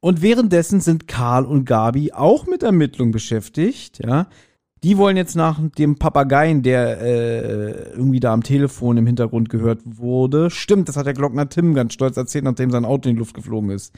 Und 0.00 0.22
währenddessen 0.22 0.80
sind 0.80 1.06
Karl 1.06 1.44
und 1.44 1.64
Gabi 1.64 2.12
auch 2.12 2.46
mit 2.46 2.62
Ermittlungen 2.62 3.12
beschäftigt, 3.12 4.00
ja. 4.04 4.26
Die 4.84 4.98
wollen 4.98 5.16
jetzt 5.16 5.36
nach 5.36 5.60
dem 5.78 5.94
Papageien, 5.94 6.64
der 6.64 7.00
äh, 7.00 7.92
irgendwie 7.92 8.18
da 8.18 8.32
am 8.32 8.42
Telefon 8.42 8.96
im 8.96 9.06
Hintergrund 9.06 9.48
gehört 9.48 9.80
wurde. 9.84 10.50
Stimmt, 10.50 10.88
das 10.88 10.96
hat 10.96 11.06
der 11.06 11.14
Glockner 11.14 11.48
Tim 11.48 11.72
ganz 11.74 11.92
stolz 11.94 12.16
erzählt, 12.16 12.44
nachdem 12.44 12.72
sein 12.72 12.84
Auto 12.84 13.08
in 13.08 13.14
die 13.14 13.20
Luft 13.20 13.34
geflogen 13.34 13.70
ist. 13.70 13.94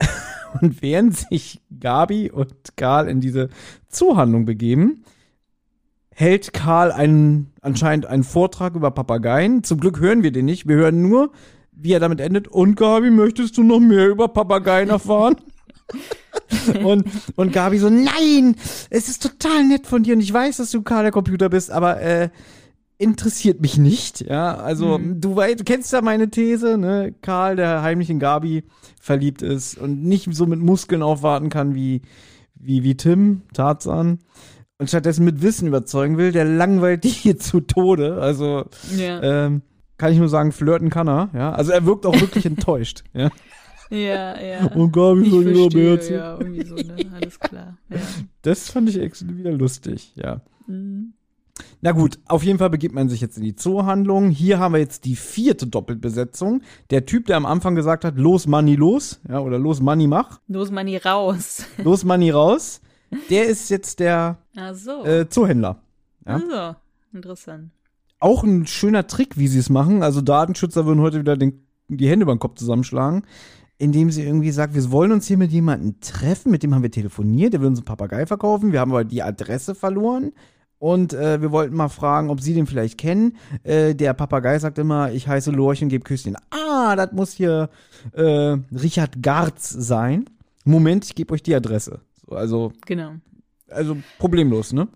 und 0.60 0.82
während 0.82 1.16
sich 1.16 1.60
Gabi 1.78 2.32
und 2.32 2.52
Karl 2.76 3.08
in 3.08 3.20
diese 3.20 3.50
Zuhandlung 3.88 4.46
begeben, 4.46 5.04
hält 6.18 6.52
Karl 6.52 6.92
einen, 6.92 7.52
anscheinend 7.60 8.06
einen 8.06 8.24
Vortrag 8.24 8.74
über 8.74 8.90
Papageien. 8.90 9.62
Zum 9.62 9.80
Glück 9.80 10.00
hören 10.00 10.22
wir 10.22 10.32
den 10.32 10.46
nicht. 10.46 10.66
Wir 10.66 10.76
hören 10.76 11.02
nur 11.02 11.30
wie 11.76 11.92
er 11.92 12.00
damit 12.00 12.20
endet. 12.20 12.48
Und 12.48 12.74
Gabi, 12.74 13.10
möchtest 13.10 13.58
du 13.58 13.62
noch 13.62 13.80
mehr 13.80 14.08
über 14.08 14.28
Papageien 14.28 14.88
erfahren? 14.88 15.36
und, 16.84 17.04
und 17.36 17.52
Gabi 17.52 17.78
so, 17.78 17.90
nein, 17.90 18.56
es 18.90 19.08
ist 19.08 19.22
total 19.22 19.64
nett 19.64 19.86
von 19.86 20.02
dir 20.02 20.14
und 20.14 20.20
ich 20.20 20.32
weiß, 20.32 20.56
dass 20.56 20.70
du 20.70 20.82
Karl 20.82 21.04
der 21.04 21.12
Computer 21.12 21.48
bist, 21.48 21.70
aber 21.70 22.00
äh, 22.00 22.30
interessiert 22.98 23.60
mich 23.60 23.76
nicht, 23.76 24.22
ja. 24.22 24.56
Also, 24.56 24.98
Mhm. 24.98 25.20
du, 25.20 25.36
weißt, 25.36 25.60
du 25.60 25.64
kennst 25.64 25.92
ja 25.92 26.00
meine 26.00 26.30
These, 26.30 26.78
ne? 26.78 27.14
Karl, 27.20 27.56
der 27.56 27.82
heimlich 27.82 28.10
in 28.10 28.18
Gabi 28.18 28.64
verliebt 29.00 29.42
ist 29.42 29.78
und 29.78 30.02
nicht 30.02 30.34
so 30.34 30.46
mit 30.46 30.60
Muskeln 30.60 31.02
aufwarten 31.02 31.50
kann 31.50 31.74
wie, 31.74 32.00
wie, 32.54 32.82
wie 32.82 32.96
Tim, 32.96 33.42
Tarzan. 33.52 34.18
Und 34.78 34.88
stattdessen 34.88 35.24
mit 35.24 35.40
Wissen 35.42 35.68
überzeugen 35.68 36.18
will, 36.18 36.32
der 36.32 36.44
langweilt 36.44 37.04
die 37.04 37.08
hier 37.08 37.38
zu 37.38 37.60
Tode. 37.60 38.20
Also, 38.20 38.64
Ja. 38.96 39.22
ähm, 39.46 39.62
kann 39.98 40.12
ich 40.12 40.18
nur 40.18 40.28
sagen, 40.28 40.52
flirten 40.52 40.90
kann 40.90 41.08
er, 41.08 41.30
ja. 41.34 41.52
Also 41.52 41.72
er 41.72 41.86
wirkt 41.86 42.04
auch 42.04 42.20
wirklich 42.20 42.44
enttäuscht, 42.46 43.02
ja. 43.14 43.30
ja, 43.88 44.38
ja. 44.38 44.66
Und 44.74 44.92
Gabi 44.92 45.22
ich 45.22 45.30
soll 45.30 45.44
lieber 45.44 45.70
verstehe, 45.70 46.16
ja, 46.18 46.38
irgendwie 46.38 46.66
so, 46.66 46.74
ne? 46.74 46.96
Alles 47.14 47.40
klar. 47.40 47.78
Ja. 47.88 47.96
Das 48.42 48.70
fand 48.70 48.90
ich 48.90 49.00
echt 49.00 49.26
wieder 49.26 49.52
lustig, 49.52 50.12
ja. 50.16 50.42
Mhm. 50.66 51.14
Na 51.80 51.92
gut, 51.92 52.18
auf 52.26 52.42
jeden 52.42 52.58
Fall 52.58 52.68
begibt 52.68 52.94
man 52.94 53.08
sich 53.08 53.22
jetzt 53.22 53.38
in 53.38 53.42
die 53.44 53.54
Zoohandlung. 53.56 54.28
Hier 54.28 54.58
haben 54.58 54.74
wir 54.74 54.78
jetzt 54.78 55.06
die 55.06 55.16
vierte 55.16 55.66
Doppelbesetzung. 55.66 56.60
Der 56.90 57.06
Typ, 57.06 57.24
der 57.26 57.38
am 57.38 57.46
Anfang 57.46 57.74
gesagt 57.74 58.04
hat, 58.04 58.18
los 58.18 58.46
Money 58.46 58.74
los, 58.74 59.20
ja, 59.26 59.40
oder 59.40 59.58
los 59.58 59.80
Money 59.80 60.06
mach, 60.06 60.40
Los, 60.48 60.70
Manni, 60.70 60.98
raus. 60.98 61.64
los 61.82 62.04
Money 62.04 62.30
raus, 62.30 62.82
der 63.30 63.46
ist 63.46 63.68
jetzt 63.70 64.00
der 64.00 64.38
Ach 64.56 64.74
so. 64.74 65.04
äh, 65.04 65.28
Zoohändler. 65.28 65.80
ja. 66.26 66.34
Also, 66.34 66.76
interessant. 67.12 67.70
Auch 68.18 68.44
ein 68.44 68.66
schöner 68.66 69.06
Trick, 69.06 69.36
wie 69.36 69.48
sie 69.48 69.58
es 69.58 69.68
machen. 69.70 70.02
Also 70.02 70.20
Datenschützer 70.20 70.86
würden 70.86 71.00
heute 71.00 71.20
wieder 71.20 71.36
den, 71.36 71.66
die 71.88 72.08
Hände 72.08 72.24
über 72.24 72.34
den 72.34 72.38
Kopf 72.38 72.54
zusammenschlagen, 72.58 73.22
indem 73.78 74.10
sie 74.10 74.22
irgendwie 74.22 74.50
sagt, 74.52 74.74
wir 74.74 74.90
wollen 74.90 75.12
uns 75.12 75.26
hier 75.26 75.36
mit 75.36 75.52
jemandem 75.52 76.00
treffen, 76.00 76.50
mit 76.50 76.62
dem 76.62 76.74
haben 76.74 76.82
wir 76.82 76.90
telefoniert, 76.90 77.52
der 77.52 77.60
will 77.60 77.68
uns 77.68 77.78
einen 77.78 77.84
Papagei 77.84 78.24
verkaufen, 78.26 78.72
wir 78.72 78.80
haben 78.80 78.90
aber 78.90 79.04
die 79.04 79.22
Adresse 79.22 79.74
verloren. 79.74 80.32
Und 80.78 81.14
äh, 81.14 81.40
wir 81.40 81.52
wollten 81.52 81.74
mal 81.74 81.88
fragen, 81.88 82.28
ob 82.28 82.40
Sie 82.42 82.52
den 82.52 82.66
vielleicht 82.66 82.98
kennen. 82.98 83.36
Äh, 83.62 83.94
der 83.94 84.12
Papagei 84.12 84.58
sagt 84.58 84.78
immer, 84.78 85.10
ich 85.10 85.26
heiße 85.26 85.50
Lorch 85.50 85.82
und 85.82 85.88
gebe 85.88 86.04
Küsschen. 86.04 86.36
Ah, 86.50 86.96
das 86.96 87.12
muss 87.12 87.32
hier 87.32 87.70
äh, 88.12 88.22
Richard 88.72 89.22
Garz 89.22 89.70
sein. 89.70 90.26
Moment, 90.64 91.06
ich 91.06 91.14
gebe 91.14 91.32
euch 91.32 91.42
die 91.42 91.54
Adresse. 91.54 92.00
So, 92.26 92.36
also, 92.36 92.72
Genau. 92.86 93.14
also 93.68 93.96
problemlos, 94.18 94.72
ne? 94.72 94.88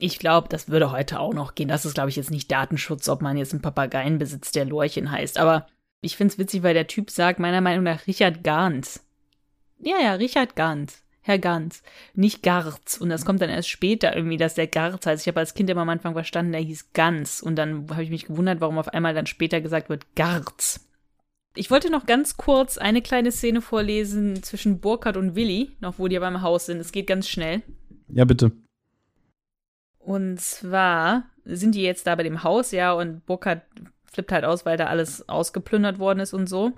Ich 0.00 0.18
glaube, 0.20 0.48
das 0.48 0.68
würde 0.68 0.92
heute 0.92 1.18
auch 1.18 1.34
noch 1.34 1.54
gehen. 1.56 1.68
Das 1.68 1.84
ist, 1.84 1.94
glaube 1.94 2.08
ich, 2.10 2.16
jetzt 2.16 2.30
nicht 2.30 2.50
Datenschutz, 2.52 3.08
ob 3.08 3.20
man 3.20 3.36
jetzt 3.36 3.52
einen 3.52 3.62
Papageien 3.62 4.18
besitzt, 4.18 4.54
der 4.54 4.64
Lorchen 4.64 5.10
heißt. 5.10 5.38
Aber 5.38 5.66
ich 6.00 6.16
finde 6.16 6.32
es 6.32 6.38
witzig, 6.38 6.62
weil 6.62 6.74
der 6.74 6.86
Typ 6.86 7.10
sagt, 7.10 7.40
meiner 7.40 7.60
Meinung 7.60 7.82
nach, 7.82 8.06
Richard 8.06 8.44
Gans. 8.44 9.04
Ja, 9.80 9.96
ja, 10.00 10.14
Richard 10.14 10.54
Gans. 10.54 11.02
Herr 11.20 11.38
Gans. 11.38 11.82
Nicht 12.14 12.42
Garz. 12.42 12.96
Und 12.96 13.10
das 13.10 13.24
kommt 13.26 13.42
dann 13.42 13.50
erst 13.50 13.68
später 13.68 14.16
irgendwie, 14.16 14.38
dass 14.38 14.54
der 14.54 14.66
Garz 14.66 15.04
heißt. 15.04 15.22
Ich 15.24 15.28
habe 15.28 15.40
als 15.40 15.54
Kind 15.54 15.68
immer 15.68 15.82
am 15.82 15.88
Anfang 15.88 16.14
verstanden, 16.14 16.52
der 16.52 16.60
hieß 16.62 16.92
Gans. 16.94 17.42
Und 17.42 17.56
dann 17.56 17.90
habe 17.90 18.02
ich 18.02 18.10
mich 18.10 18.26
gewundert, 18.26 18.60
warum 18.60 18.78
auf 18.78 18.88
einmal 18.88 19.14
dann 19.14 19.26
später 19.26 19.60
gesagt 19.60 19.88
wird 19.90 20.06
Garz. 20.14 20.87
Ich 21.58 21.72
wollte 21.72 21.90
noch 21.90 22.06
ganz 22.06 22.36
kurz 22.36 22.78
eine 22.78 23.02
kleine 23.02 23.32
Szene 23.32 23.60
vorlesen 23.60 24.44
zwischen 24.44 24.78
Burkhard 24.78 25.16
und 25.16 25.34
Willi, 25.34 25.72
noch 25.80 25.98
wo 25.98 26.06
die 26.06 26.16
beim 26.16 26.40
Haus 26.40 26.66
sind. 26.66 26.78
Es 26.78 26.92
geht 26.92 27.08
ganz 27.08 27.28
schnell. 27.28 27.62
Ja, 28.06 28.24
bitte. 28.24 28.52
Und 29.98 30.40
zwar 30.40 31.24
sind 31.44 31.74
die 31.74 31.82
jetzt 31.82 32.06
da 32.06 32.14
bei 32.14 32.22
dem 32.22 32.44
Haus, 32.44 32.70
ja, 32.70 32.92
und 32.92 33.26
Burkhard 33.26 33.62
flippt 34.04 34.30
halt 34.30 34.44
aus, 34.44 34.66
weil 34.66 34.76
da 34.76 34.86
alles 34.86 35.28
ausgeplündert 35.28 35.98
worden 35.98 36.20
ist 36.20 36.32
und 36.32 36.48
so. 36.48 36.74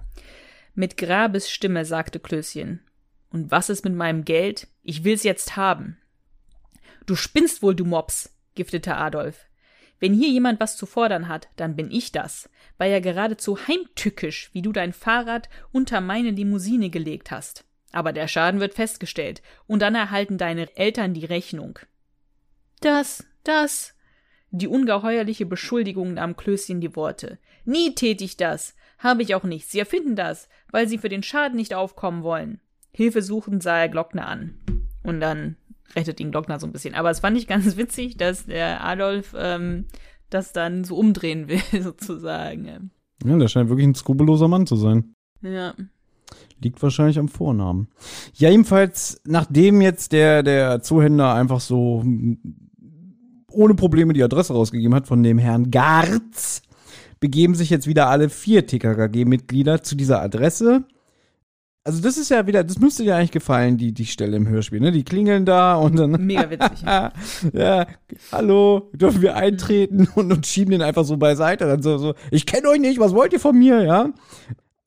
Mit 0.75 0.97
Grabesstimme 0.97 1.85
sagte 1.85 2.19
Klößchen. 2.19 2.81
Und 3.29 3.51
was 3.51 3.69
ist 3.69 3.85
mit 3.85 3.95
meinem 3.95 4.25
Geld? 4.25 4.67
Ich 4.83 5.05
will's 5.05 5.25
jetzt 5.25 5.57
haben. 5.57 5.99
Du 7.05 7.17
spinnst 7.17 7.63
wohl, 7.63 7.75
du 7.75 7.85
Mops, 7.85 8.35
giftete 8.55 8.97
Adolf. 8.97 9.50
Wenn 10.01 10.15
hier 10.15 10.31
jemand 10.31 10.59
was 10.61 10.77
zu 10.77 10.87
fordern 10.87 11.29
hat, 11.29 11.49
dann 11.57 11.77
bin 11.77 11.91
ich 11.91 12.11
das. 12.11 12.49
War 12.79 12.87
ja 12.87 13.01
geradezu 13.01 13.59
heimtückisch, 13.69 14.51
wie 14.55 14.63
du 14.63 14.73
dein 14.73 14.95
Fahrrad 14.95 15.49
unter 15.73 16.01
meine 16.01 16.31
Limousine 16.31 16.89
gelegt 16.89 17.31
hast. 17.31 17.65
Aber 17.93 18.13
der 18.13 18.27
Schaden 18.27 18.61
wird 18.61 18.75
festgestellt, 18.75 19.43
und 19.67 19.83
dann 19.83 19.95
erhalten 19.95 20.39
deine 20.39 20.75
Eltern 20.77 21.13
die 21.13 21.27
Rechnung. 21.27 21.79
Das, 22.81 23.27
das. 23.45 23.95
Die 24.51 24.69
ungeheuerliche 24.69 25.47
Beschuldigung 25.47 26.15
nahm 26.15 26.37
Klößchen 26.37 26.81
die 26.81 26.97
Worte. 26.97 27.39
Nie 27.65 27.95
tät 27.95 28.23
ich 28.23 28.37
das. 28.37 28.75
Habe 28.99 29.23
ich 29.23 29.35
auch 29.35 29.45
nicht. 29.45 29.71
Sie 29.71 29.79
erfinden 29.79 30.17
das, 30.17 30.49
weil 30.71 30.89
sie 30.89 30.99
für 30.99 31.09
den 31.09 31.23
Schaden 31.23 31.57
nicht 31.57 31.75
aufkommen 31.75 32.23
wollen. 32.23 32.61
Hilfesuchend 32.93 33.63
sah 33.63 33.79
er 33.79 33.89
Glockner 33.89 34.27
an. 34.27 34.59
Und 35.03 35.21
dann 35.21 35.57
rettet 35.95 36.21
ihn 36.21 36.31
Glockner 36.31 36.61
so 36.61 36.67
ein 36.67 36.73
bisschen. 36.73 36.95
Aber 36.95 37.11
es 37.11 37.21
fand 37.21 37.37
ich 37.37 37.47
ganz 37.47 37.77
witzig, 37.77 38.17
dass 38.17 38.47
der 38.47 38.85
Adolf 38.85 39.35
ähm, 39.37 39.87
das 40.31 40.53
dann 40.53 40.85
so 40.85 40.97
umdrehen 40.97 41.49
will, 41.49 41.61
sozusagen. 41.83 42.91
Ja, 43.25 43.37
der 43.37 43.49
scheint 43.49 43.69
wirklich 43.69 43.87
ein 43.87 43.95
skrupelloser 43.95 44.49
Mann 44.49 44.67
zu 44.67 44.77
sein. 44.77 45.15
Ja. 45.43 45.75
Liegt 46.63 46.83
wahrscheinlich 46.83 47.19
am 47.19 47.29
Vornamen. 47.29 47.89
Ja, 48.35 48.51
jedenfalls, 48.51 49.21
nachdem 49.25 49.81
jetzt 49.81 50.13
der, 50.13 50.43
der 50.43 50.83
Zuhändler 50.83 51.35
einfach 51.35 51.61
so 51.61 52.03
mm, 52.05 52.37
ohne 53.51 53.75
Probleme 53.75 54.13
die 54.13 54.23
Adresse 54.23 54.53
rausgegeben 54.53 54.95
hat 54.95 55.07
von 55.07 55.23
dem 55.23 55.39
Herrn 55.39 55.71
Garz, 55.71 56.63
begeben 57.19 57.55
sich 57.55 57.71
jetzt 57.71 57.87
wieder 57.87 58.09
alle 58.09 58.29
vier 58.29 58.67
TKKG-Mitglieder 58.67 59.83
zu 59.83 59.97
dieser 59.97 60.23
Adresse. 60.23 60.85
Also 61.83 62.03
das 62.03 62.19
ist 62.19 62.29
ja 62.29 62.47
wieder, 62.47 62.63
das 62.63 62.79
müsste 62.79 63.05
dir 63.05 63.17
eigentlich 63.17 63.31
gefallen, 63.31 63.79
die, 63.79 63.93
die 63.93 64.05
Stelle 64.05 64.37
im 64.37 64.47
Hörspiel, 64.47 64.81
ne? 64.81 64.93
Die 64.93 65.03
klingeln 65.03 65.47
da 65.47 65.77
und 65.77 65.97
dann, 65.97 66.11
Mega 66.27 66.51
witzig. 66.51 66.83
ja, 67.53 67.87
hallo, 68.33 68.91
dürfen 68.93 69.23
wir 69.23 69.37
eintreten 69.37 70.09
und, 70.15 70.31
und 70.31 70.47
schieben 70.47 70.73
den 70.73 70.83
einfach 70.83 71.05
so 71.05 71.17
beiseite. 71.17 71.67
Dann 71.67 71.83
so, 71.83 71.97
so 71.99 72.15
ich 72.31 72.45
kenne 72.47 72.69
euch 72.69 72.81
nicht, 72.81 73.01
was 73.01 73.15
wollt 73.15 73.33
ihr 73.33 73.41
von 73.41 73.59
mir, 73.59 73.83
ja? 73.83 74.11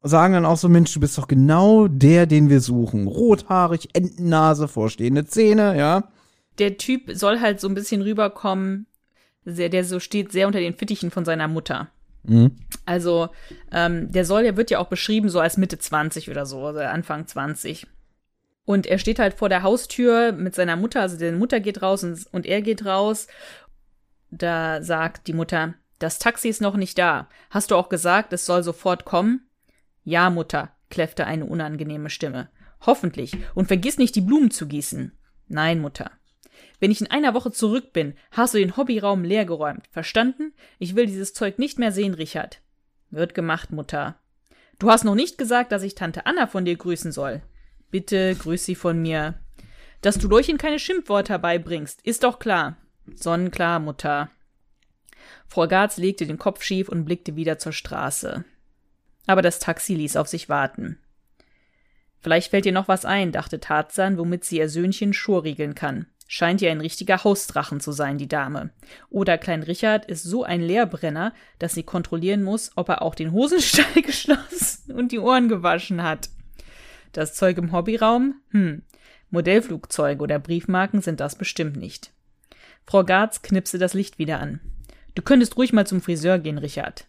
Sagen 0.05 0.33
dann 0.33 0.45
auch 0.45 0.57
so, 0.57 0.69
Mensch, 0.69 0.93
du 0.93 0.99
bist 0.99 1.17
doch 1.17 1.27
genau 1.27 1.87
der, 1.87 2.25
den 2.25 2.49
wir 2.49 2.59
suchen. 2.59 3.07
Rothaarig, 3.07 3.89
Entennase, 3.93 4.67
vorstehende 4.67 5.25
Zähne, 5.25 5.77
ja? 5.77 6.09
der 6.57 6.77
Typ 6.77 7.11
soll 7.13 7.39
halt 7.39 7.59
so 7.59 7.67
ein 7.67 7.73
bisschen 7.73 8.01
rüberkommen, 8.01 8.87
sehr, 9.45 9.69
der 9.69 9.83
so 9.83 9.99
steht 9.99 10.31
sehr 10.31 10.47
unter 10.47 10.59
den 10.59 10.75
Fittichen 10.75 11.11
von 11.11 11.25
seiner 11.25 11.47
Mutter. 11.47 11.89
Mhm. 12.23 12.55
Also, 12.85 13.29
ähm, 13.71 14.11
der 14.11 14.25
soll, 14.25 14.43
der 14.43 14.57
wird 14.57 14.71
ja 14.71 14.79
auch 14.79 14.87
beschrieben 14.87 15.29
so 15.29 15.39
als 15.39 15.57
Mitte 15.57 15.77
20 15.77 16.29
oder 16.29 16.45
so, 16.45 16.65
also 16.65 16.79
Anfang 16.79 17.27
20. 17.27 17.87
Und 18.65 18.87
er 18.87 18.97
steht 18.97 19.19
halt 19.19 19.33
vor 19.33 19.49
der 19.49 19.63
Haustür 19.63 20.31
mit 20.31 20.55
seiner 20.55 20.75
Mutter, 20.75 21.01
also 21.01 21.17
seine 21.17 21.37
Mutter 21.37 21.59
geht 21.59 21.81
raus 21.81 22.03
und, 22.03 22.25
und 22.31 22.45
er 22.45 22.61
geht 22.61 22.85
raus. 22.85 23.27
Da 24.31 24.81
sagt 24.81 25.27
die 25.27 25.33
Mutter, 25.33 25.75
das 25.99 26.19
Taxi 26.19 26.49
ist 26.49 26.61
noch 26.61 26.75
nicht 26.75 26.97
da. 26.97 27.29
Hast 27.49 27.71
du 27.71 27.75
auch 27.75 27.89
gesagt, 27.89 28.33
es 28.33 28.45
soll 28.45 28.63
sofort 28.63 29.05
kommen? 29.05 29.47
Ja, 30.03 30.29
Mutter, 30.29 30.71
kläffte 30.89 31.25
eine 31.25 31.45
unangenehme 31.45 32.09
Stimme. 32.09 32.49
Hoffentlich. 32.81 33.37
Und 33.53 33.67
vergiss 33.67 33.97
nicht, 33.97 34.15
die 34.15 34.21
Blumen 34.21 34.51
zu 34.51 34.67
gießen. 34.67 35.17
Nein, 35.47 35.79
Mutter. 35.79 36.11
Wenn 36.83 36.91
ich 36.91 36.99
in 36.99 37.09
einer 37.09 37.33
Woche 37.33 37.49
zurück 37.49 37.93
bin, 37.93 38.13
hast 38.31 38.53
du 38.53 38.57
den 38.57 38.75
Hobbyraum 38.75 39.23
leergeräumt. 39.23 39.87
Verstanden? 39.91 40.51
Ich 40.79 40.97
will 40.97 41.05
dieses 41.05 41.33
Zeug 41.33 41.57
nicht 41.57 41.79
mehr 41.79 41.93
sehen, 41.93 42.13
Richard. 42.13 42.59
Wird 43.09 43.33
gemacht, 43.33 43.71
Mutter. 43.71 44.19
Du 44.79 44.91
hast 44.91 45.05
noch 45.05 45.15
nicht 45.15 45.37
gesagt, 45.37 45.71
dass 45.71 45.83
ich 45.83 45.95
Tante 45.95 46.25
Anna 46.25 46.45
von 46.45 46.65
dir 46.65 46.75
grüßen 46.75 47.13
soll. 47.13 47.41
Bitte 47.89 48.35
grüß 48.35 48.65
sie 48.65 48.75
von 48.75 49.01
mir. 49.01 49.35
Dass 50.01 50.17
du 50.17 50.27
Leuchen 50.27 50.57
keine 50.57 50.77
Schimpfwörter 50.77 51.39
beibringst, 51.39 52.01
ist 52.01 52.25
doch 52.25 52.37
klar. 52.37 52.75
Sonnenklar, 53.15 53.79
Mutter. 53.79 54.29
Frau 55.47 55.69
Garz 55.69 55.95
legte 55.95 56.27
den 56.27 56.37
Kopf 56.37 56.63
schief 56.63 56.89
und 56.89 57.05
blickte 57.05 57.37
wieder 57.37 57.59
zur 57.59 57.71
Straße. 57.71 58.43
Aber 59.25 59.41
das 59.41 59.59
Taxi 59.59 59.95
ließ 59.95 60.17
auf 60.17 60.27
sich 60.27 60.49
warten. 60.49 60.99
Vielleicht 62.19 62.49
fällt 62.49 62.65
ihr 62.65 62.73
noch 62.73 62.89
was 62.89 63.05
ein, 63.05 63.31
dachte 63.31 63.61
Tarzan, 63.61 64.17
womit 64.17 64.43
sie 64.43 64.57
ihr 64.57 64.67
Söhnchen 64.67 65.13
schurriegeln 65.13 65.75
kann. 65.75 66.07
Scheint 66.27 66.61
ja 66.61 66.71
ein 66.71 66.81
richtiger 66.81 67.23
Hausdrachen 67.23 67.79
zu 67.79 67.91
sein, 67.91 68.17
die 68.17 68.27
Dame. 68.27 68.71
Oder 69.09 69.37
Klein 69.37 69.63
Richard 69.63 70.05
ist 70.05 70.23
so 70.23 70.43
ein 70.43 70.61
Leerbrenner, 70.61 71.33
dass 71.59 71.73
sie 71.73 71.83
kontrollieren 71.83 72.43
muss, 72.43 72.71
ob 72.75 72.89
er 72.89 73.01
auch 73.01 73.15
den 73.15 73.31
Hosenstall 73.31 74.01
geschlossen 74.01 74.93
und 74.93 75.11
die 75.11 75.19
Ohren 75.19 75.49
gewaschen 75.49 76.01
hat. 76.01 76.29
Das 77.11 77.35
Zeug 77.35 77.57
im 77.57 77.71
Hobbyraum? 77.71 78.41
Hm. 78.49 78.81
Modellflugzeuge 79.29 80.21
oder 80.21 80.39
Briefmarken 80.39 81.01
sind 81.01 81.19
das 81.19 81.35
bestimmt 81.35 81.75
nicht. 81.75 82.11
Frau 82.85 83.03
Garz 83.03 83.41
knipste 83.41 83.77
das 83.77 83.93
Licht 83.93 84.19
wieder 84.19 84.39
an. 84.39 84.59
Du 85.15 85.21
könntest 85.21 85.57
ruhig 85.57 85.73
mal 85.73 85.87
zum 85.87 86.01
Friseur 86.01 86.39
gehen, 86.39 86.57
Richard. 86.57 87.07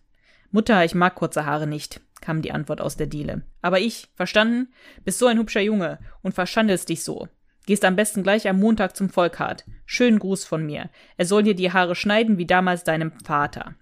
Mutter, 0.51 0.85
ich 0.85 0.95
mag 0.95 1.15
kurze 1.15 1.47
Haare 1.47 1.67
nicht, 1.67 2.01
kam 2.21 2.43
die 2.43 2.53
Antwort 2.53 2.81
aus 2.81 2.97
der 2.97 3.07
Diele. 3.07 3.43
Aber 3.61 3.81
ich, 3.81 4.09
verstanden? 4.15 4.73
Bist 5.05 5.19
so 5.19 5.27
ein 5.27 5.39
hübscher 5.39 5.61
Junge 5.61 5.99
und 6.23 6.35
verschandelst 6.35 6.89
dich 6.89 7.03
so. 7.03 7.29
Gehst 7.67 7.85
am 7.85 7.97
besten 7.97 8.23
gleich 8.23 8.49
am 8.49 8.61
Montag 8.61 8.97
zum 8.97 9.09
Volkhard. 9.09 9.65
Schönen 9.87 10.19
Gruß 10.19 10.45
von 10.45 10.65
mir. 10.67 10.91
Er 11.17 11.27
soll 11.27 11.43
dir 11.43 11.55
die 11.55 11.73
Haare 11.73 11.95
schneiden 11.95 12.37
wie 12.39 12.47
damals 12.47 12.85
deinem 12.85 13.13
Vater. 13.25 13.75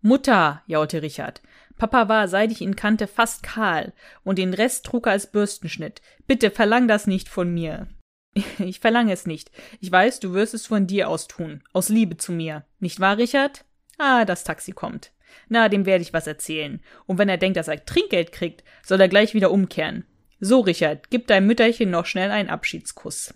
Mutter, 0.00 0.62
jaute 0.66 1.02
Richard. 1.02 1.42
Papa 1.78 2.08
war, 2.08 2.28
seit 2.28 2.52
ich 2.52 2.62
ihn 2.62 2.76
kannte, 2.76 3.06
fast 3.06 3.42
kahl, 3.42 3.92
und 4.24 4.38
den 4.38 4.54
Rest 4.54 4.86
trug 4.86 5.06
er 5.06 5.12
als 5.12 5.30
Bürstenschnitt. 5.30 6.00
Bitte 6.26 6.50
verlang 6.50 6.88
das 6.88 7.06
nicht 7.06 7.28
von 7.28 7.52
mir. 7.52 7.88
Ich 8.58 8.80
verlange 8.80 9.12
es 9.12 9.26
nicht. 9.26 9.50
Ich 9.80 9.90
weiß, 9.90 10.20
du 10.20 10.32
wirst 10.32 10.54
es 10.54 10.66
von 10.66 10.86
dir 10.86 11.08
aus 11.08 11.26
tun, 11.26 11.62
aus 11.72 11.88
Liebe 11.88 12.16
zu 12.16 12.32
mir. 12.32 12.64
Nicht 12.80 13.00
wahr, 13.00 13.18
Richard? 13.18 13.64
Ah, 13.98 14.24
das 14.24 14.44
Taxi 14.44 14.72
kommt. 14.72 15.12
Na, 15.48 15.68
dem 15.68 15.86
werde 15.86 16.02
ich 16.02 16.12
was 16.12 16.26
erzählen. 16.26 16.80
Und 17.06 17.18
wenn 17.18 17.28
er 17.28 17.38
denkt, 17.38 17.56
dass 17.56 17.68
er 17.68 17.84
Trinkgeld 17.84 18.32
kriegt, 18.32 18.62
soll 18.84 19.00
er 19.00 19.08
gleich 19.08 19.34
wieder 19.34 19.50
umkehren. 19.50 20.04
So, 20.40 20.60
Richard, 20.60 21.10
gib 21.10 21.26
deinem 21.26 21.46
Mütterchen 21.46 21.90
noch 21.90 22.06
schnell 22.06 22.30
einen 22.30 22.50
Abschiedskuss. 22.50 23.34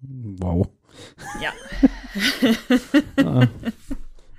Wow. 0.00 0.68
Ja, 1.40 1.52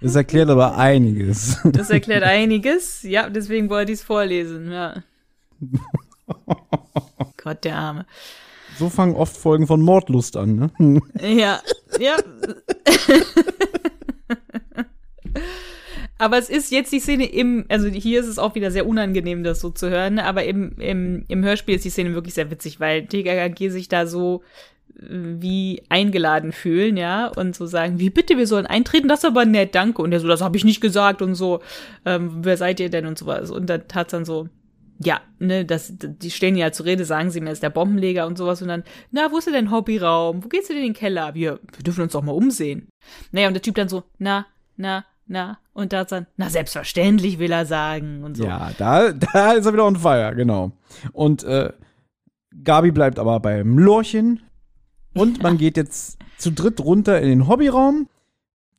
Das 0.02 0.16
erklärt 0.16 0.50
aber 0.50 0.78
einiges. 0.78 1.58
das 1.64 1.90
erklärt 1.90 2.24
einiges. 2.24 3.04
Ja, 3.04 3.30
deswegen 3.30 3.70
wollte 3.70 3.94
ich 3.94 4.00
es 4.00 4.04
vorlesen, 4.06 4.70
ja. 4.70 5.02
Gott, 7.38 7.64
der 7.64 7.78
Arme. 7.78 8.06
So 8.78 8.90
fangen 8.90 9.16
oft 9.16 9.38
Folgen 9.38 9.66
von 9.66 9.82
Mordlust 9.82 10.36
an, 10.36 10.72
ne? 10.78 11.02
Ja, 11.22 11.62
ja. 12.00 12.18
Aber 16.24 16.38
es 16.38 16.50
ist 16.50 16.72
jetzt 16.72 16.94
die 16.94 17.02
Szene 17.02 17.26
im, 17.26 17.66
also 17.68 17.90
hier 17.90 18.22
ist 18.22 18.28
es 18.28 18.40
auch 18.40 18.56
wieder 18.56 18.72
sehr 18.72 18.88
unangenehm, 18.88 19.44
das 19.44 19.60
so 19.60 19.72
zu 19.72 19.90
hören, 19.90 20.20
aber 20.20 20.46
im, 20.46 20.80
im, 20.80 21.26
im 21.28 21.44
Hörspiel 21.44 21.76
ist 21.76 21.84
die 21.84 21.90
Szene 21.90 22.14
wirklich 22.14 22.34
sehr 22.34 22.50
witzig, 22.50 22.80
weil 22.80 23.08
TKKG 23.08 23.68
sich 23.68 23.90
da 23.90 24.08
so 24.08 24.42
äh, 24.98 25.04
wie 25.10 25.84
eingeladen 25.90 26.54
fühlen, 26.54 26.96
ja, 26.96 27.28
und 27.28 27.58
so 27.58 27.66
sagen, 27.66 28.00
wie 28.00 28.10
bitte, 28.10 28.38
wir 28.38 28.48
sollen 28.48 28.66
eintreten, 28.66 29.10
das 29.10 29.20
ist 29.20 29.26
aber 29.26 29.44
nett, 29.44 29.76
danke. 29.76 30.02
Und 30.02 30.12
der 30.12 30.22
so, 30.22 30.30
das 30.30 30.40
habe 30.40 30.56
ich 30.56 30.64
nicht 30.64 30.80
gesagt 30.80 31.22
und 31.22 31.36
so, 31.36 31.60
ähm, 32.06 32.38
wer 32.40 32.56
seid 32.56 32.80
ihr 32.80 32.90
denn 32.90 33.06
und 33.06 33.18
sowas. 33.18 33.52
Und 33.52 33.70
dann 33.70 33.86
tat 33.90 34.14
dann 34.14 34.24
so, 34.24 34.48
ja, 35.00 35.20
ne, 35.40 35.66
das, 35.66 35.92
die 35.94 36.32
stehen 36.32 36.56
ja 36.56 36.72
zur 36.72 36.86
Rede, 36.86 37.04
sagen 37.04 37.32
sie 37.32 37.42
mir, 37.42 37.52
ist 37.52 37.64
der 37.64 37.70
Bombenleger 37.70 38.28
und 38.28 38.38
sowas 38.38 38.62
und 38.62 38.70
dann, 38.70 38.86
na, 39.12 39.30
wo 39.30 39.40
ist 39.40 39.48
denn 39.48 39.56
dein 39.56 39.72
Hobbyraum? 39.72 40.42
Wo 40.42 40.48
geht's 40.48 40.70
denn 40.70 40.78
in 40.78 40.84
den 40.84 40.94
Keller? 40.94 41.34
Wir, 41.34 41.60
wir 41.76 41.84
dürfen 41.84 42.04
uns 42.04 42.14
doch 42.14 42.24
mal 42.24 42.32
umsehen. 42.32 42.88
Naja, 43.34 43.50
und 43.50 43.56
der 43.56 43.62
Typ 43.62 43.76
dann 43.76 43.90
so, 43.90 44.04
na, 44.20 44.46
na, 44.78 45.04
na, 45.34 45.58
und 45.74 45.92
da 45.92 46.06
dann, 46.06 46.28
na, 46.38 46.50
selbstverständlich 46.50 47.40
will 47.40 47.52
er 47.52 47.66
sagen 47.66 48.24
und 48.24 48.38
so. 48.38 48.46
Ja, 48.46 48.72
da, 48.78 49.12
da 49.34 49.54
ist 49.54 49.66
er 49.66 49.74
wieder 49.74 49.86
on 49.86 49.98
fire, 49.98 50.34
genau. 50.36 50.72
Und 51.12 51.44
äh, 51.44 51.74
Gabi 52.64 52.92
bleibt 52.92 53.20
aber 53.20 53.40
beim 53.40 53.78
Lorchen. 53.78 54.42
Und 55.16 55.44
man 55.44 55.58
geht 55.58 55.76
jetzt 55.76 56.18
zu 56.38 56.52
dritt 56.52 56.80
runter 56.80 57.20
in 57.20 57.30
den 57.30 57.48
Hobbyraum. 57.48 58.08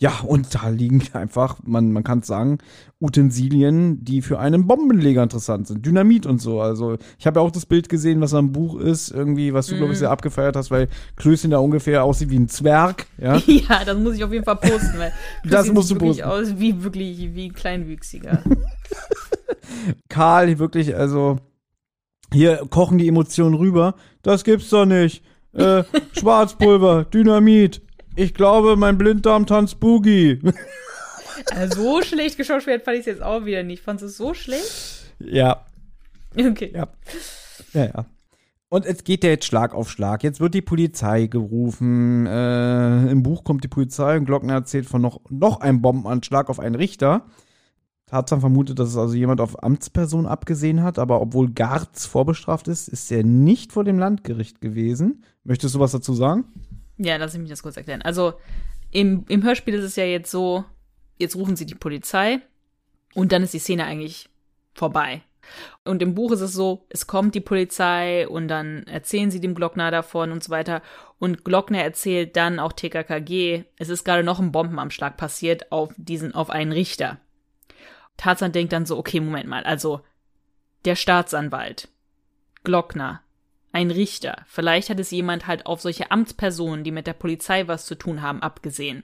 Ja, 0.00 0.20
und 0.26 0.54
da 0.54 0.68
liegen 0.68 1.02
einfach, 1.12 1.58
man, 1.64 1.92
man 1.92 2.02
kann 2.02 2.22
sagen, 2.22 2.58
Utensilien, 3.00 4.04
die 4.04 4.22
für 4.22 4.38
einen 4.38 4.66
Bombenleger 4.66 5.22
interessant 5.22 5.66
sind. 5.68 5.86
Dynamit 5.86 6.26
und 6.26 6.40
so. 6.40 6.60
Also, 6.60 6.96
ich 7.18 7.26
habe 7.26 7.40
ja 7.40 7.46
auch 7.46 7.50
das 7.50 7.66
Bild 7.66 7.88
gesehen, 7.88 8.20
was 8.20 8.34
am 8.34 8.52
Buch 8.52 8.78
ist, 8.78 9.10
irgendwie, 9.10 9.54
was 9.54 9.66
du, 9.68 9.76
glaube 9.76 9.92
ich, 9.92 9.98
sehr 9.98 10.10
abgefeiert 10.10 10.56
hast, 10.56 10.70
weil 10.70 10.88
Klößchen 11.16 11.50
da 11.50 11.58
ungefähr 11.58 12.02
aussieht 12.04 12.30
wie 12.30 12.38
ein 12.38 12.48
Zwerg. 12.48 13.06
Ja, 13.18 13.36
Ja, 13.46 13.84
das 13.84 13.96
muss 13.98 14.16
ich 14.16 14.24
auf 14.24 14.32
jeden 14.32 14.44
Fall 14.44 14.56
posten, 14.56 14.98
weil 14.98 15.12
Das 15.44 15.70
musst 15.72 15.90
du 15.90 15.94
wirklich 15.96 16.22
posten. 16.22 16.52
aus 16.52 16.58
wie 16.58 16.82
wirklich 16.82 17.34
wie 17.34 17.46
ein 17.46 17.52
Kleinwüchsiger. 17.52 18.42
Karl, 20.08 20.58
wirklich, 20.58 20.96
also, 20.96 21.38
hier 22.32 22.62
kochen 22.70 22.98
die 22.98 23.08
Emotionen 23.08 23.54
rüber. 23.54 23.94
Das 24.22 24.44
gibt's 24.44 24.70
doch 24.70 24.86
nicht. 24.86 25.22
Äh, 25.52 25.84
Schwarzpulver, 26.18 27.04
Dynamit. 27.04 27.82
Ich 28.16 28.35
glaube, 28.35 28.77
mein 28.77 28.99
Blinddarm 28.99 29.47
tanzt 29.47 29.81
Boogie. 29.81 30.41
Also 31.53 31.82
so 31.82 32.03
schlecht 32.03 32.36
geschauspielt 32.36 32.85
fand 32.85 32.97
ich 32.97 33.01
es 33.01 33.07
jetzt 33.07 33.23
auch 33.23 33.45
wieder 33.45 33.62
nicht. 33.65 33.82
Fandest 33.82 34.03
du 34.03 34.07
es 34.07 34.16
so 34.16 34.35
schlecht? 34.35 35.12
ja, 35.19 35.65
Okay. 36.36 36.73
Ja. 36.74 36.89
Ja, 37.73 37.85
ja. 37.85 38.07
Und 38.69 38.86
es 38.86 39.05
geht 39.05 39.23
ja 39.23 39.31
jetzt 39.31 39.47
Schlag 39.47 39.74
auf 39.74 39.91
Schlag. 39.91 40.24
Jetzt 40.24 40.41
wird 40.41 40.55
die 40.55 40.62
Polizei 40.62 41.27
gerufen. 41.27 42.27
Äh, 42.27 43.11
Im 43.11 43.23
Buch 43.23 43.45
kommt 43.45 43.62
die 43.62 43.69
Polizei 43.69 44.16
und 44.16 44.24
Glockner 44.24 44.55
erzählt 44.55 44.86
von 44.86 45.01
noch, 45.01 45.20
noch 45.31 45.61
einem 45.61 45.81
Bombenanschlag 45.81 46.49
auf 46.51 46.59
einen 46.59 46.74
Richter. 46.74 47.27
Tarzan 48.07 48.41
vermutet, 48.41 48.78
dass 48.78 48.89
es 48.89 48.97
also 48.97 49.15
jemand 49.15 49.41
auf 49.41 49.62
Amtsperson 49.62 50.27
abgesehen 50.27 50.82
hat, 50.82 50.99
aber 50.99 51.20
obwohl 51.20 51.51
Garz 51.53 52.05
vorbestraft 52.07 52.69
ist, 52.69 52.89
ist 52.89 53.11
er 53.12 53.23
nicht 53.23 53.73
vor 53.73 53.85
dem 53.85 53.99
Landgericht 53.99 54.61
gewesen. 54.61 55.23
Möchtest 55.45 55.74
du 55.74 55.81
was 55.81 55.93
dazu 55.93 56.12
sagen? 56.12 56.45
Ja, 56.96 57.16
lass 57.16 57.36
mich 57.36 57.50
das 57.50 57.62
kurz 57.62 57.76
erklären. 57.76 58.02
Also 58.02 58.34
im, 58.90 59.24
im 59.28 59.42
Hörspiel 59.42 59.74
ist 59.74 59.84
es 59.84 59.96
ja 59.96 60.04
jetzt 60.04 60.30
so, 60.30 60.64
jetzt 61.18 61.36
rufen 61.36 61.56
sie 61.56 61.66
die 61.66 61.74
Polizei 61.74 62.40
und 63.14 63.32
dann 63.32 63.42
ist 63.42 63.54
die 63.54 63.58
Szene 63.58 63.84
eigentlich 63.84 64.28
vorbei. 64.74 65.22
Und 65.84 66.02
im 66.02 66.14
Buch 66.14 66.32
ist 66.32 66.40
es 66.40 66.52
so, 66.52 66.86
es 66.88 67.06
kommt 67.06 67.34
die 67.34 67.40
Polizei 67.40 68.26
und 68.28 68.48
dann 68.48 68.84
erzählen 68.84 69.30
sie 69.30 69.40
dem 69.40 69.54
Glockner 69.54 69.90
davon 69.90 70.32
und 70.32 70.42
so 70.42 70.50
weiter. 70.50 70.82
Und 71.18 71.44
Glockner 71.44 71.82
erzählt 71.82 72.36
dann 72.36 72.58
auch 72.58 72.72
TKKG, 72.72 73.64
es 73.76 73.88
ist 73.88 74.04
gerade 74.04 74.24
noch 74.24 74.40
ein 74.40 74.52
Bombenanschlag 74.52 75.16
passiert 75.16 75.70
auf 75.70 75.92
diesen, 75.96 76.34
auf 76.34 76.50
einen 76.50 76.72
Richter. 76.72 77.18
Tarzan 78.16 78.52
denkt 78.52 78.72
dann 78.72 78.86
so, 78.86 78.96
okay, 78.96 79.20
Moment 79.20 79.48
mal, 79.48 79.64
also 79.64 80.00
der 80.84 80.96
Staatsanwalt, 80.96 81.88
Glockner, 82.62 83.22
ein 83.74 83.90
Richter, 83.90 84.44
vielleicht 84.46 84.88
hat 84.88 85.01
es 85.01 85.10
jemand 85.10 85.48
halt 85.48 85.66
auf 85.66 85.80
solche 85.80 86.12
Amtspersonen, 86.12 86.84
die 86.84 86.92
mit 86.92 87.09
der 87.09 87.12
Polizei 87.12 87.66
was 87.66 87.86
zu 87.86 87.96
tun 87.96 88.22
haben, 88.22 88.40
abgesehen 88.40 89.02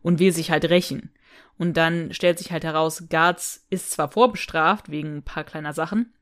und 0.00 0.18
will 0.18 0.32
sich 0.32 0.50
halt 0.50 0.64
rächen. 0.64 1.10
Und 1.58 1.76
dann 1.76 2.12
stellt 2.14 2.38
sich 2.38 2.50
halt 2.50 2.64
heraus, 2.64 3.04
Garz 3.10 3.66
ist 3.68 3.92
zwar 3.92 4.10
vorbestraft 4.10 4.90
wegen 4.90 5.18
ein 5.18 5.22
paar 5.22 5.44
kleiner 5.44 5.74
Sachen, 5.74 6.14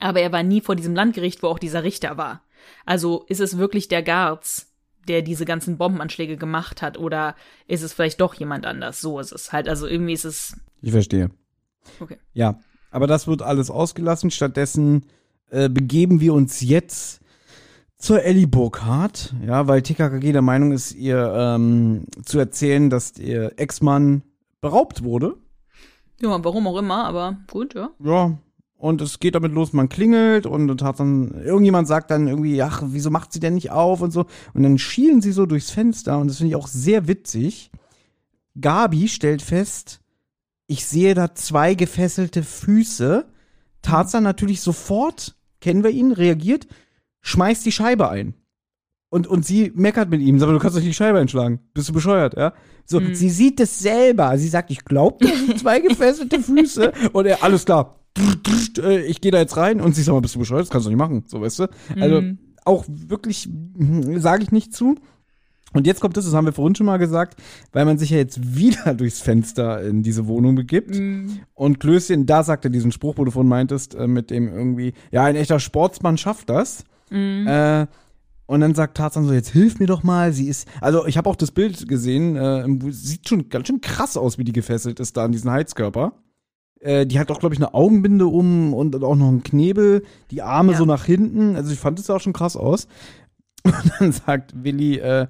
aber 0.00 0.20
er 0.20 0.32
war 0.32 0.42
nie 0.42 0.60
vor 0.60 0.76
diesem 0.76 0.94
Landgericht, 0.94 1.42
wo 1.42 1.48
auch 1.48 1.58
dieser 1.58 1.82
Richter 1.82 2.18
war. 2.18 2.42
Also 2.84 3.24
ist 3.28 3.40
es 3.40 3.56
wirklich 3.56 3.88
der 3.88 4.02
Garz, 4.02 4.70
der 5.08 5.22
diese 5.22 5.46
ganzen 5.46 5.78
Bombenanschläge 5.78 6.36
gemacht 6.36 6.82
hat, 6.82 6.98
oder 6.98 7.36
ist 7.66 7.82
es 7.82 7.94
vielleicht 7.94 8.20
doch 8.20 8.34
jemand 8.34 8.66
anders? 8.66 9.00
So 9.00 9.18
ist 9.18 9.32
es 9.32 9.50
halt. 9.50 9.68
Also 9.68 9.86
irgendwie 9.86 10.12
ist 10.12 10.24
es. 10.24 10.56
Ich 10.82 10.92
verstehe. 10.92 11.30
Okay. 12.00 12.18
Ja, 12.34 12.60
aber 12.90 13.06
das 13.06 13.26
wird 13.26 13.40
alles 13.40 13.70
ausgelassen. 13.70 14.30
Stattdessen 14.30 15.06
äh, 15.54 15.68
begeben 15.68 16.20
wir 16.20 16.34
uns 16.34 16.60
jetzt 16.60 17.20
zur 17.96 18.22
Ellie 18.22 18.46
Burkhardt, 18.46 19.34
ja, 19.46 19.66
weil 19.66 19.82
TKKG 19.82 20.32
der 20.32 20.42
Meinung 20.42 20.72
ist, 20.72 20.92
ihr 20.94 21.32
ähm, 21.34 22.06
zu 22.24 22.38
erzählen, 22.38 22.90
dass 22.90 23.16
ihr 23.18 23.52
Ex-Mann 23.56 24.22
beraubt 24.60 25.04
wurde. 25.04 25.36
Ja, 26.20 26.44
warum 26.44 26.66
auch 26.66 26.78
immer, 26.78 27.04
aber 27.06 27.38
gut, 27.50 27.74
ja. 27.74 27.90
Ja, 28.04 28.36
und 28.76 29.00
es 29.00 29.18
geht 29.20 29.34
damit 29.34 29.52
los, 29.52 29.72
man 29.72 29.88
klingelt 29.88 30.44
und, 30.44 30.82
hat 30.82 31.00
dann, 31.00 31.30
irgendjemand 31.42 31.88
sagt 31.88 32.10
dann 32.10 32.28
irgendwie, 32.28 32.60
ach, 32.60 32.82
wieso 32.84 33.08
macht 33.08 33.32
sie 33.32 33.40
denn 33.40 33.54
nicht 33.54 33.70
auf 33.70 34.02
und 34.02 34.10
so. 34.10 34.26
Und 34.52 34.62
dann 34.62 34.76
schielen 34.76 35.22
sie 35.22 35.32
so 35.32 35.46
durchs 35.46 35.70
Fenster 35.70 36.18
und 36.18 36.28
das 36.28 36.36
finde 36.38 36.50
ich 36.50 36.56
auch 36.56 36.66
sehr 36.66 37.08
witzig. 37.08 37.70
Gabi 38.60 39.08
stellt 39.08 39.40
fest, 39.40 40.00
ich 40.66 40.84
sehe 40.84 41.14
da 41.14 41.34
zwei 41.34 41.74
gefesselte 41.74 42.42
Füße. 42.42 43.26
Tarzan 43.80 44.22
natürlich 44.22 44.60
sofort, 44.60 45.36
kennen 45.64 45.82
wir 45.82 45.90
ihn, 45.90 46.12
reagiert, 46.12 46.66
schmeißt 47.22 47.64
die 47.64 47.72
Scheibe 47.72 48.10
ein. 48.10 48.34
Und, 49.08 49.26
und 49.26 49.46
sie 49.46 49.72
meckert 49.74 50.10
mit 50.10 50.20
ihm, 50.20 50.38
sagt, 50.38 50.52
du 50.52 50.58
kannst 50.58 50.76
doch 50.76 50.80
nicht 50.82 50.90
die 50.90 50.94
Scheibe 50.94 51.18
einschlagen. 51.20 51.60
Bist 51.72 51.88
du 51.88 51.94
bescheuert, 51.94 52.36
ja? 52.36 52.52
So, 52.84 53.00
sie 53.14 53.30
sieht 53.30 53.60
es 53.60 53.78
selber. 53.78 54.36
Sie 54.36 54.48
sagt, 54.48 54.70
ich 54.70 54.84
glaube, 54.84 55.24
das 55.26 55.38
sind 55.38 55.58
zwei 55.58 55.80
gefesselte 55.80 56.38
Füße. 56.40 56.92
Und 57.12 57.24
er, 57.24 57.42
alles 57.42 57.64
klar. 57.64 57.98
Äh, 58.78 59.06
Ich 59.06 59.22
gehe 59.22 59.32
da 59.32 59.38
jetzt 59.38 59.56
rein 59.56 59.80
und 59.80 59.94
sie 59.96 60.02
sagt 60.02 60.14
mal, 60.14 60.20
bist 60.20 60.34
du 60.34 60.38
bescheuert? 60.40 60.62
Das 60.62 60.70
kannst 60.70 60.86
du 60.86 60.90
nicht 60.90 60.98
machen. 60.98 61.24
So, 61.26 61.40
weißt 61.40 61.60
du? 61.60 61.66
Also, 61.98 62.20
auch 62.66 62.84
wirklich, 62.88 63.48
sage 64.16 64.42
ich 64.42 64.52
nicht 64.52 64.74
zu. 64.74 64.96
Und 65.74 65.86
jetzt 65.86 66.00
kommt 66.00 66.16
das, 66.16 66.24
das 66.24 66.32
haben 66.34 66.46
wir 66.46 66.52
vorhin 66.52 66.74
schon 66.74 66.86
mal 66.86 66.96
gesagt, 66.98 67.40
weil 67.72 67.84
man 67.84 67.98
sich 67.98 68.10
ja 68.10 68.16
jetzt 68.16 68.56
wieder 68.56 68.94
durchs 68.96 69.20
Fenster 69.20 69.82
in 69.82 70.02
diese 70.02 70.26
Wohnung 70.26 70.54
begibt. 70.54 70.96
Und 71.54 71.80
Klößchen, 71.80 72.24
da 72.26 72.42
sagt 72.42 72.64
er 72.64 72.70
diesen 72.70 72.92
Spruch, 72.92 73.18
wo 73.18 73.24
du 73.24 73.30
vorhin 73.30 73.48
meintest, 73.48 73.94
äh, 73.94 74.06
mit 74.06 74.30
dem 74.30 74.48
irgendwie, 74.48 74.94
ja, 75.10 75.24
ein 75.24 75.36
echter 75.36 75.60
Sportsmann 75.60 76.16
schafft 76.16 76.48
das. 76.48 76.84
Äh, 77.10 77.86
und 78.46 78.60
dann 78.60 78.74
sagt 78.74 78.96
Tarzan 78.96 79.24
so, 79.26 79.32
jetzt 79.32 79.50
hilf 79.50 79.78
mir 79.78 79.86
doch 79.86 80.02
mal. 80.02 80.32
Sie 80.32 80.48
ist, 80.48 80.68
also 80.80 81.06
ich 81.06 81.16
habe 81.16 81.28
auch 81.30 81.36
das 81.36 81.50
Bild 81.50 81.88
gesehen, 81.88 82.36
äh, 82.36 82.66
sieht 82.92 83.28
schon 83.28 83.48
ganz 83.48 83.66
schön 83.68 83.80
krass 83.80 84.16
aus, 84.16 84.36
wie 84.38 84.44
die 84.44 84.52
gefesselt 84.52 85.00
ist 85.00 85.16
da 85.16 85.24
an 85.24 85.32
diesen 85.32 85.50
Heizkörper. 85.50 86.12
Äh, 86.80 87.06
die 87.06 87.18
hat 87.18 87.30
auch, 87.30 87.38
glaube 87.40 87.54
ich, 87.54 87.58
eine 87.60 87.72
Augenbinde 87.72 88.26
um 88.26 88.74
und 88.74 88.94
auch 89.02 89.16
noch 89.16 89.28
einen 89.28 89.42
Knebel, 89.42 90.02
die 90.30 90.42
Arme 90.42 90.72
Ja. 90.72 90.78
so 90.78 90.84
nach 90.84 91.04
hinten. 91.04 91.56
Also 91.56 91.72
ich 91.72 91.78
fand 91.78 91.98
es 91.98 92.10
auch 92.10 92.20
schon 92.20 92.32
krass 92.34 92.56
aus. 92.56 92.86
Und 93.64 93.92
dann 93.98 94.12
sagt 94.12 94.62
Willi, 94.62 94.98
äh, 94.98 95.26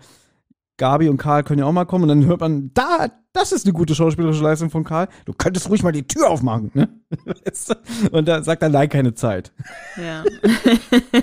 Gabi 0.76 1.08
und 1.08 1.18
Karl 1.18 1.44
können 1.44 1.60
ja 1.60 1.66
auch 1.66 1.72
mal 1.72 1.84
kommen 1.84 2.02
und 2.04 2.08
dann 2.08 2.26
hört 2.26 2.40
man, 2.40 2.70
da, 2.74 3.06
das 3.32 3.52
ist 3.52 3.64
eine 3.64 3.72
gute 3.72 3.94
schauspielerische 3.94 4.42
Leistung 4.42 4.70
von 4.70 4.82
Karl. 4.82 5.08
Du 5.24 5.32
könntest 5.32 5.68
ruhig 5.70 5.82
mal 5.84 5.92
die 5.92 6.06
Tür 6.06 6.28
aufmachen, 6.30 6.70
ne? 6.74 6.88
Und 8.10 8.26
da 8.26 8.42
sagt 8.42 8.62
er, 8.62 8.68
nein, 8.68 8.88
keine 8.88 9.14
Zeit. 9.14 9.52
Ja. 9.96 10.24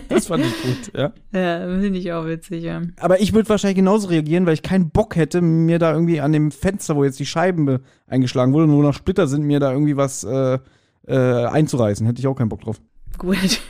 Das 0.09 0.27
fand 0.27 0.45
ich 0.45 0.61
gut, 0.61 0.93
ja. 0.93 1.11
ja, 1.33 1.59
finde 1.81 1.97
ich 1.99 2.11
auch 2.13 2.25
witzig, 2.25 2.63
ja. 2.63 2.81
Aber 2.99 3.19
ich 3.21 3.33
würde 3.33 3.47
wahrscheinlich 3.49 3.77
genauso 3.77 4.07
reagieren, 4.09 4.45
weil 4.45 4.53
ich 4.53 4.61
keinen 4.61 4.89
Bock 4.89 5.15
hätte, 5.15 5.41
mir 5.41 5.79
da 5.79 5.93
irgendwie 5.93 6.21
an 6.21 6.31
dem 6.31 6.51
Fenster, 6.51 6.95
wo 6.95 7.03
jetzt 7.03 7.19
die 7.19 7.25
Scheiben 7.25 7.65
be- 7.65 7.81
eingeschlagen 8.07 8.53
wurden, 8.53 8.71
wo 8.71 8.81
noch 8.81 8.93
Splitter 8.93 9.27
sind, 9.27 9.43
mir 9.43 9.59
da 9.59 9.71
irgendwie 9.71 9.97
was 9.97 10.23
äh, 10.23 10.59
äh, 11.07 11.15
einzureißen. 11.45 12.05
Hätte 12.05 12.19
ich 12.19 12.27
auch 12.27 12.35
keinen 12.35 12.49
Bock 12.49 12.61
drauf. 12.61 12.79
Gut. 13.17 13.61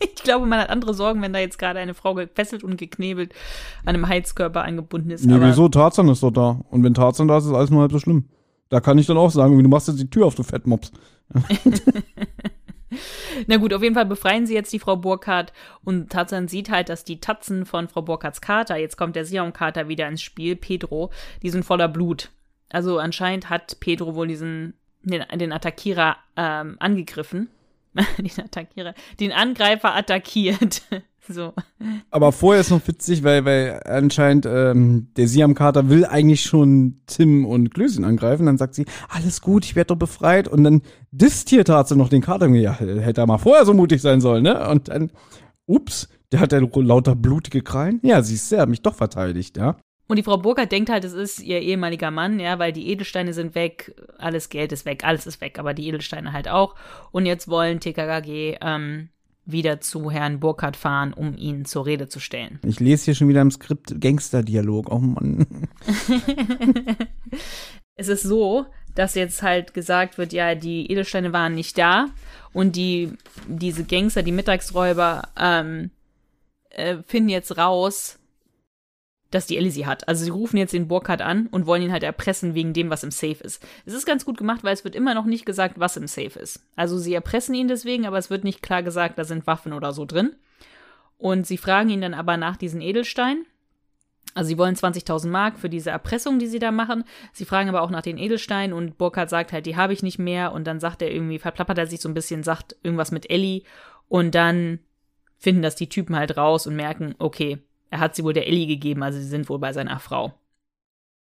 Ich 0.16 0.22
glaube, 0.22 0.46
man 0.46 0.60
hat 0.60 0.70
andere 0.70 0.94
Sorgen, 0.94 1.20
wenn 1.22 1.32
da 1.32 1.38
jetzt 1.38 1.58
gerade 1.58 1.78
eine 1.78 1.94
Frau 1.94 2.14
gefesselt 2.14 2.64
und 2.64 2.76
geknebelt 2.76 3.34
an 3.84 3.94
einem 3.94 4.08
Heizkörper 4.08 4.62
angebunden 4.62 5.10
ist. 5.10 5.24
Nee, 5.24 5.34
aber 5.34 5.48
wieso? 5.48 5.68
Tarzan 5.68 6.08
ist 6.08 6.22
doch 6.22 6.30
da. 6.30 6.60
Und 6.70 6.84
wenn 6.84 6.94
Tarzan 6.94 7.28
da 7.28 7.38
ist, 7.38 7.46
ist 7.46 7.52
alles 7.52 7.70
nur 7.70 7.82
halb 7.82 7.92
so 7.92 7.98
schlimm. 7.98 8.28
Da 8.68 8.80
kann 8.80 8.98
ich 8.98 9.06
dann 9.06 9.18
auch 9.18 9.30
sagen, 9.30 9.62
du 9.62 9.68
machst 9.68 9.88
jetzt 9.88 10.00
die 10.00 10.08
Tür 10.08 10.26
auf, 10.26 10.34
du 10.34 10.42
Fettmops. 10.42 10.92
Na 13.46 13.56
gut, 13.56 13.72
auf 13.72 13.82
jeden 13.82 13.94
Fall 13.94 14.06
befreien 14.06 14.46
sie 14.46 14.54
jetzt 14.54 14.72
die 14.72 14.78
Frau 14.78 14.96
Burkhardt 14.96 15.52
und 15.84 16.10
Tarzan 16.10 16.48
sieht 16.48 16.70
halt, 16.70 16.88
dass 16.88 17.04
die 17.04 17.20
Tatzen 17.20 17.66
von 17.66 17.88
Frau 17.88 18.02
Burkhardts 18.02 18.40
Kater, 18.40 18.76
jetzt 18.76 18.96
kommt 18.96 19.16
der 19.16 19.24
Sion-Kater 19.24 19.88
wieder 19.88 20.08
ins 20.08 20.22
Spiel, 20.22 20.56
Pedro, 20.56 21.10
die 21.42 21.50
sind 21.50 21.64
voller 21.64 21.88
Blut. 21.88 22.30
Also 22.70 22.98
anscheinend 22.98 23.50
hat 23.50 23.78
Pedro 23.80 24.14
wohl 24.14 24.28
diesen, 24.28 24.74
den, 25.02 25.24
den 25.38 25.52
Attackierer 25.52 26.16
ähm, 26.36 26.76
angegriffen. 26.78 27.48
den 28.18 28.44
Attackierer, 28.44 28.94
den 29.18 29.32
Angreifer 29.32 29.94
attackiert. 29.94 30.82
so. 31.28 31.52
Aber 32.10 32.32
vorher 32.32 32.60
ist 32.60 32.70
noch 32.70 32.86
witzig, 32.86 33.22
weil, 33.22 33.44
weil 33.44 33.80
anscheinend 33.84 34.46
ähm, 34.46 35.08
der 35.16 35.28
Siam-Kater 35.28 35.88
will 35.88 36.04
eigentlich 36.04 36.42
schon 36.42 37.00
Tim 37.06 37.44
und 37.44 37.72
Klößchen 37.74 38.04
angreifen. 38.04 38.46
Dann 38.46 38.58
sagt 38.58 38.74
sie, 38.74 38.86
alles 39.08 39.40
gut, 39.40 39.64
ich 39.64 39.76
werde 39.76 39.88
doch 39.88 39.96
befreit. 39.96 40.48
Und 40.48 40.64
dann 40.64 40.82
disst 41.10 41.48
hier 41.50 41.64
Tarzan 41.64 41.98
noch 41.98 42.08
den 42.08 42.22
Kater. 42.22 42.48
Ja, 42.48 42.72
hätte 42.72 43.20
er 43.20 43.26
mal 43.26 43.38
vorher 43.38 43.64
so 43.64 43.74
mutig 43.74 44.02
sein 44.02 44.20
sollen, 44.20 44.42
ne? 44.42 44.68
Und 44.68 44.88
dann, 44.88 45.10
ups, 45.66 46.08
der 46.32 46.40
hat 46.40 46.52
ja 46.52 46.60
lauter 46.60 47.16
blutige 47.16 47.62
Krallen. 47.62 48.00
Ja, 48.02 48.22
siehst 48.22 48.50
du, 48.50 48.56
er 48.56 48.62
hat 48.62 48.68
mich 48.68 48.82
doch 48.82 48.94
verteidigt, 48.94 49.56
ja. 49.56 49.76
Und 50.10 50.16
die 50.16 50.24
Frau 50.24 50.38
Burkhardt 50.38 50.72
denkt 50.72 50.90
halt, 50.90 51.04
es 51.04 51.12
ist 51.12 51.38
ihr 51.38 51.60
ehemaliger 51.60 52.10
Mann, 52.10 52.40
ja, 52.40 52.58
weil 52.58 52.72
die 52.72 52.88
Edelsteine 52.88 53.32
sind 53.32 53.54
weg, 53.54 53.94
alles 54.18 54.48
Geld 54.48 54.72
ist 54.72 54.84
weg, 54.84 55.04
alles 55.04 55.24
ist 55.24 55.40
weg, 55.40 55.56
aber 55.60 55.72
die 55.72 55.86
Edelsteine 55.86 56.32
halt 56.32 56.48
auch. 56.48 56.74
Und 57.12 57.26
jetzt 57.26 57.46
wollen 57.46 57.78
TKKG 57.78 58.58
ähm, 58.60 59.10
wieder 59.44 59.80
zu 59.80 60.10
Herrn 60.10 60.40
Burkhardt 60.40 60.76
fahren, 60.76 61.12
um 61.12 61.36
ihn 61.36 61.64
zur 61.64 61.86
Rede 61.86 62.08
zu 62.08 62.18
stellen. 62.18 62.58
Ich 62.66 62.80
lese 62.80 63.04
hier 63.04 63.14
schon 63.14 63.28
wieder 63.28 63.40
im 63.40 63.52
Skript 63.52 64.00
Gangster-Dialog. 64.00 64.90
Oh 64.90 64.98
Mann. 64.98 65.46
Es 67.94 68.08
ist 68.08 68.22
so, 68.22 68.64
dass 68.94 69.14
jetzt 69.14 69.42
halt 69.42 69.74
gesagt 69.74 70.16
wird, 70.16 70.32
ja, 70.32 70.54
die 70.54 70.90
Edelsteine 70.90 71.34
waren 71.34 71.54
nicht 71.54 71.76
da 71.78 72.06
und 72.54 72.74
die, 72.74 73.12
diese 73.46 73.84
Gangster, 73.84 74.22
die 74.22 74.32
Mittagsräuber, 74.32 75.28
ähm, 75.38 75.90
äh, 76.70 76.96
finden 77.06 77.28
jetzt 77.28 77.58
raus, 77.58 78.19
dass 79.30 79.46
die 79.46 79.56
Ellie 79.56 79.70
sie 79.70 79.86
hat. 79.86 80.08
Also 80.08 80.24
sie 80.24 80.30
rufen 80.30 80.56
jetzt 80.56 80.72
den 80.72 80.88
Burkhardt 80.88 81.22
an 81.22 81.46
und 81.46 81.66
wollen 81.66 81.82
ihn 81.82 81.92
halt 81.92 82.02
erpressen 82.02 82.54
wegen 82.54 82.72
dem, 82.72 82.90
was 82.90 83.04
im 83.04 83.10
Safe 83.10 83.42
ist. 83.42 83.64
Es 83.86 83.94
ist 83.94 84.06
ganz 84.06 84.24
gut 84.24 84.36
gemacht, 84.36 84.64
weil 84.64 84.74
es 84.74 84.84
wird 84.84 84.96
immer 84.96 85.14
noch 85.14 85.24
nicht 85.24 85.46
gesagt, 85.46 85.78
was 85.78 85.96
im 85.96 86.06
Safe 86.06 86.38
ist. 86.38 86.64
Also 86.76 86.98
sie 86.98 87.14
erpressen 87.14 87.54
ihn 87.54 87.68
deswegen, 87.68 88.06
aber 88.06 88.18
es 88.18 88.30
wird 88.30 88.44
nicht 88.44 88.62
klar 88.62 88.82
gesagt, 88.82 89.18
da 89.18 89.24
sind 89.24 89.46
Waffen 89.46 89.72
oder 89.72 89.92
so 89.92 90.04
drin. 90.04 90.34
Und 91.16 91.46
sie 91.46 91.58
fragen 91.58 91.90
ihn 91.90 92.00
dann 92.00 92.14
aber 92.14 92.36
nach 92.36 92.56
diesen 92.56 92.80
Edelsteinen. 92.80 93.46
Also 94.34 94.48
sie 94.48 94.58
wollen 94.58 94.76
20.000 94.76 95.28
Mark 95.28 95.58
für 95.58 95.68
diese 95.68 95.90
Erpressung, 95.90 96.38
die 96.38 96.46
sie 96.46 96.60
da 96.60 96.70
machen. 96.70 97.04
Sie 97.32 97.44
fragen 97.44 97.68
aber 97.68 97.82
auch 97.82 97.90
nach 97.90 98.02
den 98.02 98.18
Edelsteinen 98.18 98.72
und 98.72 98.96
Burkhardt 98.96 99.28
sagt 99.28 99.52
halt, 99.52 99.66
die 99.66 99.76
habe 99.76 99.92
ich 99.92 100.02
nicht 100.02 100.18
mehr. 100.18 100.52
Und 100.52 100.66
dann 100.66 100.80
sagt 100.80 101.02
er 101.02 101.12
irgendwie, 101.12 101.38
verplappert 101.38 101.78
er 101.78 101.86
sich 101.86 102.00
so 102.00 102.08
ein 102.08 102.14
bisschen, 102.14 102.42
sagt 102.42 102.76
irgendwas 102.82 103.10
mit 103.10 103.28
Ellie. 103.28 103.62
Und 104.08 104.34
dann 104.34 104.78
finden 105.36 105.62
das 105.62 105.74
die 105.74 105.88
Typen 105.88 106.16
halt 106.16 106.36
raus 106.36 106.66
und 106.66 106.76
merken, 106.76 107.14
okay, 107.18 107.58
er 107.90 108.00
hat 108.00 108.14
sie 108.14 108.24
wohl 108.24 108.32
der 108.32 108.46
Ellie 108.46 108.66
gegeben, 108.66 109.02
also 109.02 109.18
sie 109.18 109.26
sind 109.26 109.48
wohl 109.48 109.58
bei 109.58 109.72
seiner 109.72 109.98
Frau. 109.98 110.32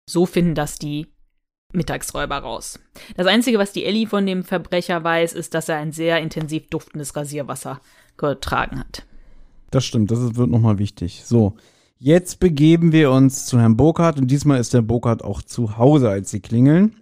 So 0.09 0.25
finden 0.25 0.55
das 0.55 0.79
die 0.79 1.07
Mittagsräuber 1.73 2.37
raus. 2.37 2.79
Das 3.17 3.27
Einzige, 3.27 3.57
was 3.57 3.73
die 3.73 3.85
Ellie 3.85 4.07
von 4.07 4.25
dem 4.25 4.43
Verbrecher 4.43 5.03
weiß, 5.03 5.33
ist, 5.33 5.53
dass 5.53 5.69
er 5.69 5.77
ein 5.77 5.91
sehr 5.91 6.19
intensiv 6.19 6.69
duftendes 6.69 7.15
Rasierwasser 7.15 7.81
getragen 8.17 8.79
hat. 8.79 9.05
Das 9.71 9.85
stimmt, 9.85 10.11
das 10.11 10.35
wird 10.35 10.51
nochmal 10.51 10.77
wichtig. 10.77 11.23
So, 11.25 11.55
jetzt 11.97 12.39
begeben 12.39 12.91
wir 12.91 13.11
uns 13.11 13.47
zu 13.47 13.59
Herrn 13.59 13.75
Burkhardt 13.75 14.19
und 14.19 14.27
diesmal 14.29 14.59
ist 14.59 14.73
der 14.73 14.83
Burkhardt 14.83 15.23
auch 15.23 15.41
zu 15.41 15.77
Hause, 15.77 16.09
als 16.09 16.29
sie 16.29 16.41
klingeln. 16.41 16.95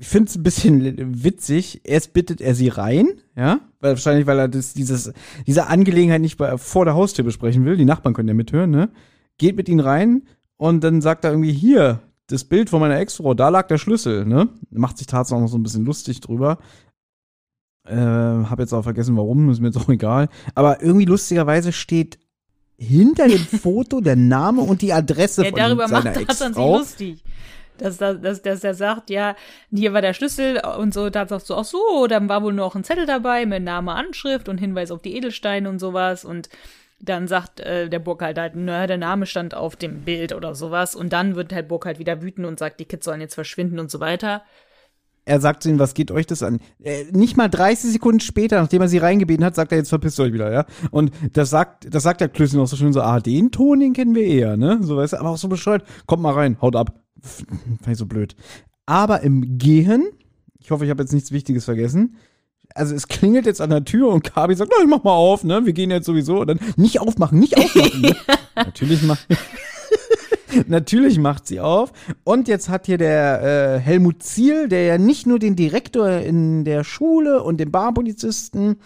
Ich 0.00 0.08
finde 0.08 0.30
es 0.30 0.36
ein 0.36 0.42
bisschen 0.42 1.22
witzig. 1.22 1.82
Erst 1.84 2.14
bittet 2.14 2.40
er 2.40 2.54
sie 2.54 2.68
rein, 2.68 3.06
ja, 3.36 3.60
weil 3.80 3.90
wahrscheinlich, 3.92 4.26
weil 4.26 4.38
er 4.38 4.48
das, 4.48 4.72
dieses, 4.72 5.12
diese 5.46 5.66
Angelegenheit 5.66 6.22
nicht 6.22 6.38
bei, 6.38 6.56
vor 6.56 6.86
der 6.86 6.94
Haustür 6.94 7.22
besprechen 7.22 7.66
will. 7.66 7.76
Die 7.76 7.84
Nachbarn 7.84 8.14
können 8.14 8.28
ja 8.28 8.32
mithören, 8.32 8.70
ne? 8.70 8.88
Geht 9.36 9.56
mit 9.56 9.68
ihnen 9.68 9.80
rein 9.80 10.22
und 10.56 10.82
dann 10.82 11.02
sagt 11.02 11.24
er 11.24 11.32
irgendwie, 11.32 11.52
hier, 11.52 12.00
das 12.28 12.44
Bild 12.44 12.70
von 12.70 12.80
meiner 12.80 12.98
Ex-Frau, 12.98 13.34
da 13.34 13.50
lag 13.50 13.68
der 13.68 13.76
Schlüssel, 13.76 14.24
ne? 14.24 14.48
Macht 14.70 14.96
sich 14.96 15.06
tatsächlich 15.06 15.36
auch 15.36 15.42
noch 15.42 15.52
so 15.52 15.58
ein 15.58 15.62
bisschen 15.62 15.84
lustig 15.84 16.20
drüber. 16.20 16.56
Äh, 17.86 17.94
hab 17.94 18.58
jetzt 18.58 18.72
auch 18.72 18.82
vergessen, 18.82 19.18
warum, 19.18 19.50
ist 19.50 19.60
mir 19.60 19.66
jetzt 19.66 19.76
auch 19.76 19.90
egal. 19.90 20.30
Aber 20.54 20.82
irgendwie 20.82 21.04
lustigerweise 21.04 21.72
steht 21.72 22.18
hinter 22.78 23.28
dem 23.28 23.38
Foto 23.62 24.00
der 24.00 24.16
Name 24.16 24.62
und 24.62 24.80
die 24.80 24.94
Adresse 24.94 25.44
Ja, 25.44 25.50
von 25.50 25.58
darüber 25.58 25.88
macht 25.88 26.14
Tarzan 26.14 26.54
sich 26.54 26.64
lustig. 26.64 27.22
Dass, 27.80 27.96
dass, 27.98 28.42
dass, 28.42 28.64
er 28.64 28.74
sagt, 28.74 29.10
ja, 29.10 29.36
hier 29.70 29.92
war 29.92 30.02
der 30.02 30.14
Schlüssel 30.14 30.60
und 30.78 30.92
so, 30.94 31.10
da 31.10 31.26
sagst 31.26 31.48
du, 31.50 31.54
ach 31.54 31.64
so, 31.64 32.06
dann 32.06 32.28
war 32.28 32.42
wohl 32.42 32.52
noch 32.52 32.74
ein 32.74 32.84
Zettel 32.84 33.06
dabei 33.06 33.46
mit 33.46 33.62
Name, 33.62 33.92
Anschrift 33.92 34.48
und 34.48 34.58
Hinweis 34.58 34.90
auf 34.90 35.02
die 35.02 35.16
Edelsteine 35.16 35.68
und 35.68 35.78
sowas 35.78 36.24
und 36.24 36.48
dann 37.00 37.28
sagt 37.28 37.60
äh, 37.60 37.88
der 37.88 37.98
Burkhardt 37.98 38.38
halt, 38.38 38.56
naja, 38.56 38.86
der 38.86 38.98
Name 38.98 39.26
stand 39.26 39.54
auf 39.54 39.74
dem 39.76 40.02
Bild 40.02 40.34
oder 40.34 40.54
sowas 40.54 40.94
und 40.94 41.12
dann 41.12 41.34
wird 41.34 41.52
halt 41.52 41.68
Burkhardt 41.68 41.98
wieder 41.98 42.22
wütend 42.22 42.46
und 42.46 42.58
sagt, 42.58 42.78
die 42.78 42.84
Kids 42.84 43.06
sollen 43.06 43.22
jetzt 43.22 43.34
verschwinden 43.34 43.78
und 43.78 43.90
so 43.90 44.00
weiter. 44.00 44.42
Er 45.26 45.40
sagt 45.40 45.62
zu 45.62 45.68
ihnen, 45.68 45.78
was 45.78 45.94
geht 45.94 46.10
euch 46.10 46.26
das 46.26 46.42
an? 46.42 46.60
Äh, 46.82 47.04
nicht 47.12 47.36
mal 47.36 47.48
30 47.48 47.92
Sekunden 47.92 48.20
später, 48.20 48.60
nachdem 48.60 48.82
er 48.82 48.88
sie 48.88 48.98
reingebeten 48.98 49.44
hat, 49.44 49.54
sagt 49.54 49.72
er, 49.72 49.78
jetzt 49.78 49.90
verpisst 49.90 50.18
euch 50.18 50.32
wieder, 50.32 50.52
ja? 50.52 50.66
Und 50.90 51.12
das 51.32 51.50
sagt, 51.50 51.94
das 51.94 52.02
sagt 52.02 52.20
der 52.20 52.28
Klößchen 52.28 52.58
auch 52.58 52.66
so 52.66 52.76
schön 52.76 52.92
so, 52.92 53.00
ah, 53.00 53.20
den 53.20 53.50
Ton, 53.50 53.80
den 53.80 53.92
kennen 53.92 54.14
wir 54.14 54.24
eher, 54.24 54.56
ne? 54.56 54.78
So, 54.80 54.96
weißt 54.96 55.12
du, 55.12 55.18
aber 55.18 55.30
auch 55.30 55.36
so 55.36 55.48
bescheuert. 55.48 55.84
Kommt 56.06 56.22
mal 56.22 56.32
rein, 56.32 56.60
haut 56.60 56.74
ab. 56.74 57.00
Fand 57.22 57.92
ich 57.92 57.98
so 57.98 58.06
blöd. 58.06 58.36
Aber 58.86 59.20
im 59.22 59.58
Gehen, 59.58 60.08
ich 60.58 60.70
hoffe, 60.70 60.84
ich 60.84 60.90
habe 60.90 61.02
jetzt 61.02 61.12
nichts 61.12 61.32
Wichtiges 61.32 61.64
vergessen. 61.64 62.16
Also 62.74 62.94
es 62.94 63.08
klingelt 63.08 63.46
jetzt 63.46 63.60
an 63.60 63.70
der 63.70 63.84
Tür 63.84 64.08
und 64.08 64.22
Kabi 64.22 64.54
sagt, 64.54 64.72
na, 64.74 64.82
ich 64.82 64.88
mach 64.88 65.02
mal 65.02 65.12
auf, 65.12 65.42
ne? 65.42 65.66
Wir 65.66 65.72
gehen 65.72 65.90
jetzt 65.90 66.06
sowieso. 66.06 66.40
Und 66.40 66.46
dann 66.46 66.60
nicht 66.76 67.00
aufmachen, 67.00 67.38
nicht 67.38 67.56
aufmachen. 67.56 68.00
ne? 68.00 68.16
Natürlich 68.54 69.02
macht 69.02 69.26
Natürlich 70.68 71.18
macht 71.18 71.46
sie 71.46 71.60
auf. 71.60 71.92
Und 72.24 72.48
jetzt 72.48 72.68
hat 72.68 72.86
hier 72.86 72.98
der 72.98 73.42
äh, 73.42 73.78
Helmut 73.78 74.22
Ziel, 74.22 74.68
der 74.68 74.84
ja 74.84 74.98
nicht 74.98 75.26
nur 75.26 75.38
den 75.38 75.56
Direktor 75.56 76.10
in 76.10 76.64
der 76.64 76.84
Schule 76.84 77.42
und 77.42 77.58
den 77.58 77.70
Barpolizisten 77.70 78.76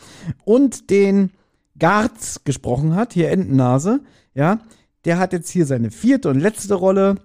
und 0.44 0.90
den 0.90 1.30
Garz 1.78 2.42
gesprochen 2.44 2.94
hat, 2.94 3.14
hier 3.14 3.30
Entennase, 3.30 4.00
ja, 4.34 4.60
der 5.04 5.18
hat 5.18 5.32
jetzt 5.32 5.50
hier 5.50 5.66
seine 5.66 5.90
vierte 5.90 6.30
und 6.30 6.40
letzte 6.40 6.74
Rolle, 6.74 7.16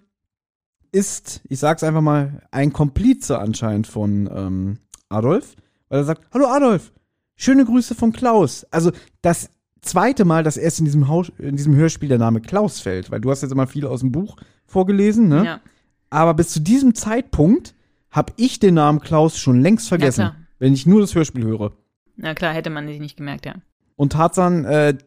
ist, 0.91 1.41
ich 1.49 1.59
sag's 1.59 1.83
einfach 1.83 2.01
mal, 2.01 2.41
ein 2.51 2.73
Komplize 2.73 3.39
anscheinend 3.39 3.87
von 3.87 4.29
ähm, 4.33 4.79
Adolf, 5.09 5.55
weil 5.89 5.99
er 5.99 6.05
sagt, 6.05 6.27
hallo 6.33 6.47
Adolf, 6.47 6.91
schöne 7.35 7.65
Grüße 7.65 7.95
von 7.95 8.11
Klaus. 8.11 8.65
Also 8.71 8.91
das 9.21 9.49
zweite 9.81 10.25
Mal, 10.25 10.43
dass 10.43 10.57
erst 10.57 10.79
in 10.79 10.85
diesem, 10.85 11.07
Haus, 11.07 11.31
in 11.37 11.55
diesem 11.55 11.75
Hörspiel 11.75 12.09
der 12.09 12.17
Name 12.17 12.41
Klaus 12.41 12.79
fällt, 12.79 13.11
weil 13.11 13.21
du 13.21 13.31
hast 13.31 13.41
jetzt 13.41 13.51
immer 13.51 13.67
viel 13.67 13.85
aus 13.85 14.01
dem 14.01 14.11
Buch 14.11 14.37
vorgelesen, 14.65 15.27
ne? 15.27 15.45
Ja. 15.45 15.61
Aber 16.09 16.33
bis 16.33 16.49
zu 16.49 16.59
diesem 16.59 16.95
Zeitpunkt 16.95 17.75
habe 18.11 18.33
ich 18.37 18.59
den 18.59 18.73
Namen 18.73 18.99
Klaus 18.99 19.37
schon 19.37 19.61
längst 19.61 19.87
vergessen, 19.87 20.21
klar. 20.21 20.35
wenn 20.57 20.73
ich 20.73 20.85
nur 20.85 21.01
das 21.01 21.13
Hörspiel 21.13 21.43
höre. 21.43 21.71
Na 22.15 22.33
klar, 22.33 22.53
hätte 22.53 22.69
man 22.69 22.87
sich 22.87 22.99
nicht 22.99 23.17
gemerkt, 23.17 23.45
ja. 23.45 23.55
Und 23.95 24.13
Tarzan, 24.13 24.65
äh, 24.65 24.97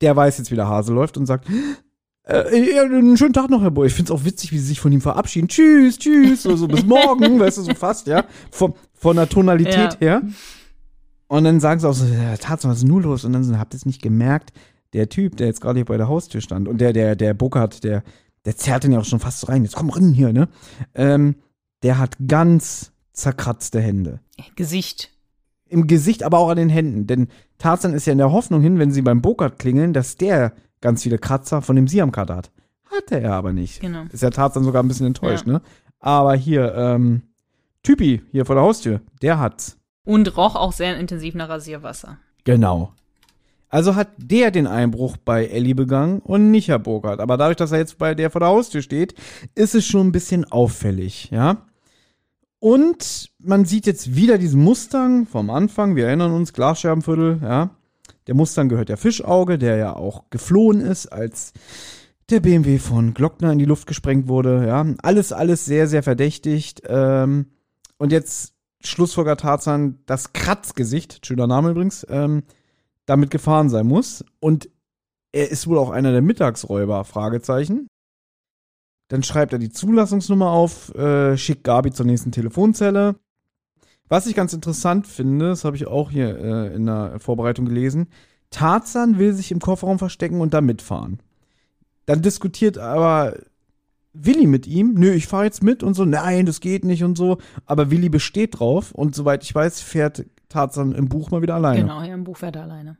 der 0.00 0.16
weiß 0.16 0.38
jetzt, 0.38 0.50
wie 0.50 0.56
der 0.56 0.68
Hase 0.68 0.92
läuft 0.92 1.16
und 1.16 1.26
sagt, 1.26 1.46
äh, 2.28 2.74
ja, 2.76 2.82
einen 2.82 3.16
schönen 3.16 3.32
Tag 3.32 3.50
noch, 3.50 3.62
Herr 3.62 3.70
Boy. 3.70 3.86
Ich 3.86 3.94
find's 3.94 4.10
auch 4.10 4.24
witzig, 4.24 4.52
wie 4.52 4.58
sie 4.58 4.66
sich 4.66 4.80
von 4.80 4.92
ihm 4.92 5.00
verabschieden. 5.00 5.48
Tschüss, 5.48 5.98
tschüss, 5.98 6.42
so, 6.42 6.56
so 6.56 6.68
bis 6.68 6.84
morgen, 6.86 7.38
weißt 7.40 7.58
du, 7.58 7.62
so 7.62 7.74
fast, 7.74 8.06
ja. 8.06 8.24
Von, 8.50 8.74
von 8.94 9.16
der 9.16 9.28
Tonalität 9.28 9.94
Ja. 9.94 9.98
her. 10.00 10.22
Und 11.28 11.44
dann 11.44 11.60
sagen 11.60 11.80
sie 11.80 11.88
auch 11.88 11.92
so, 11.94 12.06
ja, 12.06 12.36
Tarzan, 12.36 12.70
was 12.70 12.78
ist 12.78 12.84
nur 12.88 13.02
los? 13.02 13.24
Und 13.24 13.32
dann 13.34 13.44
so, 13.44 13.58
habt 13.58 13.74
ihr 13.74 13.76
es 13.78 13.86
nicht 13.86 14.02
gemerkt? 14.02 14.52
Der 14.94 15.08
Typ, 15.10 15.36
der 15.36 15.46
jetzt 15.48 15.60
gerade 15.60 15.78
hier 15.78 15.84
bei 15.84 15.98
der 15.98 16.08
Haustür 16.08 16.40
stand 16.40 16.68
und 16.68 16.80
der, 16.80 16.94
der, 16.94 17.16
der 17.16 17.34
Burkhardt, 17.34 17.84
der, 17.84 18.02
der 18.46 18.56
zerrt 18.56 18.84
ihn 18.84 18.92
ja 18.92 19.00
auch 19.00 19.04
schon 19.04 19.20
fast 19.20 19.40
so 19.40 19.46
rein. 19.48 19.62
Jetzt 19.64 19.76
komm 19.76 19.90
rein 19.90 20.12
hier, 20.14 20.32
ne? 20.32 20.48
Ähm, 20.94 21.34
der 21.82 21.98
hat 21.98 22.16
ganz 22.26 22.92
zerkratzte 23.12 23.80
Hände 23.80 24.20
Gesicht. 24.56 25.10
im 25.68 25.86
Gesicht, 25.86 26.22
aber 26.22 26.38
auch 26.38 26.48
an 26.48 26.56
den 26.56 26.70
Händen. 26.70 27.06
Denn 27.06 27.28
Tarzan 27.58 27.92
ist 27.92 28.06
ja 28.06 28.12
in 28.12 28.18
der 28.18 28.32
Hoffnung 28.32 28.62
hin, 28.62 28.78
wenn 28.78 28.90
sie 28.90 29.02
beim 29.02 29.20
Burkhardt 29.20 29.58
klingeln, 29.58 29.92
dass 29.92 30.16
der 30.16 30.52
ganz 30.80 31.02
viele 31.02 31.18
Kratzer 31.18 31.62
von 31.62 31.76
dem 31.76 31.88
Siamkater 31.88 32.36
hat. 32.36 32.50
Hatte 32.90 33.20
er 33.20 33.34
aber 33.34 33.52
nicht. 33.52 33.80
Genau. 33.80 34.04
Ist 34.12 34.22
ja 34.22 34.30
Tarzan 34.30 34.64
sogar 34.64 34.82
ein 34.82 34.88
bisschen 34.88 35.06
enttäuscht, 35.06 35.46
Ja. 35.46 35.54
ne? 35.54 35.62
Aber 36.00 36.34
hier, 36.34 36.74
ähm, 36.74 37.22
Typi, 37.82 38.22
hier 38.30 38.46
vor 38.46 38.54
der 38.54 38.64
Haustür, 38.64 39.00
der 39.22 39.38
hat's. 39.38 39.76
Und 40.04 40.36
roch 40.36 40.54
auch 40.56 40.72
sehr 40.72 40.96
intensiv 40.98 41.34
nach 41.34 41.48
Rasierwasser. 41.48 42.18
Genau. 42.44 42.92
Also 43.68 43.94
hat 43.94 44.08
der 44.16 44.50
den 44.50 44.66
Einbruch 44.66 45.18
bei 45.18 45.44
Ellie 45.46 45.74
begangen 45.74 46.20
und 46.20 46.50
nicht 46.50 46.68
Herr 46.68 46.78
Burkhardt. 46.78 47.20
Aber 47.20 47.36
dadurch, 47.36 47.56
dass 47.58 47.72
er 47.72 47.78
jetzt 47.78 47.98
bei 47.98 48.14
der 48.14 48.30
vor 48.30 48.40
der 48.40 48.48
Haustür 48.48 48.80
steht, 48.80 49.14
ist 49.54 49.74
es 49.74 49.84
schon 49.84 50.06
ein 50.08 50.12
bisschen 50.12 50.46
auffällig, 50.46 51.30
ja. 51.30 51.66
Und 52.60 53.30
man 53.38 53.64
sieht 53.66 53.86
jetzt 53.86 54.16
wieder 54.16 54.38
diesen 54.38 54.62
Mustang 54.64 55.26
vom 55.26 55.50
Anfang. 55.50 55.94
Wir 55.94 56.06
erinnern 56.06 56.32
uns, 56.32 56.52
Glasscherbenviertel, 56.52 57.38
ja. 57.42 57.70
Der 58.28 58.34
Mustang 58.34 58.68
gehört 58.68 58.90
der 58.90 58.98
Fischauge, 58.98 59.58
der 59.58 59.76
ja 59.76 59.96
auch 59.96 60.30
geflohen 60.30 60.80
ist, 60.80 61.06
als 61.06 61.54
der 62.30 62.40
BMW 62.40 62.78
von 62.78 63.14
Glockner 63.14 63.52
in 63.52 63.58
die 63.58 63.64
Luft 63.64 63.86
gesprengt 63.86 64.28
wurde, 64.28 64.66
ja. 64.66 64.86
Alles, 65.02 65.32
alles 65.32 65.64
sehr, 65.64 65.88
sehr 65.88 66.02
verdächtigt. 66.02 66.82
Ähm, 66.86 67.46
und 67.96 68.12
jetzt 68.12 68.52
Schlussfolger 68.80 69.36
Tarzan, 69.36 70.00
das 70.04 70.34
Kratzgesicht, 70.34 71.26
schöner 71.26 71.46
Name 71.46 71.70
übrigens, 71.70 72.06
ähm, 72.10 72.42
damit 73.06 73.30
gefahren 73.30 73.70
sein 73.70 73.86
muss. 73.86 74.24
Und 74.40 74.68
er 75.32 75.50
ist 75.50 75.66
wohl 75.66 75.78
auch 75.78 75.90
einer 75.90 76.12
der 76.12 76.22
Mittagsräuber, 76.22 77.04
Fragezeichen. 77.04 77.88
Dann 79.08 79.22
schreibt 79.22 79.54
er 79.54 79.58
die 79.58 79.70
Zulassungsnummer 79.70 80.50
auf, 80.50 80.94
äh, 80.94 81.38
schickt 81.38 81.64
Gabi 81.64 81.92
zur 81.92 82.04
nächsten 82.04 82.30
Telefonzelle. 82.30 83.16
Was 84.08 84.26
ich 84.26 84.34
ganz 84.34 84.52
interessant 84.52 85.06
finde, 85.06 85.48
das 85.48 85.64
habe 85.64 85.76
ich 85.76 85.86
auch 85.86 86.10
hier 86.10 86.38
äh, 86.38 86.74
in 86.74 86.86
der 86.86 87.18
Vorbereitung 87.18 87.66
gelesen, 87.66 88.08
Tarzan 88.50 89.18
will 89.18 89.34
sich 89.34 89.52
im 89.52 89.60
Kofferraum 89.60 89.98
verstecken 89.98 90.40
und 90.40 90.54
da 90.54 90.60
mitfahren. 90.60 91.20
Dann 92.06 92.22
diskutiert 92.22 92.78
aber 92.78 93.36
Willi 94.14 94.46
mit 94.46 94.66
ihm, 94.66 94.94
nö, 94.94 95.12
ich 95.12 95.26
fahre 95.26 95.44
jetzt 95.44 95.62
mit 95.62 95.82
und 95.82 95.94
so, 95.94 96.04
nein, 96.04 96.46
das 96.46 96.60
geht 96.60 96.84
nicht 96.84 97.04
und 97.04 97.18
so. 97.18 97.38
Aber 97.66 97.90
Willi 97.90 98.08
besteht 98.08 98.58
drauf 98.58 98.92
und 98.92 99.14
soweit 99.14 99.44
ich 99.44 99.54
weiß, 99.54 99.80
fährt 99.80 100.24
Tarzan 100.48 100.92
im 100.92 101.08
Buch 101.08 101.30
mal 101.30 101.42
wieder 101.42 101.54
alleine. 101.54 101.82
Genau, 101.82 102.02
ja, 102.02 102.14
im 102.14 102.24
Buch 102.24 102.38
fährt 102.38 102.56
er 102.56 102.62
alleine. 102.62 102.96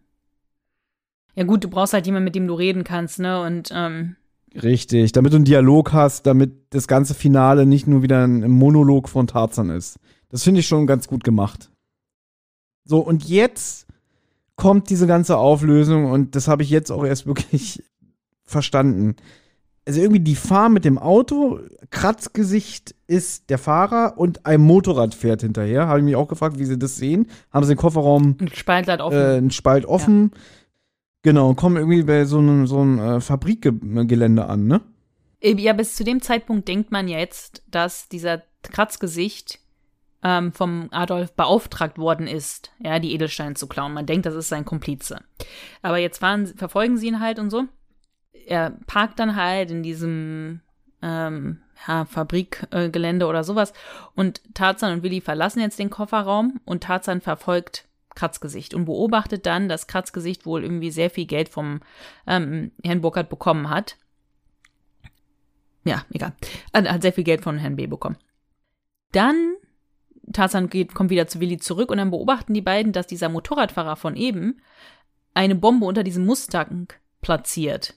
Ja 1.34 1.44
gut, 1.44 1.64
du 1.64 1.68
brauchst 1.68 1.94
halt 1.94 2.04
jemanden, 2.04 2.24
mit 2.24 2.34
dem 2.34 2.46
du 2.46 2.54
reden 2.54 2.84
kannst, 2.84 3.18
ne? 3.20 3.40
Und 3.40 3.70
ähm, 3.72 4.16
Richtig, 4.54 5.12
damit 5.12 5.32
du 5.32 5.36
einen 5.36 5.44
Dialog 5.44 5.92
hast, 5.92 6.26
damit 6.26 6.74
das 6.74 6.88
ganze 6.88 7.14
Finale 7.14 7.66
nicht 7.66 7.86
nur 7.86 8.02
wieder 8.02 8.24
ein 8.24 8.50
Monolog 8.50 9.08
von 9.08 9.26
Tarzan 9.26 9.70
ist. 9.70 9.98
Das 10.30 10.44
finde 10.44 10.60
ich 10.60 10.66
schon 10.66 10.86
ganz 10.86 11.08
gut 11.08 11.24
gemacht. 11.24 11.70
So, 12.84 12.98
und 13.00 13.28
jetzt 13.28 13.86
kommt 14.56 14.90
diese 14.90 15.06
ganze 15.06 15.36
Auflösung 15.36 16.06
und 16.10 16.34
das 16.34 16.48
habe 16.48 16.62
ich 16.62 16.70
jetzt 16.70 16.90
auch 16.90 17.04
erst 17.04 17.26
wirklich 17.26 17.82
verstanden. 18.44 19.16
Also 19.86 20.00
irgendwie 20.00 20.20
die 20.20 20.34
fahren 20.34 20.74
mit 20.74 20.84
dem 20.84 20.98
Auto, 20.98 21.60
Kratzgesicht 21.90 22.94
ist 23.06 23.48
der 23.48 23.56
Fahrer 23.56 24.14
und 24.18 24.44
ein 24.44 24.60
Motorrad 24.60 25.14
fährt 25.14 25.40
hinterher. 25.40 25.86
Habe 25.86 26.00
ich 26.00 26.04
mich 26.04 26.16
auch 26.16 26.28
gefragt, 26.28 26.58
wie 26.58 26.66
sie 26.66 26.78
das 26.78 26.96
sehen. 26.96 27.26
Haben 27.50 27.64
sie 27.64 27.74
den 27.74 27.78
Kofferraum 27.78 28.36
ein 28.38 28.48
Spalt 28.52 28.86
halt 28.88 29.00
offen. 29.00 29.16
äh, 29.18 29.36
einen 29.36 29.50
Spalt 29.50 29.86
offen. 29.86 30.32
Genau, 31.22 31.48
und 31.48 31.56
kommen 31.56 31.76
irgendwie 31.76 32.02
bei 32.02 32.26
so 32.26 32.38
einem 32.38 32.66
so 32.66 32.80
einem 32.80 32.98
äh, 32.98 33.20
Fabrikgelände 33.20 34.44
an, 34.46 34.66
ne? 34.66 34.82
Äh, 35.40 35.54
Ja, 35.54 35.72
bis 35.72 35.96
zu 35.96 36.04
dem 36.04 36.20
Zeitpunkt 36.20 36.68
denkt 36.68 36.92
man 36.92 37.08
ja 37.08 37.18
jetzt, 37.18 37.62
dass 37.70 38.08
dieser 38.08 38.42
Kratzgesicht 38.62 39.58
ähm, 40.22 40.52
vom 40.52 40.88
Adolf 40.90 41.32
beauftragt 41.34 41.98
worden 41.98 42.26
ist, 42.26 42.72
ja, 42.78 42.98
die 42.98 43.12
Edelsteine 43.12 43.54
zu 43.54 43.66
klauen. 43.66 43.94
Man 43.94 44.06
denkt, 44.06 44.26
das 44.26 44.34
ist 44.34 44.48
sein 44.48 44.64
Komplize. 44.64 45.20
Aber 45.82 45.98
jetzt 45.98 46.18
fahren, 46.18 46.46
verfolgen 46.46 46.96
sie 46.96 47.08
ihn 47.08 47.20
halt 47.20 47.38
und 47.38 47.50
so. 47.50 47.64
Er 48.46 48.70
parkt 48.86 49.18
dann 49.18 49.36
halt 49.36 49.70
in 49.70 49.82
diesem 49.82 50.60
ähm, 51.02 51.62
ja, 51.86 52.04
Fabrikgelände 52.04 53.24
äh, 53.24 53.28
oder 53.28 53.44
sowas. 53.44 53.72
Und 54.14 54.42
Tarzan 54.54 54.92
und 54.92 55.02
Willi 55.02 55.20
verlassen 55.20 55.60
jetzt 55.60 55.78
den 55.78 55.90
Kofferraum 55.90 56.60
und 56.64 56.82
Tarzan 56.82 57.20
verfolgt 57.20 57.84
Kratzgesicht 58.14 58.74
und 58.74 58.86
beobachtet 58.86 59.46
dann, 59.46 59.68
dass 59.68 59.86
Kratzgesicht 59.86 60.44
wohl 60.44 60.64
irgendwie 60.64 60.90
sehr 60.90 61.10
viel 61.10 61.26
Geld 61.26 61.48
vom 61.48 61.80
ähm, 62.26 62.72
Herrn 62.82 63.00
Burkhardt 63.00 63.28
bekommen 63.28 63.70
hat. 63.70 63.96
Ja, 65.84 66.04
egal. 66.10 66.32
Er 66.72 66.92
hat 66.92 67.02
sehr 67.02 67.12
viel 67.12 67.22
Geld 67.24 67.42
von 67.42 67.58
Herrn 67.58 67.76
B. 67.76 67.86
bekommen. 67.86 68.16
Dann, 69.12 69.54
Tarzan 70.32 70.68
geht, 70.68 70.94
kommt 70.94 71.10
wieder 71.10 71.26
zu 71.26 71.40
Willi 71.40 71.58
zurück 71.58 71.90
und 71.90 71.98
dann 71.98 72.10
beobachten 72.10 72.54
die 72.54 72.62
beiden, 72.62 72.92
dass 72.92 73.06
dieser 73.06 73.28
Motorradfahrer 73.28 73.96
von 73.96 74.16
eben 74.16 74.60
eine 75.34 75.54
Bombe 75.54 75.86
unter 75.86 76.04
diesem 76.04 76.26
Mustang 76.26 76.88
platziert. 77.20 77.94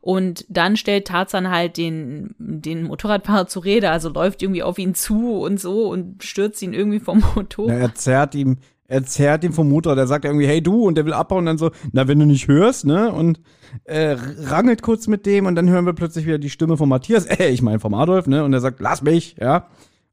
Und 0.00 0.46
dann 0.48 0.76
stellt 0.76 1.08
Tarzan 1.08 1.50
halt 1.50 1.76
den, 1.76 2.34
den 2.38 2.84
Motorradfahrer 2.84 3.48
zur 3.48 3.64
Rede, 3.64 3.90
also 3.90 4.08
läuft 4.08 4.42
irgendwie 4.42 4.62
auf 4.62 4.78
ihn 4.78 4.94
zu 4.94 5.40
und 5.40 5.60
so 5.60 5.88
und 5.88 6.24
stürzt 6.24 6.62
ihn 6.62 6.72
irgendwie 6.72 7.00
vom 7.00 7.22
Motorrad. 7.34 7.70
Ja, 7.70 7.78
er 7.78 7.94
zerrt 7.94 8.34
ihm, 8.34 8.56
er 8.88 9.04
zerrt 9.04 9.44
ihm 9.44 9.52
vom 9.52 9.68
Motorrad. 9.68 9.98
Er 9.98 10.06
sagt 10.06 10.24
irgendwie, 10.24 10.46
hey 10.46 10.62
du, 10.62 10.86
und 10.86 10.94
der 10.96 11.04
will 11.04 11.12
abhauen 11.12 11.40
und 11.40 11.46
dann 11.46 11.58
so, 11.58 11.70
na, 11.92 12.08
wenn 12.08 12.18
du 12.18 12.24
nicht 12.24 12.48
hörst, 12.48 12.86
ne? 12.86 13.12
Und 13.12 13.40
äh, 13.84 14.16
rangelt 14.18 14.80
kurz 14.82 15.06
mit 15.06 15.26
dem 15.26 15.46
und 15.46 15.54
dann 15.54 15.68
hören 15.68 15.84
wir 15.84 15.92
plötzlich 15.92 16.26
wieder 16.26 16.38
die 16.38 16.50
Stimme 16.50 16.78
von 16.78 16.88
Matthias, 16.88 17.26
äh, 17.26 17.48
ich 17.48 17.60
meine 17.60 17.78
vom 17.78 17.92
Adolf, 17.92 18.26
ne? 18.26 18.42
Und 18.42 18.54
er 18.54 18.60
sagt, 18.60 18.80
lass 18.80 19.02
mich, 19.02 19.36
ja. 19.38 19.68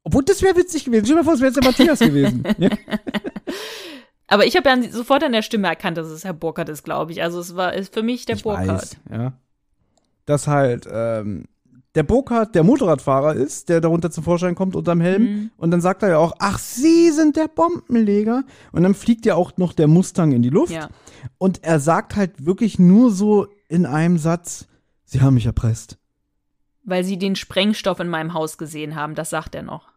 Obwohl, 0.07 0.23
das 0.23 0.41
wäre 0.41 0.55
witzig 0.55 0.85
gewesen. 0.85 1.03
Stell 1.03 1.17
dir 1.17 1.21
mal 1.21 1.25
vor, 1.25 1.33
es 1.33 1.41
wäre 1.41 1.49
jetzt 1.49 1.57
der 1.57 1.65
Matthias 1.65 1.99
gewesen. 1.99 2.43
Ja? 2.57 2.69
Aber 4.29 4.45
ich 4.45 4.55
habe 4.55 4.69
ja 4.69 4.81
sofort 4.89 5.21
an 5.21 5.33
der 5.33 5.41
Stimme 5.41 5.67
erkannt, 5.67 5.97
dass 5.97 6.07
es 6.07 6.23
Herr 6.23 6.33
Burkhardt 6.33 6.69
ist, 6.69 6.83
glaube 6.83 7.11
ich. 7.11 7.21
Also 7.21 7.41
es 7.41 7.57
war 7.57 7.73
ist 7.73 7.93
für 7.93 8.03
mich 8.03 8.25
der 8.25 8.37
ich 8.37 8.43
Burkhardt. 8.43 8.69
weiß, 8.69 8.97
ja. 9.11 9.33
Dass 10.25 10.47
halt 10.47 10.87
ähm, 10.89 11.45
der 11.95 12.03
Burkhardt 12.03 12.55
der 12.55 12.63
Motorradfahrer 12.63 13.35
ist, 13.35 13.67
der 13.67 13.81
darunter 13.81 14.09
zum 14.09 14.23
Vorschein 14.23 14.55
kommt 14.55 14.77
unterm 14.77 15.01
Helm. 15.01 15.23
Mhm. 15.23 15.51
Und 15.57 15.71
dann 15.71 15.81
sagt 15.81 16.03
er 16.03 16.09
ja 16.09 16.17
auch, 16.19 16.35
ach, 16.39 16.57
Sie 16.57 17.11
sind 17.11 17.35
der 17.35 17.49
Bombenleger. 17.49 18.45
Und 18.71 18.83
dann 18.83 18.95
fliegt 18.95 19.25
ja 19.25 19.35
auch 19.35 19.57
noch 19.57 19.73
der 19.73 19.87
Mustang 19.87 20.31
in 20.31 20.41
die 20.41 20.49
Luft. 20.49 20.71
Ja. 20.71 20.87
Und 21.37 21.65
er 21.65 21.81
sagt 21.81 22.15
halt 22.15 22.45
wirklich 22.45 22.79
nur 22.79 23.11
so 23.11 23.47
in 23.67 23.85
einem 23.85 24.17
Satz, 24.17 24.67
Sie 25.03 25.19
haben 25.21 25.33
mich 25.33 25.47
erpresst. 25.47 25.97
Weil 26.83 27.03
sie 27.03 27.17
den 27.17 27.35
Sprengstoff 27.35 27.99
in 27.99 28.07
meinem 28.07 28.33
Haus 28.33 28.57
gesehen 28.57 28.95
haben, 28.95 29.15
das 29.15 29.29
sagt 29.29 29.55
er 29.55 29.63
noch. 29.63 29.96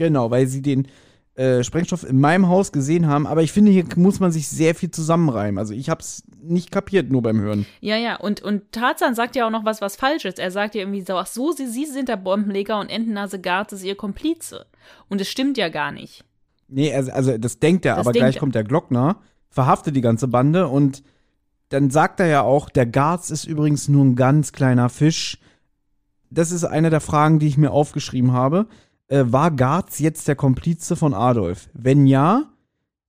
Genau, 0.00 0.30
weil 0.30 0.46
sie 0.46 0.62
den 0.62 0.88
äh, 1.34 1.62
Sprengstoff 1.62 2.04
in 2.08 2.18
meinem 2.18 2.48
Haus 2.48 2.72
gesehen 2.72 3.06
haben. 3.06 3.26
Aber 3.26 3.42
ich 3.42 3.52
finde, 3.52 3.70
hier 3.70 3.84
muss 3.96 4.18
man 4.18 4.32
sich 4.32 4.48
sehr 4.48 4.74
viel 4.74 4.90
zusammenreimen. 4.90 5.58
Also 5.58 5.74
ich 5.74 5.90
hab's 5.90 6.22
nicht 6.42 6.70
kapiert, 6.70 7.10
nur 7.10 7.20
beim 7.20 7.38
Hören. 7.38 7.66
Ja, 7.80 7.98
ja, 7.98 8.16
und, 8.16 8.40
und 8.40 8.72
Tarzan 8.72 9.14
sagt 9.14 9.36
ja 9.36 9.46
auch 9.46 9.50
noch 9.50 9.66
was, 9.66 9.82
was 9.82 9.96
falsch 9.96 10.24
ist. 10.24 10.38
Er 10.38 10.50
sagt 10.50 10.74
ja 10.74 10.80
irgendwie 10.80 11.02
so, 11.02 11.16
ach 11.16 11.26
so, 11.26 11.52
sie, 11.52 11.66
sie 11.66 11.84
sind 11.84 12.08
der 12.08 12.16
Bombenleger 12.16 12.80
und 12.80 12.88
Entennase 12.88 13.38
Garz 13.42 13.72
ist 13.72 13.84
ihr 13.84 13.94
Komplize. 13.94 14.64
Und 15.10 15.20
es 15.20 15.28
stimmt 15.28 15.58
ja 15.58 15.68
gar 15.68 15.92
nicht. 15.92 16.24
Nee, 16.68 16.94
also, 16.94 17.12
also 17.12 17.36
das 17.36 17.58
denkt 17.58 17.84
er, 17.84 17.96
Das 17.96 18.06
aber 18.06 18.12
denkt 18.14 18.24
gleich 18.24 18.36
er. 18.36 18.40
kommt 18.40 18.54
der 18.54 18.64
Glockner, 18.64 19.18
verhaftet 19.50 19.94
die 19.94 20.00
ganze 20.00 20.28
Bande 20.28 20.66
und 20.66 21.02
dann 21.68 21.90
sagt 21.90 22.20
er 22.20 22.26
ja 22.26 22.40
auch, 22.40 22.70
der 22.70 22.86
Garz 22.86 23.28
ist 23.28 23.44
übrigens 23.44 23.86
nur 23.86 24.02
ein 24.02 24.16
ganz 24.16 24.52
kleiner 24.52 24.88
Fisch. 24.88 25.38
Das 26.30 26.52
ist 26.52 26.64
eine 26.64 26.88
der 26.88 27.02
Fragen, 27.02 27.38
die 27.38 27.48
ich 27.48 27.58
mir 27.58 27.70
aufgeschrieben 27.70 28.32
habe. 28.32 28.66
Äh, 29.10 29.24
war 29.26 29.50
Garz 29.50 29.98
jetzt 29.98 30.28
der 30.28 30.36
Komplize 30.36 30.94
von 30.94 31.14
Adolf? 31.14 31.68
Wenn 31.74 32.06
ja, 32.06 32.44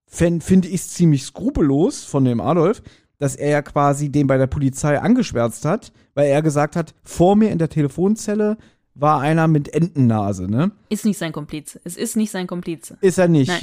finde 0.07 0.68
ich 0.68 0.82
es 0.82 0.90
ziemlich 0.90 1.23
skrupellos 1.23 2.03
von 2.03 2.26
dem 2.26 2.41
Adolf, 2.41 2.82
dass 3.19 3.36
er 3.36 3.52
ja 3.52 3.61
quasi 3.61 4.10
den 4.10 4.26
bei 4.26 4.38
der 4.38 4.48
Polizei 4.48 4.99
angeschwärzt 4.99 5.64
hat, 5.64 5.94
weil 6.15 6.28
er 6.28 6.41
gesagt 6.41 6.76
hat, 6.76 6.95
vor 7.03 7.36
mir 7.36 7.52
in 7.52 7.60
der 7.60 7.69
Telefonzelle 7.69 8.57
war 8.95 9.22
einer 9.22 9.48
mit 9.48 9.73
Entennase, 9.73 10.49
ne? 10.49 10.72
Ist 10.90 11.06
nicht 11.06 11.19
sein 11.19 11.32
Komplize. 11.32 11.80
Es 11.84 11.95
ist 11.95 12.18
nicht 12.18 12.32
sein 12.32 12.48
Komplize. 12.48 12.98
Ist 13.02 13.19
er 13.19 13.28
nicht. 13.28 13.49
Nein. 13.49 13.61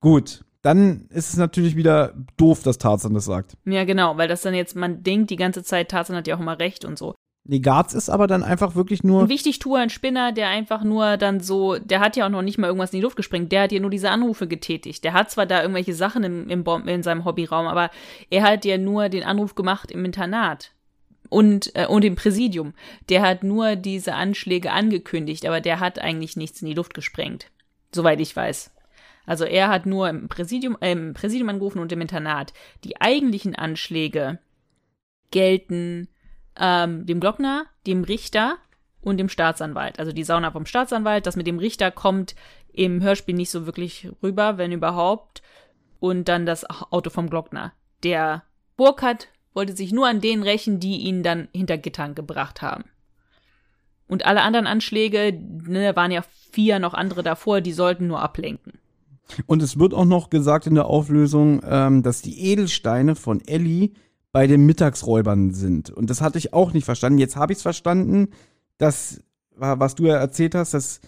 Gut. 0.00 0.44
Dann 0.62 1.08
ist 1.10 1.30
es 1.30 1.36
natürlich 1.36 1.74
wieder 1.74 2.14
doof, 2.36 2.62
dass 2.62 2.78
Tarzan 2.78 3.14
das 3.14 3.24
sagt. 3.24 3.56
Ja, 3.64 3.84
genau, 3.84 4.16
weil 4.16 4.28
das 4.28 4.42
dann 4.42 4.54
jetzt, 4.54 4.76
man 4.76 5.02
denkt 5.02 5.30
die 5.30 5.36
ganze 5.36 5.64
Zeit, 5.64 5.90
Tarzan 5.90 6.14
hat 6.14 6.28
ja 6.28 6.36
auch 6.36 6.40
immer 6.40 6.60
recht 6.60 6.84
und 6.84 6.96
so. 6.96 7.16
Nee, 7.44 7.58
Garz 7.58 7.92
ist 7.92 8.08
aber 8.08 8.28
dann 8.28 8.44
einfach 8.44 8.76
wirklich 8.76 9.02
nur. 9.02 9.22
Ein 9.22 9.28
wichtig 9.28 9.58
Tour, 9.58 9.78
ein 9.78 9.90
Spinner, 9.90 10.30
der 10.30 10.48
einfach 10.48 10.84
nur 10.84 11.16
dann 11.16 11.40
so, 11.40 11.76
der 11.76 11.98
hat 11.98 12.16
ja 12.16 12.26
auch 12.26 12.30
noch 12.30 12.42
nicht 12.42 12.56
mal 12.56 12.68
irgendwas 12.68 12.92
in 12.92 12.98
die 12.98 13.02
Luft 13.02 13.16
gesprengt, 13.16 13.50
der 13.50 13.62
hat 13.62 13.72
ja 13.72 13.80
nur 13.80 13.90
diese 13.90 14.10
Anrufe 14.10 14.46
getätigt. 14.46 15.02
Der 15.02 15.12
hat 15.12 15.30
zwar 15.30 15.46
da 15.46 15.60
irgendwelche 15.60 15.94
Sachen 15.94 16.22
im, 16.22 16.48
im 16.48 16.62
Bom 16.62 16.86
in 16.86 17.02
seinem 17.02 17.24
Hobbyraum, 17.24 17.66
aber 17.66 17.90
er 18.30 18.44
hat 18.44 18.64
ja 18.64 18.78
nur 18.78 19.08
den 19.08 19.24
Anruf 19.24 19.56
gemacht 19.56 19.90
im 19.90 20.04
Internat. 20.04 20.72
Und, 21.28 21.74
äh, 21.74 21.86
und 21.86 22.04
im 22.04 22.14
Präsidium. 22.14 22.74
Der 23.08 23.22
hat 23.22 23.42
nur 23.42 23.74
diese 23.74 24.14
Anschläge 24.14 24.70
angekündigt, 24.70 25.46
aber 25.46 25.60
der 25.62 25.80
hat 25.80 25.98
eigentlich 25.98 26.36
nichts 26.36 26.60
in 26.60 26.68
die 26.68 26.74
Luft 26.74 26.94
gesprengt. 26.94 27.46
Soweit 27.92 28.20
ich 28.20 28.36
weiß. 28.36 28.70
Also 29.24 29.44
er 29.44 29.68
hat 29.68 29.86
nur 29.86 30.08
im 30.08 30.28
Präsidium, 30.28 30.76
äh, 30.80 30.92
im 30.92 31.14
Präsidium 31.14 31.48
angerufen 31.48 31.78
und 31.78 31.90
im 31.90 32.02
Internat. 32.02 32.52
Die 32.84 33.00
eigentlichen 33.00 33.54
Anschläge 33.54 34.38
gelten 35.30 36.08
ähm, 36.58 37.06
dem 37.06 37.20
Glockner, 37.20 37.66
dem 37.86 38.04
Richter 38.04 38.56
und 39.00 39.18
dem 39.18 39.28
Staatsanwalt. 39.28 39.98
Also 39.98 40.12
die 40.12 40.24
Sauna 40.24 40.50
vom 40.50 40.66
Staatsanwalt, 40.66 41.26
das 41.26 41.36
mit 41.36 41.46
dem 41.46 41.58
Richter 41.58 41.90
kommt 41.90 42.34
im 42.72 43.02
Hörspiel 43.02 43.34
nicht 43.34 43.50
so 43.50 43.66
wirklich 43.66 44.08
rüber, 44.22 44.58
wenn 44.58 44.72
überhaupt. 44.72 45.42
Und 46.00 46.28
dann 46.28 46.46
das 46.46 46.68
Auto 46.68 47.10
vom 47.10 47.30
Glockner. 47.30 47.72
Der 48.02 48.42
Burkhardt 48.76 49.28
wollte 49.54 49.76
sich 49.76 49.92
nur 49.92 50.08
an 50.08 50.20
denen 50.20 50.42
rächen, 50.42 50.80
die 50.80 50.96
ihn 50.98 51.22
dann 51.22 51.48
hinter 51.52 51.78
Gittern 51.78 52.14
gebracht 52.14 52.62
haben. 52.62 52.84
Und 54.08 54.26
alle 54.26 54.42
anderen 54.42 54.66
Anschläge, 54.66 55.32
ne, 55.32 55.94
waren 55.94 56.10
ja 56.10 56.22
vier 56.50 56.78
noch 56.78 56.94
andere 56.94 57.22
davor, 57.22 57.60
die 57.60 57.72
sollten 57.72 58.08
nur 58.08 58.20
ablenken. 58.20 58.74
Und 59.46 59.62
es 59.62 59.78
wird 59.78 59.94
auch 59.94 60.04
noch 60.04 60.28
gesagt 60.28 60.66
in 60.66 60.74
der 60.74 60.86
Auflösung, 60.86 61.62
ähm, 61.64 62.02
dass 62.02 62.20
die 62.20 62.50
Edelsteine 62.50 63.14
von 63.14 63.40
Ellie 63.46 63.92
bei 64.32 64.46
den 64.46 64.64
Mittagsräubern 64.64 65.52
sind. 65.52 65.90
Und 65.90 66.08
das 66.08 66.20
hatte 66.20 66.38
ich 66.38 66.54
auch 66.54 66.72
nicht 66.72 66.84
verstanden. 66.84 67.18
Jetzt 67.18 67.36
habe 67.36 67.52
ich 67.52 67.58
es 67.58 67.62
verstanden, 67.62 68.28
dass, 68.78 69.22
was 69.54 69.94
du 69.94 70.06
ja 70.06 70.16
erzählt 70.16 70.54
hast, 70.54 70.74
dass 70.74 71.00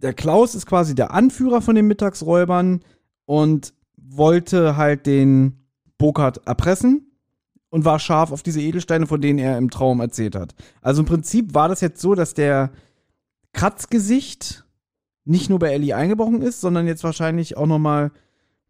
der 0.00 0.14
Klaus 0.14 0.54
ist 0.54 0.66
quasi 0.66 0.94
der 0.94 1.12
Anführer 1.12 1.60
von 1.60 1.74
den 1.74 1.86
Mittagsräubern 1.86 2.80
und 3.26 3.74
wollte 3.96 4.76
halt 4.76 5.06
den 5.06 5.66
Burkhardt 5.98 6.40
erpressen 6.46 7.12
und 7.68 7.84
war 7.84 7.98
scharf 7.98 8.32
auf 8.32 8.42
diese 8.42 8.62
Edelsteine, 8.62 9.06
von 9.06 9.20
denen 9.20 9.38
er 9.38 9.58
im 9.58 9.70
Traum 9.70 10.00
erzählt 10.00 10.34
hat. 10.34 10.54
Also 10.80 11.02
im 11.02 11.06
Prinzip 11.06 11.54
war 11.54 11.68
das 11.68 11.82
jetzt 11.82 12.00
so, 12.00 12.14
dass 12.14 12.32
der 12.32 12.72
Kratzgesicht 13.52 14.64
nicht 15.24 15.50
nur 15.50 15.58
bei 15.58 15.70
Ellie 15.72 15.94
eingebrochen 15.94 16.40
ist, 16.40 16.60
sondern 16.60 16.86
jetzt 16.86 17.04
wahrscheinlich 17.04 17.56
auch 17.56 17.66
noch 17.66 17.78
mal 17.78 18.10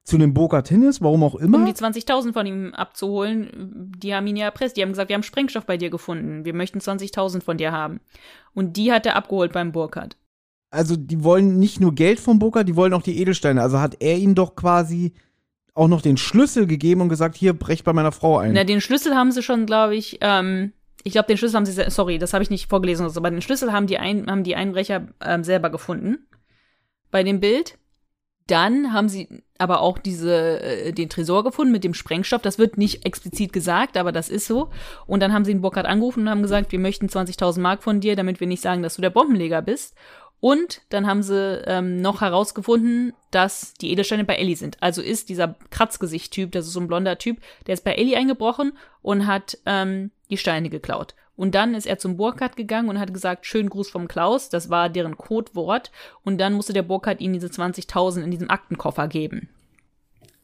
zu 0.05 0.18
dem 0.18 0.35
Burkhardt 0.35 0.68
hin 0.68 0.82
ist, 0.82 1.02
warum 1.02 1.22
auch 1.22 1.35
immer. 1.35 1.59
Um 1.59 1.66
die 1.66 1.72
20.000 1.72 2.32
von 2.32 2.47
ihm 2.47 2.74
abzuholen, 2.74 3.93
die 3.98 4.14
haben 4.14 4.27
ihn 4.27 4.36
ja 4.36 4.47
erpresst. 4.47 4.77
Die 4.77 4.82
haben 4.82 4.90
gesagt, 4.90 5.09
wir 5.09 5.14
haben 5.14 5.22
Sprengstoff 5.22 5.66
bei 5.66 5.77
dir 5.77 5.90
gefunden. 5.90 6.44
Wir 6.44 6.55
möchten 6.55 6.78
20.000 6.78 7.43
von 7.43 7.59
dir 7.59 7.72
haben. 7.72 8.01
Und 8.55 8.77
die 8.77 8.93
hat 8.93 9.06
er 9.06 9.16
abgeholt 9.16 9.52
beim 9.52 9.72
Burkhardt. 9.72 10.16
Also 10.70 10.97
die 10.97 11.22
wollen 11.24 11.59
nicht 11.59 11.81
nur 11.81 11.94
Geld 11.94 12.20
vom 12.20 12.39
Burkhardt, 12.39 12.68
die 12.68 12.77
wollen 12.77 12.94
auch 12.94 13.02
die 13.02 13.20
Edelsteine. 13.20 13.60
Also 13.60 13.81
hat 13.81 13.97
er 14.01 14.16
ihnen 14.16 14.35
doch 14.35 14.55
quasi 14.55 15.12
auch 15.74 15.89
noch 15.89 16.02
den 16.02 16.16
Schlüssel 16.16 16.66
gegeben 16.66 17.01
und 17.01 17.09
gesagt, 17.09 17.36
hier, 17.36 17.52
brech 17.52 17.85
bei 17.85 17.93
meiner 17.93 18.12
Frau 18.12 18.39
ein. 18.39 18.52
Na, 18.52 18.64
den 18.64 18.81
Schlüssel 18.81 19.14
haben 19.14 19.32
sie 19.32 19.43
schon, 19.43 19.66
glaube 19.66 19.97
ich, 19.97 20.18
ähm, 20.20 20.72
ich 21.02 21.12
glaube, 21.12 21.27
den 21.27 21.36
Schlüssel 21.36 21.56
haben 21.56 21.66
sie, 21.66 21.90
sorry, 21.90 22.18
das 22.18 22.32
habe 22.32 22.43
ich 22.43 22.51
nicht 22.51 22.68
vorgelesen, 22.68 23.06
aber 23.06 23.31
den 23.31 23.43
Schlüssel 23.43 23.72
haben 23.72 23.86
die, 23.86 23.98
ein, 23.98 24.31
haben 24.31 24.44
die 24.44 24.56
Einbrecher 24.56 25.09
ähm, 25.20 25.44
selber 25.44 25.70
gefunden 25.70 26.27
bei 27.10 27.22
dem 27.22 27.40
Bild. 27.40 27.78
Dann 28.51 28.93
haben 28.93 29.09
sie 29.09 29.28
aber 29.59 29.81
auch 29.81 29.98
diese, 29.98 30.60
äh, 30.60 30.93
den 30.93 31.09
Tresor 31.09 31.44
gefunden 31.44 31.70
mit 31.70 31.85
dem 31.85 31.94
Sprengstoff. 31.94 32.43
Das 32.43 32.59
wird 32.59 32.78
nicht 32.78 33.06
explizit 33.06 33.52
gesagt, 33.52 33.97
aber 33.97 34.10
das 34.10 34.28
ist 34.28 34.47
so. 34.47 34.70
Und 35.06 35.20
dann 35.20 35.32
haben 35.32 35.44
sie 35.44 35.52
den 35.52 35.60
Burkhardt 35.60 35.86
angerufen 35.86 36.22
und 36.22 36.31
haben 36.31 36.43
gesagt, 36.43 36.72
wir 36.72 36.81
möchten 36.81 37.06
20.000 37.06 37.60
Mark 37.60 37.85
von 37.85 38.01
dir, 38.01 38.16
damit 38.16 38.40
wir 38.40 38.48
nicht 38.48 38.62
sagen, 38.62 38.82
dass 38.82 38.97
du 38.97 39.02
der 39.02 39.10
Bombenleger 39.10 39.62
bist. 39.62 39.94
Und 40.40 40.81
dann 40.89 41.06
haben 41.06 41.22
sie 41.22 41.62
ähm, 41.66 42.01
noch 42.01 42.22
herausgefunden, 42.22 43.12
dass 43.31 43.74
die 43.74 43.93
Edelsteine 43.93 44.24
bei 44.24 44.35
Ellie 44.35 44.56
sind. 44.56 44.78
Also 44.81 45.01
ist 45.01 45.28
dieser 45.28 45.55
Kratzgesicht-Typ, 45.70 46.51
das 46.51 46.66
ist 46.66 46.72
so 46.72 46.81
ein 46.81 46.89
blonder 46.89 47.18
Typ, 47.18 47.39
der 47.68 47.74
ist 47.74 47.85
bei 47.85 47.93
Ellie 47.93 48.16
eingebrochen 48.16 48.72
und 49.02 49.28
hat 49.28 49.59
ähm, 49.66 50.10
die 50.28 50.39
Steine 50.39 50.70
geklaut. 50.70 51.14
Und 51.41 51.55
dann 51.55 51.75
ist 51.75 51.87
er 51.87 51.97
zum 51.97 52.19
Burkhardt 52.19 52.55
gegangen 52.55 52.91
und 52.91 53.01
hat 53.01 53.15
gesagt, 53.15 53.47
schönen 53.47 53.71
Gruß 53.71 53.89
vom 53.89 54.09
Klaus, 54.09 54.51
das 54.51 54.69
war 54.69 54.91
deren 54.91 55.17
Codewort. 55.17 55.91
Und 56.23 56.37
dann 56.37 56.53
musste 56.53 56.75
der 56.75 56.83
Burkhardt 56.83 57.23
ihnen 57.23 57.33
diese 57.33 57.47
20.000 57.47 58.21
in 58.21 58.31
diesem 58.31 58.51
Aktenkoffer 58.51 59.09
geben. 59.09 59.49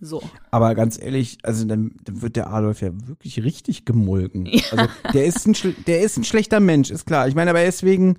So. 0.01 0.23
Aber 0.51 0.75
ganz 0.75 0.99
ehrlich, 0.99 1.37
also 1.43 1.67
dann, 1.67 1.97
dann 2.05 2.23
wird 2.23 2.37
der 2.37 2.51
Adolf 2.51 2.81
ja 2.81 2.93
wirklich 3.07 3.45
richtig 3.45 3.85
gemulken. 3.85 4.47
Ja. 4.51 4.63
Also 4.71 4.89
der 5.13 5.27
ist, 5.27 5.47
ein, 5.47 5.77
der 5.87 6.01
ist 6.01 6.17
ein 6.17 6.25
schlechter 6.25 6.61
Mensch, 6.61 6.91
ist 6.91 7.05
klar. 7.05 7.29
Ich 7.29 7.35
meine, 7.35 7.51
aber 7.51 7.61
deswegen 7.61 8.17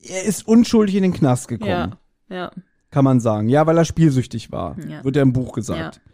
er 0.00 0.22
ist 0.22 0.46
unschuldig 0.46 0.94
in 0.94 1.02
den 1.02 1.12
Knast 1.12 1.48
gekommen. 1.48 1.96
Ja, 2.28 2.36
ja. 2.36 2.52
Kann 2.92 3.04
man 3.04 3.18
sagen. 3.18 3.48
Ja, 3.48 3.66
weil 3.66 3.76
er 3.76 3.84
spielsüchtig 3.84 4.52
war. 4.52 4.76
Ja. 4.88 5.02
Wird 5.02 5.16
ja 5.16 5.22
im 5.22 5.32
Buch 5.32 5.54
gesagt. 5.54 5.96
Ja. 5.96 6.12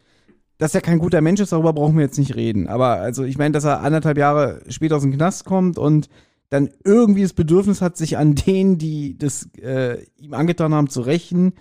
Dass 0.59 0.75
er 0.75 0.81
kein 0.81 0.99
guter 0.99 1.21
Mensch 1.21 1.41
ist, 1.41 1.53
darüber 1.53 1.73
brauchen 1.73 1.97
wir 1.97 2.05
jetzt 2.05 2.19
nicht 2.19 2.35
reden. 2.35 2.67
Aber 2.67 3.01
also 3.01 3.25
ich 3.25 3.37
meine, 3.37 3.53
dass 3.53 3.65
er 3.65 3.83
anderthalb 3.83 4.17
Jahre 4.17 4.63
später 4.69 4.97
aus 4.97 5.03
dem 5.03 5.13
Knast 5.13 5.45
kommt 5.45 5.79
und 5.79 6.09
dann 6.49 6.71
irgendwie 6.85 7.23
das 7.23 7.33
Bedürfnis 7.33 7.83
hat, 7.83 7.97
sich 7.97 8.17
an 8.17 8.35
denen, 8.35 8.79
die 8.79 9.19
das 9.19 9.49
äh, 9.61 10.05
ihm 10.17 10.35
angetan 10.35 10.75
haben, 10.75 10.89
zu 10.89 11.01
rächen. 11.01 11.55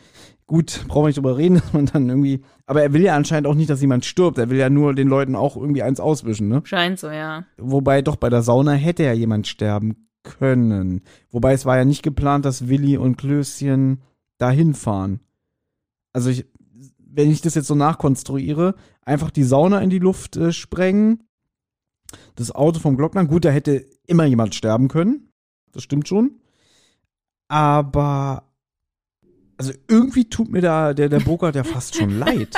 Gut, 0.48 0.86
brauchen 0.88 1.04
wir 1.04 1.08
nicht 1.08 1.18
drüber 1.18 1.38
reden, 1.38 1.56
dass 1.64 1.74
man 1.74 1.88
dann 1.88 2.08
irgendwie. 2.08 2.44
Aber 2.68 2.84
er 2.84 2.94
will 2.94 3.02
ja 3.02 3.16
anscheinend 3.16 3.48
auch 3.48 3.56
nicht, 3.56 3.70
dass 3.70 3.82
jemand 3.82 4.06
stirbt. 4.06 4.38
Er 4.38 4.50
will 4.50 4.58
ja 4.58 4.70
nur 4.70 4.94
den 4.94 5.08
Leuten 5.08 5.36
auch 5.36 5.56
irgendwie 5.56 5.84
eins 5.84 6.00
auswischen, 6.00 6.48
ne? 6.48 6.62
Scheint 6.66 7.00
so, 7.00 7.10
ja. 7.10 7.46
Wobei 7.58 8.02
doch 8.02 8.16
bei 8.16 8.30
der 8.30 8.44
Sauna 8.44 8.74
hätte 8.74 9.04
ja 9.04 9.14
jemand 9.14 9.48
sterben 9.48 10.08
können. 10.24 11.02
Wobei 11.32 11.54
es 11.54 11.66
war 11.66 11.78
ja 11.78 11.86
nicht 11.86 12.04
geplant, 12.04 12.46
dass 12.46 12.68
Willi 12.68 12.98
und 12.98 13.18
Klößchen 13.18 14.02
dahin 14.38 14.74
fahren. 14.74 15.20
Also 16.14 16.30
ich, 16.30 16.46
wenn 17.16 17.32
ich 17.32 17.42
das 17.42 17.56
jetzt 17.56 17.68
so 17.68 17.76
nachkonstruiere, 17.76 18.76
einfach 19.02 19.32
die 19.32 19.44
Sauna 19.44 19.80
in 19.80 19.90
die 19.90 20.00
Luft 20.00 20.36
äh, 20.36 20.52
sprengen, 20.52 21.24
das 22.36 22.54
Auto 22.54 22.80
vom 22.80 22.98
Glockner, 22.98 23.26
gut, 23.26 23.46
da 23.46 23.50
hätte 23.50 23.86
immer 24.06 24.26
jemand 24.26 24.54
sterben 24.54 24.90
können. 24.90 25.30
Das 25.72 25.84
stimmt 25.84 26.08
schon. 26.08 26.40
Aber 27.48 28.52
also 29.58 29.72
irgendwie 29.88 30.30
tut 30.30 30.50
mir 30.50 30.62
da 30.62 30.94
der, 30.94 31.10
der 31.10 31.20
Burkhardt 31.20 31.56
ja 31.56 31.64
fast 31.64 31.96
schon 31.96 32.20
leid. 32.20 32.56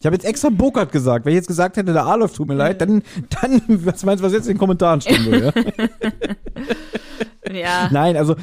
Ich 0.00 0.06
habe 0.06 0.16
jetzt 0.16 0.24
extra 0.24 0.48
Burkhardt 0.48 0.92
gesagt. 0.92 1.26
Wenn 1.26 1.32
ich 1.32 1.36
jetzt 1.36 1.46
gesagt 1.46 1.76
hätte, 1.76 1.92
der 1.92 2.06
Adolf 2.06 2.32
tut 2.32 2.48
mir 2.48 2.54
leid, 2.54 2.80
dann, 2.80 3.02
dann 3.42 3.62
was 3.84 4.02
meinst 4.02 4.22
du, 4.22 4.26
was 4.26 4.32
jetzt 4.32 4.46
in 4.46 4.54
den 4.54 4.58
Kommentaren 4.58 5.02
stehen 5.02 5.26
würde? 5.26 5.52
Ja? 7.44 7.52
ja. 7.52 7.88
Nein, 7.92 8.16
also, 8.16 8.34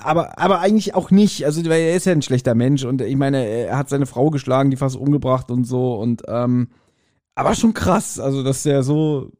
aber, 0.00 0.36
aber 0.36 0.58
eigentlich 0.58 0.96
auch 0.96 1.12
nicht. 1.12 1.44
Also, 1.44 1.64
weil 1.66 1.80
er 1.80 1.94
ist 1.94 2.06
ja 2.06 2.12
ein 2.12 2.22
schlechter 2.22 2.56
Mensch 2.56 2.84
und 2.84 3.00
ich 3.02 3.14
meine, 3.14 3.46
er 3.46 3.78
hat 3.78 3.88
seine 3.88 4.06
Frau 4.06 4.30
geschlagen, 4.30 4.72
die 4.72 4.76
fast 4.76 4.96
umgebracht 4.96 5.52
und 5.52 5.62
so 5.64 5.94
und, 5.94 6.22
ähm, 6.26 6.70
aber 7.36 7.54
schon 7.54 7.72
krass, 7.72 8.18
also, 8.18 8.42
dass 8.42 8.66
er 8.66 8.82
so, 8.82 9.30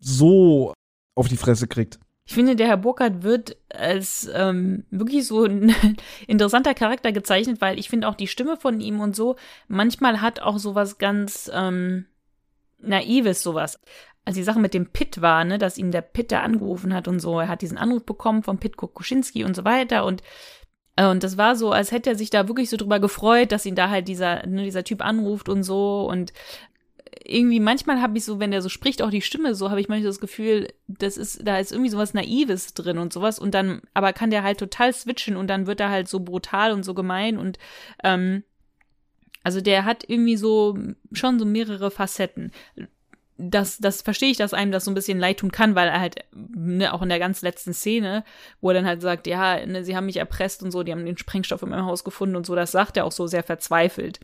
so 0.00 0.72
auf 1.14 1.28
die 1.28 1.36
Fresse 1.36 1.68
kriegt. 1.68 2.00
Ich 2.32 2.34
finde, 2.34 2.56
der 2.56 2.68
Herr 2.68 2.78
Burkhardt 2.78 3.24
wird 3.24 3.58
als 3.68 4.26
ähm, 4.34 4.86
wirklich 4.90 5.26
so 5.26 5.44
ein 5.44 5.74
interessanter 6.26 6.72
Charakter 6.72 7.12
gezeichnet, 7.12 7.60
weil 7.60 7.78
ich 7.78 7.90
finde 7.90 8.08
auch 8.08 8.14
die 8.14 8.26
Stimme 8.26 8.56
von 8.56 8.80
ihm 8.80 9.00
und 9.00 9.14
so 9.14 9.36
manchmal 9.68 10.22
hat 10.22 10.40
auch 10.40 10.56
sowas 10.56 10.96
ganz 10.96 11.50
ähm, 11.52 12.06
Naives, 12.78 13.42
sowas. 13.42 13.78
Als 14.24 14.36
die 14.36 14.44
Sache 14.44 14.60
mit 14.60 14.72
dem 14.72 14.86
Pitt 14.86 15.20
war, 15.20 15.44
ne, 15.44 15.58
dass 15.58 15.76
ihm 15.76 15.90
der 15.90 16.00
Pitt 16.00 16.32
da 16.32 16.40
angerufen 16.40 16.94
hat 16.94 17.06
und 17.06 17.20
so, 17.20 17.38
er 17.38 17.48
hat 17.48 17.60
diesen 17.60 17.76
Anruf 17.76 18.06
bekommen 18.06 18.42
von 18.42 18.56
Pitt 18.56 18.78
Kokuschinski 18.78 19.44
und 19.44 19.54
so 19.54 19.66
weiter 19.66 20.06
und 20.06 20.22
äh, 20.96 21.06
und 21.06 21.22
das 21.22 21.36
war 21.36 21.54
so, 21.54 21.70
als 21.70 21.92
hätte 21.92 22.08
er 22.10 22.16
sich 22.16 22.30
da 22.30 22.48
wirklich 22.48 22.70
so 22.70 22.78
drüber 22.78 22.98
gefreut, 22.98 23.52
dass 23.52 23.66
ihn 23.66 23.74
da 23.74 23.90
halt 23.90 24.08
dieser, 24.08 24.46
ne, 24.46 24.64
dieser 24.64 24.84
Typ 24.84 25.04
anruft 25.04 25.50
und 25.50 25.64
so. 25.64 26.08
Und 26.08 26.32
irgendwie 27.24 27.60
manchmal 27.60 28.00
habe 28.00 28.16
ich 28.18 28.24
so, 28.24 28.40
wenn 28.40 28.50
der 28.50 28.62
so 28.62 28.68
spricht, 28.68 29.02
auch 29.02 29.10
die 29.10 29.22
Stimme 29.22 29.54
so, 29.54 29.70
habe 29.70 29.80
ich 29.80 29.88
manchmal 29.88 30.08
das 30.08 30.20
Gefühl, 30.20 30.68
das 30.88 31.16
ist, 31.16 31.46
da 31.46 31.58
ist 31.58 31.72
irgendwie 31.72 31.90
sowas 31.90 32.14
Naives 32.14 32.74
drin 32.74 32.98
und 32.98 33.12
sowas 33.12 33.38
und 33.38 33.54
dann, 33.54 33.82
aber 33.94 34.12
kann 34.12 34.30
der 34.30 34.42
halt 34.42 34.58
total 34.58 34.92
switchen 34.92 35.36
und 35.36 35.48
dann 35.48 35.66
wird 35.66 35.80
er 35.80 35.90
halt 35.90 36.08
so 36.08 36.20
brutal 36.20 36.72
und 36.72 36.84
so 36.84 36.94
gemein 36.94 37.38
und 37.38 37.58
ähm, 38.02 38.44
also 39.44 39.60
der 39.60 39.84
hat 39.84 40.04
irgendwie 40.06 40.36
so 40.36 40.78
schon 41.12 41.38
so 41.38 41.44
mehrere 41.44 41.90
Facetten. 41.90 42.52
Das, 43.38 43.78
das 43.78 44.02
verstehe 44.02 44.30
ich, 44.30 44.36
dass 44.36 44.54
einem 44.54 44.70
das 44.70 44.84
so 44.84 44.90
ein 44.90 44.94
bisschen 44.94 45.18
leid 45.18 45.38
tun 45.38 45.50
kann, 45.50 45.74
weil 45.74 45.88
er 45.88 46.00
halt, 46.00 46.16
ne, 46.32 46.92
auch 46.92 47.02
in 47.02 47.08
der 47.08 47.18
ganz 47.18 47.42
letzten 47.42 47.74
Szene, 47.74 48.24
wo 48.60 48.70
er 48.70 48.74
dann 48.74 48.86
halt 48.86 49.02
sagt, 49.02 49.26
ja, 49.26 49.64
ne, 49.66 49.84
sie 49.84 49.96
haben 49.96 50.06
mich 50.06 50.18
erpresst 50.18 50.62
und 50.62 50.70
so, 50.70 50.84
die 50.84 50.92
haben 50.92 51.04
den 51.04 51.18
Sprengstoff 51.18 51.62
in 51.62 51.70
meinem 51.70 51.86
Haus 51.86 52.04
gefunden 52.04 52.36
und 52.36 52.46
so, 52.46 52.54
das 52.54 52.70
sagt 52.70 52.96
er 52.96 53.04
auch 53.04 53.12
so 53.12 53.26
sehr 53.26 53.42
verzweifelt 53.42 54.20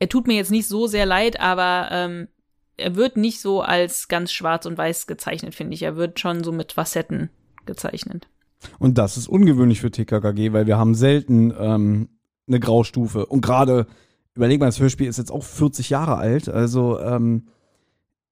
er 0.00 0.08
tut 0.08 0.26
mir 0.26 0.34
jetzt 0.34 0.50
nicht 0.50 0.66
so 0.66 0.86
sehr 0.86 1.06
leid, 1.06 1.38
aber 1.38 1.88
ähm, 1.92 2.28
er 2.76 2.96
wird 2.96 3.16
nicht 3.16 3.40
so 3.40 3.60
als 3.60 4.08
ganz 4.08 4.32
schwarz 4.32 4.66
und 4.66 4.76
weiß 4.76 5.06
gezeichnet, 5.06 5.54
finde 5.54 5.74
ich. 5.74 5.82
Er 5.82 5.96
wird 5.96 6.18
schon 6.18 6.42
so 6.42 6.50
mit 6.50 6.72
Facetten 6.72 7.28
gezeichnet. 7.66 8.26
Und 8.78 8.98
das 8.98 9.16
ist 9.16 9.28
ungewöhnlich 9.28 9.80
für 9.80 9.90
TKKG, 9.90 10.52
weil 10.52 10.66
wir 10.66 10.78
haben 10.78 10.94
selten 10.94 11.54
ähm, 11.58 12.08
eine 12.48 12.60
Graustufe. 12.60 13.26
Und 13.26 13.42
gerade, 13.42 13.86
überleg 14.34 14.58
mal, 14.58 14.66
das 14.66 14.80
Hörspiel 14.80 15.06
ist 15.06 15.18
jetzt 15.18 15.30
auch 15.30 15.44
40 15.44 15.90
Jahre 15.90 16.16
alt. 16.16 16.48
Also, 16.48 16.98
ähm, 16.98 17.48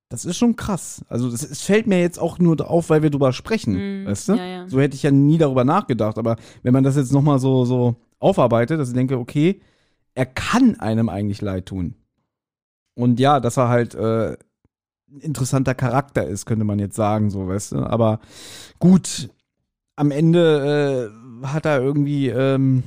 das 0.09 0.24
ist 0.24 0.39
schon 0.39 0.57
krass. 0.57 1.05
Also, 1.11 1.28
es 1.28 1.62
fällt 1.62 1.86
mir 1.86 2.01
jetzt 2.01 2.19
auch 2.19 2.39
nur 2.39 2.59
auf, 2.69 2.89
weil 2.89 3.03
wir 3.03 3.11
drüber 3.11 3.35
sprechen. 3.35 4.05
Mm, 4.05 4.07
weißt 4.07 4.31
du? 4.31 4.35
Ja, 4.35 4.45
ja. 4.45 4.69
So 4.69 4.81
hätte 4.81 4.97
ich 4.97 5.03
ja 5.03 5.11
nie 5.11 5.36
darüber 5.36 5.65
nachgedacht. 5.65 6.16
Aber 6.16 6.36
wenn 6.62 6.73
man 6.73 6.85
das 6.85 6.97
jetzt 6.97 7.12
nochmal 7.12 7.39
so, 7.39 7.66
so 7.66 7.97
aufarbeitet, 8.19 8.81
dass 8.81 8.89
ich 8.89 8.95
denke, 8.95 9.19
okay, 9.19 9.61
er 10.19 10.27
kann 10.27 10.81
einem 10.81 11.09
eigentlich 11.09 11.40
leid 11.43 11.66
tun. 11.66 11.95
Und 12.95 13.20
ja, 13.20 13.39
dass 13.39 13.57
er 13.57 13.69
halt 13.69 13.95
äh, 13.95 14.32
ein 14.32 15.20
interessanter 15.20 15.77
Charakter 15.77 16.27
ist, 16.27 16.45
könnte 16.45 16.65
man 16.65 16.81
jetzt 16.81 16.97
sagen, 16.97 17.31
so, 17.31 17.47
weißt 17.47 17.73
du. 17.73 17.77
Aber 17.85 18.19
gut, 18.81 19.31
am 19.95 20.11
Ende 20.11 21.12
äh, 21.45 21.47
hat 21.47 21.66
er 21.66 21.81
irgendwie 21.81 22.31
ähm, 22.31 22.82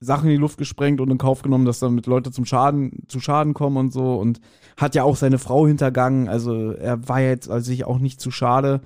Sachen 0.00 0.24
in 0.24 0.32
die 0.32 0.40
Luft 0.40 0.58
gesprengt 0.58 1.00
und 1.00 1.12
in 1.12 1.18
Kauf 1.18 1.42
genommen, 1.42 1.64
dass 1.64 1.78
damit 1.78 2.06
Leute 2.06 2.32
zum 2.32 2.44
Schaden, 2.44 3.04
zu 3.06 3.20
Schaden 3.20 3.54
kommen 3.54 3.76
und 3.76 3.92
so 3.92 4.16
und 4.16 4.40
hat 4.76 4.96
ja 4.96 5.04
auch 5.04 5.14
seine 5.14 5.38
Frau 5.38 5.68
hintergangen. 5.68 6.28
Also 6.28 6.72
er 6.72 7.08
war 7.08 7.20
jetzt 7.20 7.48
also 7.48 7.66
sich 7.66 7.84
auch 7.84 8.00
nicht 8.00 8.20
zu 8.20 8.32
schade, 8.32 8.80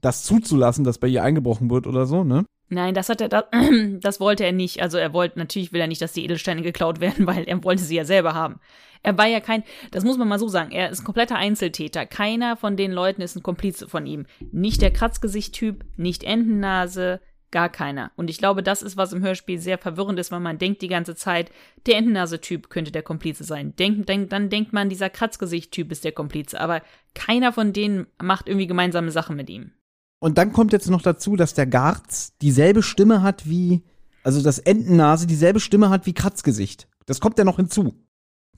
das 0.00 0.24
zuzulassen, 0.24 0.82
dass 0.82 0.98
bei 0.98 1.06
ihr 1.06 1.22
eingebrochen 1.22 1.70
wird 1.70 1.86
oder 1.86 2.06
so, 2.06 2.24
ne? 2.24 2.46
Nein, 2.72 2.94
das 2.94 3.08
hat 3.08 3.20
er, 3.20 3.28
das, 3.28 3.44
das 4.00 4.20
wollte 4.20 4.44
er 4.44 4.52
nicht. 4.52 4.80
Also 4.80 4.96
er 4.96 5.12
wollte, 5.12 5.38
natürlich 5.38 5.72
will 5.72 5.80
er 5.80 5.88
nicht, 5.88 6.00
dass 6.00 6.12
die 6.12 6.24
Edelsteine 6.24 6.62
geklaut 6.62 7.00
werden, 7.00 7.26
weil 7.26 7.44
er 7.44 7.62
wollte 7.62 7.82
sie 7.82 7.96
ja 7.96 8.04
selber 8.04 8.34
haben. 8.34 8.60
Er 9.02 9.18
war 9.18 9.26
ja 9.26 9.40
kein, 9.40 9.64
das 9.90 10.04
muss 10.04 10.18
man 10.18 10.28
mal 10.28 10.38
so 10.38 10.46
sagen, 10.46 10.70
er 10.70 10.90
ist 10.90 11.00
ein 11.00 11.04
kompletter 11.04 11.36
Einzeltäter. 11.36 12.06
Keiner 12.06 12.56
von 12.56 12.76
den 12.76 12.92
Leuten 12.92 13.22
ist 13.22 13.34
ein 13.34 13.42
Komplize 13.42 13.88
von 13.88 14.06
ihm. 14.06 14.26
Nicht 14.52 14.82
der 14.82 14.92
Kratzgesicht-Typ, 14.92 15.84
nicht 15.96 16.22
Entennase, 16.22 17.20
gar 17.50 17.70
keiner. 17.70 18.12
Und 18.16 18.30
ich 18.30 18.38
glaube, 18.38 18.62
das 18.62 18.82
ist, 18.82 18.96
was 18.96 19.12
im 19.12 19.22
Hörspiel 19.22 19.58
sehr 19.58 19.78
verwirrend 19.78 20.18
ist, 20.18 20.30
weil 20.30 20.40
man 20.40 20.58
denkt 20.58 20.82
die 20.82 20.88
ganze 20.88 21.16
Zeit, 21.16 21.50
der 21.86 21.96
Entennase-Typ 21.96 22.70
könnte 22.70 22.92
der 22.92 23.02
Komplize 23.02 23.42
sein. 23.42 23.74
Denk, 23.76 24.06
denk, 24.06 24.30
dann 24.30 24.50
denkt 24.50 24.72
man, 24.72 24.90
dieser 24.90 25.10
Kratzgesicht-Typ 25.10 25.90
ist 25.90 26.04
der 26.04 26.12
Komplize. 26.12 26.60
Aber 26.60 26.82
keiner 27.14 27.52
von 27.52 27.72
denen 27.72 28.06
macht 28.22 28.48
irgendwie 28.48 28.68
gemeinsame 28.68 29.10
Sachen 29.10 29.34
mit 29.34 29.50
ihm. 29.50 29.72
Und 30.20 30.38
dann 30.38 30.52
kommt 30.52 30.72
jetzt 30.72 30.88
noch 30.88 31.02
dazu, 31.02 31.34
dass 31.34 31.54
der 31.54 31.66
Garz 31.66 32.36
dieselbe 32.40 32.82
Stimme 32.82 33.22
hat 33.22 33.48
wie, 33.48 33.82
also 34.22 34.42
das 34.42 34.58
Entennase 34.58 35.26
dieselbe 35.26 35.60
Stimme 35.60 35.90
hat 35.90 36.06
wie 36.06 36.12
Kratzgesicht. 36.12 36.88
Das 37.06 37.20
kommt 37.20 37.38
ja 37.38 37.44
noch 37.44 37.56
hinzu. 37.56 37.94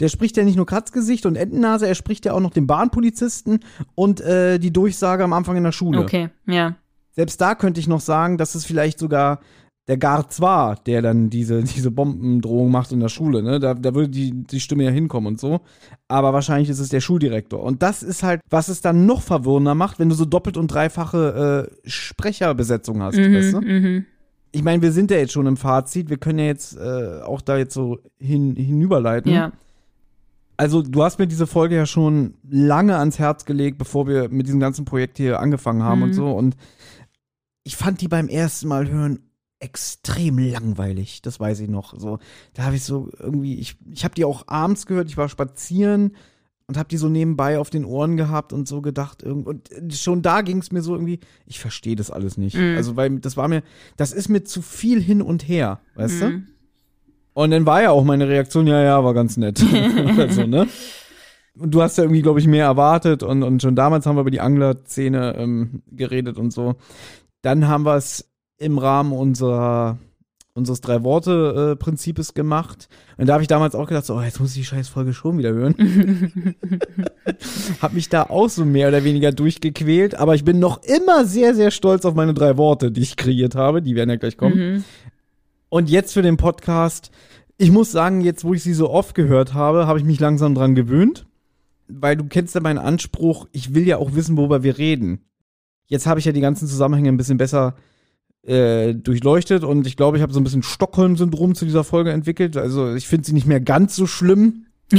Der 0.01 0.09
spricht 0.09 0.37
ja 0.37 0.43
nicht 0.43 0.57
nur 0.57 0.67
Kratzgesicht 0.67 1.25
und 1.25 1.37
Entennase, 1.37 1.87
er 1.87 1.95
spricht 1.95 2.25
ja 2.25 2.33
auch 2.33 2.41
noch 2.41 2.51
den 2.51 2.67
Bahnpolizisten 2.67 3.61
und 3.95 4.21
äh, 4.21 4.59
die 4.59 4.73
Durchsage 4.73 5.23
am 5.23 5.33
Anfang 5.33 5.57
in 5.57 5.65
der 5.65 5.73
Schule. 5.73 6.01
Okay, 6.01 6.31
ja. 6.47 6.77
Selbst 7.13 7.41
da 7.41 7.55
könnte 7.55 7.79
ich 7.79 7.89
noch 7.89 8.01
sagen, 8.01 8.39
dass 8.39 8.55
es 8.55 8.65
vielleicht 8.65 8.99
sogar 8.99 9.41
der 9.89 9.97
Garz 9.97 10.41
war, 10.41 10.77
der 10.87 11.03
dann 11.03 11.29
diese, 11.29 11.63
diese 11.65 11.91
Bombendrohung 11.91 12.71
macht 12.71 12.93
in 12.93 13.01
der 13.01 13.09
Schule. 13.09 13.43
Ne? 13.43 13.59
Da, 13.61 13.75
da 13.75 13.95
würde 13.95 14.09
die, 14.11 14.31
die 14.45 14.61
Stimme 14.61 14.85
ja 14.85 14.91
hinkommen 14.91 15.27
und 15.33 15.41
so. 15.41 15.61
Aber 16.09 16.33
wahrscheinlich 16.33 16.69
ist 16.69 16.79
es 16.79 16.89
der 16.89 17.01
Schuldirektor. 17.01 17.63
Und 17.63 17.83
das 17.83 18.03
ist 18.03 18.23
halt, 18.23 18.41
was 18.49 18.69
es 18.69 18.81
dann 18.81 19.07
noch 19.07 19.23
verwirrender 19.23 19.75
macht, 19.75 19.99
wenn 19.99 20.09
du 20.09 20.15
so 20.15 20.25
doppelt 20.25 20.57
und 20.57 20.69
dreifache 20.69 21.69
äh, 21.85 21.89
Sprecherbesetzung 21.89 23.03
hast. 23.03 23.17
Mhm, 23.17 23.35
weißt 23.35 23.53
du? 23.55 23.61
mhm. 23.61 24.05
Ich 24.55 24.63
meine, 24.63 24.83
wir 24.83 24.93
sind 24.93 25.11
ja 25.11 25.17
jetzt 25.17 25.33
schon 25.33 25.47
im 25.47 25.57
Fazit. 25.57 26.11
Wir 26.11 26.19
können 26.19 26.39
ja 26.39 26.45
jetzt 26.45 26.77
äh, 26.77 27.21
auch 27.23 27.41
da 27.41 27.57
jetzt 27.57 27.73
so 27.75 27.99
hin, 28.19 28.55
hinüberleiten. 28.55 29.33
Ja. 29.33 29.53
Also, 30.59 30.83
du 30.83 31.03
hast 31.03 31.19
mir 31.19 31.27
diese 31.27 31.47
Folge 31.47 31.75
ja 31.75 31.87
schon 31.87 32.35
lange 32.49 32.99
ans 32.99 33.19
Herz 33.19 33.47
gelegt, 33.47 33.79
bevor 33.79 34.07
wir 34.07 34.29
mit 34.29 34.47
diesem 34.47 34.61
ganzen 34.61 34.85
Projekt 34.85 35.17
hier 35.17 35.41
angefangen 35.41 35.83
haben 35.83 36.01
Mhm. 36.01 36.05
und 36.05 36.13
so. 36.13 36.31
Und 36.31 36.57
ich 37.65 37.77
fand 37.77 38.01
die 38.03 38.09
beim 38.09 38.29
ersten 38.29 38.69
Mal 38.69 38.89
hören 38.91 39.21
extrem 39.63 40.39
langweilig. 40.39 41.23
Das 41.23 41.39
weiß 41.41 41.61
ich 41.61 41.69
noch. 41.69 41.99
So, 41.99 42.19
da 42.55 42.65
habe 42.65 42.77
ich 42.77 42.85
so 42.85 43.11
irgendwie, 43.19 43.55
ich, 43.59 43.77
ich 43.93 44.05
habe 44.05 44.15
die 44.15 44.25
auch 44.25 44.49
abends 44.49 44.87
gehört. 44.87 45.09
Ich 45.09 45.17
war 45.17 45.29
spazieren 45.29 46.17
und 46.67 46.77
habe 46.77 46.89
die 46.89 46.97
so 46.97 47.09
nebenbei 47.09 47.59
auf 47.59 47.71
den 47.71 47.85
Ohren 47.85 48.17
gehabt 48.17 48.53
und 48.53 48.67
so 48.69 48.83
gedacht. 48.83 49.23
irgend- 49.23 49.47
Und 49.47 49.95
schon 49.95 50.23
da 50.23 50.41
ging 50.43 50.59
es 50.59 50.73
mir 50.73 50.83
so 50.83 50.95
irgendwie, 50.95 51.21
ich 51.47 51.61
verstehe 51.61 51.97
das 51.97 52.11
alles 52.11 52.37
nicht. 52.37 52.57
Mhm. 52.57 52.77
Also, 52.77 52.97
weil 52.97 53.19
das 53.21 53.37
war 53.37 53.49
mir, 53.49 53.63
das 53.97 54.13
ist 54.13 54.29
mir 54.29 54.45
zu 54.45 54.63
viel 54.63 55.01
hin 55.01 55.23
und 55.23 55.47
her, 55.49 55.81
weißt 55.95 56.23
du? 56.23 56.29
Mhm. 56.31 56.47
Und 57.35 57.51
dann 57.51 57.65
war 57.67 57.83
ja 57.83 57.91
auch 57.91 58.05
meine 58.05 58.29
Reaktion, 58.29 58.67
ja, 58.67 58.83
ja, 58.83 59.03
war 59.05 59.15
ganz 59.15 59.37
nett. 59.37 59.65
also, 60.19 60.47
ne? 60.47 60.67
Und 61.59 61.71
du 61.75 61.83
hast 61.83 61.99
ja 61.99 62.05
irgendwie, 62.05 62.23
glaube 62.23 62.41
ich, 62.41 62.47
mehr 62.47 62.65
erwartet 62.65 63.23
und, 63.23 63.43
und 63.43 63.61
schon 63.61 63.77
damals 63.77 64.07
haben 64.07 64.17
wir 64.17 64.23
über 64.23 64.31
die 64.31 64.41
Angler-Szene 64.41 65.35
ähm, 65.37 65.83
geredet 65.91 66.39
und 66.39 66.51
so. 66.53 66.77
Dann 67.43 67.69
haben 67.69 67.85
wir 67.85 67.97
es 67.97 68.32
im 68.63 68.79
Rahmen 68.79 69.13
unserer 69.13 69.99
unseres 70.55 70.83
Drei-Worte-Prinzipes 70.83 72.35
gemacht. 72.35 72.89
Und 73.17 73.27
da 73.27 73.35
habe 73.35 73.43
ich 73.43 73.49
damals 73.49 73.75
auch 73.75 73.89
gedacht, 73.89 74.05
so, 74.05 74.17
oh, 74.17 74.21
jetzt 74.21 74.39
muss 74.39 74.51
ich 74.51 74.59
die 74.59 74.65
scheiß 74.65 74.89
Folge 74.89 75.15
schon 75.15 75.39
wieder 75.39 75.53
hören. 75.53 76.55
hab 77.81 77.95
mich 77.95 78.09
da 78.09 78.25
auch 78.25 78.51
so 78.51 78.65
mehr 78.65 78.89
oder 78.89 79.03
weniger 79.05 79.33
durchgequält, 79.33 80.15
aber 80.15 80.35
ich 80.35 80.45
bin 80.45 80.59
noch 80.59 80.83
immer 80.83 81.25
sehr, 81.25 81.55
sehr 81.55 81.71
stolz 81.71 82.05
auf 82.05 82.15
meine 82.15 82.35
drei 82.35 82.57
Worte, 82.59 82.93
die 82.93 83.01
ich 83.01 83.17
kreiert 83.17 83.55
habe. 83.55 83.81
Die 83.81 83.95
werden 83.95 84.11
ja 84.11 84.17
gleich 84.17 84.37
kommen. 84.37 84.57
Mhm. 84.57 84.85
Und 85.71 85.89
jetzt 85.89 86.13
für 86.13 86.23
den 86.23 86.37
Podcast, 86.37 87.11
ich 87.57 87.71
muss 87.71 87.91
sagen, 87.91 88.21
jetzt 88.21 88.45
wo 88.45 88.53
ich 88.53 88.63
sie 88.63 88.75
so 88.75 88.91
oft 88.91 89.15
gehört 89.15 89.55
habe, 89.55 89.87
habe 89.87 89.99
ich 89.99 90.05
mich 90.05 90.21
langsam 90.21 90.55
dran 90.55 90.75
gewöhnt. 90.75 91.27
Weil 91.89 92.17
du 92.17 92.25
kennst 92.25 92.55
ja 92.55 92.61
meinen 92.61 92.79
Anspruch, 92.79 93.49
ich 93.53 93.75
will 93.75 93.87
ja 93.87 93.97
auch 93.97 94.15
wissen, 94.15 94.37
worüber 94.37 94.63
wir 94.63 94.79
reden. 94.79 95.21
Jetzt 95.87 96.07
habe 96.07 96.21
ich 96.21 96.27
ja 96.27 96.33
die 96.33 96.41
ganzen 96.41 96.69
Zusammenhänge 96.69 97.09
ein 97.09 97.17
bisschen 97.17 97.39
besser 97.39 97.75
äh, 98.45 98.95
durchleuchtet 98.95 99.65
und 99.65 99.87
ich 99.87 99.97
glaube, 99.97 100.17
ich 100.17 100.23
habe 100.23 100.33
so 100.33 100.41
ein 100.41 100.45
bisschen 100.45 100.63
Stockholm-Syndrom 100.63 101.55
zu 101.55 101.65
dieser 101.65 101.85
Folge 101.85 102.13
entwickelt. 102.13 102.57
Also 102.57 102.95
ich 102.95 103.07
finde 103.07 103.27
sie 103.27 103.33
nicht 103.33 103.47
mehr 103.47 103.61
ganz 103.61 103.95
so 103.97 104.07
schlimm. 104.07 104.67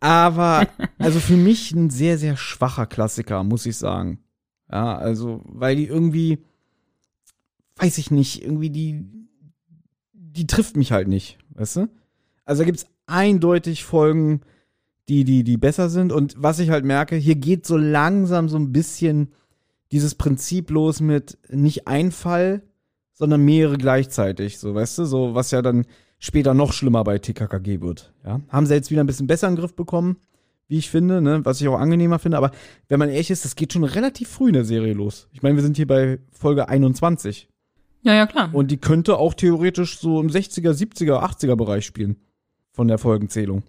Aber 0.00 0.68
also 0.98 1.18
für 1.18 1.36
mich 1.36 1.72
ein 1.72 1.90
sehr, 1.90 2.18
sehr 2.18 2.36
schwacher 2.36 2.86
Klassiker, 2.86 3.42
muss 3.42 3.66
ich 3.66 3.76
sagen. 3.76 4.20
Ja, 4.70 4.96
also, 4.96 5.42
weil 5.44 5.76
die 5.76 5.86
irgendwie, 5.86 6.38
weiß 7.76 7.98
ich 7.98 8.10
nicht, 8.10 8.42
irgendwie 8.44 8.70
die, 8.70 9.04
die 10.12 10.46
trifft 10.46 10.76
mich 10.76 10.92
halt 10.92 11.08
nicht, 11.08 11.38
weißt 11.54 11.76
du? 11.76 11.88
Also 12.44 12.62
da 12.62 12.66
gibt's 12.66 12.86
eindeutig 13.06 13.84
Folgen, 13.84 14.42
die, 15.08 15.24
die, 15.24 15.42
die 15.42 15.56
besser 15.56 15.88
sind. 15.88 16.12
Und 16.12 16.34
was 16.38 16.58
ich 16.58 16.70
halt 16.70 16.84
merke, 16.84 17.16
hier 17.16 17.34
geht 17.34 17.66
so 17.66 17.76
langsam 17.76 18.48
so 18.48 18.58
ein 18.58 18.72
bisschen 18.72 19.32
dieses 19.92 20.14
Prinzip 20.14 20.70
los 20.70 21.00
mit 21.00 21.38
nicht 21.50 21.86
ein 21.86 22.12
Fall, 22.12 22.62
sondern 23.12 23.44
mehrere 23.44 23.78
gleichzeitig, 23.78 24.58
so, 24.58 24.74
weißt 24.74 24.98
du? 24.98 25.04
So, 25.04 25.34
was 25.34 25.50
ja 25.50 25.62
dann 25.62 25.86
später 26.18 26.54
noch 26.54 26.72
schlimmer 26.72 27.04
bei 27.04 27.18
TKKG 27.18 27.80
wird, 27.80 28.12
ja? 28.24 28.40
Haben 28.48 28.66
sie 28.66 28.74
jetzt 28.74 28.90
wieder 28.90 29.02
ein 29.02 29.06
bisschen 29.06 29.26
besser 29.26 29.48
in 29.48 29.54
den 29.54 29.60
Griff 29.60 29.74
bekommen, 29.74 30.18
wie 30.68 30.78
ich 30.78 30.90
finde, 30.90 31.20
ne? 31.20 31.44
Was 31.44 31.60
ich 31.60 31.68
auch 31.68 31.78
angenehmer 31.78 32.18
finde. 32.18 32.36
Aber 32.36 32.52
wenn 32.88 32.98
man 32.98 33.08
ehrlich 33.08 33.30
ist, 33.30 33.44
das 33.44 33.56
geht 33.56 33.72
schon 33.72 33.84
relativ 33.84 34.28
früh 34.28 34.48
in 34.48 34.54
der 34.54 34.64
Serie 34.64 34.92
los. 34.92 35.28
Ich 35.32 35.42
meine, 35.42 35.56
wir 35.56 35.62
sind 35.62 35.76
hier 35.76 35.86
bei 35.86 36.18
Folge 36.30 36.68
21. 36.68 37.48
Ja, 38.02 38.14
ja, 38.14 38.26
klar. 38.26 38.50
Und 38.52 38.70
die 38.70 38.76
könnte 38.76 39.18
auch 39.18 39.34
theoretisch 39.34 39.98
so 39.98 40.20
im 40.20 40.28
60er, 40.28 40.72
70er, 40.72 41.22
80er 41.22 41.56
Bereich 41.56 41.84
spielen. 41.84 42.16
Von 42.70 42.86
der 42.86 42.98
Folgenzählung. 42.98 43.64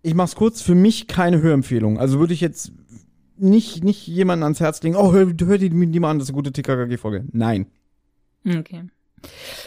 Ich 0.00 0.14
mach's 0.14 0.34
kurz, 0.34 0.62
für 0.62 0.74
mich 0.74 1.08
keine 1.08 1.42
Hörempfehlung. 1.42 1.98
Also 1.98 2.18
würde 2.20 2.32
ich 2.32 2.40
jetzt 2.40 2.72
nicht, 3.36 3.84
nicht 3.84 4.06
jemanden 4.06 4.44
ans 4.44 4.60
Herz 4.60 4.82
legen, 4.82 4.96
oh, 4.96 5.12
hör, 5.12 5.26
hör 5.26 5.58
die, 5.58 5.70
die 5.70 6.00
mal 6.00 6.10
an, 6.10 6.18
das 6.18 6.28
ist 6.28 6.34
eine 6.34 6.42
gute 6.42 6.52
TKKG-Folge. 6.52 7.24
Nein. 7.32 7.66
Okay. 8.46 8.84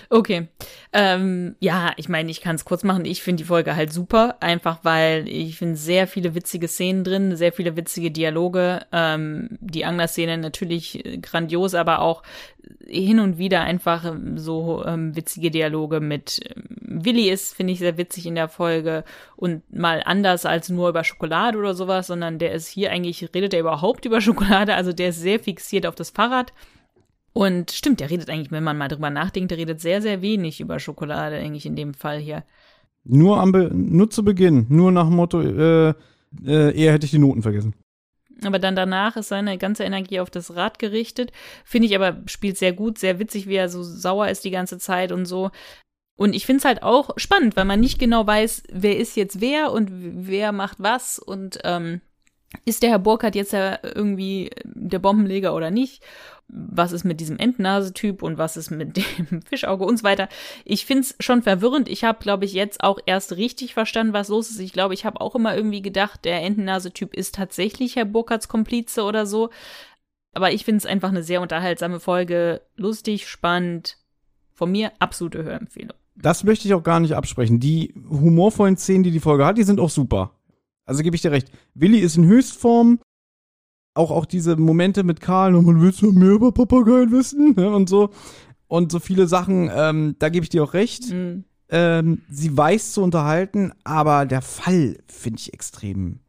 Okay. 0.10 0.48
Ähm, 0.94 1.56
ja, 1.60 1.92
ich 1.98 2.10
meine, 2.10 2.32
ich 2.32 2.42
kann 2.42 2.56
es 2.56 2.66
kurz 2.66 2.84
machen. 2.84 3.06
Ich 3.06 3.22
finde 3.22 3.44
die 3.44 3.48
Folge 3.48 3.76
halt 3.76 3.92
super, 3.92 4.38
einfach 4.40 4.80
weil 4.84 5.28
ich 5.28 5.58
finde 5.58 5.76
sehr 5.76 6.08
viele 6.08 6.34
witzige 6.34 6.68
Szenen 6.68 7.04
drin, 7.04 7.36
sehr 7.36 7.52
viele 7.52 7.76
witzige 7.76 8.12
Dialoge. 8.12 8.86
Ähm, 8.92 9.50
die 9.60 9.86
Angler-Szene 9.86 10.38
natürlich 10.38 11.06
äh, 11.06 11.18
grandios, 11.18 11.76
aber 11.76 12.02
auch 12.02 12.24
hin 12.86 13.20
und 13.20 13.38
wieder 13.38 13.62
einfach 13.62 14.06
ähm, 14.06 14.38
so 14.38 14.84
ähm, 14.86 15.16
witzige 15.16 15.52
Dialoge 15.52 16.00
mit 16.00 16.40
ähm, 16.56 17.04
Willi 17.06 17.30
ist, 17.30 17.56
finde 17.56 17.74
ich, 17.74 17.80
sehr 17.80 17.98
witzig 17.98 18.26
in 18.26 18.36
der 18.36 18.50
Folge 18.50 19.04
und 19.36 19.62
mal 19.74 20.02
anders 20.06 20.46
als 20.46 20.70
nur 20.70 20.90
über 20.90 21.04
Schokolade 21.04 21.58
oder 21.58 21.74
sowas, 21.74 22.08
sondern 22.08 22.40
der 22.40 22.54
ist 22.54 22.68
hier 22.68 22.92
eigentlich, 22.92 23.30
redet 23.34 23.54
er 23.54 23.60
überhaupt 23.60 24.06
über 24.06 24.22
Schokolade, 24.22 24.76
also 24.76 24.94
der 24.94 25.10
ist 25.10 25.20
sehr 25.20 25.40
fixiert 25.40 25.86
auf 25.86 25.96
das 25.96 26.12
Fahrrad. 26.12 26.54
Und 27.38 27.70
stimmt, 27.70 28.00
der 28.00 28.10
redet 28.10 28.32
eigentlich, 28.32 28.52
wenn 28.52 28.64
man 28.64 28.80
mal 28.80 28.88
drüber 28.88 29.12
nachdenkt, 29.12 29.52
der 29.52 29.60
redet 29.60 29.80
sehr, 29.80 30.02
sehr 30.02 30.24
wenig 30.24 30.60
über 30.60 30.80
Schokolade, 30.80 31.36
eigentlich 31.36 31.68
in 31.68 31.76
dem 31.76 31.94
Fall 31.94 32.18
hier. 32.18 32.44
Nur, 33.04 33.40
am 33.40 33.52
Be 33.52 33.70
nur 33.72 34.10
zu 34.10 34.24
Beginn, 34.24 34.66
nur 34.70 34.92
nach 34.92 35.06
dem 35.06 35.18
Motto, 35.18 35.42
äh, 35.44 35.90
äh, 36.44 36.76
eher 36.76 36.94
hätte 36.94 37.06
ich 37.06 37.12
die 37.12 37.20
Noten 37.20 37.44
vergessen. 37.44 37.76
Aber 38.44 38.58
dann 38.58 38.76
danach 38.76 39.18
ist 39.18 39.28
seine 39.28 39.60
ganze 39.60 39.84
Energie 39.84 40.20
auf 40.20 40.32
das 40.32 40.56
Rad 40.56 40.80
gerichtet. 40.80 41.32
Finde 41.64 41.88
ich 41.88 41.96
aber, 41.96 42.24
spielt 42.26 42.58
sehr 42.58 42.74
gut, 42.74 42.98
sehr 42.98 43.20
witzig, 43.20 43.48
wie 43.48 43.54
er 43.54 43.70
so 43.70 43.84
sauer 43.84 44.30
ist 44.30 44.44
die 44.44 44.50
ganze 44.50 44.80
Zeit 44.80 45.12
und 45.12 45.28
so. 45.28 45.52
Und 46.18 46.34
ich 46.34 46.48
finde 46.48 46.62
es 46.62 46.66
halt 46.66 46.82
auch 46.82 47.12
spannend, 47.18 47.56
weil 47.56 47.66
man 47.66 47.80
nicht 47.80 48.00
genau 48.00 48.26
weiß, 48.26 48.64
wer 48.72 48.98
ist 48.98 49.16
jetzt 49.16 49.42
wer 49.42 49.72
und 49.72 49.90
wer 49.92 50.54
macht 50.54 50.80
was 50.80 51.20
und 51.20 51.60
ähm, 51.66 52.02
ist 52.66 52.82
der 52.82 52.90
Herr 52.90 53.00
Burkhardt 53.00 53.36
jetzt 53.36 53.54
ja 53.54 53.78
irgendwie 53.84 54.50
der 54.64 54.98
Bombenleger 55.00 55.54
oder 55.54 55.70
nicht? 55.70 56.02
Was 56.50 56.94
ist 56.94 57.04
mit 57.04 57.20
diesem 57.20 57.38
Entnase-Typ 57.38 58.24
und 58.24 58.38
was 58.38 58.58
ist 58.58 58.72
mit 58.72 58.98
dem 59.18 59.42
Fischauge 59.42 59.84
und 59.84 59.98
so 59.98 60.04
weiter? 60.04 60.30
Ich 60.66 60.86
find's 60.86 61.16
schon 61.20 61.42
verwirrend. 61.42 61.90
Ich 61.90 62.04
habe, 62.04 62.20
glaube 62.20 62.46
ich, 62.46 62.54
jetzt 62.54 62.84
auch 62.84 63.00
erst 63.06 63.36
richtig 63.36 63.74
verstanden, 63.74 64.14
was 64.14 64.30
los 64.30 64.50
ist. 64.50 64.60
Ich 64.60 64.74
glaube, 64.74 64.94
ich 64.94 65.06
habe 65.06 65.22
auch 65.22 65.36
immer 65.36 65.56
irgendwie 65.56 65.82
gedacht, 65.82 66.26
der 66.26 66.44
Entennase-Typ 66.44 67.14
ist 67.14 67.36
tatsächlich 67.36 67.96
Herr 67.96 68.06
Burkhardts 68.06 68.48
Komplize 68.48 69.04
oder 69.04 69.26
so. 69.26 69.50
Aber 70.34 70.52
ich 70.52 70.66
find's 70.66 70.86
einfach 70.86 71.10
eine 71.10 71.24
sehr 71.24 71.42
unterhaltsame 71.42 72.00
Folge. 72.00 72.62
Lustig, 72.76 73.28
spannend. 73.28 73.98
Von 74.54 74.72
mir 74.72 74.92
absolute 75.00 75.44
Hörempfehlung. 75.44 75.98
Das 76.16 76.44
möchte 76.44 76.68
ich 76.68 76.74
auch 76.74 76.84
gar 76.84 77.00
nicht 77.00 77.14
absprechen. 77.14 77.60
Die 77.60 77.94
humorvollen 78.10 78.78
Szenen, 78.78 79.04
die 79.04 79.12
die 79.12 79.20
Folge 79.20 79.46
hat, 79.46 79.58
die 79.58 79.64
sind 79.64 79.80
auch 79.80 79.90
super. 79.90 80.32
Also 80.86 81.04
gebe 81.04 81.16
ich 81.16 81.22
dir 81.22 81.32
recht. 81.32 81.52
Willi 81.76 82.00
ist 82.00 82.18
in 82.18 82.26
Höchstform. 82.26 83.00
Auch, 83.98 84.12
auch 84.12 84.26
diese 84.26 84.56
Momente 84.56 85.04
mit 85.04 85.22
Karl, 85.22 85.56
und 85.56 85.66
man 85.66 85.82
will 85.82 85.94
noch 86.02 86.14
mehr 86.14 86.32
über 86.32 86.52
Papageien 86.52 87.12
wissen 87.12 87.56
ne, 87.56 87.70
und 87.70 87.90
so. 87.90 88.12
Und 88.68 88.92
so 88.92 89.00
viele 89.00 89.28
Sachen, 89.28 89.70
ähm, 89.74 90.16
da 90.20 90.30
gebe 90.30 90.44
ich 90.44 90.50
dir 90.50 90.64
auch 90.64 90.74
recht. 90.74 91.12
Mhm. 91.12 91.46
Ähm, 91.70 92.22
sie 92.30 92.56
weiß 92.56 92.94
zu 92.94 93.02
unterhalten, 93.02 93.72
aber 93.84 94.26
der 94.26 94.42
Fall 94.42 94.98
finde 95.08 95.40
ich 95.40 95.54
extrem 95.54 96.20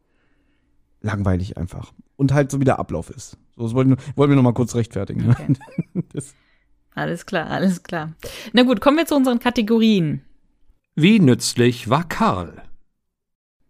langweilig 1.01 1.57
einfach. 1.57 1.93
Und 2.15 2.33
halt 2.33 2.51
so 2.51 2.59
wie 2.59 2.65
der 2.65 2.79
Ablauf 2.79 3.09
ist. 3.09 3.37
So, 3.55 3.63
das 3.63 3.73
wollten, 3.73 3.95
wollten 4.15 4.31
wir 4.31 4.35
noch 4.35 4.43
mal 4.43 4.53
kurz 4.53 4.75
rechtfertigen. 4.75 5.27
ne? 5.27 5.31
Okay. 5.31 5.53
Das, 6.13 6.33
Alles 6.95 7.25
klar, 7.25 7.47
alles 7.47 7.83
klar. 7.83 8.13
Na 8.51 8.63
gut, 8.63 8.81
kommen 8.81 8.97
wir 8.97 9.05
zu 9.05 9.15
unseren 9.15 9.39
Kategorien. 9.39 10.21
Wie 10.95 11.19
nützlich 11.19 11.89
war 11.89 12.07
Karl? 12.07 12.63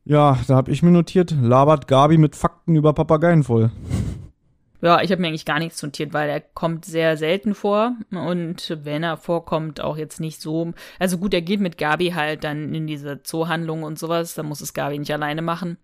Ja, 0.05 0.39
da 0.47 0.55
habe 0.55 0.71
ich 0.71 0.81
mir 0.81 0.91
notiert, 0.91 1.35
labert 1.39 1.87
Gabi 1.87 2.17
mit 2.17 2.35
Fakten 2.35 2.75
über 2.75 2.93
Papageien 2.93 3.43
voll. 3.43 3.71
Ja, 4.81 5.01
ich 5.01 5.11
habe 5.11 5.21
mir 5.21 5.27
eigentlich 5.27 5.45
gar 5.45 5.59
nichts 5.59 5.83
notiert, 5.83 6.13
weil 6.13 6.29
er 6.29 6.39
kommt 6.39 6.85
sehr 6.85 7.17
selten 7.17 7.53
vor 7.53 7.95
und 8.11 8.77
wenn 8.83 9.03
er 9.03 9.17
vorkommt, 9.17 9.81
auch 9.81 9.97
jetzt 9.97 10.21
nicht 10.21 10.41
so. 10.41 10.71
Also 10.99 11.17
gut, 11.17 11.33
er 11.33 11.41
geht 11.41 11.59
mit 11.59 11.77
Gabi 11.77 12.11
halt 12.11 12.45
dann 12.45 12.73
in 12.73 12.87
diese 12.87 13.21
Zoohandlung 13.21 13.83
und 13.83 13.99
sowas, 13.99 14.35
da 14.35 14.43
muss 14.43 14.61
es 14.61 14.73
Gabi 14.73 14.97
nicht 14.97 15.11
alleine 15.11 15.41
machen. 15.41 15.77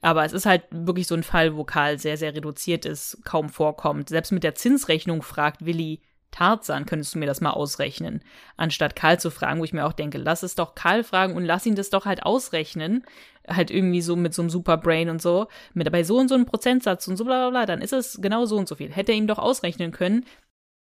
Aber 0.00 0.24
es 0.24 0.32
ist 0.32 0.46
halt 0.46 0.62
wirklich 0.70 1.08
so 1.08 1.16
ein 1.16 1.24
Fall, 1.24 1.56
wo 1.56 1.64
Karl 1.64 1.98
sehr, 1.98 2.16
sehr 2.16 2.36
reduziert 2.36 2.86
ist, 2.86 3.18
kaum 3.24 3.48
vorkommt. 3.48 4.10
Selbst 4.10 4.30
mit 4.30 4.44
der 4.44 4.54
Zinsrechnung 4.54 5.22
fragt 5.22 5.66
Willi 5.66 6.00
Tarzan, 6.30 6.86
könntest 6.86 7.14
du 7.14 7.18
mir 7.18 7.26
das 7.26 7.40
mal 7.40 7.50
ausrechnen? 7.50 8.22
Anstatt 8.56 8.94
Karl 8.94 9.18
zu 9.18 9.30
fragen, 9.30 9.60
wo 9.60 9.64
ich 9.64 9.72
mir 9.72 9.86
auch 9.86 9.94
denke, 9.94 10.18
lass 10.18 10.42
es 10.42 10.54
doch 10.54 10.74
Karl 10.74 11.02
fragen 11.02 11.34
und 11.34 11.44
lass 11.44 11.66
ihn 11.66 11.76
das 11.76 11.90
doch 11.90 12.04
halt 12.04 12.24
ausrechnen 12.24 13.04
halt 13.48 13.70
irgendwie 13.70 14.02
so 14.02 14.16
mit 14.16 14.34
so 14.34 14.42
einem 14.42 14.50
Superbrain 14.50 15.08
und 15.08 15.22
so, 15.22 15.46
mit 15.74 15.86
dabei 15.86 16.04
so 16.04 16.18
und 16.18 16.28
so 16.28 16.34
einem 16.34 16.46
Prozentsatz 16.46 17.06
und 17.08 17.16
so 17.16 17.24
bla 17.24 17.48
bla 17.48 17.50
bla, 17.50 17.66
dann 17.66 17.80
ist 17.80 17.92
es 17.92 18.18
genau 18.20 18.46
so 18.46 18.56
und 18.56 18.68
so 18.68 18.74
viel. 18.74 18.90
Hätte 18.90 19.12
er 19.12 19.18
ihm 19.18 19.26
doch 19.26 19.38
ausrechnen 19.38 19.92
können. 19.92 20.24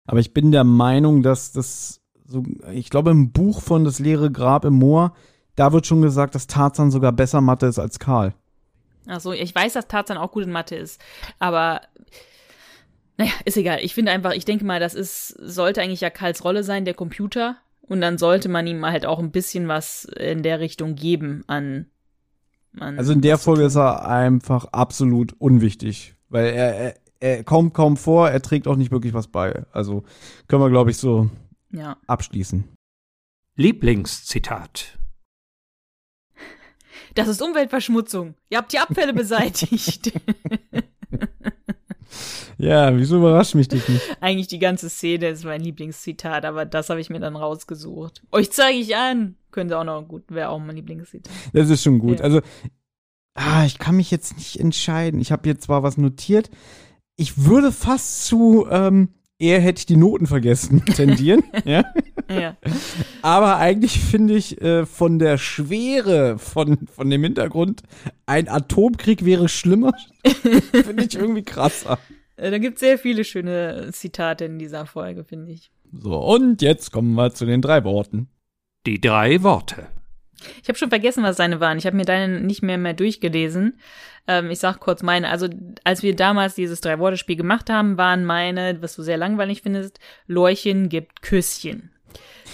Aber 0.05 0.19
ich 0.19 0.33
bin 0.33 0.51
der 0.51 0.63
Meinung, 0.63 1.23
dass 1.23 1.51
das 1.51 2.01
so, 2.25 2.43
ich 2.71 2.89
glaube 2.89 3.11
im 3.11 3.31
Buch 3.31 3.61
von 3.61 3.83
Das 3.83 3.99
leere 3.99 4.31
Grab 4.31 4.65
im 4.65 4.73
Moor, 4.75 5.13
da 5.55 5.73
wird 5.73 5.85
schon 5.85 6.01
gesagt, 6.01 6.35
dass 6.35 6.47
Tarzan 6.47 6.91
sogar 6.91 7.11
besser 7.11 7.41
Mathe 7.41 7.65
ist 7.65 7.79
als 7.79 7.99
Karl. 7.99 8.33
Ach 9.07 9.19
so, 9.19 9.33
ich 9.33 9.53
weiß, 9.53 9.73
dass 9.73 9.87
Tarzan 9.87 10.17
auch 10.17 10.31
gut 10.31 10.43
in 10.43 10.51
Mathe 10.51 10.75
ist, 10.75 11.01
aber 11.39 11.81
naja, 13.21 13.33
ist 13.45 13.57
egal. 13.57 13.79
Ich 13.83 13.93
finde 13.93 14.11
einfach, 14.11 14.31
ich 14.31 14.45
denke 14.45 14.65
mal, 14.65 14.79
das 14.79 14.95
ist, 14.95 15.27
sollte 15.27 15.79
eigentlich 15.79 16.01
ja 16.01 16.09
Karls 16.09 16.43
Rolle 16.43 16.63
sein, 16.63 16.85
der 16.85 16.95
Computer. 16.95 17.57
Und 17.81 18.01
dann 18.01 18.17
sollte 18.17 18.49
man 18.49 18.65
ihm 18.65 18.83
halt 18.83 19.05
auch 19.05 19.19
ein 19.19 19.31
bisschen 19.31 19.67
was 19.67 20.05
in 20.05 20.41
der 20.41 20.59
Richtung 20.59 20.95
geben 20.95 21.43
an 21.45 21.85
man 22.71 22.97
also 22.97 23.11
in 23.11 23.21
der 23.21 23.37
Folge 23.37 23.63
ist 23.63 23.75
er 23.75 24.07
einfach 24.07 24.65
absolut 24.71 25.33
unwichtig, 25.39 26.15
weil 26.29 26.45
er, 26.45 26.75
er, 26.75 26.95
er 27.19 27.43
kommt 27.43 27.73
kaum 27.73 27.97
vor, 27.97 28.29
er 28.29 28.41
trägt 28.41 28.65
auch 28.65 28.77
nicht 28.77 28.91
wirklich 28.91 29.13
was 29.13 29.27
bei. 29.27 29.65
Also 29.73 30.03
können 30.47 30.63
wir, 30.63 30.69
glaube 30.69 30.89
ich, 30.89 30.97
so 30.97 31.29
ja. 31.71 31.97
abschließen. 32.07 32.63
Lieblingszitat. 33.57 34.97
Das 37.13 37.27
ist 37.27 37.41
Umweltverschmutzung. 37.41 38.35
Ihr 38.49 38.57
habt 38.57 38.71
die 38.71 38.79
Abfälle 38.79 39.13
beseitigt. 39.13 40.13
ja, 42.57 42.95
wieso 42.97 43.17
überrascht 43.17 43.55
mich 43.55 43.67
das 43.67 43.87
nicht? 43.87 44.01
Eigentlich 44.21 44.47
die 44.47 44.59
ganze 44.59 44.89
Szene 44.89 45.29
ist 45.29 45.45
mein 45.45 45.61
Lieblingszitat, 45.61 46.45
aber 46.45 46.65
das 46.65 46.89
habe 46.89 47.01
ich 47.01 47.09
mir 47.09 47.19
dann 47.19 47.35
rausgesucht. 47.35 48.21
Euch 48.31 48.51
zeige 48.51 48.77
ich 48.77 48.95
an. 48.95 49.35
Könnte 49.51 49.77
auch 49.77 49.83
noch 49.83 50.01
gut, 50.03 50.23
wäre 50.29 50.49
auch 50.49 50.59
mein 50.59 50.75
Lieblingszitat. 50.75 51.31
Das 51.53 51.69
ist 51.69 51.83
schon 51.83 51.99
gut. 51.99 52.19
Ja. 52.19 52.25
Also, 52.25 52.41
ah, 53.35 53.65
ich 53.65 53.79
kann 53.79 53.97
mich 53.97 54.11
jetzt 54.11 54.37
nicht 54.37 54.59
entscheiden. 54.59 55.19
Ich 55.19 55.31
habe 55.31 55.47
jetzt 55.49 55.63
zwar 55.63 55.83
was 55.83 55.97
notiert. 55.97 56.49
Ich 57.15 57.45
würde 57.45 57.71
fast 57.71 58.25
zu, 58.25 58.67
ähm, 58.69 59.09
eher 59.41 59.59
hätte 59.59 59.79
ich 59.79 59.85
die 59.85 59.97
Noten 59.97 60.27
vergessen, 60.27 60.85
tendieren. 60.95 61.43
ja. 61.65 61.83
ja. 62.29 62.55
Aber 63.21 63.57
eigentlich 63.57 63.99
finde 63.99 64.35
ich 64.35 64.61
äh, 64.61 64.85
von 64.85 65.19
der 65.19 65.37
Schwere 65.37 66.37
von, 66.37 66.87
von 66.87 67.09
dem 67.09 67.23
Hintergrund, 67.23 67.83
ein 68.25 68.47
Atomkrieg 68.47 69.25
wäre 69.25 69.49
schlimmer. 69.49 69.93
finde 70.23 71.03
ich 71.03 71.15
irgendwie 71.15 71.43
krasser. 71.43 71.99
Äh, 72.37 72.51
da 72.51 72.57
gibt 72.57 72.75
es 72.75 72.79
sehr 72.81 72.97
viele 72.97 73.23
schöne 73.23 73.89
Zitate 73.91 74.45
in 74.45 74.59
dieser 74.59 74.85
Folge, 74.85 75.23
finde 75.23 75.51
ich. 75.51 75.71
So, 75.91 76.17
und 76.17 76.61
jetzt 76.61 76.91
kommen 76.91 77.13
wir 77.15 77.33
zu 77.33 77.45
den 77.45 77.61
drei 77.61 77.83
Worten. 77.83 78.29
Die 78.85 79.01
drei 79.01 79.43
Worte. 79.43 79.87
Ich 80.61 80.69
habe 80.69 80.77
schon 80.77 80.89
vergessen, 80.89 81.23
was 81.23 81.37
seine 81.37 81.59
waren. 81.59 81.77
Ich 81.77 81.85
habe 81.85 81.97
mir 81.97 82.05
deine 82.05 82.41
nicht 82.41 82.63
mehr 82.63 82.77
mehr 82.77 82.93
durchgelesen. 82.93 83.77
Ähm, 84.27 84.49
ich 84.49 84.59
sag 84.59 84.79
kurz 84.79 85.03
meine. 85.03 85.29
Also, 85.29 85.47
als 85.83 86.03
wir 86.03 86.15
damals 86.15 86.55
dieses 86.55 86.81
Drei-Worte-Spiel 86.81 87.35
gemacht 87.35 87.69
haben, 87.69 87.97
waren 87.97 88.25
meine, 88.25 88.81
was 88.81 88.95
du 88.95 89.03
sehr 89.03 89.17
langweilig 89.17 89.61
findest, 89.61 89.99
Lorchen 90.27 90.89
gibt 90.89 91.21
Küsschen. 91.21 91.91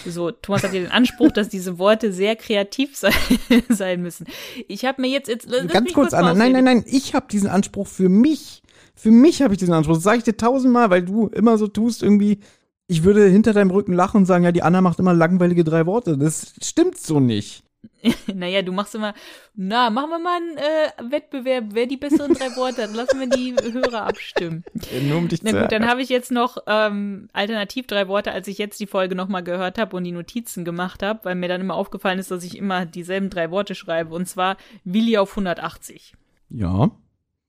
So, 0.06 0.32
Thomas 0.32 0.64
hat 0.64 0.72
hier 0.72 0.82
den 0.82 0.92
Anspruch, 0.92 1.32
dass 1.32 1.50
diese 1.50 1.80
Worte 1.80 2.14
sehr 2.14 2.36
kreativ 2.36 2.96
sein, 2.96 3.14
sein 3.70 4.02
müssen. 4.02 4.28
Ich 4.68 4.86
habe 4.86 5.02
mir 5.02 5.10
jetzt, 5.10 5.28
jetzt 5.28 5.50
ganz 5.70 5.94
kurz, 5.94 6.14
Anna, 6.14 6.34
nein, 6.34 6.52
nein, 6.52 6.64
nein, 6.64 6.86
ich 6.88 7.14
habe 7.14 7.28
diesen 7.32 7.50
Anspruch 7.50 7.88
für 7.88 8.10
mich. 8.10 8.62
Für 8.96 9.12
mich 9.12 9.42
habe 9.42 9.54
ich 9.54 9.60
diesen 9.60 9.74
Anspruch. 9.74 9.96
Das 9.96 10.04
sage 10.04 10.20
ich 10.20 10.24
dir 10.24 10.38
tausendmal, 10.38 10.90
weil 10.90 11.04
du 11.04 11.28
immer 11.28 11.58
so 11.58 11.68
tust, 11.68 12.04
irgendwie, 12.04 12.40
ich 12.88 13.04
würde 13.04 13.28
hinter 13.28 13.54
deinem 13.54 13.72
Rücken 13.72 13.94
lachen 13.94 14.18
und 14.18 14.26
sagen, 14.26 14.44
ja, 14.44 14.52
die 14.52 14.64
Anna 14.64 14.82
macht 14.82 15.00
immer 15.00 15.14
langweilige 15.14 15.64
drei 15.64 15.86
Worte. 15.86 16.18
Das 16.18 16.54
stimmt 16.62 16.98
so 16.98 17.20
nicht. 17.20 17.64
naja, 18.34 18.62
du 18.62 18.72
machst 18.72 18.96
immer, 18.96 19.14
na, 19.56 19.90
machen 19.90 20.10
wir 20.10 20.20
mal 20.20 20.38
einen 20.38 20.58
äh, 20.58 21.12
Wettbewerb, 21.12 21.66
wer 21.72 21.88
die 21.88 21.98
besseren 21.98 22.34
drei 22.34 22.56
Worte 22.56 22.84
hat. 22.84 22.94
Lassen 22.94 23.20
wir 23.20 23.28
die 23.28 23.56
Hörer 23.74 24.04
abstimmen. 24.04 24.64
Nur 25.04 25.18
um 25.18 25.28
dich 25.28 25.44
na 25.44 25.62
gut, 25.62 25.72
dann 25.72 25.88
habe 25.88 26.02
ich 26.02 26.10
jetzt 26.10 26.32
noch 26.32 26.58
ähm, 26.68 27.30
alternativ 27.34 27.88
drei 27.88 28.08
Worte, 28.08 28.32
als 28.32 28.48
ich 28.48 28.58
jetzt 28.58 28.80
die 28.80 28.88
Folge 28.88 29.16
nochmal 29.16 29.44
gehört 29.44 29.78
habe 29.78 29.96
und 29.96 30.04
die 30.04 30.12
Notizen 30.12 30.66
gemacht 30.66 31.04
habe, 31.04 31.22
weil 31.24 31.36
mir 31.36 31.48
dann 31.48 31.62
immer 31.62 31.76
aufgefallen 31.76 32.20
ist, 32.20 32.32
dass 32.32 32.44
ich 32.44 32.58
immer 32.58 32.86
dieselben 32.86 33.30
drei 33.30 33.52
Worte 33.52 33.76
schreibe. 33.76 34.14
Und 34.14 34.28
zwar 34.28 34.58
Willi 34.84 35.18
auf 35.18 35.32
180. 35.32 36.16
Ja, 36.50 36.92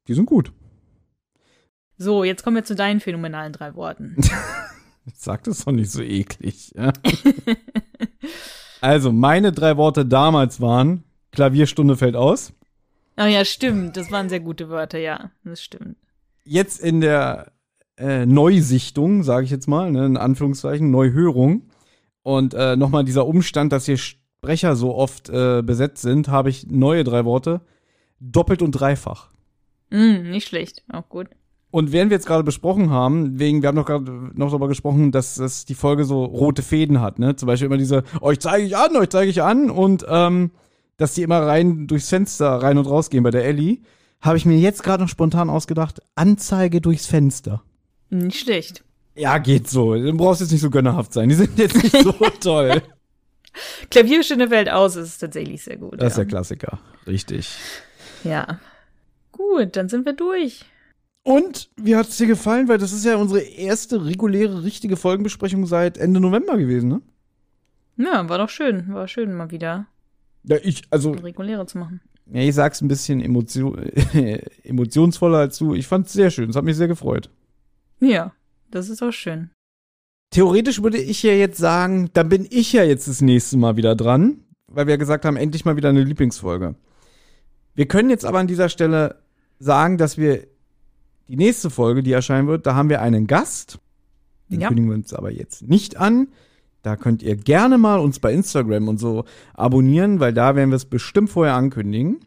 die 0.06 0.14
sind 0.14 0.26
gut. 0.26 0.52
So, 1.98 2.24
jetzt 2.24 2.44
kommen 2.44 2.56
wir 2.56 2.64
zu 2.64 2.76
deinen 2.76 3.00
phänomenalen 3.00 3.52
drei 3.52 3.74
Worten. 3.74 4.16
Sag 5.14 5.44
das 5.44 5.64
doch 5.64 5.72
nicht 5.72 5.90
so 5.90 6.02
eklig. 6.02 6.72
Ja? 6.76 6.92
also, 8.80 9.12
meine 9.12 9.52
drei 9.52 9.76
Worte 9.76 10.04
damals 10.06 10.60
waren: 10.60 11.04
Klavierstunde 11.32 11.96
fällt 11.96 12.16
aus. 12.16 12.52
Ah 13.16 13.26
ja, 13.26 13.44
stimmt. 13.44 13.96
Das 13.96 14.10
waren 14.12 14.28
sehr 14.28 14.40
gute 14.40 14.68
Wörter, 14.68 14.98
ja. 14.98 15.30
Das 15.44 15.60
stimmt. 15.62 15.96
Jetzt 16.44 16.80
in 16.80 17.00
der 17.00 17.52
äh, 17.96 18.26
Neusichtung, 18.26 19.24
sage 19.24 19.44
ich 19.44 19.50
jetzt 19.50 19.66
mal, 19.66 19.90
ne, 19.90 20.06
in 20.06 20.16
Anführungszeichen, 20.16 20.90
Neuhörung. 20.90 21.70
Und 22.22 22.54
äh, 22.54 22.76
nochmal 22.76 23.04
dieser 23.04 23.26
Umstand, 23.26 23.72
dass 23.72 23.86
hier 23.86 23.96
Sprecher 23.96 24.76
so 24.76 24.94
oft 24.94 25.28
äh, 25.30 25.62
besetzt 25.62 26.02
sind, 26.02 26.28
habe 26.28 26.50
ich 26.50 26.68
neue 26.68 27.02
drei 27.02 27.24
Worte. 27.24 27.60
Doppelt 28.20 28.62
und 28.62 28.72
dreifach. 28.72 29.30
Mm, 29.90 30.30
nicht 30.30 30.48
schlecht, 30.48 30.84
auch 30.92 31.08
gut. 31.08 31.28
Und 31.70 31.92
während 31.92 32.10
wir 32.10 32.16
jetzt 32.16 32.26
gerade 32.26 32.44
besprochen 32.44 32.90
haben, 32.90 33.38
wegen, 33.38 33.60
wir 33.60 33.68
haben 33.68 33.76
noch 33.76 33.84
gerade 33.84 34.10
noch 34.34 34.48
darüber 34.48 34.68
gesprochen, 34.68 35.12
dass, 35.12 35.34
dass 35.34 35.66
die 35.66 35.74
Folge 35.74 36.04
so 36.04 36.24
rote 36.24 36.62
Fäden 36.62 37.00
hat, 37.00 37.18
ne? 37.18 37.36
Zum 37.36 37.46
Beispiel 37.46 37.66
immer 37.66 37.76
diese, 37.76 38.04
euch 38.20 38.40
zeige 38.40 38.64
ich 38.64 38.76
an, 38.76 38.96
euch 38.96 39.10
zeige 39.10 39.30
ich 39.30 39.42
an 39.42 39.70
und 39.70 40.06
ähm, 40.08 40.50
dass 40.96 41.14
die 41.14 41.22
immer 41.22 41.40
rein 41.40 41.86
durchs 41.86 42.08
Fenster 42.08 42.48
rein 42.62 42.78
und 42.78 42.86
raus 42.86 43.10
gehen 43.10 43.22
bei 43.22 43.30
der 43.30 43.44
Ellie, 43.44 43.78
habe 44.20 44.38
ich 44.38 44.46
mir 44.46 44.56
jetzt 44.56 44.82
gerade 44.82 45.02
noch 45.02 45.10
spontan 45.10 45.50
ausgedacht, 45.50 46.00
Anzeige 46.14 46.80
durchs 46.80 47.06
Fenster. 47.06 47.62
Nicht 48.08 48.40
schlecht. 48.40 48.82
Ja, 49.14 49.38
geht 49.38 49.68
so. 49.68 49.94
Du 49.94 50.16
brauchst 50.16 50.40
jetzt 50.40 50.52
nicht 50.52 50.60
so 50.60 50.70
gönnerhaft 50.70 51.12
sein. 51.12 51.28
Die 51.28 51.34
sind 51.34 51.58
jetzt 51.58 51.82
nicht 51.82 51.96
so 52.02 52.12
toll. 52.40 52.82
Klavierstunde 53.90 54.48
fällt 54.48 54.70
aus, 54.70 54.96
ist 54.96 55.18
tatsächlich 55.18 55.62
sehr 55.62 55.76
gut. 55.76 55.94
Das 55.94 56.00
ja. 56.00 56.06
ist 56.06 56.16
der 56.18 56.26
Klassiker. 56.26 56.78
Richtig. 57.06 57.56
Ja. 58.24 58.58
Gut, 59.32 59.76
dann 59.76 59.88
sind 59.88 60.06
wir 60.06 60.12
durch. 60.14 60.64
Und 61.28 61.68
wie 61.76 61.94
hat 61.94 62.08
es 62.08 62.16
dir 62.16 62.26
gefallen? 62.26 62.68
Weil 62.68 62.78
das 62.78 62.90
ist 62.90 63.04
ja 63.04 63.16
unsere 63.16 63.40
erste 63.40 64.06
reguläre, 64.06 64.64
richtige 64.64 64.96
Folgenbesprechung 64.96 65.66
seit 65.66 65.98
Ende 65.98 66.20
November 66.20 66.56
gewesen, 66.56 66.88
ne? 66.88 67.02
Ja, 67.98 68.26
war 68.30 68.38
doch 68.38 68.48
schön. 68.48 68.94
War 68.94 69.08
schön, 69.08 69.34
mal 69.34 69.50
wieder. 69.50 69.86
Ja, 70.44 70.56
ich, 70.62 70.84
also. 70.88 71.10
Reguläre 71.10 71.66
zu 71.66 71.76
machen. 71.76 72.00
Ja, 72.32 72.40
ich 72.40 72.54
sag's 72.54 72.80
ein 72.80 72.88
bisschen 72.88 73.20
emotion 73.20 73.76
emotionsvoller 74.64 75.36
als 75.36 75.58
du. 75.58 75.74
Ich 75.74 75.86
fand's 75.86 76.14
sehr 76.14 76.30
schön. 76.30 76.48
Es 76.48 76.56
hat 76.56 76.64
mich 76.64 76.78
sehr 76.78 76.88
gefreut. 76.88 77.28
Ja, 78.00 78.32
das 78.70 78.88
ist 78.88 79.02
auch 79.02 79.12
schön. 79.12 79.50
Theoretisch 80.30 80.82
würde 80.82 80.96
ich 80.96 81.22
ja 81.22 81.32
jetzt 81.32 81.58
sagen, 81.58 82.08
dann 82.14 82.30
bin 82.30 82.46
ich 82.48 82.72
ja 82.72 82.84
jetzt 82.84 83.06
das 83.06 83.20
nächste 83.20 83.58
Mal 83.58 83.76
wieder 83.76 83.94
dran, 83.94 84.44
weil 84.66 84.86
wir 84.86 84.94
ja 84.94 84.98
gesagt 84.98 85.26
haben, 85.26 85.36
endlich 85.36 85.66
mal 85.66 85.76
wieder 85.76 85.90
eine 85.90 86.04
Lieblingsfolge. 86.04 86.74
Wir 87.74 87.86
können 87.86 88.08
jetzt 88.08 88.24
aber 88.24 88.38
an 88.38 88.46
dieser 88.46 88.70
Stelle 88.70 89.16
sagen, 89.58 89.98
dass 89.98 90.16
wir 90.16 90.46
die 91.28 91.36
nächste 91.36 91.70
Folge, 91.70 92.02
die 92.02 92.12
erscheinen 92.12 92.48
wird, 92.48 92.66
da 92.66 92.74
haben 92.74 92.88
wir 92.88 93.02
einen 93.02 93.26
Gast. 93.26 93.78
Den 94.50 94.60
ja. 94.60 94.68
kündigen 94.68 94.90
wir 94.90 94.96
uns 94.96 95.12
aber 95.12 95.30
jetzt 95.30 95.68
nicht 95.68 95.98
an. 95.98 96.28
Da 96.82 96.96
könnt 96.96 97.22
ihr 97.22 97.36
gerne 97.36 97.76
mal 97.76 97.98
uns 97.98 98.18
bei 98.18 98.32
Instagram 98.32 98.88
und 98.88 98.98
so 98.98 99.24
abonnieren, 99.54 100.20
weil 100.20 100.32
da 100.32 100.56
werden 100.56 100.70
wir 100.70 100.76
es 100.76 100.86
bestimmt 100.86 101.28
vorher 101.28 101.54
ankündigen. 101.54 102.20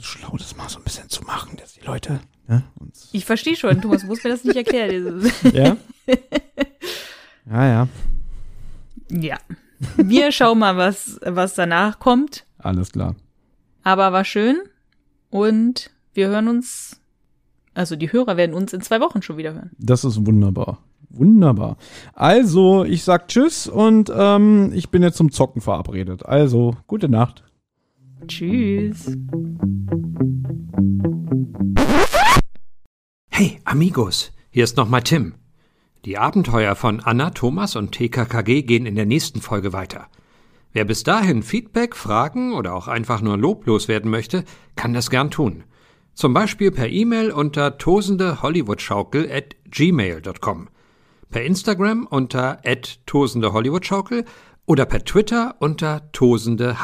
Schlau, 0.00 0.36
das 0.36 0.56
mal 0.56 0.68
so 0.68 0.78
ein 0.78 0.84
bisschen 0.84 1.08
zu 1.08 1.22
machen, 1.22 1.56
dass 1.56 1.74
die 1.74 1.86
Leute 1.86 2.20
ne, 2.48 2.64
uns. 2.78 3.08
Ich 3.12 3.24
verstehe 3.24 3.56
schon, 3.56 3.80
Thomas, 3.80 4.04
muss 4.04 4.24
mir 4.24 4.30
das 4.30 4.44
nicht 4.44 4.56
erklären. 4.56 5.30
ja? 5.52 5.76
ja, 7.48 7.68
ja. 7.68 7.88
Ja. 9.10 9.38
Wir 9.96 10.32
schauen 10.32 10.58
mal, 10.58 10.76
was, 10.76 11.20
was 11.24 11.54
danach 11.54 11.98
kommt. 11.98 12.44
Alles 12.58 12.92
klar. 12.92 13.14
Aber 13.84 14.12
war 14.12 14.24
schön 14.24 14.58
und 15.30 15.90
wir 16.14 16.28
hören 16.28 16.48
uns 16.48 17.00
also 17.74 17.96
die 17.96 18.12
Hörer 18.12 18.36
werden 18.36 18.54
uns 18.54 18.72
in 18.72 18.80
zwei 18.80 19.00
Wochen 19.00 19.20
schon 19.22 19.36
wieder 19.36 19.54
hören. 19.54 19.70
Das 19.78 20.04
ist 20.04 20.24
wunderbar. 20.26 20.78
Wunderbar. 21.10 21.76
Also, 22.12 22.84
ich 22.84 23.04
sag 23.04 23.28
Tschüss 23.28 23.68
und 23.68 24.12
ähm, 24.14 24.72
ich 24.74 24.90
bin 24.90 25.02
jetzt 25.02 25.16
zum 25.16 25.30
Zocken 25.30 25.60
verabredet. 25.60 26.26
Also, 26.26 26.76
gute 26.86 27.08
Nacht. 27.08 27.44
Tschüss. 28.26 29.16
Hey, 33.28 33.60
Amigos, 33.64 34.32
hier 34.50 34.64
ist 34.64 34.76
nochmal 34.76 35.02
Tim. 35.02 35.34
Die 36.04 36.18
Abenteuer 36.18 36.74
von 36.74 37.00
Anna, 37.00 37.30
Thomas 37.30 37.76
und 37.76 37.92
TKKG 37.92 38.62
gehen 38.62 38.86
in 38.86 38.94
der 38.94 39.06
nächsten 39.06 39.40
Folge 39.40 39.72
weiter. 39.72 40.06
Wer 40.72 40.84
bis 40.84 41.02
dahin 41.02 41.42
Feedback, 41.42 41.94
Fragen 41.94 42.52
oder 42.52 42.74
auch 42.74 42.88
einfach 42.88 43.20
nur 43.20 43.38
loblos 43.38 43.88
werden 43.88 44.10
möchte, 44.10 44.44
kann 44.74 44.92
das 44.92 45.10
gern 45.10 45.30
tun. 45.30 45.64
Zum 46.14 46.32
Beispiel 46.32 46.70
per 46.70 46.88
E-Mail 46.88 47.32
unter 47.32 47.76
tosendehollywoodschaukel 47.76 49.28
at 49.30 49.56
gmail.com, 49.68 50.68
per 51.30 51.42
Instagram 51.42 52.06
unter 52.08 52.60
tosendehollywoodschaukel 53.06 54.24
oder 54.64 54.86
per 54.86 55.04
Twitter 55.04 55.56
unter 55.58 56.12
tosendeh. 56.12 56.74